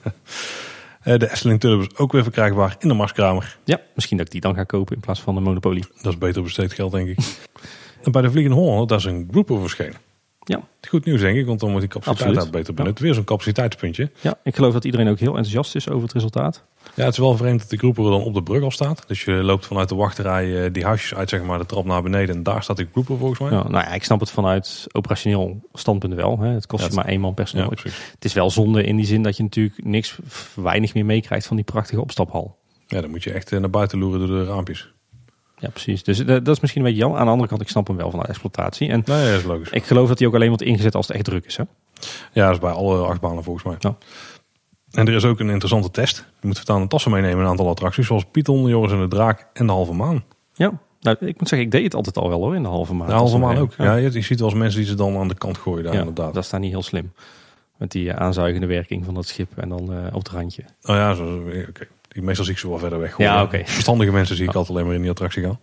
Eh, 1.02 1.18
de 1.18 1.32
Efteling 1.32 1.64
is 1.64 1.98
ook 1.98 2.12
weer 2.12 2.24
verkrijgbaar 2.24 2.76
in 2.80 2.88
de 2.88 2.94
Marskramer. 2.94 3.58
Ja, 3.64 3.80
misschien 3.96 4.18
dat 4.18 4.26
ik 4.26 4.32
die 4.32 4.42
dan 4.42 4.56
ga 4.56 4.64
kopen 4.64 4.96
in 4.96 5.02
plaats 5.02 5.22
van 5.22 5.36
de 5.36 5.42
Monopoly. 5.42 5.84
Dat 6.02 6.14
is 6.14 6.18
beter 6.18 6.44
besteed 6.44 6.74
geld, 6.74 6.92
denk 6.92 7.08
ik. 7.08 7.18
en 8.04 8.12
bij 8.12 8.22
de 8.22 8.32
Vliegende 8.32 8.58
Hollander, 8.60 8.88
daar 8.88 8.98
is 8.98 9.04
een 9.06 9.28
Grouper 9.32 9.60
verschenen. 9.60 9.96
Ja. 10.44 10.62
Goed 10.90 11.06
nieuws, 11.06 11.22
denk 11.22 11.38
ik, 11.38 11.46
want 11.46 11.60
dan 11.60 11.70
wordt 11.72 11.86
die 11.92 12.00
capaciteit 12.02 12.30
Absoluut. 12.30 12.52
beter 12.52 12.74
benut. 12.74 13.00
Weer 13.00 13.14
zo'n 13.14 13.24
capaciteitspuntje. 13.24 14.12
ja, 14.22 14.40
ik 14.44 14.56
geloof 14.56 14.74
dat 14.74 14.86
iedereen 14.86 15.08
ook 15.10 15.20
heel 15.20 15.30
enthousiast 15.36 15.76
is 15.76 15.90
over 15.90 16.02
het 16.04 16.14
resultaat. 16.14 16.64
Ja, 16.96 17.04
het 17.04 17.14
is 17.14 17.20
wel 17.20 17.38
vreemd 17.38 17.60
dat 17.60 17.70
de 17.70 17.78
Grouper 17.78 18.04
dan 18.04 18.24
op 18.24 18.34
de 18.34 18.44
brug 18.44 18.64
al 18.64 18.72
staat. 18.72 19.04
Dus 19.08 19.24
je 19.24 19.32
loopt 19.32 19.66
vanuit 19.66 19.90
de 19.90 19.96
wachtrij 19.96 20.64
eh, 20.66 20.74
die 20.74 20.84
huisjes 20.86 21.18
uit, 21.18 21.30
zeg 21.30 21.44
maar, 21.44 21.58
de 21.58 21.66
trap 21.66 21.86
naar 21.86 22.02
beneden. 22.02 22.36
En 22.36 22.44
daar 22.44 22.64
staat 22.64 22.78
die 22.78 22.88
Grouper 22.92 23.18
volgens 23.18 23.40
mij. 23.40 23.50
Ja, 23.52 23.64
nou 23.64 23.74
ja, 23.86 23.94
ik 23.94 24.04
snap 24.04 24.20
het 24.20 24.32
vanuit 24.32 24.88
operationeel 24.92 25.62
standpunt 25.74 26.14
wel. 26.14 26.40
Hè. 26.40 26.48
Het 26.50 26.66
kost 26.68 26.84
Ja, 26.84 26.90
je 26.90 26.96
maar 26.96 27.06
één 27.06 27.20
man 27.20 27.30
Ja, 27.30 27.36
personeel. 27.36 27.68
precies. 27.70 28.12
het 28.14 28.26
is 28.26 28.34
wel 28.34 28.50
zonde 28.50 28.84
in 28.84 28.96
die 28.96 29.06
zin 29.06 29.24
dat 29.24 29.38
je 29.38 29.44
natuurlijk 29.44 29.84
niks, 29.84 30.18
weinig 30.56 30.94
meer 30.94 31.06
meekrijgt 31.06 31.48
van 31.48 31.56
die 31.56 31.66
prachtige 31.66 32.02
opstaphal. 32.02 32.58
Ja, 32.88 33.02
dan 33.02 33.10
moet 33.10 33.24
je 33.24 33.32
echt 33.32 33.52
eh, 33.52 33.60
naar 33.60 33.70
buiten 33.70 34.00
loeren 34.00 34.20
door 34.28 34.38
de 34.38 34.46
raampjes. 34.46 34.92
Ja, 35.62 35.70
precies. 35.70 36.04
Dus 36.04 36.18
dat, 36.26 36.46
dat 36.46 36.56
is 36.56 36.60
misschien 36.62 36.82
een 36.82 36.88
beetje 36.88 37.02
jammer. 37.04 37.20
Aan 37.20 37.26
de 37.26 37.32
andere 37.32 37.50
kant, 37.50 37.62
ik 37.62 37.70
snap 37.70 37.88
hem 37.88 37.98
wel 37.98 38.10
vanuit 38.10 38.30
exploitatie. 38.30 38.90
En 38.90 39.02
Nee, 39.06 39.30
dat 39.32 39.40
is 39.40 39.44
logisch. 39.46 39.70
ik 39.70 39.84
geloof 39.84 40.08
dat 40.08 40.20
hij 40.20 40.28
ook 40.28 40.34
alleen 40.36 40.48
wordt 40.48 40.64
ingezet 40.64 40.96
als 40.96 41.08
het 41.08 41.16
echt 41.16 41.26
druk 41.26 41.46
is. 41.46 41.58
Hè? 41.58 41.64
Ja, 42.34 42.46
dat 42.46 42.54
is 42.54 42.60
bij 42.60 42.72
alle 42.72 42.98
achtbanen 43.06 43.44
volgens 43.44 43.66
mij. 43.66 43.76
Ja. 43.80 43.96
En 44.92 45.08
er 45.08 45.14
is 45.14 45.26
ook 45.26 45.40
een 45.40 45.50
interessante 45.50 45.92
test. 45.92 46.26
Je 46.42 46.48
moet 46.48 46.58
voortaan 46.58 46.82
een 46.82 46.88
tassen 46.88 47.12
meenemen 47.12 47.44
een 47.44 47.50
aantal 47.50 47.70
attracties. 47.70 48.08
Zoals 48.08 48.26
Python, 48.32 48.68
Joris 48.68 48.92
en 48.92 49.00
de 49.00 49.08
Draak 49.08 49.48
en 49.54 49.66
de 49.66 49.72
Halve 49.72 49.94
Maan. 49.94 50.24
Ja, 50.54 50.72
nou, 51.02 51.16
ik 51.20 51.40
moet 51.40 51.48
zeggen, 51.48 51.68
ik 51.68 51.72
deed 51.72 51.84
het 51.84 51.96
altijd 51.96 52.18
al 52.18 52.30
wel 52.30 52.40
hoor, 52.42 52.56
in 52.56 52.64
de 52.64 52.70
halve 52.70 52.94
maand. 52.94 53.10
De 53.10 53.16
Halve 53.16 53.38
Maan 53.38 53.58
ook. 53.58 53.74
Ja, 53.78 53.96
je, 53.96 54.12
je 54.12 54.22
ziet 54.22 54.40
wel 54.40 54.50
eens 54.50 54.58
mensen 54.58 54.80
die 54.80 54.90
ze 54.90 54.96
dan 54.96 55.18
aan 55.18 55.28
de 55.28 55.34
kant 55.36 55.58
gooien 55.58 55.84
daar 55.84 55.94
Ja, 55.94 56.00
inderdaad. 56.00 56.34
dat 56.34 56.44
is 56.44 56.50
daar 56.50 56.60
niet 56.60 56.72
heel 56.72 56.84
slim. 56.84 57.14
Met 57.78 57.92
die 57.92 58.12
eh, 58.12 58.22
aanzuigende 58.22 58.68
werking 58.68 59.06
van 59.06 59.14
dat 59.14 59.28
schip 59.28 59.58
en 59.58 59.70
dan 59.70 59.94
eh, 59.94 60.06
op 60.14 60.24
het 60.24 60.30
randje. 60.30 60.64
Oh 60.84 60.96
ja, 60.96 61.14
zo, 61.14 61.42
oké. 61.70 61.88
Die 62.14 62.24
Meestal 62.24 62.46
zie 62.46 62.54
ik 62.54 62.60
ze 62.60 62.70
wel 62.70 62.78
verder 62.78 63.00
weg. 63.00 63.18
Ja. 63.18 63.50
Verstandige 63.50 64.12
mensen 64.12 64.36
zie 64.36 64.48
ik 64.48 64.56
altijd 64.56 64.70
alleen 64.78 64.86
maar 64.86 64.96
in 64.96 65.02
die 65.02 65.10
attractie 65.10 65.44
gaan. 65.44 65.60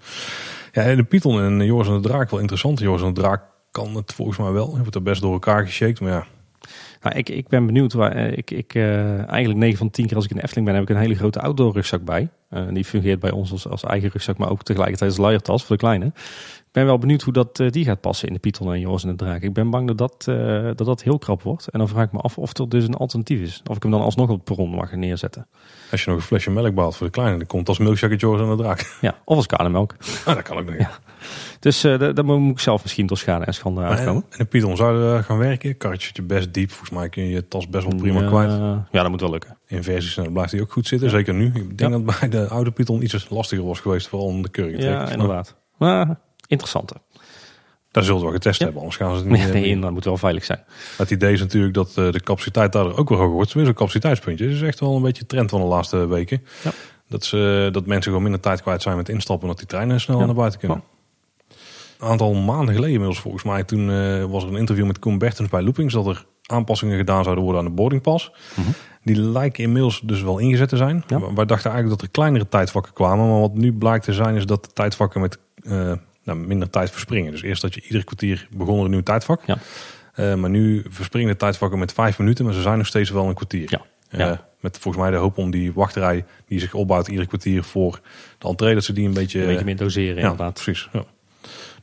Ja, 0.73 0.83
en 0.83 0.97
de 0.97 1.05
Python 1.05 1.41
en 1.41 1.65
Joris 1.65 1.89
en 1.89 1.95
de 1.95 2.09
Draak 2.09 2.31
wel 2.31 2.41
interessant. 2.41 2.79
Joris 2.79 3.03
en 3.03 3.15
de 3.15 3.21
Draak 3.21 3.43
kan 3.71 3.97
het 3.97 4.13
volgens 4.13 4.39
mij 4.39 4.51
wel. 4.51 4.71
Je 4.71 4.79
wordt 4.79 4.95
er 4.95 5.03
best 5.03 5.21
door 5.21 5.33
elkaar 5.33 5.67
geshaked. 5.67 6.01
Maar 6.01 6.11
ja, 6.11 6.27
Nou, 7.01 7.17
ik, 7.17 7.29
ik 7.29 7.49
ben 7.49 7.67
benieuwd. 7.67 7.93
Waar, 7.93 8.13
eh, 8.13 8.37
ik, 8.37 8.51
ik, 8.51 8.75
eh, 8.75 9.29
eigenlijk 9.29 9.59
9 9.59 9.79
van 9.79 9.91
10 9.91 10.07
keer 10.07 10.17
als 10.17 10.25
ik 10.25 10.31
in 10.31 10.39
Efteling 10.39 10.67
ben, 10.67 10.75
heb 10.75 10.85
ik 10.85 10.91
een 10.91 11.03
hele 11.03 11.15
grote 11.15 11.41
outdoor 11.41 11.73
rugzak 11.73 12.05
bij. 12.05 12.29
Eh, 12.49 12.63
die 12.73 12.85
fungeert 12.85 13.21
bij 13.21 13.31
ons 13.31 13.53
als, 13.53 13.69
als 13.69 13.85
eigen 13.85 14.11
rugzak, 14.13 14.39
maar 14.39 14.51
ook 14.51 14.63
tegelijkertijd 14.63 15.11
als 15.11 15.21
luiertas 15.21 15.65
voor 15.65 15.77
de 15.77 15.83
kleine. 15.83 16.13
Ik 16.69 16.75
ben 16.75 16.87
wel 16.87 16.99
benieuwd 16.99 17.23
hoe 17.23 17.33
dat, 17.33 17.61
eh, 17.61 17.71
die 17.71 17.85
gaat 17.85 18.01
passen 18.01 18.29
in 18.29 18.35
de 18.35 18.41
Python 18.41 18.73
en 18.73 18.81
Joris 18.81 19.03
en 19.03 19.09
de 19.09 19.16
Draak. 19.16 19.43
Ik 19.43 19.53
ben 19.53 19.71
bang 19.71 19.87
dat 19.87 19.99
dat, 19.99 20.27
eh, 20.29 20.64
dat 20.64 20.87
dat 20.87 21.03
heel 21.03 21.19
krap 21.19 21.43
wordt. 21.43 21.69
En 21.69 21.79
dan 21.79 21.89
vraag 21.89 22.05
ik 22.05 22.12
me 22.12 22.19
af 22.19 22.39
of 22.39 22.59
er 22.59 22.69
dus 22.69 22.85
een 22.85 22.95
alternatief 22.95 23.41
is. 23.41 23.62
Of 23.66 23.77
ik 23.77 23.83
hem 23.83 23.91
dan 23.91 24.01
alsnog 24.01 24.29
op 24.29 24.35
het 24.35 24.45
perron 24.45 24.71
mag 24.71 24.93
neerzetten. 24.93 25.47
Als 25.91 26.05
je 26.05 26.11
nog 26.11 26.19
een 26.19 26.25
flesje 26.25 26.51
melk 26.51 26.75
behaalt 26.75 26.97
voor 26.97 27.07
de 27.07 27.12
kleine, 27.12 27.37
dan 27.37 27.47
komt 27.47 27.69
als 27.69 27.79
milkshake 27.79 28.16
Joris 28.16 28.41
en 28.41 28.57
de 28.57 28.62
Draak. 28.62 28.99
Ja, 29.01 29.19
of 29.25 29.37
als 29.37 29.47
kanemelk. 29.47 29.97
Ah, 30.25 30.35
dat 30.35 30.43
kan 30.43 30.59
ook 30.59 30.64
nog. 30.64 30.79
Ja. 30.79 30.91
Dus 31.61 31.85
uh, 31.85 31.99
daar 31.99 32.25
moet 32.25 32.51
ik 32.51 32.59
zelf 32.59 32.83
misschien 32.83 33.07
door 33.07 33.16
schade 33.16 33.45
en 33.45 33.55
schande 33.55 33.81
uitkomen. 33.81 34.25
En, 34.31 34.39
in 34.39 34.49
Python 34.49 34.77
zou 34.77 35.23
gaan 35.23 35.39
werken. 35.39 35.77
Karretje 35.77 36.23
best 36.23 36.55
diep. 36.55 36.71
Volgens 36.71 36.91
mij 36.91 37.09
kun 37.09 37.23
je 37.23 37.31
je 37.31 37.49
tas 37.49 37.69
best 37.69 37.85
wel 37.87 37.97
prima 37.97 38.21
ja, 38.21 38.27
kwijt. 38.27 38.51
Ja, 38.91 39.03
dat 39.03 39.11
moet 39.11 39.21
wel 39.21 39.31
lukken. 39.31 39.59
In 39.66 39.83
versies 39.83 40.14
dan 40.14 40.33
blijft 40.33 40.53
hij 40.53 40.61
ook 40.61 40.73
goed 40.73 40.87
zitten. 40.87 41.11
Zeker 41.11 41.35
nu. 41.35 41.47
Ik 41.55 41.79
denk 41.79 41.91
dat 41.93 42.05
bij 42.05 42.29
de 42.29 42.49
oude 42.49 42.71
Python 42.71 43.03
iets 43.03 43.29
lastiger 43.31 43.66
was 43.66 43.81
geweest. 43.81 44.09
Vooral 44.09 44.29
om 44.29 44.43
de 44.43 44.49
keuring 44.49 44.77
te 44.77 44.85
trekken. 44.85 45.07
Ja, 45.07 45.12
inderdaad. 45.12 45.57
Maar 45.79 46.19
interessante. 46.49 46.95
Daar 47.91 48.05
zullen 48.05 48.19
we 48.19 48.27
wel 48.27 48.35
getest 48.35 48.61
hebben, 48.61 48.79
anders 48.79 48.97
gaan 48.97 49.17
ze 49.17 49.17
het 49.17 49.31
niet. 49.33 49.53
Nee, 49.53 49.63
nee 49.63 49.81
dat 49.81 49.91
moet 49.91 50.05
wel 50.05 50.17
veilig 50.17 50.45
zijn. 50.45 50.65
Het 50.97 51.11
idee 51.11 51.33
is 51.33 51.41
natuurlijk 51.41 51.75
dat 51.75 51.89
uh, 51.99 52.13
de 52.13 52.21
capaciteit 52.21 52.73
daar 52.73 52.97
ook 52.97 53.09
weer 53.09 53.19
hoger 53.19 53.33
wordt. 53.33 53.51
Zo'n 53.51 53.65
capaciteitspuntje. 53.65 54.47
Dat 54.47 54.55
is 54.55 54.63
echt 54.63 54.81
wel 54.81 54.97
een 54.97 55.03
beetje 55.03 55.27
trend 55.27 55.51
van 55.51 55.61
de 55.61 55.67
laatste 55.67 56.07
weken. 56.07 56.45
Ja. 56.65 56.71
Dat, 57.09 57.25
ze, 57.25 57.69
dat 57.73 57.87
mensen 57.87 58.07
gewoon 58.07 58.23
minder 58.23 58.41
tijd 58.41 58.63
kwijt 58.63 58.83
zijn 58.83 58.97
met 58.97 59.09
instappen, 59.09 59.49
dat 59.49 59.59
die 59.59 59.67
treinen 59.67 60.01
sneller 60.01 60.27
naar 60.27 60.35
buiten 60.35 60.59
kunnen. 60.59 60.83
Een 61.99 62.09
aantal 62.09 62.35
maanden 62.35 62.75
geleden 62.75 62.93
inmiddels 62.93 63.21
volgens 63.21 63.43
mij, 63.43 63.65
toen 63.65 63.89
uh, 63.89 64.25
was 64.25 64.43
er 64.43 64.49
een 64.49 64.57
interview 64.57 64.87
met 64.87 64.99
Koen 64.99 65.19
Bertens 65.19 65.49
bij 65.49 65.63
Loopings, 65.63 65.95
dat 65.95 66.07
er 66.07 66.27
aanpassingen 66.47 66.97
gedaan 66.97 67.23
zouden 67.23 67.45
worden 67.45 67.63
aan 67.63 67.69
de 67.69 67.75
boardingpas. 67.75 68.33
Mm 68.57 68.65
-hmm. 68.65 68.75
Die 69.03 69.21
lijken 69.21 69.65
inmiddels 69.65 70.01
dus 70.05 70.23
wel 70.23 70.39
ingezet 70.39 70.69
te 70.69 70.77
zijn. 70.77 71.05
Ja. 71.07 71.19
Wij 71.19 71.45
dachten 71.45 71.71
eigenlijk 71.71 71.89
dat 71.89 72.03
er 72.03 72.09
kleinere 72.09 72.49
tijdvakken 72.49 72.93
kwamen, 72.93 73.29
maar 73.29 73.41
wat 73.41 73.55
nu 73.55 73.73
blijkt 73.73 74.05
te 74.05 74.13
zijn 74.13 74.35
is 74.35 74.47
dat 74.47 74.65
de 74.65 74.73
tijdvakken 74.73 75.21
met 75.21 75.39
uh, 75.63 75.93
nou, 76.35 76.47
minder 76.47 76.70
tijd 76.70 76.91
verspringen. 76.91 77.33
Dus 77.33 77.43
eerst 77.43 77.62
dat 77.62 77.74
je 77.74 77.83
iedere 77.83 78.05
kwartier 78.05 78.49
begon 78.51 78.79
er 78.79 78.85
een 78.85 78.91
nieuw 78.91 79.03
tijdvak. 79.03 79.41
Ja. 79.47 79.59
Uh, 80.16 80.35
maar 80.35 80.51
nu 80.51 80.85
verspringen 80.89 81.31
de 81.31 81.37
tijdvakken 81.37 81.79
met 81.79 81.93
vijf 81.93 82.18
minuten, 82.18 82.45
maar 82.45 82.55
ze 82.55 82.62
zijn 82.62 82.79
nog 82.79 82.87
steeds 82.87 83.11
wel 83.11 83.29
een 83.29 83.35
kwartier. 83.35 83.66
Ja. 83.70 83.81
Uh, 84.11 84.18
Ja. 84.20 84.49
met 84.61 84.79
volgens 84.79 85.03
mij 85.03 85.12
de 85.12 85.18
hoop 85.18 85.39
om 85.39 85.51
die 85.51 85.72
wachtrij 85.72 86.24
die 86.47 86.61
zich 86.61 86.74
opbouwt 86.74 87.09
iedere 87.09 87.26
kwartier 87.26 87.62
voor 87.64 88.01
de 88.39 88.49
entree, 88.49 88.74
dat 88.74 88.85
ze 88.85 88.93
die 88.93 89.07
een 89.07 89.14
beetje... 89.14 89.41
Een 89.41 89.47
beetje 89.47 89.64
meer 89.64 89.76
doseren 89.76 90.16
ja, 90.16 90.22
inderdaad. 90.22 90.53
precies. 90.62 90.89
Ja. 90.93 91.05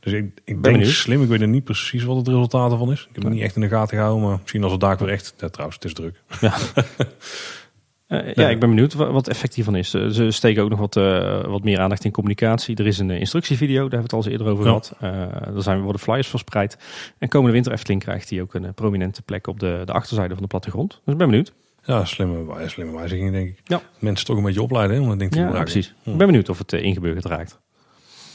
Dus 0.00 0.12
ik, 0.12 0.24
ik 0.44 0.60
Ben 0.60 0.72
denk 0.72 0.84
slim, 0.84 1.22
ik 1.22 1.28
weet 1.28 1.40
er 1.40 1.48
niet 1.48 1.64
precies 1.64 2.04
wat 2.04 2.16
het 2.16 2.28
resultaat 2.28 2.72
ervan 2.72 2.92
is. 2.92 3.00
Ik 3.00 3.14
heb 3.14 3.22
het 3.24 3.32
niet 3.32 3.42
echt 3.42 3.54
in 3.54 3.60
de 3.60 3.68
gaten 3.68 3.96
gehouden, 3.96 4.28
maar 4.28 4.38
misschien 4.40 4.62
als 4.62 4.72
het 4.72 4.80
daar 4.80 4.96
weer 4.96 5.08
echt... 5.08 5.34
Ja, 5.38 5.48
trouwens, 5.48 5.78
het 5.82 5.84
is 5.84 5.94
druk. 5.94 6.20
Ja. 6.40 6.54
Uh, 8.08 8.34
ja, 8.34 8.48
ik 8.48 8.60
ben 8.60 8.68
benieuwd 8.68 8.94
wat 8.94 9.14
het 9.14 9.28
effect 9.28 9.54
hiervan 9.54 9.76
is. 9.76 9.94
Uh, 9.94 10.08
ze 10.08 10.30
steken 10.30 10.62
ook 10.62 10.70
nog 10.70 10.78
wat, 10.78 10.96
uh, 10.96 11.44
wat 11.44 11.64
meer 11.64 11.78
aandacht 11.80 12.04
in 12.04 12.10
communicatie. 12.10 12.76
Er 12.76 12.86
is 12.86 12.98
een 12.98 13.10
instructievideo, 13.10 13.88
daar 13.88 13.98
hebben 13.98 13.98
we 13.98 14.04
het 14.04 14.12
al 14.12 14.18
eens 14.18 14.28
eerder 14.28 14.46
over 14.46 14.64
Ja. 14.64 14.70
gehad. 14.70 14.94
er 15.56 15.62
zijn 15.62 15.80
worden 15.80 16.00
flyers 16.00 16.28
verspreid. 16.28 16.78
En 17.18 17.28
komende 17.28 17.52
winter 17.52 17.72
Efteling 17.72 18.02
krijgt 18.02 18.30
hij 18.30 18.40
ook 18.40 18.54
een 18.54 18.74
prominente 18.74 19.22
plek 19.22 19.46
op 19.46 19.60
de, 19.60 19.82
de 19.84 19.92
achterzijde 19.92 20.32
van 20.34 20.42
de 20.42 20.48
plattegrond. 20.48 20.90
Dus 21.04 21.12
ik 21.12 21.18
ben 21.18 21.28
benieuwd. 21.28 21.52
Ja, 21.84 22.04
slimme, 22.04 22.68
slimme 22.68 22.96
wijziging 22.96 23.32
denk 23.32 23.48
ik. 23.48 23.60
Ja. 23.64 23.80
Mensen 23.98 24.26
toch 24.26 24.36
een 24.36 24.42
beetje 24.42 24.62
opleiden 24.62 25.02
hè, 25.02 25.16
ding 25.16 25.30
te 25.30 25.38
Ja, 25.38 25.44
gebruiken. 25.44 25.72
precies. 25.72 25.94
Hm. 26.02 26.10
Ik 26.10 26.16
ben 26.16 26.26
benieuwd 26.26 26.48
of 26.48 26.58
het 26.58 26.72
ingeburgerd 26.72 27.24
raakt. 27.24 27.58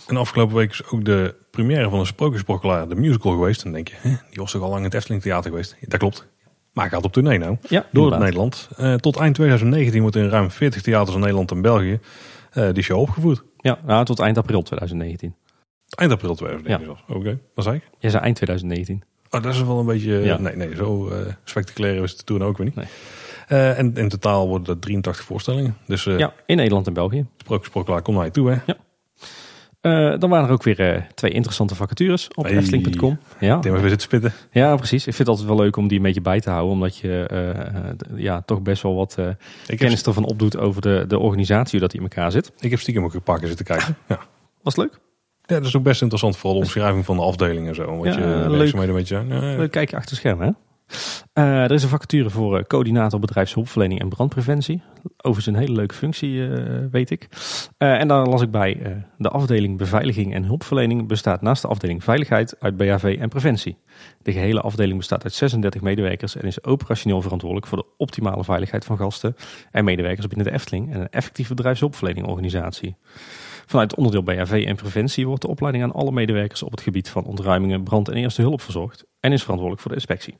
En 0.07 0.17
afgelopen 0.17 0.55
week 0.55 0.71
is 0.71 0.83
ook 0.89 1.05
de 1.05 1.35
première 1.51 1.89
van 1.89 1.99
een 1.99 2.05
sprookjesbrokkelaar, 2.05 2.87
de 2.89 2.95
musical 2.95 3.31
geweest. 3.31 3.57
En 3.63 3.71
dan 3.71 3.73
denk 3.73 3.87
je, 3.87 3.95
hè, 3.97 4.09
die 4.09 4.39
was 4.39 4.51
toch 4.51 4.61
al 4.61 4.67
lang 4.67 4.79
in 4.79 4.85
het 4.85 4.93
Efteling 4.93 5.21
Theater 5.21 5.49
geweest? 5.49 5.75
Dat 5.81 5.99
klopt. 5.99 6.27
Maar 6.73 6.89
gaat 6.89 7.03
op 7.03 7.13
tournee 7.13 7.37
nou. 7.37 7.57
Ja, 7.61 7.85
Door 7.91 8.03
inderdaad. 8.03 8.19
Nederland. 8.19 8.69
Eh, 8.77 8.93
tot 8.93 9.17
eind 9.17 9.35
2019 9.35 10.01
wordt 10.01 10.15
in 10.15 10.29
ruim 10.29 10.51
40 10.51 10.81
theaters 10.81 11.15
in 11.15 11.21
Nederland 11.21 11.51
en 11.51 11.61
België 11.61 11.99
eh, 12.51 12.69
die 12.73 12.83
show 12.83 12.99
opgevoerd. 12.99 13.43
Ja, 13.57 13.79
nou, 13.85 14.05
tot 14.05 14.19
eind 14.19 14.37
april 14.37 14.61
2019. 14.61 15.35
Eind 15.89 16.11
april 16.11 16.35
2019 16.35 16.87
was. 16.87 17.17
Oké, 17.17 17.39
wat 17.55 17.63
zei 17.63 17.75
ik? 17.75 17.89
Jij 17.99 18.09
zei 18.09 18.23
eind 18.23 18.35
2019. 18.35 19.03
Oh, 19.29 19.43
dat 19.43 19.53
is 19.53 19.63
wel 19.63 19.79
een 19.79 19.85
beetje... 19.85 20.13
Ja. 20.13 20.37
Nee, 20.37 20.55
nee, 20.55 20.75
zo 20.75 21.09
eh, 21.09 21.17
spectaculair 21.43 22.03
is 22.03 22.17
de 22.17 22.23
tour 22.23 22.43
ook 22.43 22.57
weer 22.57 22.65
niet. 22.65 22.75
Nee. 22.75 22.85
En 23.73 23.95
in 23.95 24.09
totaal 24.09 24.47
worden 24.47 24.73
er 24.75 24.79
83 24.79 25.25
voorstellingen. 25.25 25.77
Dus 25.85 26.03
Ja, 26.03 26.33
in 26.45 26.55
Nederland 26.55 26.87
en 26.87 26.93
België. 26.93 27.25
Sprookjesbrokkelaar, 27.37 28.01
kom 28.01 28.15
naar 28.15 28.25
je 28.25 28.31
toe 28.31 28.49
hè. 28.49 28.73
Eh, 29.81 30.13
dan 30.19 30.29
waren 30.29 30.47
er 30.47 30.53
ook 30.53 30.63
weer 30.63 30.79
eh, 30.79 31.01
twee 31.15 31.31
interessante 31.31 31.75
vacatures 31.75 32.27
op 32.35 32.43
Hey. 32.45 32.57
efteling.com. 32.57 33.19
Ja. 33.39 33.59
Tim 33.59 33.71
even 33.75 33.89
zitten 33.89 34.07
spitten. 34.07 34.33
ja, 34.51 34.75
precies. 34.75 34.97
Ik 35.07 35.13
vind 35.15 35.17
het 35.17 35.27
altijd 35.27 35.47
wel 35.47 35.57
leuk 35.57 35.75
om 35.77 35.87
die 35.87 35.97
een 35.97 36.03
beetje 36.03 36.21
bij 36.21 36.39
te 36.39 36.49
houden. 36.49 36.71
Omdat 36.73 36.97
je 36.97 37.25
eh, 37.25 38.19
ja, 38.19 38.41
toch 38.41 38.61
best 38.61 38.81
wel 38.83 38.95
wat 38.95 39.15
heb, 39.65 39.77
kennis 39.79 40.03
ervan 40.03 40.25
opdoet 40.25 40.57
over 40.57 40.81
de, 40.81 41.05
de 41.07 41.19
organisatie, 41.19 41.71
hoe 41.71 41.79
dat 41.79 41.91
die 41.91 41.99
in 41.99 42.05
elkaar 42.05 42.31
zit. 42.31 42.51
ik 42.59 42.69
heb 42.69 42.79
stiekem 42.79 43.03
ook 43.03 43.11
gepakt 43.11 43.41
en 43.41 43.47
zitten 43.47 43.65
kijken. 43.65 43.95
Ja. 44.07 44.19
Was 44.61 44.75
het 44.75 44.77
leuk? 44.77 44.99
ja, 45.45 45.55
dat 45.57 45.65
is 45.65 45.75
ook 45.75 45.83
best 45.83 46.01
interessant. 46.01 46.37
Vooral 46.37 46.59
de 46.59 46.65
omschrijving 46.65 47.05
van 47.05 47.15
de 47.15 47.21
afdeling 47.23 47.67
en 47.67 47.75
zo. 47.75 47.97
Wat 47.97 48.05
Ja, 48.13 48.19
je 48.19 48.25
leuk. 48.25 48.57
werkzaamheden 48.57 48.95
een 48.95 49.01
beetje... 49.01 49.21
Nee, 49.23 49.57
Leuk 49.57 49.71
kijkje 49.71 49.95
achter 49.95 50.11
de 50.11 50.17
schermen, 50.19 50.47
hè? 50.47 50.51
Eh, 51.33 51.63
er 51.63 51.71
is 51.71 51.83
een 51.83 51.89
vacature 51.89 52.29
voor 52.29 52.57
eh, 52.57 52.63
coördinator 52.63 53.19
bedrijfshulpverlening 53.19 53.99
en 53.99 54.09
brandpreventie. 54.09 54.81
Overigens 55.17 55.45
een 55.45 55.61
hele 55.61 55.75
leuke 55.75 55.95
functie, 55.95 56.47
eh, 56.47 56.85
weet 56.91 57.09
ik. 57.09 57.27
En 57.77 58.07
daar 58.07 58.25
las 58.25 58.41
ik 58.41 58.51
bij, 58.51 59.03
de 59.17 59.29
afdeling 59.29 59.77
beveiliging 59.77 60.33
en 60.33 60.43
hulpverlening 60.43 61.07
bestaat 61.07 61.41
naast 61.41 61.61
de 61.61 61.67
afdeling 61.67 62.03
veiligheid 62.03 62.55
uit 62.59 62.77
BHV 62.77 63.17
en 63.19 63.29
preventie. 63.29 63.77
De 64.21 64.31
gehele 64.31 64.61
afdeling 64.61 64.97
bestaat 64.97 65.23
uit 65.23 65.33
36 65.33 65.81
medewerkers 65.81 66.35
en 66.35 66.45
is 66.45 66.63
operationeel 66.63 67.21
verantwoordelijk 67.21 67.67
voor 67.67 67.77
de 67.77 67.85
optimale 67.97 68.43
veiligheid 68.43 68.85
van 68.85 68.97
gasten 68.97 69.35
en 69.71 69.83
medewerkers 69.83 70.27
binnen 70.27 70.47
de 70.47 70.53
Efteling 70.53 70.93
en 70.93 70.99
een 70.99 71.09
effectieve 71.09 71.53
bedrijfshulpverlening 71.53 72.27
organisatie. 72.27 72.95
Vanuit 73.65 73.91
het 73.91 73.99
onderdeel 73.99 74.23
BHV 74.23 74.63
en 74.67 74.75
preventie 74.75 75.27
wordt 75.27 75.41
de 75.41 75.47
opleiding 75.47 75.83
aan 75.83 75.91
alle 75.91 76.11
medewerkers 76.11 76.63
op 76.63 76.71
het 76.71 76.81
gebied 76.81 77.09
van 77.09 77.25
ontruimingen, 77.25 77.83
brand 77.83 78.09
en 78.09 78.15
eerste 78.15 78.41
hulp 78.41 78.61
verzorgd 78.61 79.05
en 79.19 79.31
is 79.31 79.41
verantwoordelijk 79.41 79.81
voor 79.81 79.91
de 79.91 79.97
inspectie. 79.97 80.37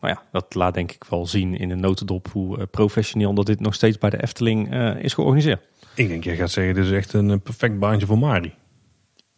Nou 0.00 0.14
ja, 0.14 0.22
dat 0.32 0.54
laat 0.54 0.74
denk 0.74 0.92
ik 0.92 1.04
wel 1.08 1.26
zien 1.26 1.56
in 1.56 1.70
een 1.70 1.80
notendop 1.80 2.28
hoe 2.32 2.58
eh, 2.58 2.64
professioneel 2.70 3.34
dat 3.34 3.46
dit 3.46 3.60
nog 3.60 3.74
steeds 3.74 3.98
bij 3.98 4.10
de 4.10 4.22
Efteling 4.22 4.72
eh, 4.72 4.96
is 4.96 5.14
georganiseerd. 5.14 5.68
Ik 5.94 6.08
denk, 6.08 6.24
jij 6.24 6.36
gaat 6.36 6.50
zeggen, 6.50 6.74
dit 6.74 6.84
is 6.84 6.90
echt 6.90 7.12
een 7.12 7.30
eh, 7.30 7.36
perfect 7.42 7.78
baantje 7.78 8.06
voor 8.06 8.18
Mari. 8.18 8.54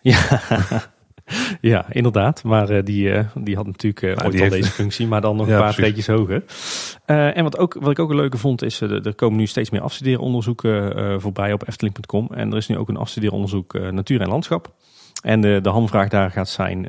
Ja, 0.00 0.40
ja 1.60 1.86
inderdaad. 1.92 2.42
Maar 2.44 2.84
die, 2.84 3.12
die 3.34 3.56
had 3.56 3.66
natuurlijk 3.66 4.00
die 4.00 4.10
ooit 4.10 4.24
al 4.24 4.30
heeft- 4.30 4.50
deze 4.50 4.70
functie, 4.70 5.06
maar 5.06 5.20
dan 5.20 5.36
nog 5.36 5.46
Ja, 5.48 5.54
een 5.54 5.60
paar 5.60 5.74
treetjes 5.74 6.06
hoger. 6.06 6.44
En 7.04 7.42
wat, 7.42 7.58
ook, 7.58 7.76
wat 7.80 7.90
ik 7.90 7.98
ook 7.98 8.10
een 8.10 8.16
leuke 8.16 8.38
vond, 8.38 8.62
is 8.62 8.80
er 8.80 9.14
komen 9.14 9.38
nu 9.38 9.46
steeds 9.46 9.70
meer 9.70 9.80
afstudeeronderzoeken 9.80 11.20
voorbij 11.20 11.52
op 11.52 11.68
Efteling.com. 11.68 12.28
En 12.34 12.50
er 12.50 12.56
is 12.56 12.66
nu 12.66 12.76
ook 12.76 12.88
een 12.88 12.96
afstudeeronderzoek 12.96 13.90
natuur 13.90 14.20
en 14.20 14.28
landschap. 14.28 14.74
En 15.22 15.40
de, 15.40 15.58
de 15.62 15.68
hamvraag 15.68 16.08
daar 16.08 16.30
gaat 16.30 16.48
zijn, 16.48 16.86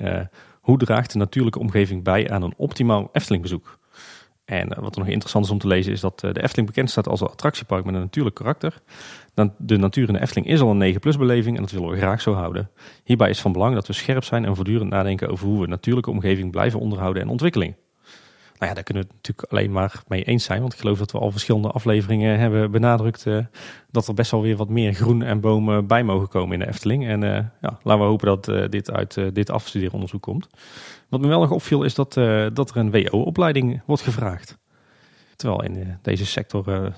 hoe 0.64 0.78
draagt 0.78 1.12
de 1.12 1.18
natuurlijke 1.18 1.60
omgeving 1.60 2.04
bij 2.04 2.30
aan 2.30 2.42
een 2.42 2.54
optimaal 2.58 3.10
Eftelingbezoek? 3.12 3.80
En 4.46 4.70
eh, 4.70 4.82
wat 4.82 4.94
er 4.96 5.00
nog 5.00 5.10
interessant 5.10 5.46
is 5.46 5.52
om 5.52 5.58
te 5.58 5.68
lezen 5.68 5.92
is 5.92 6.00
dat 6.00 6.24
eh, 6.24 6.34
de 6.34 6.44
Efteling 6.44 6.68
bekend 6.68 6.90
staat 6.90 7.08
als 7.08 7.22
een 7.22 7.28
attractiepark 7.28 7.86
met 7.86 7.94
een 7.94 8.00
natuurlijk 8.00 8.36
karakter. 8.36 8.82
De 9.58 9.78
natuur 9.78 10.08
in 10.08 10.14
de 10.14 10.22
Efteling 10.22 10.48
is 10.48 10.62
al 10.62 10.70
een 10.70 10.78
9 10.78 11.00
plus 11.00 11.18
beleving 11.18 11.56
en 11.56 11.62
dat 11.62 11.72
willen 11.72 11.90
we 11.90 11.98
graag 11.98 12.22
zo 12.22 12.34
houden. 12.34 12.70
Hierbij 13.04 13.30
is 13.30 13.42
van 13.42 13.52
belang 13.52 13.76
dat 13.76 13.88
we 13.88 13.94
scherp 13.94 14.24
zijn 14.24 14.46
en 14.46 14.56
voortdurend 14.56 14.90
nadenken 14.90 15.30
over 15.30 15.48
hoe 15.48 15.62
we 15.62 15.68
natuurlijke 15.68 16.10
omgeving 16.10 16.52
blijven 16.52 16.80
onderhouden 16.80 17.22
en 17.22 17.30
ontwikkeling. 17.30 17.76
Nou 18.64 18.76
ja, 18.76 18.82
daar 18.82 18.94
kunnen 18.94 19.04
we 19.04 19.10
het 19.14 19.28
natuurlijk 19.28 19.52
alleen 19.52 19.72
maar 19.72 20.04
mee 20.08 20.24
eens 20.24 20.44
zijn, 20.44 20.62
want 20.62 20.74
ik 20.74 20.80
geloof 20.80 20.98
dat 20.98 21.12
we 21.12 21.18
al 21.18 21.32
verschillende 21.32 21.68
afleveringen 21.68 22.40
hebben 22.40 22.72
benadrukt 22.72 23.26
eh, 23.26 23.38
dat 23.92 24.08
er 24.08 24.14
best 24.14 24.32
wel 24.32 24.42
weer 24.42 24.56
wat 24.56 24.70
meer 24.70 24.94
groen 24.94 25.22
en 25.22 25.40
bomen 25.40 25.88
bij 25.88 26.04
mogen 26.04 26.28
komen 26.28 26.54
in 26.54 26.60
de 26.60 26.68
Efteling. 26.68 27.08
En 27.08 27.24
eh, 27.24 27.46
ja, 27.62 27.80
laten 27.84 28.04
we 28.04 28.10
hopen 28.10 28.28
dat 28.28 28.48
eh, 28.48 28.70
dit 28.70 28.92
uit 28.92 29.20
dit 29.34 29.50
afstudeeronderzoek 29.50 30.22
komt. 30.22 30.48
Wat 31.10 31.22
me 31.22 31.28
wel 31.28 31.40
nog 31.40 31.52
opviel 31.52 31.84
is 31.84 31.94
dat, 31.94 32.14
dat 32.54 32.70
er 32.70 32.78
een 32.78 32.92
WO-opleiding 32.92 33.82
wordt 33.86 34.02
gevraagd. 34.02 34.58
Terwijl 35.36 35.64
in 35.64 35.98
deze 36.02 36.26
sector 36.26 36.94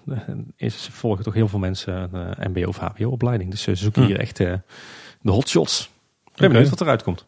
is, 0.55 0.89
volgen 0.91 1.23
toch 1.23 1.33
heel 1.33 1.47
veel 1.47 1.59
mensen 1.59 2.09
een 2.13 2.51
mbo 2.51 2.67
of 2.67 2.77
hbo-opleiding. 2.77 3.51
Dus 3.51 3.61
ze 3.61 3.75
zoeken 3.75 4.01
Hm. 4.01 4.07
hier 4.07 4.19
echt 4.19 4.37
de 4.37 4.61
hotshots. 5.21 5.89
Ik 6.25 6.31
ben 6.35 6.51
benieuwd 6.51 6.69
wat 6.69 6.81
eruit 6.81 7.03
komt. 7.03 7.25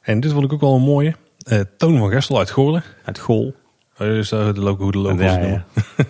En 0.00 0.20
dit 0.20 0.32
vond 0.32 0.44
ik 0.44 0.52
ook 0.52 0.60
wel 0.60 0.74
een 0.74 0.82
mooie. 0.82 1.14
Eh, 1.44 1.60
Toon 1.76 1.98
van 1.98 2.10
Gestel 2.10 2.38
uit 2.38 2.50
Goorlen. 2.50 2.82
Uit 3.04 3.18
Gol. 3.18 3.54
Dat 3.96 4.08
is 4.08 4.32
eh, 4.32 4.54
de 4.54 4.60
loco, 4.60 4.82
hoe 4.82 5.16
de 5.16 5.24
Ja, 5.24 5.38
ja. 5.38 5.64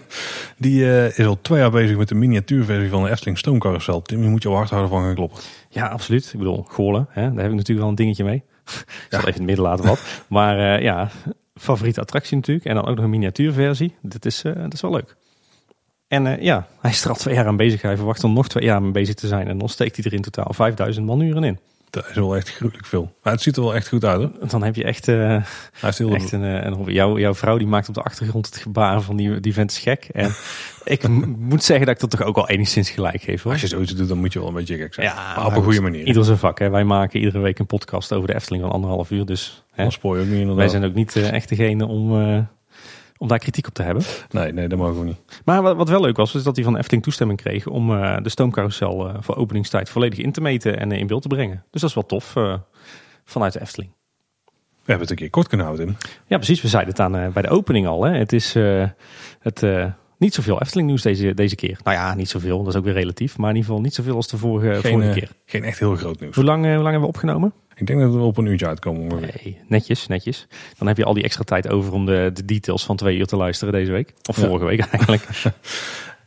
Die 0.58 0.84
eh, 0.84 1.18
is 1.18 1.26
al 1.26 1.38
twee 1.42 1.58
jaar 1.58 1.70
bezig 1.70 1.96
met 1.96 2.08
de 2.08 2.14
miniatuurversie 2.14 2.90
van 2.90 3.02
de 3.02 3.10
Efteling 3.10 3.38
Stoomcarousel. 3.38 4.02
Tim, 4.02 4.22
je 4.22 4.28
moet 4.28 4.42
je 4.42 4.48
hard 4.48 4.70
houden 4.70 4.90
van 4.90 5.02
gaan 5.02 5.14
kloppen. 5.14 5.38
Ja, 5.68 5.86
absoluut. 5.86 6.30
Ik 6.32 6.38
bedoel, 6.38 6.62
Goorlen, 6.68 7.06
hè, 7.10 7.22
daar 7.22 7.42
heb 7.42 7.50
ik 7.50 7.56
natuurlijk 7.56 7.78
wel 7.78 7.88
een 7.88 7.94
dingetje 7.94 8.24
mee. 8.24 8.36
Ik 8.64 9.06
zal 9.08 9.18
even 9.18 9.32
in 9.32 9.34
het 9.34 9.42
midden 9.42 9.64
laten 9.64 9.86
wat. 9.86 10.00
Maar 10.28 10.74
eh, 10.74 10.82
ja, 10.82 11.10
favoriete 11.54 12.00
attractie 12.00 12.36
natuurlijk. 12.36 12.66
En 12.66 12.74
dan 12.74 12.86
ook 12.86 12.94
nog 12.94 13.04
een 13.04 13.10
miniatuurversie. 13.10 13.94
Dit 14.02 14.24
is, 14.26 14.42
dat 14.42 14.72
is 14.72 14.80
wel 14.80 14.90
leuk. 14.90 15.16
En 16.08 16.42
ja, 16.42 16.66
hij 16.80 16.90
is 16.90 17.04
er 17.04 17.10
al 17.10 17.16
twee 17.16 17.34
jaar 17.34 17.46
aan 17.46 17.56
bezig. 17.56 17.82
Hij 17.82 17.96
verwacht 17.96 18.22
er 18.22 18.28
nog 18.28 18.48
twee 18.48 18.64
jaar 18.64 18.82
mee 18.82 18.90
bezig 18.90 19.14
te 19.14 19.26
zijn. 19.26 19.48
En 19.48 19.58
dan 19.58 19.68
steekt 19.68 19.96
hij 19.96 20.04
er 20.04 20.12
in 20.12 20.22
totaal 20.22 20.52
5000 20.52 21.06
manuren 21.06 21.44
in. 21.44 21.58
Dat 21.94 22.08
is 22.08 22.14
wel 22.14 22.36
echt 22.36 22.48
gruwelijk 22.48 22.86
veel. 22.86 23.14
Maar 23.22 23.32
het 23.32 23.42
ziet 23.42 23.56
er 23.56 23.62
wel 23.62 23.74
echt 23.74 23.88
goed 23.88 24.04
uit 24.04 24.20
hoor. 24.20 24.48
Dan 24.48 24.62
heb 24.62 24.74
je 24.74 24.84
echt, 24.84 25.08
uh, 25.08 25.16
Hij 25.16 25.42
heeft 25.80 25.98
heel 25.98 26.14
echt 26.14 26.32
een, 26.32 26.44
eh, 26.44 26.64
een 26.64 26.72
hobby. 26.72 26.92
Jouw, 26.92 27.18
jouw 27.18 27.34
vrouw 27.34 27.58
die 27.58 27.66
maakt 27.66 27.88
op 27.88 27.94
de 27.94 28.02
achtergrond 28.02 28.46
het 28.46 28.56
gebaar 28.56 29.00
van 29.00 29.16
die, 29.16 29.40
die 29.40 29.52
vent 29.52 29.70
is 29.70 29.78
gek. 29.78 30.08
En 30.12 30.30
ik 30.84 31.08
moet 31.38 31.64
zeggen 31.64 31.86
dat 31.86 31.94
ik 31.94 32.00
dat 32.00 32.10
toch 32.10 32.22
ook 32.22 32.34
wel 32.34 32.48
enigszins 32.48 32.90
gelijk 32.90 33.22
geef. 33.22 33.42
Hoor. 33.42 33.52
Als 33.52 33.60
je 33.60 33.66
zoiets 33.66 33.94
doet, 33.94 34.08
dan 34.08 34.18
moet 34.18 34.32
je 34.32 34.38
wel 34.38 34.48
een 34.48 34.54
beetje 34.54 34.76
gek 34.76 34.94
zijn. 34.94 35.06
Ja, 35.06 35.14
maar 35.14 35.38
op 35.38 35.44
een 35.44 35.52
goed, 35.54 35.64
goede 35.64 35.80
manier. 35.80 36.06
Ieder 36.06 36.24
zijn 36.24 36.38
vak. 36.38 36.58
Hè. 36.58 36.70
Wij 36.70 36.84
maken 36.84 37.20
iedere 37.20 37.38
week 37.38 37.58
een 37.58 37.66
podcast 37.66 38.12
over 38.12 38.28
de 38.28 38.34
Efteling 38.34 38.62
van 38.62 38.72
anderhalf 38.72 39.10
uur. 39.10 39.26
Dus 39.26 39.64
hè, 39.70 39.82
Dan 39.82 39.92
spoor 39.92 40.16
je 40.16 40.22
ook 40.22 40.28
niet 40.28 40.38
inderdaad. 40.38 40.58
wij 40.58 40.68
zijn 40.68 40.84
ook 40.84 40.94
niet 40.94 41.16
eh, 41.16 41.32
echt 41.32 41.48
degene 41.48 41.86
om, 41.86 42.20
eh, 42.20 42.38
om 43.24 43.30
daar 43.30 43.38
kritiek 43.38 43.66
op 43.66 43.74
te 43.74 43.82
hebben. 43.82 44.02
Nee, 44.30 44.52
nee, 44.52 44.68
dat 44.68 44.78
mogen 44.78 44.98
we 44.98 45.04
niet. 45.04 45.18
Maar 45.44 45.62
wat, 45.62 45.76
wat 45.76 45.88
wel 45.88 46.00
leuk 46.00 46.16
was, 46.16 46.34
is 46.34 46.42
dat 46.42 46.54
hij 46.54 46.64
van 46.64 46.72
de 46.72 46.78
Efteling 46.78 47.02
toestemming 47.02 47.40
kreeg 47.40 47.66
om 47.66 47.92
eh, 47.92 48.16
de 48.22 48.28
stoomcarousel 48.28 49.08
eh, 49.08 49.14
voor 49.20 49.36
openingstijd 49.36 49.88
volledig 49.88 50.18
in 50.18 50.32
te 50.32 50.40
meten 50.40 50.78
en 50.78 50.92
eh, 50.92 50.98
in 50.98 51.06
beeld 51.06 51.22
te 51.22 51.28
brengen. 51.28 51.64
Dus 51.70 51.80
dat 51.80 51.90
is 51.90 51.94
wel 51.96 52.06
tof 52.06 52.34
vanuit 53.24 53.52
de 53.52 53.60
Efteling. 53.60 53.92
We 54.44 54.90
hebben 54.90 55.00
het 55.00 55.10
een 55.10 55.16
keer 55.16 55.30
kort 55.30 55.48
kunnen 55.48 55.66
houden. 55.66 55.96
Ja, 56.26 56.36
precies. 56.36 56.62
We 56.62 56.68
zeiden 56.68 56.90
het 56.90 57.00
aan 57.00 57.32
bij 57.32 57.42
de 57.42 57.48
opening 57.48 57.86
al. 57.86 58.04
Hè. 58.04 58.18
Het 58.18 58.32
is 58.32 58.54
het, 59.38 59.62
niet 60.18 60.34
zoveel 60.34 60.60
Efteling 60.60 60.88
nieuws 60.88 61.02
deze, 61.02 61.34
deze 61.34 61.54
keer. 61.54 61.78
Nou 61.84 61.96
ja, 61.96 62.14
niet 62.14 62.28
zoveel. 62.28 62.58
Dat 62.58 62.72
is 62.72 62.78
ook 62.78 62.84
weer 62.84 62.94
relatief. 62.94 63.38
Maar 63.38 63.50
in 63.50 63.56
ieder 63.56 63.68
geval 63.68 63.84
niet 63.84 63.94
zoveel 63.94 64.14
als 64.16 64.28
de 64.28 64.36
vorige, 64.36 64.80
Geen, 64.80 64.92
vorige 64.92 65.18
keer. 65.18 65.30
geen 65.46 65.64
echt 65.64 65.78
heel 65.78 65.96
groot 65.96 66.20
nieuws. 66.20 66.34
Hoe 66.34 66.44
lang, 66.44 66.64
hoe 66.64 66.72
lang 66.72 66.84
hebben 66.84 67.00
we 67.00 67.06
opgenomen? 67.06 67.52
Ik 67.76 67.86
denk 67.86 68.00
dat 68.00 68.12
we 68.14 68.18
op 68.20 68.36
een 68.36 68.46
uurtje 68.46 68.66
uitkomen. 68.66 69.20
Nee, 69.20 69.58
netjes, 69.68 70.06
netjes. 70.06 70.46
Dan 70.78 70.86
heb 70.88 70.96
je 70.96 71.04
al 71.04 71.14
die 71.14 71.22
extra 71.24 71.42
tijd 71.44 71.68
over 71.68 71.92
om 71.92 72.06
de, 72.06 72.30
de 72.34 72.44
details 72.44 72.84
van 72.84 72.96
twee 72.96 73.16
uur 73.18 73.26
te 73.26 73.36
luisteren 73.36 73.72
deze 73.72 73.90
week. 73.92 74.12
Of 74.28 74.36
Ja. 74.40 74.46
vorige 74.46 74.64
week 74.66 74.80
eigenlijk. 74.80 75.26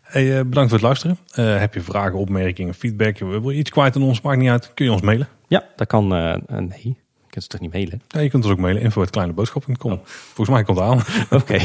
Hey, 0.01 0.37
eh, 0.37 0.45
bedankt 0.45 0.69
voor 0.69 0.77
het 0.79 0.87
luisteren. 0.87 1.17
Eh, 1.31 1.59
heb 1.59 1.73
je 1.73 1.81
vragen, 1.81 2.19
opmerkingen, 2.19 2.73
feedback? 2.73 3.17
Wil 3.17 3.49
je 3.49 3.57
iets 3.59 3.69
kwijt 3.69 3.95
aan 3.95 4.01
ons? 4.03 4.21
Maakt 4.21 4.37
niet 4.39 4.49
uit. 4.49 4.71
Kun 4.73 4.85
je 4.85 4.91
ons 4.91 5.01
mailen? 5.01 5.27
ja, 5.47 5.63
dat 5.75 5.87
kan... 5.87 6.15
eh, 6.15 6.35
nee, 6.59 6.97
kunt 7.37 7.51
ze 7.51 7.57
toch 7.57 7.67
niet 7.67 7.73
mailen? 7.73 8.01
Ja, 8.07 8.19
je 8.19 8.29
kunt 8.29 8.43
ons 8.43 8.53
ook 8.53 8.59
mailen. 8.59 8.81
info.kleineboodschap.com 8.81 9.99
Volgens 10.03 10.49
mij 10.49 10.63
komt 10.63 10.79
het 10.79 10.87
aan. 10.87 11.01
Oké, 11.39 11.59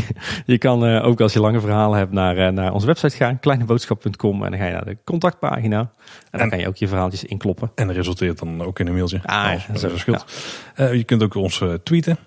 je 0.47 0.59
kan 0.59 0.87
eh, 0.87 1.07
ook 1.07 1.21
als 1.21 1.33
je 1.33 1.41
lange 1.41 1.61
verhalen 1.61 1.99
hebt 1.99 2.13
naar, 2.13 2.37
eh, 2.37 2.53
naar 2.53 2.73
onze 2.73 2.87
website 2.87 3.17
gaan, 3.17 3.41
kleineboodschap.com 3.41 4.45
en 4.45 4.51
dan 4.51 4.61
ga 4.61 4.67
je 4.67 4.73
naar 4.73 4.85
de 4.85 4.97
contactpagina. 5.05 5.91
En 6.31 6.39
dan 6.39 6.49
kan 6.49 6.59
je 6.59 6.69
ook 6.69 6.77
je 6.77 6.89
verhaaltjes 6.89 7.25
inkloppen. 7.25 7.71
En 7.75 7.87
dat 7.87 7.97
resulteert 7.97 8.39
dan 8.39 8.63
ook 8.63 8.79
in 8.79 8.87
een 8.87 8.93
mailtje. 8.95 9.21
Ah, 9.25 9.35
ja, 9.35 9.73
Als- 9.73 9.81
zo, 9.81 9.97
scheelt. 9.97 10.25
Eh, 10.75 10.95
je 10.95 11.05
kunt 11.05 11.23
ook 11.23 11.35
ons 11.35 11.65
tweeten. 11.83 12.19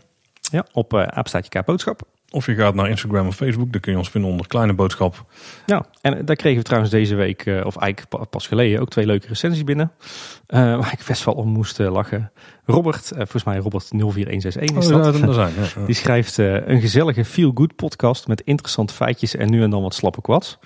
Ja, 0.51 0.65
op 0.71 0.93
uh, 0.93 1.61
boodschap. 1.65 2.01
Of 2.35 2.45
je 2.45 2.55
gaat 2.55 2.75
naar 2.75 2.89
Instagram 2.89 3.27
of 3.27 3.35
Facebook. 3.35 3.71
Dan 3.71 3.81
kun 3.81 3.91
je 3.91 3.97
ons 3.97 4.09
vinden 4.09 4.29
onder 4.31 4.47
Kleine 4.47 4.73
Boodschap. 4.73 5.25
Ja, 5.65 5.85
en 6.01 6.17
eh, 6.17 6.25
daar 6.25 6.35
kregen 6.35 6.57
we 6.57 6.63
trouwens 6.63 6.91
deze 6.91 7.15
week, 7.15 7.45
eh, 7.45 7.65
of 7.65 7.77
eigenlijk 7.77 8.09
pa- 8.09 8.23
pas 8.25 8.47
geleden, 8.47 8.81
ook 8.81 8.89
twee 8.89 9.05
leuke 9.05 9.27
recensies 9.27 9.63
binnen. 9.63 9.91
eh, 10.47 10.59
waar 10.79 10.93
ik 10.93 11.03
best 11.07 11.23
wel 11.25 11.33
om 11.33 11.47
moest 11.47 11.79
lachen. 11.79 12.31
Robert, 12.65 13.07
volgens 13.15 13.43
mij 13.43 13.57
Robert 13.57 13.83
04161 13.87 14.77
is 14.77 14.85
Oh, 14.91 15.03
dat. 15.03 15.17
ja, 15.19 15.25
dat 15.25 15.35
zijn. 15.35 15.53
Ja, 15.57 15.61
ja. 15.75 15.85
Die 15.91 15.95
schrijft 15.95 16.37
een 16.37 16.81
gezellige 16.81 17.25
feel-good 17.25 17.75
podcast 17.75 18.27
met 18.27 18.41
interessante 18.41 18.93
feitjes 18.93 19.35
en 19.35 19.49
nu 19.49 19.63
en 19.63 19.69
dan 19.69 19.81
wat 19.81 19.93
slappe 19.95 20.21
kwads. 20.21 20.57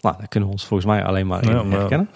Nou, 0.00 0.16
daar 0.18 0.28
kunnen 0.28 0.48
we 0.48 0.54
ons 0.54 0.66
volgens 0.66 0.88
mij 0.88 1.04
alleen 1.04 1.26
maar 1.26 1.42
in 1.44 1.50
Ja, 1.50 1.64
herkennen. 1.78 2.08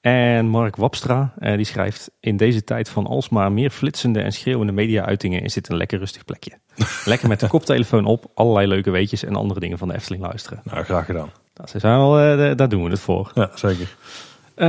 En 0.00 0.46
Mark 0.46 0.76
Wapstra, 0.76 1.34
die 1.38 1.64
schrijft... 1.64 2.10
In 2.20 2.36
deze 2.36 2.64
tijd 2.64 2.88
van 2.88 3.06
alsmaar 3.06 3.52
meer 3.52 3.70
flitsende 3.70 4.20
en 4.20 4.32
schreeuwende 4.32 4.72
media-uitingen... 4.72 5.42
is 5.42 5.54
dit 5.54 5.68
een 5.68 5.76
lekker 5.76 5.98
rustig 5.98 6.24
plekje. 6.24 6.58
lekker 7.04 7.28
met 7.28 7.40
de 7.40 7.48
koptelefoon 7.48 8.04
op, 8.04 8.24
allerlei 8.34 8.66
leuke 8.66 8.90
weetjes... 8.90 9.24
en 9.24 9.34
andere 9.36 9.60
dingen 9.60 9.78
van 9.78 9.88
de 9.88 9.94
Efteling 9.94 10.22
luisteren. 10.22 10.60
Nou, 10.64 10.84
graag 10.84 11.04
gedaan. 11.06 11.30
Dat 11.52 11.74
is 11.74 11.82
wel, 11.82 12.18
eh, 12.18 12.56
daar 12.56 12.68
doen 12.68 12.84
we 12.84 12.90
het 12.90 13.00
voor. 13.00 13.30
Ja, 13.34 13.50
zeker. 13.54 13.96
Eh, 14.54 14.68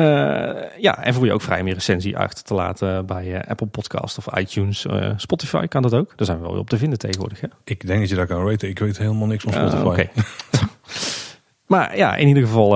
ja, 0.82 1.04
en 1.04 1.14
voel 1.14 1.26
je 1.26 1.34
ook 1.34 1.42
vrij 1.42 1.64
je 1.64 1.74
recensie 1.74 2.18
achter 2.18 2.44
te 2.44 2.54
laten 2.54 3.06
bij 3.06 3.34
eh, 3.34 3.50
Apple 3.50 3.68
Podcast 3.68 4.18
of 4.18 4.38
iTunes. 4.38 4.86
Spotify 5.18 5.68
kan 5.68 5.82
dat 5.82 5.94
ook. 5.94 6.14
Daar 6.16 6.26
zijn 6.26 6.38
we 6.38 6.44
wel 6.44 6.52
weer 6.52 6.62
op 6.62 6.70
te 6.70 6.78
vinden 6.78 7.00
tegenwoordig. 7.00 7.42
Hè? 7.42 7.48
Ik 7.64 7.88
denk 7.88 8.00
dat 8.00 8.10
je 8.10 8.16
dat 8.16 8.28
kan 8.28 8.44
weten. 8.44 8.70
Ik 8.70 8.80
weet 8.80 8.98
helemaal 8.98 9.28
niks 9.28 9.44
van 9.44 9.54
Ah, 9.54 9.68
Spotify. 9.68 9.86
oké. 9.88 10.10
maar 11.74 11.98
ja, 11.98 12.16
in 12.16 12.28
ieder 12.28 12.44
geval 12.44 12.70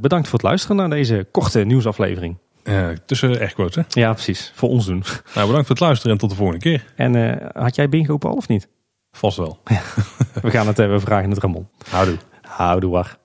bedankt 0.00 0.28
voor 0.28 0.38
het 0.38 0.48
luisteren 0.48 0.76
naar 0.76 0.90
deze 0.90 1.26
korte 1.30 1.60
nieuwsaflevering. 1.64 2.36
Tussen 3.06 3.38
airquotes, 3.38 3.74
hè? 3.74 4.00
Ja, 4.00 4.12
precies. 4.12 4.52
Voor 4.54 4.68
ons 4.68 4.86
doen. 4.86 5.02
Nou, 5.34 5.46
bedankt 5.46 5.66
voor 5.66 5.76
het 5.76 5.80
luisteren 5.84 6.12
en 6.12 6.18
tot 6.18 6.30
de 6.30 6.36
volgende 6.36 6.60
keer. 6.60 6.84
En 6.96 7.40
had 7.52 7.74
jij 7.74 7.88
bingo 7.88 8.16
Paul 8.16 8.34
of 8.34 8.48
niet? 8.48 8.68
Vast 9.20 9.36
wel. 9.36 9.58
We 10.42 10.50
gaan 10.50 10.66
het 10.66 10.76
hebben, 10.76 10.96
we 10.96 11.04
vragen 11.04 11.30
het 11.30 11.38
Ramon. 11.38 11.68
Houdoe. 11.90 12.16
Houdoe 12.42 12.90
waar. 12.90 13.18